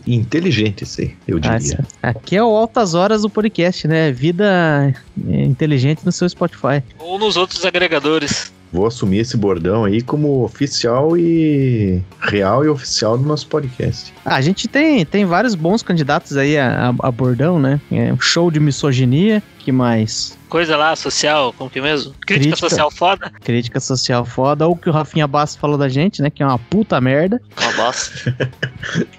inteligente, 0.07 0.83
esse 0.83 1.01
aí, 1.01 1.15
eu 1.27 1.39
Ah, 1.43 1.57
diria. 1.57 1.79
Aqui 2.01 2.35
é 2.35 2.43
o 2.43 2.47
Altas 2.55 2.93
Horas 2.93 3.21
do 3.23 3.29
podcast, 3.29 3.87
né? 3.87 4.11
Vida 4.11 4.93
é, 5.29 5.43
inteligente 5.43 6.01
no 6.05 6.11
seu 6.11 6.27
Spotify. 6.27 6.83
Ou 6.99 7.17
nos 7.19 7.37
outros 7.37 7.65
agregadores. 7.65 8.51
Vou 8.73 8.85
assumir 8.87 9.17
esse 9.19 9.35
bordão 9.35 9.83
aí 9.83 10.01
como 10.01 10.45
oficial 10.45 11.17
e 11.17 12.01
real 12.21 12.63
e 12.63 12.69
oficial 12.69 13.17
do 13.17 13.25
nosso 13.25 13.45
podcast. 13.47 14.13
Ah, 14.23 14.35
a 14.35 14.41
gente 14.41 14.65
tem, 14.69 15.05
tem 15.05 15.25
vários 15.25 15.55
bons 15.55 15.83
candidatos 15.83 16.37
aí 16.37 16.57
a, 16.57 16.89
a- 16.89 17.07
a 17.07 17.11
bordão, 17.11 17.59
né? 17.59 17.81
É, 17.91 18.13
um 18.13 18.19
show 18.21 18.49
de 18.49 18.61
misoginia, 18.61 19.43
que 19.63 19.71
mais? 19.71 20.37
Coisa 20.49 20.75
lá, 20.75 20.95
social, 20.95 21.53
como 21.53 21.69
que 21.69 21.79
é 21.79 21.81
mesmo? 21.81 22.13
Crítica, 22.13 22.35
Crítica. 22.35 22.69
social 22.69 22.91
foda? 22.91 23.29
Crítica 23.41 23.79
social 23.79 24.25
foda, 24.25 24.67
ou 24.67 24.73
o 24.73 24.77
que 24.77 24.89
o 24.89 24.93
Rafinha 24.93 25.27
Bastos 25.27 25.59
falou 25.59 25.77
da 25.77 25.87
gente, 25.87 26.21
né? 26.21 26.29
Que 26.29 26.43
é 26.43 26.45
uma 26.45 26.59
puta 26.59 26.99
merda. 26.99 27.41
Uma 27.59 27.73
bosta. 27.73 28.35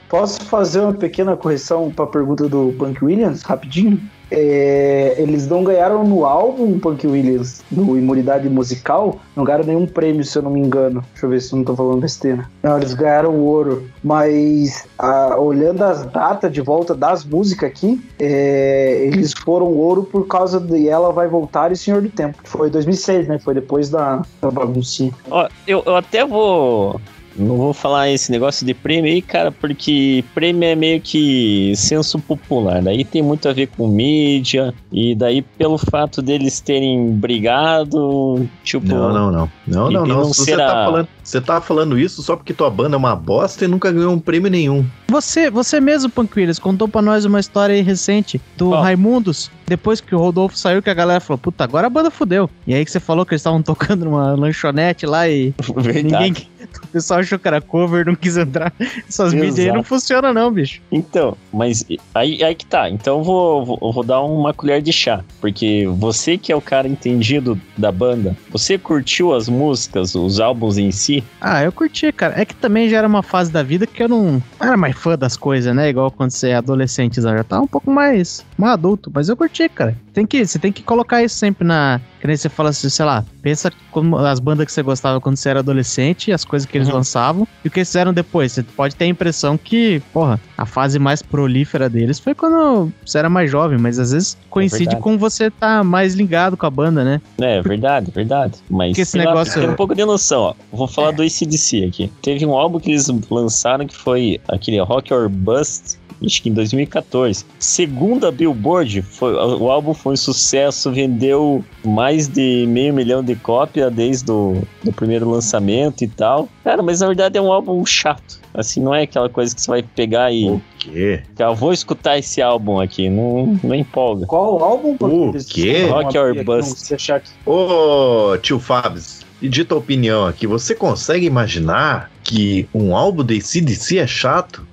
Posso 0.09 0.45
fazer 0.45 0.81
uma 0.81 0.93
pequena 0.93 1.37
correção 1.37 1.91
para 1.91 2.05
a 2.05 2.09
pergunta 2.09 2.49
do 2.49 2.75
Punk 2.79 3.05
Williams, 3.05 3.43
rapidinho? 3.43 4.01
É, 4.35 5.15
eles 5.19 5.47
não 5.47 5.63
ganharam 5.63 6.05
no 6.05 6.25
álbum 6.25 6.79
Punk 6.79 7.07
Williams, 7.07 7.63
no 7.71 7.99
Imunidade 7.99 8.49
Musical, 8.49 9.21
não 9.37 9.45
ganharam 9.45 9.65
nenhum 9.65 9.87
prêmio, 9.87 10.25
se 10.25 10.39
eu 10.39 10.43
não 10.43 10.51
me 10.51 10.61
engano. 10.61 11.05
Deixa 11.13 11.27
eu 11.27 11.31
ver 11.31 11.43
se 11.43 11.53
eu 11.53 11.59
não 11.59 11.65
tô 11.65 11.77
falando 11.77 12.01
besteira. 12.01 12.49
Não, 12.63 12.79
eles 12.79 12.95
ganharam 12.95 13.39
ouro. 13.39 13.87
Mas 14.03 14.87
ah, 14.99 15.37
olhando 15.39 15.83
as 15.83 16.07
datas 16.07 16.51
de 16.51 16.63
volta 16.63 16.95
das 16.95 17.25
músicas 17.25 17.69
aqui, 17.71 18.03
é, 18.19 19.05
eles 19.07 19.35
foram 19.35 19.67
ouro 19.67 20.05
por 20.05 20.27
causa 20.27 20.59
de 20.59 20.89
Ela 20.89 21.13
Vai 21.13 21.29
Voltar 21.29 21.71
e 21.71 21.77
Senhor 21.77 22.01
do 22.01 22.09
Tempo. 22.09 22.39
Foi 22.45 22.71
2006, 22.71 23.29
né? 23.29 23.39
Foi 23.39 23.53
depois 23.53 23.91
da, 23.91 24.23
da 24.41 24.51
baguncinha. 24.51 25.13
ó, 25.31 25.47
eu, 25.67 25.83
eu 25.85 25.97
até 25.97 26.25
vou. 26.25 26.99
Não 27.37 27.57
vou 27.57 27.73
falar 27.73 28.11
esse 28.11 28.31
negócio 28.31 28.67
de 28.67 28.75
prêmio 28.75 29.11
aí, 29.11 29.23
cara, 29.23 29.51
porque 29.51 30.25
prêmio 30.35 30.69
é 30.69 30.75
meio 30.75 31.01
que 31.01 31.73
senso 31.77 32.19
popular. 32.19 32.83
Daí 32.83 33.05
tem 33.05 33.23
muito 33.23 33.49
a 33.49 33.53
ver 33.53 33.69
com 33.69 33.89
mídia, 33.89 34.75
e 34.93 35.15
daí 35.15 35.43
pelo 35.43 35.79
fato 35.79 36.21
deles 36.21 36.61
terem 36.61 37.11
brigado, 37.13 38.49
tipo. 38.63 38.87
Não, 38.87 39.13
não, 39.13 39.31
não. 39.31 39.51
Não, 39.73 39.91
não, 39.91 40.07
não. 40.07 40.17
não 40.19 40.25
Você 40.25 40.45
ser 40.45 40.57
tá, 40.57 40.67
a- 40.67 40.85
falando, 40.85 41.09
você 41.23 41.41
tá 41.41 41.61
falando 41.61 41.99
isso 41.99 42.23
só 42.23 42.37
porque 42.37 42.53
tua 42.53 42.71
banda 42.71 42.97
é 42.97 42.99
uma 42.99 43.17
bosta 43.17 43.65
e 43.65 43.69
nunca 43.69 43.91
ganhou 43.91 44.13
um 44.13 44.19
prêmio 44.19 44.51
nenhum. 44.51 44.85
Você, 45.09 45.51
você 45.51 45.81
mesmo, 45.81 46.09
Punk 46.11 46.33
Williams, 46.39 46.59
contou 46.59 46.89
pra 46.89 47.03
nós 47.03 47.25
uma 47.25 47.39
história 47.41 47.75
aí 47.75 47.83
recente 47.83 48.41
do? 48.57 48.71
Raimundos. 48.71 49.51
Depois 49.67 50.01
que 50.01 50.15
o 50.15 50.19
Rodolfo 50.19 50.57
saiu, 50.57 50.83
que 50.83 50.91
a 50.91 50.95
galera 50.95 51.21
falou, 51.21 51.39
puta, 51.39 51.65
agora 51.65 51.87
a 51.87 51.91
banda 51.91 52.11
fudeu. 52.11 52.49
E 52.67 52.75
aí 52.75 52.85
que 52.85 52.91
você 52.91 53.01
falou 53.01 53.25
que 53.25 53.33
eles 53.33 53.41
estavam 53.41 53.61
tocando 53.63 54.05
numa 54.05 54.33
lanchonete 54.35 55.07
lá 55.07 55.29
e 55.29 55.55
Verdade. 55.77 56.03
ninguém. 56.25 56.35
O 56.85 56.87
pessoal 56.93 57.21
achou 57.21 57.39
que 57.41 57.49
era 57.49 57.61
cover, 57.61 58.07
não 58.07 58.15
quis 58.15 58.37
entrar. 58.37 58.73
Essas 59.09 59.35
mídias 59.35 59.59
aí 59.59 59.73
não 59.73 59.83
funcionam, 59.83 60.33
não, 60.33 60.51
bicho. 60.51 60.81
Então, 60.93 61.37
mas 61.53 61.85
aí, 62.15 62.43
aí 62.45 62.55
que 62.55 62.65
tá. 62.65 62.89
Então 62.89 63.19
eu 63.19 63.25
vou, 63.25 63.65
vou, 63.65 63.79
eu 63.83 63.93
vou 63.93 64.05
dar 64.05 64.21
uma 64.21 64.55
colher 64.55 64.81
de 64.81 64.93
chá. 64.93 65.25
Porque 65.41 65.87
você 65.97 66.39
que 66.39 66.53
é 66.53 66.57
o 66.57 66.61
cara 66.61 66.87
entendido 66.87 67.61
da 67.77 67.91
banda, 67.91 68.37
você 68.51 68.79
curtiu 68.79 69.35
as 69.35 69.49
músicas, 69.49 69.62
os 69.69 70.41
álbuns 70.41 70.79
em 70.79 70.91
si? 70.91 71.23
Ah, 71.41 71.63
eu 71.63 71.73
curti, 71.73 72.13
cara. 72.13 72.41
É 72.41 72.45
que 72.45 72.55
também 72.55 72.89
já 72.89 72.99
era 72.99 73.07
uma 73.07 73.23
fase 73.23 73.51
da 73.51 73.63
vida 73.63 73.87
que 73.87 74.03
eu 74.03 74.09
não 74.09 74.43
era 74.61 74.77
mais 74.77 74.97
fã 74.97 75.17
das 75.17 75.37
coisas, 75.37 75.75
né? 75.75 75.89
Igual 75.89 76.11
quando 76.11 76.31
você 76.31 76.49
é 76.49 76.57
adolescente, 76.57 77.21
já 77.21 77.45
tá 77.45 77.61
um 77.61 77.67
pouco 77.67 77.91
mais, 77.91 78.45
mais 78.57 78.75
adulto. 78.75 79.11
Mas 79.13 79.29
eu 79.29 79.37
curti, 79.37 79.69
cara. 79.69 79.97
Tem 80.13 80.27
que, 80.27 80.47
você 80.47 80.59
tem 80.59 80.73
que 80.73 80.83
colocar 80.83 81.23
isso 81.23 81.37
sempre 81.37 81.67
na. 81.67 82.01
Que 82.23 82.29
nem 82.29 82.37
você 82.37 82.49
fala 82.49 82.69
assim, 82.69 82.89
sei 82.89 83.05
lá, 83.05 83.25
pensa 83.43 83.73
como 83.91 84.17
as 84.17 84.39
bandas 84.39 84.65
que 84.65 84.71
você 84.73 84.81
gostava 84.81 85.21
quando 85.21 85.37
você 85.37 85.49
era 85.49 85.59
adolescente, 85.59 86.31
as 86.31 86.45
coisas 86.45 86.69
que 86.69 86.79
eles 86.79 86.87
Uhum. 86.87 86.95
lançavam 86.95 87.49
e 87.65 87.69
o 87.69 87.71
que 87.71 87.81
eles 87.81 87.89
fizeram 87.89 88.13
depois. 88.13 88.53
Você 88.53 88.63
pode 88.63 88.95
ter 88.95 89.07
a 89.07 89.09
impressão 89.09 89.59
que, 89.59 90.01
porra, 90.13 90.41
a 90.57 90.65
fase 90.65 91.01
mais 91.01 91.21
prolífera 91.21 91.89
deles 91.91 92.21
foi 92.21 92.33
quando 92.33 92.93
você 93.05 93.19
era 93.19 93.29
mais 93.29 93.51
jovem, 93.51 93.77
mas 93.77 93.99
às 93.99 94.13
vezes 94.13 94.39
coincide 94.49 94.85
verdade. 94.85 95.03
com 95.03 95.19
você 95.19 95.51
tá 95.51 95.83
mais 95.83 96.15
ligado 96.15 96.57
com 96.57 96.65
a 96.65 96.71
banda, 96.71 97.03
né? 97.05 97.21
É, 97.41 97.61
verdade, 97.61 98.13
verdade. 98.13 98.55
Mas 98.71 98.91
Porque 98.91 99.01
esse 99.01 99.19
negócio- 99.19 99.61
tem 99.61 99.69
um 99.71 99.75
pouco 99.75 99.93
de 99.93 100.05
noção, 100.05 100.43
ó. 100.43 100.55
Vou 100.73 100.87
falar 100.87 101.11
do 101.11 101.23
ACDC 101.25 101.85
aqui. 101.89 102.13
Teve 102.23 102.47
um 102.47 102.53
álbum 102.57 102.79
que 102.79 102.93
eles 102.93 103.09
lançaram 103.29 103.85
que 103.85 103.97
foi 103.97 104.41
aquele 104.49 104.79
Rock 104.81 105.13
or 105.13 105.29
Bust. 105.29 105.97
Acho 106.25 106.43
que 106.43 106.49
em 106.49 106.55
2014. 106.55 107.45
Segundo 107.59 108.27
a 108.27 108.31
Billboard, 108.31 109.03
foi, 109.03 109.35
o 109.35 109.71
álbum 109.71 109.95
foi 109.95 110.15
um 110.15 110.17
sucesso, 110.17 110.91
vendeu 110.91 111.65
mais 111.85 112.29
de 112.29 112.67
meio 112.69 112.95
milhão 112.95 113.23
de 113.23 113.35
cópias 113.37 113.93
desde 113.93 114.31
o 114.31 114.63
do 114.83 114.93
primeiro 114.93 115.29
lançamento 115.29 116.03
e 116.05 116.09
tal. 116.09 116.49
Cara, 116.65 116.83
mas 116.83 117.01
na 117.01 117.07
verdade 117.07 117.39
é 117.39 117.43
um 117.43 117.53
álbum 117.53 117.85
chato. 117.85 118.41
Assim, 118.55 118.81
não 118.81 118.95
é 118.95 119.03
aquela 119.03 119.29
coisa 119.29 119.55
que 119.55 119.63
você 119.63 119.71
vai 119.71 119.83
pegar 119.83 120.31
e. 120.31 120.49
O 120.49 120.63
quê? 120.79 121.23
Ah, 121.39 121.53
vou 121.53 121.73
escutar 121.73 122.19
esse 122.19 122.43
álbum 122.43 122.81
aqui. 122.81 123.09
Não, 123.09 123.59
não 123.63 123.75
empolga. 123.75 124.27
Qual 124.27 124.63
álbum? 124.63 124.97
O 125.01 125.33
quê? 125.49 125.87
Rock 125.87 126.19
or 126.19 126.45
Bust. 126.45 126.79
Você 126.79 126.95
achar 126.95 127.21
que 127.21 127.31
Ô, 127.47 128.37
tio 128.43 128.61
Fabs, 128.61 129.25
e 129.41 129.49
dita 129.49 129.75
opinião 129.75 130.27
aqui, 130.27 130.47
você 130.47 130.75
consegue 130.75 131.27
imaginar 131.27 132.11
que 132.23 132.69
um 132.75 132.95
álbum 132.95 133.25
de 133.25 133.41
CDC 133.41 133.99
é 133.99 134.07
chato? 134.07 134.67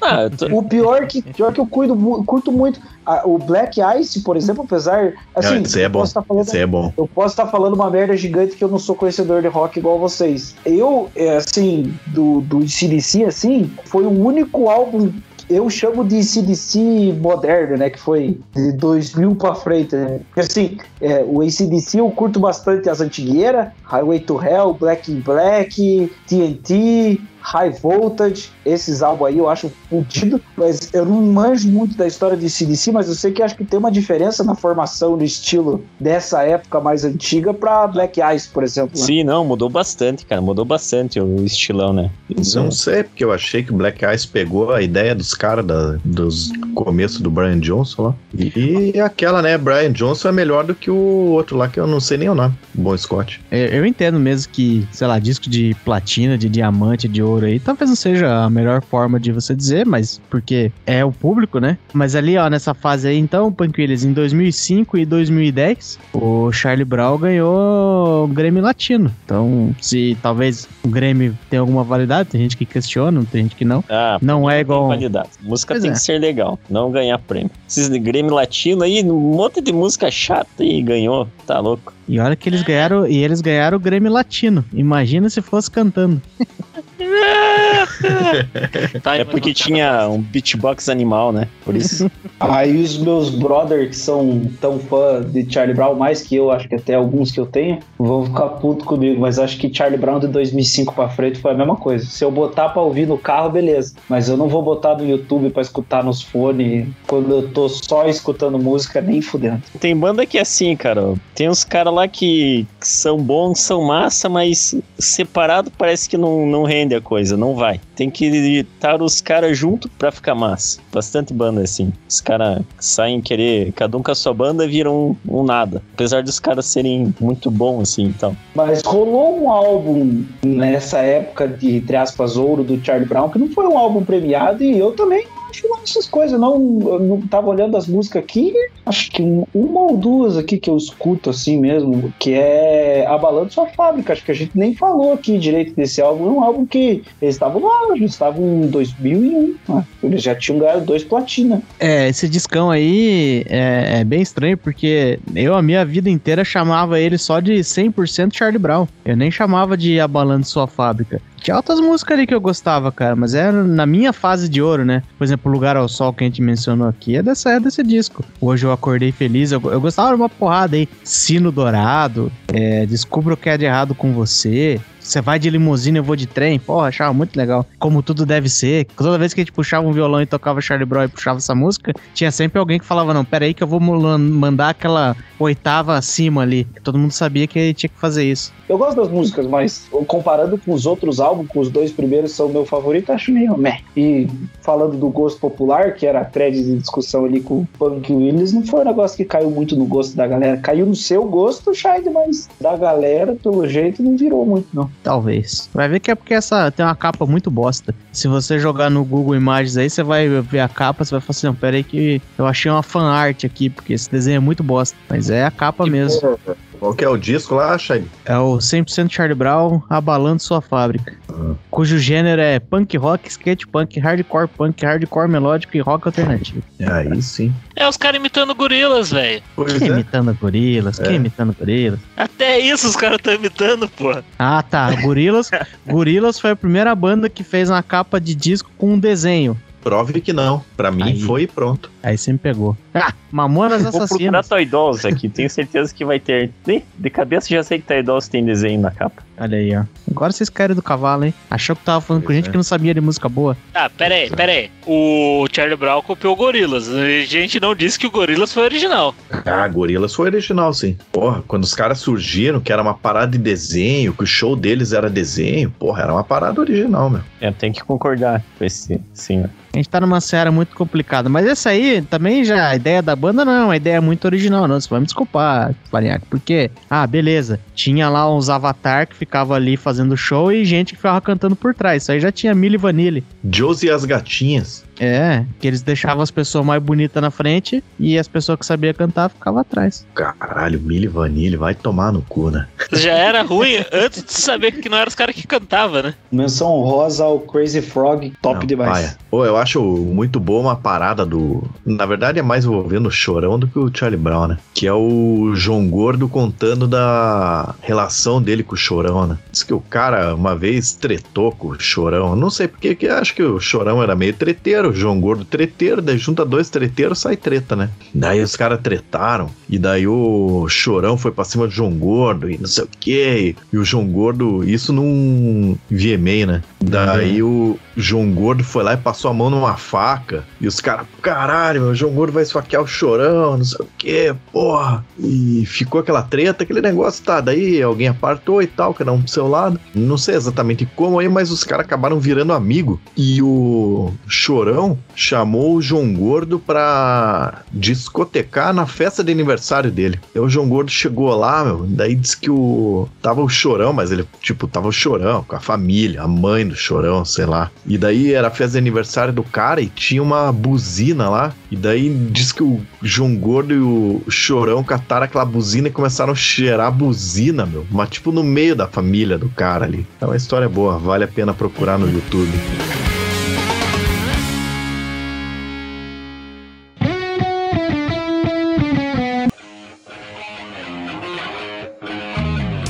Ah, 0.00 0.28
tô- 0.30 0.46
O 0.56 0.62
pior 0.62 1.06
que, 1.06 1.22
pior 1.22 1.52
que 1.52 1.60
eu 1.60 1.66
cuido, 1.66 1.96
curto 2.24 2.52
muito. 2.52 2.80
a- 3.04 3.22
o 3.26 3.38
Black 3.38 3.80
Ice, 3.98 4.22
por 4.22 4.36
exemplo, 4.36 4.62
apesar. 4.64 5.14
Assim, 5.34 5.60
Não, 5.60 5.80
é 5.82 5.86
eu 5.86 5.90
bom. 5.90 5.98
posso 6.00 6.10
estar 6.10 6.22
falando 6.22 6.54
é 6.54 6.66
bom. 6.66 6.92
Eu 6.96 7.08
posso 7.08 7.28
estar 7.32 7.46
falando 7.46 7.74
uma 7.74 7.90
merda 7.90 8.16
gigante 8.16 8.54
que 8.54 8.62
eu 8.62 8.68
não 8.68 8.78
sou 8.78 8.94
conhecedor 8.94 9.40
de 9.42 9.48
rock 9.48 9.78
igual 9.78 9.98
vocês. 9.98 10.54
Eu, 10.64 11.08
é, 11.16 11.36
assim, 11.36 11.92
do, 12.08 12.42
do 12.42 12.68
CDC, 12.68 13.24
assim, 13.24 13.70
foi 13.86 14.04
o 14.04 14.10
único 14.10 14.68
álbum 14.68 15.10
que 15.36 15.54
eu 15.54 15.70
chamo 15.70 16.04
de 16.04 16.22
CDC 16.22 17.14
moderno, 17.18 17.78
né? 17.78 17.88
Que 17.88 17.98
foi 17.98 18.38
de 18.54 18.72
2000 18.72 19.34
pra 19.34 19.54
frente, 19.54 19.96
né? 19.96 20.20
Porque, 20.26 20.40
assim, 20.40 20.76
é, 21.00 21.24
o 21.26 21.40
ACDC 21.40 22.00
eu 22.00 22.10
curto 22.10 22.38
bastante 22.38 22.90
as 22.90 23.00
antigueiras, 23.00 23.68
Highway 23.84 24.20
to 24.20 24.38
Hell, 24.42 24.74
Black 24.74 25.10
in 25.10 25.20
Black, 25.20 26.12
TNT, 26.26 27.20
High 27.50 27.70
Voltage, 27.80 28.50
esses 28.64 29.02
álbuns 29.02 29.28
aí 29.28 29.38
eu 29.38 29.48
acho 29.48 29.70
fudido, 29.88 30.40
mas 30.56 30.90
eu 30.92 31.04
não 31.06 31.22
manjo 31.22 31.68
muito 31.70 31.96
da 31.96 32.06
história 32.06 32.36
de 32.36 32.48
CDC, 32.50 32.92
mas 32.92 33.08
eu 33.08 33.14
sei 33.14 33.32
que 33.32 33.42
acho 33.42 33.56
que 33.56 33.64
tem 33.64 33.78
uma 33.78 33.90
diferença 33.90 34.44
na 34.44 34.54
formação 34.54 35.16
do 35.16 35.24
estilo 35.24 35.82
dessa 35.98 36.42
época 36.42 36.80
mais 36.80 37.04
antiga 37.04 37.54
pra 37.54 37.86
Black 37.86 38.20
Eyes, 38.20 38.46
por 38.46 38.62
exemplo. 38.62 38.98
né? 38.98 39.04
Sim, 39.04 39.24
não, 39.24 39.44
mudou 39.44 39.68
bastante, 39.70 40.26
cara. 40.26 40.40
Mudou 40.42 40.64
bastante 40.64 41.18
o 41.20 41.42
estilão, 41.44 41.92
né? 41.92 42.10
Isso 42.28 42.58
Não 42.60 42.70
sei, 42.70 43.02
porque 43.04 43.24
eu 43.24 43.32
achei 43.32 43.62
que 43.62 43.72
o 43.72 43.76
Black 43.76 44.04
Eyes 44.04 44.26
pegou 44.26 44.72
a 44.72 44.82
ideia 44.82 45.14
dos 45.14 45.32
caras 45.34 45.64
da- 45.64 45.96
dos 46.04 46.50
começos 46.74 47.20
do 47.20 47.30
Brian 47.30 47.58
Johnson 47.60 48.02
lá. 48.02 48.14
E 48.36 49.00
aquela, 49.00 49.40
né, 49.42 49.56
Brian 49.56 49.92
Johnson 49.92 50.28
é 50.28 50.32
melhor 50.32 50.64
do 50.64 50.74
que 50.74 50.90
o 50.90 50.96
outro 51.30 51.56
lá, 51.56 51.68
que 51.68 51.80
eu 51.80 51.86
não 51.86 52.00
sei 52.00 52.18
nem 52.18 52.28
o 52.28 52.34
nome. 52.34 52.54
Bom 52.74 52.96
Scott. 52.96 53.40
Eu, 53.50 53.58
eu 53.66 53.86
entendo 53.86 54.18
mesmo 54.18 54.52
que, 54.52 54.86
sei 54.92 55.06
lá, 55.06 55.18
disco 55.18 55.48
de 55.48 55.74
platina, 55.84 56.36
de 56.36 56.48
diamante, 56.48 57.08
de 57.08 57.22
ouro 57.22 57.37
ouro 57.38 57.46
aí. 57.46 57.58
Talvez 57.58 57.88
não 57.88 57.96
seja 57.96 58.44
a 58.44 58.50
melhor 58.50 58.82
forma 58.82 59.18
de 59.18 59.32
você 59.32 59.54
dizer, 59.54 59.86
mas 59.86 60.20
porque 60.28 60.70
é 60.86 61.04
o 61.04 61.12
público, 61.12 61.58
né? 61.58 61.78
Mas 61.92 62.14
ali, 62.14 62.36
ó, 62.36 62.48
nessa 62.48 62.74
fase 62.74 63.08
aí, 63.08 63.18
então, 63.18 63.52
Punk 63.52 63.80
Williams, 63.80 64.04
em 64.04 64.12
2005 64.12 64.98
e 64.98 65.04
2010, 65.06 65.98
o 66.12 66.50
Charlie 66.52 66.84
Brown 66.84 67.18
ganhou 67.18 68.24
o 68.24 68.28
Grêmio 68.28 68.62
Latino. 68.62 69.12
Então, 69.24 69.74
se 69.80 70.16
talvez 70.22 70.68
o 70.82 70.88
Grêmio 70.88 71.36
tenha 71.48 71.60
alguma 71.60 71.84
validade, 71.84 72.28
tem 72.30 72.40
gente 72.40 72.56
que 72.56 72.64
questiona, 72.64 73.24
tem 73.30 73.44
gente 73.44 73.56
que 73.56 73.64
não. 73.64 73.82
Ah, 73.88 74.18
Não 74.20 74.48
é 74.50 74.54
tem 74.54 74.60
igual. 74.62 74.88
validade. 74.88 75.30
Música 75.42 75.74
Pois 75.74 75.82
tem 75.82 75.90
é. 75.90 75.94
que 75.94 76.00
ser 76.00 76.18
legal, 76.18 76.58
não 76.68 76.90
ganhar 76.90 77.18
prêmio. 77.18 77.50
Esses 77.68 77.88
Grêmio 77.88 78.34
Latino 78.34 78.82
aí, 78.82 79.02
um 79.02 79.14
monte 79.36 79.60
de 79.60 79.72
música 79.72 80.10
chata 80.10 80.62
aí 80.62 80.80
ganhou, 80.82 81.28
tá 81.46 81.58
louco. 81.60 81.92
E 82.08 82.18
olha 82.18 82.34
que 82.34 82.48
eles 82.48 82.62
ganharam, 82.62 83.06
e 83.06 83.18
eles 83.18 83.40
ganharam 83.42 83.76
o 83.76 83.80
Grêmio 83.80 84.10
Latino. 84.10 84.64
Imagina 84.72 85.28
se 85.28 85.42
fosse 85.42 85.70
cantando. 85.70 86.20
Yeah. 86.98 87.34
É 89.18 89.24
porque 89.24 89.52
tinha 89.52 90.08
um 90.08 90.20
beatbox 90.20 90.88
animal, 90.88 91.32
né? 91.32 91.48
Por 91.64 91.74
isso. 91.74 92.10
Aí 92.38 92.80
os 92.82 92.96
meus 92.98 93.30
brothers 93.30 93.88
que 93.88 93.96
são 93.96 94.42
tão 94.60 94.78
fã 94.78 95.22
de 95.22 95.50
Charlie 95.50 95.74
Brown, 95.74 95.94
mais 95.94 96.22
que 96.22 96.36
eu, 96.36 96.50
acho 96.50 96.68
que 96.68 96.74
até 96.74 96.94
alguns 96.94 97.32
que 97.32 97.40
eu 97.40 97.46
tenho, 97.46 97.78
vão 97.98 98.26
ficar 98.26 98.48
puto 98.48 98.84
comigo, 98.84 99.20
mas 99.20 99.38
acho 99.38 99.58
que 99.58 99.72
Charlie 99.72 99.98
Brown 99.98 100.20
de 100.20 100.28
2005 100.28 100.94
pra 100.94 101.08
frente 101.08 101.40
foi 101.40 101.52
a 101.52 101.54
mesma 101.54 101.76
coisa. 101.76 102.06
Se 102.06 102.24
eu 102.24 102.30
botar 102.30 102.68
pra 102.68 102.82
ouvir 102.82 103.06
no 103.06 103.18
carro, 103.18 103.50
beleza, 103.50 103.94
mas 104.08 104.28
eu 104.28 104.36
não 104.36 104.48
vou 104.48 104.62
botar 104.62 104.96
no 104.96 105.08
YouTube 105.08 105.50
pra 105.50 105.62
escutar 105.62 106.04
nos 106.04 106.22
fones 106.22 106.86
quando 107.06 107.30
eu 107.30 107.48
tô 107.48 107.68
só 107.68 108.06
escutando 108.06 108.58
música, 108.58 109.00
nem 109.00 109.20
fudendo. 109.20 109.62
Tem 109.80 109.96
banda 109.96 110.24
que 110.24 110.38
é 110.38 110.42
assim, 110.42 110.76
cara. 110.76 111.14
Tem 111.34 111.48
uns 111.48 111.64
caras 111.64 111.92
lá 111.92 112.06
que, 112.06 112.66
que 112.80 112.86
são 112.86 113.18
bons, 113.18 113.60
são 113.60 113.82
massa, 113.82 114.28
mas 114.28 114.74
separado 114.98 115.70
parece 115.76 116.08
que 116.08 116.16
não, 116.16 116.46
não 116.46 116.62
rende 116.64 116.94
a 116.94 117.00
coisa, 117.00 117.36
não 117.36 117.54
vai. 117.54 117.67
Tem 117.94 118.10
que 118.10 118.26
estar 118.26 119.02
os 119.02 119.20
caras 119.20 119.56
junto 119.56 119.88
pra 119.90 120.10
ficar 120.10 120.34
massa. 120.34 120.80
Bastante 120.92 121.34
banda 121.34 121.62
assim. 121.62 121.92
Os 122.08 122.20
caras 122.20 122.62
saem 122.78 123.20
querer, 123.20 123.72
cada 123.72 123.96
um 123.96 124.02
com 124.02 124.10
a 124.10 124.14
sua 124.14 124.32
banda 124.32 124.66
viram 124.66 125.16
um, 125.26 125.40
um 125.40 125.42
nada. 125.42 125.82
Apesar 125.94 126.22
dos 126.22 126.40
caras 126.40 126.66
serem 126.66 127.14
muito 127.20 127.50
bons 127.50 127.82
assim, 127.82 128.04
então. 128.04 128.36
Mas 128.54 128.82
rolou 128.82 129.42
um 129.42 129.50
álbum 129.50 130.24
nessa 130.44 130.98
época 130.98 131.48
de, 131.48 131.76
entre 131.76 131.96
aspas, 131.96 132.36
ouro 132.36 132.62
do 132.62 132.82
Charlie 132.84 133.08
Brown, 133.08 133.28
que 133.28 133.38
não 133.38 133.48
foi 133.48 133.66
um 133.66 133.76
álbum 133.76 134.04
premiado, 134.04 134.62
e 134.62 134.78
eu 134.78 134.92
também 134.92 135.26
acho 135.50 135.66
essas 135.82 136.06
coisas. 136.06 136.38
Não, 136.38 136.58
não 136.58 137.20
tava 137.22 137.48
olhando 137.48 137.76
as 137.76 137.86
músicas 137.86 138.22
aqui, 138.22 138.52
acho 138.84 139.10
que 139.10 139.22
um- 139.22 139.44
uma 139.54 139.80
ou 139.82 139.96
duas 139.96 140.36
aqui 140.36 140.58
que 140.58 140.68
eu 140.70 140.76
escuto 140.76 141.30
assim 141.30 141.58
mesmo, 141.58 142.12
que 142.18 142.32
é 142.32 143.06
Abalando 143.06 143.52
Sua 143.52 143.66
Fábrica. 143.68 144.12
Acho 144.12 144.24
que 144.24 144.30
a 144.30 144.34
gente 144.34 144.52
nem 144.54 144.74
falou 144.74 145.12
aqui 145.12 145.38
direito 145.38 145.74
desse 145.74 146.00
álbum. 146.00 146.26
É 146.26 146.30
um 146.32 146.42
álbum 146.42 146.66
que 146.66 147.02
eles 147.22 147.34
estavam 147.34 147.62
lá, 147.62 147.94
eles 147.96 148.10
estavam 148.12 148.64
em 148.64 148.68
2001. 148.68 149.54
né? 149.68 149.84
Eles 150.02 150.22
já 150.22 150.34
tinham 150.34 150.58
ganhado 150.58 150.84
dois 150.84 151.04
platina. 151.04 151.62
É, 151.78 152.08
esse 152.08 152.28
discão 152.28 152.70
aí 152.70 153.44
é, 153.48 154.00
é 154.00 154.04
bem 154.04 154.20
estranho, 154.22 154.56
porque 154.56 155.18
eu 155.34 155.54
a 155.54 155.62
minha 155.62 155.84
vida 155.84 156.08
inteira 156.10 156.44
chamava 156.44 157.00
ele 157.00 157.18
só 157.18 157.40
de 157.40 157.54
100% 157.64 158.36
Charlie 158.36 158.58
Brown. 158.58 158.86
Eu 159.04 159.16
nem 159.16 159.30
chamava 159.30 159.76
de 159.76 159.98
Abalando 160.00 160.46
Sua 160.46 160.66
Fábrica. 160.66 161.20
Tinha 161.40 161.56
outras 161.56 161.80
músicas 161.80 162.16
ali 162.16 162.26
que 162.26 162.34
eu 162.34 162.40
gostava, 162.40 162.90
cara, 162.90 163.16
mas 163.16 163.34
era 163.34 163.52
na 163.64 163.86
minha 163.86 164.12
fase 164.12 164.48
de 164.48 164.60
ouro, 164.60 164.84
né? 164.84 165.02
Por 165.16 165.24
exemplo, 165.24 165.50
Lugar 165.50 165.76
ao 165.76 165.88
Sol 165.88 166.12
que 166.12 166.24
a 166.24 166.26
gente 166.26 166.42
mencionou 166.42 166.88
aqui 166.88 167.16
é 167.16 167.22
dessa 167.22 167.50
é 167.50 167.60
desse 167.60 167.82
disco. 167.82 168.24
Hoje 168.40 168.66
eu 168.66 168.72
acordei 168.72 169.12
feliz, 169.12 169.52
eu, 169.52 169.60
eu 169.70 169.80
gostava 169.80 170.10
de 170.10 170.14
uma 170.14 170.28
porrada 170.28 170.76
aí. 170.76 170.88
Sino 171.02 171.50
Dourado, 171.50 172.30
é, 172.48 172.86
Descubra 172.86 173.34
o 173.34 173.36
que 173.36 173.48
é 173.48 173.56
de 173.56 173.64
errado 173.64 173.94
com 173.94 174.12
você. 174.12 174.80
Você 175.08 175.22
vai 175.22 175.38
de 175.38 175.48
limusine, 175.48 175.96
eu 175.96 176.04
vou 176.04 176.14
de 176.14 176.26
trem. 176.26 176.58
Porra, 176.58 176.88
achava 176.88 177.14
muito 177.14 177.34
legal. 177.34 177.64
Como 177.78 178.02
tudo 178.02 178.26
deve 178.26 178.46
ser. 178.50 178.84
Toda 178.94 179.16
vez 179.16 179.32
que 179.32 179.40
a 179.40 179.42
gente 179.42 179.52
puxava 179.52 179.86
um 179.86 179.92
violão 179.92 180.20
e 180.20 180.26
tocava 180.26 180.60
Charlie 180.60 180.84
Brown 180.84 181.04
e 181.04 181.08
puxava 181.08 181.38
essa 181.38 181.54
música, 181.54 181.94
tinha 182.12 182.30
sempre 182.30 182.58
alguém 182.58 182.78
que 182.78 182.84
falava: 182.84 183.14
Não, 183.14 183.24
pera 183.24 183.46
aí 183.46 183.54
que 183.54 183.62
eu 183.62 183.66
vou 183.66 183.80
mandar 183.80 184.68
aquela 184.68 185.16
oitava 185.38 185.96
acima 185.96 186.42
ali. 186.42 186.66
Todo 186.84 186.98
mundo 186.98 187.12
sabia 187.12 187.46
que 187.46 187.72
tinha 187.72 187.88
que 187.88 187.98
fazer 187.98 188.24
isso. 188.24 188.52
Eu 188.68 188.76
gosto 188.76 188.96
das 188.96 189.08
músicas, 189.08 189.46
mas 189.46 189.88
comparando 190.06 190.58
com 190.58 190.74
os 190.74 190.84
outros 190.84 191.20
álbuns, 191.20 191.48
com 191.48 191.60
os 191.60 191.70
dois 191.70 191.90
primeiros 191.90 192.32
são 192.32 192.50
meu 192.50 192.66
favorito, 192.66 193.10
acho 193.10 193.32
meio 193.32 193.56
meh. 193.56 193.80
E 193.96 194.28
falando 194.60 194.98
do 194.98 195.08
gosto 195.08 195.40
popular, 195.40 195.94
que 195.94 196.04
era 196.04 196.20
a 196.20 196.24
thread 196.24 196.62
de 196.62 196.76
discussão 196.76 197.24
ali 197.24 197.40
com 197.40 197.60
o 197.60 197.68
Punk 197.78 198.12
Willis, 198.12 198.52
não 198.52 198.66
foi 198.66 198.82
um 198.82 198.84
negócio 198.84 199.16
que 199.16 199.24
caiu 199.24 199.50
muito 199.50 199.74
no 199.74 199.86
gosto 199.86 200.14
da 200.14 200.26
galera. 200.26 200.58
Caiu 200.58 200.84
no 200.84 200.94
seu 200.94 201.24
gosto, 201.24 201.74
Shine, 201.74 202.10
mas 202.12 202.46
da 202.60 202.76
galera, 202.76 203.34
pelo 203.42 203.66
jeito, 203.66 204.02
não 204.02 204.16
virou 204.18 204.44
muito, 204.44 204.68
não. 204.74 204.90
Talvez. 205.02 205.70
Vai 205.72 205.88
ver 205.88 206.00
que 206.00 206.10
é 206.10 206.14
porque 206.14 206.34
essa 206.34 206.70
tem 206.70 206.84
uma 206.84 206.94
capa 206.94 207.24
muito 207.24 207.50
bosta. 207.50 207.94
Se 208.12 208.28
você 208.28 208.58
jogar 208.58 208.90
no 208.90 209.04
Google 209.04 209.36
Imagens 209.36 209.76
aí, 209.76 209.88
você 209.88 210.02
vai 210.02 210.28
ver 210.28 210.60
a 210.60 210.68
capa, 210.68 211.04
você 211.04 211.12
vai 211.12 211.20
falar 211.20 211.30
assim: 211.30 211.46
Não, 211.46 211.54
pera 211.54 211.76
aí 211.76 211.84
que 211.84 212.20
eu 212.36 212.46
achei 212.46 212.70
uma 212.70 212.82
fan 212.82 213.04
art 213.04 213.44
aqui, 213.44 213.70
porque 213.70 213.92
esse 213.92 214.10
desenho 214.10 214.36
é 214.36 214.40
muito 214.40 214.62
bosta. 214.62 214.96
Mas 215.08 215.30
é 215.30 215.44
a 215.44 215.50
capa 215.50 215.86
mesmo. 215.86 216.38
Qual 216.78 216.94
que 216.94 217.04
é 217.04 217.08
o 217.08 217.16
disco 217.16 217.54
lá, 217.54 217.76
Shine? 217.76 218.08
É 218.24 218.36
o 218.38 218.58
100% 218.58 219.10
Charlie 219.10 219.34
Brown 219.34 219.82
abalando 219.90 220.40
sua 220.42 220.60
fábrica. 220.60 221.14
Ah. 221.30 221.54
Cujo 221.70 221.98
gênero 221.98 222.40
é 222.40 222.58
punk 222.58 222.96
rock, 222.96 223.28
skate 223.28 223.66
punk, 223.66 223.98
hardcore 223.98 224.48
punk, 224.48 224.84
hardcore 224.84 225.28
melódico 225.28 225.76
e 225.76 225.80
rock 225.80 226.06
alternativo. 226.08 226.62
Aí 226.80 227.20
sim. 227.22 227.52
É 227.76 227.88
os 227.88 227.96
caras 227.96 228.18
imitando 228.18 228.54
gorilas, 228.54 229.10
velho. 229.10 229.42
Quem 229.78 229.88
é. 229.88 229.90
imitando 229.92 230.34
gorilas? 230.40 230.98
Quem 230.98 231.12
É. 231.12 231.14
imitando 231.14 231.54
gorilas? 231.58 232.00
Até 232.16 232.58
isso 232.58 232.88
os 232.88 232.96
caras 232.96 233.16
estão 233.18 233.34
imitando, 233.34 233.88
pô. 233.88 234.16
Ah, 234.38 234.62
tá. 234.62 234.90
Gorilas. 235.00 235.50
Gorilas 235.86 236.38
foi 236.40 236.50
a 236.50 236.56
primeira 236.56 236.94
banda 236.94 237.28
que 237.28 237.42
fez 237.44 237.70
uma 237.70 237.82
capa 237.82 238.20
de 238.20 238.34
disco 238.34 238.70
com 238.76 238.94
um 238.94 238.98
desenho. 238.98 239.56
Prove 239.82 240.20
que 240.20 240.32
não. 240.32 240.62
Pra 240.76 240.90
mim 240.90 241.02
Aí. 241.04 241.20
foi 241.20 241.42
e 241.42 241.46
pronto. 241.46 241.90
Aí 242.02 242.16
você 242.16 242.32
me 242.32 242.38
pegou. 242.38 242.76
Ah, 242.94 243.12
Mamonas 243.30 243.82
Vou 243.82 243.90
procurar 243.92 244.04
Assassinas. 244.04 244.48
Toy 244.48 244.64
Dolls 244.64 245.06
aqui, 245.06 245.28
tenho 245.28 245.48
certeza 245.50 245.94
que 245.94 246.04
vai 246.04 246.18
ter. 246.18 246.50
Ih, 246.66 246.82
De 246.96 247.10
cabeça 247.10 247.48
já 247.48 247.62
sei 247.62 247.78
que 247.78 247.86
Toy 247.86 248.02
Dolls 248.02 248.28
tem 248.30 248.44
desenho 248.44 248.80
na 248.80 248.90
capa. 248.90 249.22
Olha 249.40 249.56
aí, 249.56 249.76
ó. 249.76 249.84
Agora 250.10 250.32
vocês 250.32 250.48
caíram 250.50 250.74
do 250.74 250.82
cavalo, 250.82 251.24
hein? 251.24 251.34
Achou 251.50 251.76
que 251.76 251.84
tava 251.84 252.00
falando 252.00 252.22
com 252.22 252.26
Pois 252.26 252.36
gente 252.36 252.48
é. 252.48 252.50
que 252.50 252.56
não 252.56 252.64
sabia 252.64 252.92
de 252.92 253.00
música 253.00 253.28
boa. 253.28 253.56
Ah, 253.72 253.88
pera 253.88 254.14
aí, 254.16 254.30
pera 254.30 254.50
aí. 254.50 254.70
O 254.86 255.46
Charlie 255.52 255.76
Brown 255.76 256.02
copiou 256.02 256.32
o 256.32 256.36
Gorilas. 256.36 256.88
A 256.88 257.20
gente 257.24 257.60
não 257.60 257.74
disse 257.74 257.98
que 257.98 258.06
o 258.06 258.10
Gorilas 258.10 258.52
foi 258.52 258.64
original. 258.64 259.14
Ah, 259.44 259.68
Gorilas 259.68 260.14
foi 260.14 260.26
original, 260.26 260.72
sim. 260.74 260.96
Porra, 261.12 261.42
quando 261.46 261.62
os 261.62 261.74
caras 261.74 261.98
surgiram, 262.00 262.60
que 262.60 262.72
era 262.72 262.82
uma 262.82 262.94
parada 262.94 263.32
de 263.32 263.38
desenho, 263.38 264.12
que 264.12 264.24
o 264.24 264.26
show 264.26 264.56
deles 264.56 264.92
era 264.92 265.08
desenho, 265.08 265.70
porra, 265.78 266.02
era 266.02 266.12
uma 266.12 266.24
parada 266.24 266.60
original, 266.60 267.08
meu. 267.08 267.20
É, 267.40 267.52
tem 267.52 267.72
que 267.72 267.82
concordar 267.84 268.42
com 268.58 268.64
esse 268.64 269.00
senhor. 269.14 269.50
Gente 269.78 269.88
tá 269.88 270.00
numa 270.00 270.20
seara 270.20 270.50
muito 270.50 270.74
complicada. 270.74 271.28
Mas 271.28 271.46
essa 271.46 271.70
aí 271.70 272.02
também 272.02 272.44
já, 272.44 272.70
a 272.70 272.74
ideia 272.74 273.00
da 273.00 273.14
banda 273.14 273.44
não 273.44 273.52
é 273.52 273.64
uma 273.64 273.76
ideia 273.76 274.00
muito 274.00 274.24
original, 274.24 274.66
não. 274.66 274.80
Você 274.80 274.88
vai 274.88 274.98
me 274.98 275.06
desculpar, 275.06 275.72
Farinhaque. 275.88 276.26
Porque, 276.28 276.68
ah, 276.90 277.06
beleza. 277.06 277.60
Tinha 277.76 278.08
lá 278.08 278.28
uns 278.34 278.50
avatar 278.50 279.06
que 279.06 279.14
ficavam 279.14 279.56
ali 279.56 279.76
fazendo 279.76 280.16
show 280.16 280.50
e 280.50 280.64
gente 280.64 280.94
que 280.94 280.96
ficava 280.96 281.20
cantando 281.20 281.54
por 281.54 281.72
trás. 281.74 282.02
Isso 282.02 282.10
aí 282.10 282.18
já 282.18 282.32
tinha 282.32 282.56
Milli 282.56 282.76
Vanilli. 282.76 283.24
Josie 283.44 283.88
e 283.88 283.92
as 283.92 284.04
Gatinhas. 284.04 284.84
É, 284.98 285.44
que 285.60 285.66
eles 285.66 285.82
deixavam 285.82 286.22
as 286.22 286.30
pessoas 286.30 286.64
mais 286.64 286.82
bonitas 286.82 287.22
na 287.22 287.30
frente 287.30 287.82
e 287.98 288.18
as 288.18 288.26
pessoas 288.28 288.58
que 288.58 288.66
sabiam 288.66 288.92
cantar 288.94 289.28
ficavam 289.30 289.60
atrás. 289.60 290.06
Caralho, 290.14 290.80
Milli 290.80 291.06
Vanilli, 291.06 291.56
vai 291.56 291.74
tomar 291.74 292.12
no 292.12 292.22
cu, 292.22 292.50
né? 292.50 292.66
Já 292.92 293.12
era 293.12 293.42
ruim 293.42 293.76
antes 293.92 294.24
de 294.24 294.32
saber 294.32 294.72
que 294.72 294.88
não 294.88 294.98
eram 294.98 295.08
os 295.08 295.14
caras 295.14 295.34
que 295.34 295.46
cantavam, 295.46 296.02
né? 296.02 296.14
Menção 296.30 296.68
rosa 296.68 297.24
ao 297.24 297.40
Crazy 297.40 297.80
Frog, 297.82 298.32
top 298.42 298.60
Não, 298.60 298.66
demais. 298.66 298.90
paia. 298.90 299.18
Pô, 299.30 299.44
eu 299.44 299.56
acho 299.56 299.80
muito 299.82 300.40
boa 300.40 300.60
uma 300.60 300.76
parada 300.76 301.24
do. 301.24 301.62
Na 301.84 302.06
verdade, 302.06 302.38
é 302.38 302.42
mais 302.42 302.64
envolvendo 302.64 303.06
o 303.06 303.10
Chorão 303.10 303.58
do 303.58 303.66
que 303.66 303.78
o 303.78 303.90
Charlie 303.92 304.18
Brown, 304.18 304.48
né? 304.48 304.58
Que 304.74 304.86
é 304.86 304.92
o 304.92 305.52
João 305.54 305.88
Gordo 305.88 306.28
contando 306.28 306.86
da 306.86 307.74
relação 307.80 308.40
dele 308.40 308.62
com 308.62 308.74
o 308.74 308.78
Chorão, 308.78 309.26
né? 309.26 309.38
Diz 309.50 309.62
que 309.62 309.74
o 309.74 309.80
cara 309.80 310.34
uma 310.34 310.56
vez 310.56 310.92
tretou 310.94 311.52
com 311.52 311.68
o 311.68 311.80
Chorão. 311.80 312.34
Não 312.34 312.50
sei 312.50 312.68
porque, 312.68 312.94
que 312.94 313.08
acho 313.08 313.34
que 313.34 313.42
o 313.42 313.60
Chorão 313.60 314.02
era 314.02 314.14
meio 314.14 314.32
treteiro, 314.34 314.87
o 314.88 314.92
João 314.92 315.20
Gordo 315.20 315.44
treteiro, 315.44 316.02
daí 316.02 316.18
junta 316.18 316.44
dois 316.44 316.68
treteiros, 316.68 317.18
sai 317.18 317.36
treta, 317.36 317.76
né? 317.76 317.90
Daí 318.14 318.40
os 318.40 318.56
caras 318.56 318.80
tretaram, 318.82 319.50
e 319.68 319.78
daí 319.78 320.06
o 320.06 320.66
Chorão 320.68 321.16
foi 321.16 321.30
pra 321.30 321.44
cima 321.44 321.66
do 321.66 321.72
João 321.72 321.92
Gordo, 321.92 322.50
e 322.50 322.58
não 322.58 322.66
sei 322.66 322.84
o 322.84 322.88
quê. 323.00 323.56
E 323.72 323.78
o 323.78 323.84
João 323.84 324.06
Gordo, 324.06 324.64
isso 324.64 324.92
num 324.92 325.76
VMA, 325.90 326.46
né? 326.46 326.62
Daí 326.80 327.42
o 327.42 327.78
João 327.96 328.32
Gordo 328.32 328.62
foi 328.62 328.84
lá 328.84 328.94
e 328.94 328.96
passou 328.96 329.30
a 329.30 329.34
mão 329.34 329.50
numa 329.50 329.76
faca. 329.76 330.44
E 330.60 330.66
os 330.66 330.80
caras, 330.80 331.06
caralho, 331.20 331.82
meu, 331.82 331.90
o 331.90 331.94
João 331.94 332.12
Gordo 332.12 332.32
vai 332.32 332.42
esfaquear 332.42 332.82
o 332.82 332.86
chorão, 332.86 333.58
não 333.58 333.64
sei 333.64 333.84
o 333.84 333.88
que, 333.98 334.34
porra. 334.52 335.04
E 335.18 335.64
ficou 335.66 336.00
aquela 336.00 336.22
treta, 336.22 336.62
aquele 336.62 336.80
negócio, 336.80 337.24
tá? 337.24 337.40
Daí 337.40 337.82
alguém 337.82 338.08
apartou 338.08 338.62
e 338.62 338.66
tal, 338.66 338.94
cada 338.94 339.12
um 339.12 339.20
pro 339.20 339.30
seu 339.30 339.48
lado. 339.48 339.80
Não 339.94 340.16
sei 340.16 340.36
exatamente 340.36 340.86
como 340.94 341.18
aí, 341.18 341.28
mas 341.28 341.50
os 341.50 341.64
caras 341.64 341.86
acabaram 341.86 342.20
virando 342.20 342.52
amigo. 342.52 343.00
E 343.16 343.42
o 343.42 344.12
Chorão 344.28 344.77
chamou 345.14 345.74
o 345.74 345.82
João 345.82 346.12
Gordo 346.12 346.58
pra 346.58 347.62
discotecar 347.72 348.72
na 348.72 348.86
festa 348.86 349.24
de 349.24 349.32
aniversário 349.32 349.90
dele. 349.90 350.20
Aí 350.34 350.40
o 350.40 350.48
João 350.48 350.68
Gordo 350.68 350.90
chegou 350.90 351.34
lá, 351.34 351.64
meu, 351.64 351.86
daí 351.86 352.14
disse 352.14 352.36
que 352.36 352.50
o 352.50 352.58
o. 352.58 353.08
Tava 353.22 353.42
o 353.42 353.48
chorão, 353.48 353.92
mas 353.92 354.10
ele, 354.10 354.26
tipo, 354.40 354.66
tava 354.66 354.88
o 354.88 354.92
chorão 354.92 355.44
com 355.46 355.56
a 355.56 355.60
família, 355.60 356.22
a 356.22 356.28
mãe 356.28 356.66
do 356.66 356.74
chorão, 356.74 357.24
sei 357.24 357.46
lá. 357.46 357.70
E 357.86 357.96
daí 357.96 358.32
era 358.32 358.48
a 358.48 358.50
festa 358.50 358.72
de 358.72 358.78
aniversário 358.78 359.32
do 359.32 359.42
cara 359.42 359.80
e 359.80 359.86
tinha 359.86 360.22
uma 360.22 360.52
buzina 360.52 361.28
lá. 361.28 361.52
E 361.70 361.76
daí 361.76 362.08
diz 362.30 362.52
que 362.52 362.62
o 362.62 362.80
João 363.02 363.36
Gordo 363.36 363.74
e 363.74 363.78
o 363.78 364.22
chorão 364.28 364.82
cataram 364.82 365.24
aquela 365.24 365.44
buzina 365.44 365.88
e 365.88 365.92
começaram 365.92 366.32
a 366.32 366.36
cheirar 366.36 366.88
a 366.88 366.90
buzina, 366.90 367.66
meu. 367.66 367.86
Mas 367.90 368.10
tipo 368.10 368.32
no 368.32 368.42
meio 368.42 368.74
da 368.74 368.86
família 368.86 369.38
do 369.38 369.48
cara 369.48 369.84
ali. 369.84 370.06
É 370.20 370.24
uma 370.24 370.36
história 370.36 370.68
boa, 370.68 370.98
vale 370.98 371.24
a 371.24 371.28
pena 371.28 371.54
procurar 371.54 371.98
no 371.98 372.10
YouTube. 372.10 373.17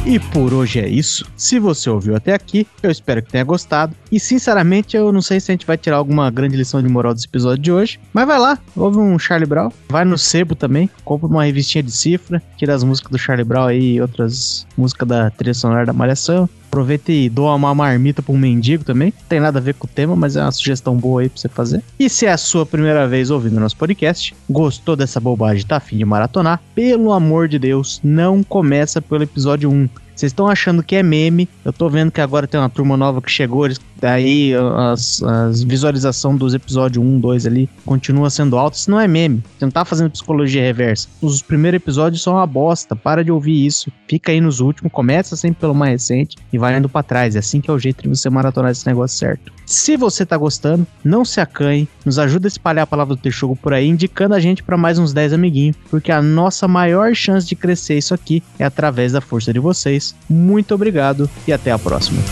E 0.09 0.19
por 0.19 0.55
hoje 0.55 0.81
é 0.81 0.89
isso. 0.89 1.31
Se 1.37 1.59
você 1.59 1.91
ouviu 1.91 2.17
até 2.17 2.33
aqui, 2.33 2.67
eu 2.83 2.91
espero 2.91 3.23
que 3.23 3.31
tenha 3.31 3.45
gostado. 3.45 3.95
E 4.11 4.19
sinceramente, 4.19 4.97
eu 4.97 5.13
não 5.13 5.21
sei 5.21 5.39
se 5.39 5.51
a 5.51 5.53
gente 5.53 5.67
vai 5.67 5.77
tirar 5.77 5.99
alguma 5.99 6.31
grande 6.31 6.57
lição 6.57 6.83
de 6.83 6.89
moral 6.89 7.13
desse 7.13 7.27
episódio 7.27 7.63
de 7.63 7.71
hoje. 7.71 8.01
Mas 8.11 8.27
vai 8.27 8.39
lá, 8.39 8.59
ouve 8.75 8.97
um 8.97 9.19
Charlie 9.19 9.47
Brown. 9.47 9.71
Vai 9.87 10.07
no 10.07 10.17
sebo 10.17 10.55
também, 10.55 10.89
compra 11.05 11.27
uma 11.27 11.45
revistinha 11.45 11.83
de 11.83 11.93
cifra, 11.93 12.43
tira 12.57 12.75
as 12.75 12.83
músicas 12.83 13.13
do 13.13 13.19
Charlie 13.19 13.45
Brown 13.45 13.67
aí 13.67 13.97
e 13.97 14.01
outras 14.01 14.67
músicas 14.79 15.07
da 15.07 15.29
trilha 15.29 15.53
sonora 15.53 15.85
da 15.85 15.93
Malhação. 15.93 16.49
Aproveita 16.69 17.11
e 17.11 17.29
doa 17.29 17.55
uma 17.55 17.75
marmita 17.75 18.23
pra 18.23 18.33
um 18.33 18.39
mendigo 18.39 18.85
também. 18.85 19.12
Não 19.19 19.29
tem 19.29 19.41
nada 19.41 19.59
a 19.59 19.62
ver 19.62 19.75
com 19.75 19.87
o 19.87 19.91
tema, 19.91 20.14
mas 20.14 20.37
é 20.37 20.43
uma 20.43 20.53
sugestão 20.53 20.95
boa 20.97 21.23
aí 21.23 21.29
pra 21.29 21.41
você 21.41 21.49
fazer. 21.49 21.83
E 21.99 22.09
se 22.09 22.27
é 22.27 22.31
a 22.31 22.37
sua 22.37 22.66
primeira 22.66 23.09
vez 23.09 23.31
ouvindo 23.31 23.59
nosso 23.59 23.77
podcast, 23.77 24.35
gostou 24.49 24.95
dessa 24.95 25.19
bobagem, 25.19 25.66
tá 25.66 25.77
afim 25.77 25.97
de 25.97 26.05
maratonar? 26.05 26.61
Pelo 26.75 27.12
amor 27.12 27.49
de 27.49 27.59
Deus, 27.59 28.01
não 28.05 28.43
começa 28.43 29.01
pelo 29.01 29.23
episódio 29.23 29.71
1. 29.71 29.89
Vocês 30.19 30.33
estão 30.33 30.49
achando 30.49 30.83
que 30.83 30.97
é 30.97 31.03
meme. 31.03 31.49
Eu 31.64 31.73
tô 31.73 31.89
vendo 31.89 32.11
que 32.11 32.21
agora 32.21 32.45
tem 32.45 32.59
uma 32.59 32.69
turma 32.69 32.97
nova 32.97 33.23
que 33.23 33.31
chegou. 33.31 33.64
Eles, 33.64 33.81
daí 34.01 34.53
as, 34.77 35.23
as 35.23 35.63
visualização 35.63 36.37
dos 36.37 36.55
episódios 36.55 37.05
1, 37.05 37.21
2 37.21 37.47
ali 37.47 37.69
continua 37.85 38.31
sendo 38.31 38.57
alta. 38.57 38.77
Isso 38.77 38.91
não 38.91 39.01
é 39.01 39.09
meme. 39.09 39.43
Você 39.59 39.65
não 39.65 39.73
tá 39.73 39.85
fazendo 39.85 40.11
psicologia 40.11 40.63
reversa. 40.63 41.09
Os 41.21 41.43
primeiros 41.43 41.81
episódios 41.81 42.23
são 42.23 42.35
uma 42.35 42.47
bosta. 42.47 42.95
Para 42.97 43.25
de 43.25 43.31
ouvir 43.31 43.67
isso. 43.67 43.91
Fica 44.07 44.33
aí 44.33 44.41
nos 44.41 44.61
últimos. 44.61 44.93
Começa 44.93 45.37
sempre 45.37 45.61
pelo 45.61 45.75
mais 45.75 45.93
recente 45.93 46.37
e 46.53 46.59
vai 46.59 46.77
indo 46.77 46.89
pra 46.89 47.03
trás. 47.03 47.37
É 47.37 47.39
assim 47.41 47.61
que 47.61 47.71
é 47.71 47.73
o 47.73 47.79
jeito 47.79 48.03
de 48.03 48.09
você 48.09 48.31
maratonar 48.31 48.71
esse 48.71 48.87
negócio 48.87 49.19
certo. 49.19 49.53
Se 49.67 49.97
você 49.97 50.25
tá 50.25 50.37
gostando, 50.37 50.87
não 51.05 51.25
se 51.25 51.41
acanhe. 51.41 51.89
Nos 52.05 52.19
ajuda 52.19 52.47
a 52.47 52.49
espalhar 52.49 52.85
a 52.85 52.87
palavra 52.87 53.15
do 53.15 53.21
Texugo 53.21 53.55
por 53.55 53.73
aí, 53.73 53.87
indicando 53.87 54.35
a 54.35 54.41
gente 54.41 54.63
para 54.63 54.77
mais 54.77 54.99
uns 54.99 55.13
10 55.13 55.35
amiguinhos. 55.35 55.77
Porque 55.91 56.11
a 56.11 56.23
nossa 56.23 56.67
maior 56.67 57.15
chance 57.15 57.47
de 57.47 57.55
crescer 57.55 57.99
isso 57.99 58.15
aqui 58.15 58.43
é 58.59 58.65
através 58.65 59.13
da 59.13 59.21
força 59.21 59.53
de 59.53 59.59
vocês. 59.59 60.15
Muito 60.29 60.75
obrigado 60.75 61.29
e 61.47 61.53
até 61.53 61.71
a 61.71 61.79
próxima. 61.79 62.23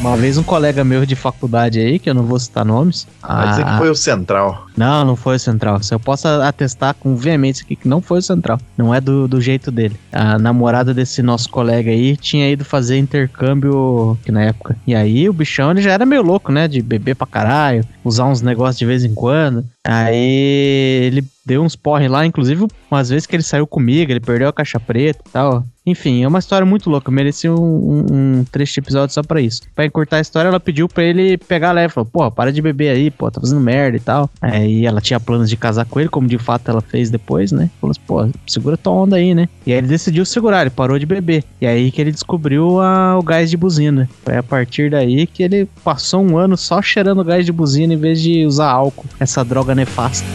Uma 0.00 0.16
vez 0.16 0.36
um 0.36 0.42
colega 0.42 0.84
meu 0.84 1.06
de 1.06 1.16
faculdade 1.16 1.80
aí, 1.80 1.98
que 1.98 2.08
eu 2.08 2.14
não 2.14 2.24
vou 2.24 2.38
citar 2.38 2.64
nomes. 2.64 3.06
Vai 3.22 3.48
dizer 3.48 3.64
que 3.64 3.78
foi 3.78 3.90
o 3.90 3.94
Central. 3.94 4.66
Não, 4.76 5.04
não 5.04 5.16
foi 5.16 5.36
o 5.36 5.38
Central. 5.38 5.82
Se 5.82 5.94
eu 5.94 5.98
posso 5.98 6.28
atestar 6.28 6.94
com 6.94 7.16
veemência 7.16 7.64
aqui 7.64 7.74
que 7.74 7.88
não 7.88 8.00
foi 8.00 8.18
o 8.18 8.22
Central. 8.22 8.58
Não 8.76 8.94
é 8.94 9.00
do, 9.00 9.26
do 9.26 9.40
jeito 9.40 9.70
dele. 9.70 9.98
A 10.12 10.38
namorada 10.38 10.92
desse 10.92 11.22
nosso 11.22 11.48
colega 11.48 11.90
aí 11.90 12.16
tinha 12.16 12.48
ido 12.50 12.64
fazer 12.64 12.98
intercâmbio 12.98 14.18
que 14.22 14.30
na 14.30 14.42
época. 14.42 14.76
E 14.86 14.94
aí 14.94 15.28
o 15.28 15.32
bichão 15.32 15.70
ele 15.70 15.82
já 15.82 15.92
era 15.92 16.06
meio 16.06 16.22
louco, 16.22 16.52
né? 16.52 16.68
De 16.68 16.82
beber 16.82 17.16
pra 17.16 17.26
caralho, 17.26 17.84
usar 18.04 18.26
uns 18.26 18.42
negócios 18.42 18.78
de 18.78 18.86
vez 18.86 19.02
em 19.02 19.14
quando. 19.14 19.64
Aí 19.82 21.02
ele 21.06 21.24
deu 21.46 21.62
uns 21.62 21.76
porre 21.76 22.08
lá, 22.08 22.26
inclusive 22.26 22.66
umas 22.90 23.08
vezes 23.08 23.24
que 23.24 23.36
ele 23.36 23.42
saiu 23.44 23.66
comigo, 23.66 24.10
ele 24.10 24.20
perdeu 24.20 24.48
a 24.48 24.52
caixa 24.52 24.80
preta 24.80 25.22
e 25.24 25.30
tal. 25.30 25.64
Enfim, 25.86 26.24
é 26.24 26.28
uma 26.28 26.40
história 26.40 26.66
muito 26.66 26.90
louca. 26.90 27.12
Merecia 27.12 27.52
um, 27.52 27.56
um, 27.56 28.06
um 28.10 28.44
trecho 28.50 28.74
de 28.74 28.80
episódio 28.80 29.14
só 29.14 29.22
pra 29.22 29.40
isso. 29.40 29.62
Pra 29.72 29.86
encurtar 29.86 30.16
a 30.16 30.20
história, 30.20 30.48
ela 30.48 30.58
pediu 30.58 30.88
pra 30.88 31.04
ele 31.04 31.38
pegar 31.38 31.70
leve. 31.70 31.94
Falou, 31.94 32.10
pô, 32.12 32.28
para 32.28 32.52
de 32.52 32.60
beber 32.60 32.90
aí, 32.90 33.08
pô, 33.08 33.30
tá 33.30 33.40
fazendo 33.40 33.60
merda 33.60 33.96
e 33.96 34.00
tal. 34.00 34.28
Aí 34.42 34.84
ela 34.84 35.00
tinha 35.00 35.20
planos 35.20 35.48
de 35.48 35.56
casar 35.56 35.84
com 35.84 36.00
ele, 36.00 36.08
como 36.08 36.26
de 36.26 36.38
fato 36.38 36.68
ela 36.68 36.80
fez 36.80 37.08
depois, 37.08 37.52
né? 37.52 37.70
Falou 37.80 37.92
assim, 37.92 38.00
pô, 38.04 38.28
segura 38.48 38.76
tua 38.76 38.94
onda 38.94 39.14
aí, 39.14 39.32
né? 39.32 39.48
E 39.64 39.72
aí 39.72 39.78
ele 39.78 39.86
decidiu 39.86 40.26
segurar, 40.26 40.62
ele 40.62 40.70
parou 40.70 40.98
de 40.98 41.06
beber. 41.06 41.44
E 41.60 41.66
aí 41.66 41.92
que 41.92 42.00
ele 42.00 42.10
descobriu 42.10 42.80
a, 42.80 43.16
o 43.16 43.22
gás 43.22 43.48
de 43.48 43.56
buzina. 43.56 44.08
Foi 44.24 44.36
a 44.36 44.42
partir 44.42 44.90
daí 44.90 45.24
que 45.24 45.44
ele 45.44 45.68
passou 45.84 46.20
um 46.20 46.36
ano 46.36 46.56
só 46.56 46.82
cheirando 46.82 47.22
gás 47.22 47.46
de 47.46 47.52
buzina 47.52 47.94
em 47.94 47.96
vez 47.96 48.20
de 48.20 48.44
usar 48.44 48.70
álcool, 48.70 49.06
essa 49.20 49.44
droga 49.44 49.72
nefasta. 49.72 50.26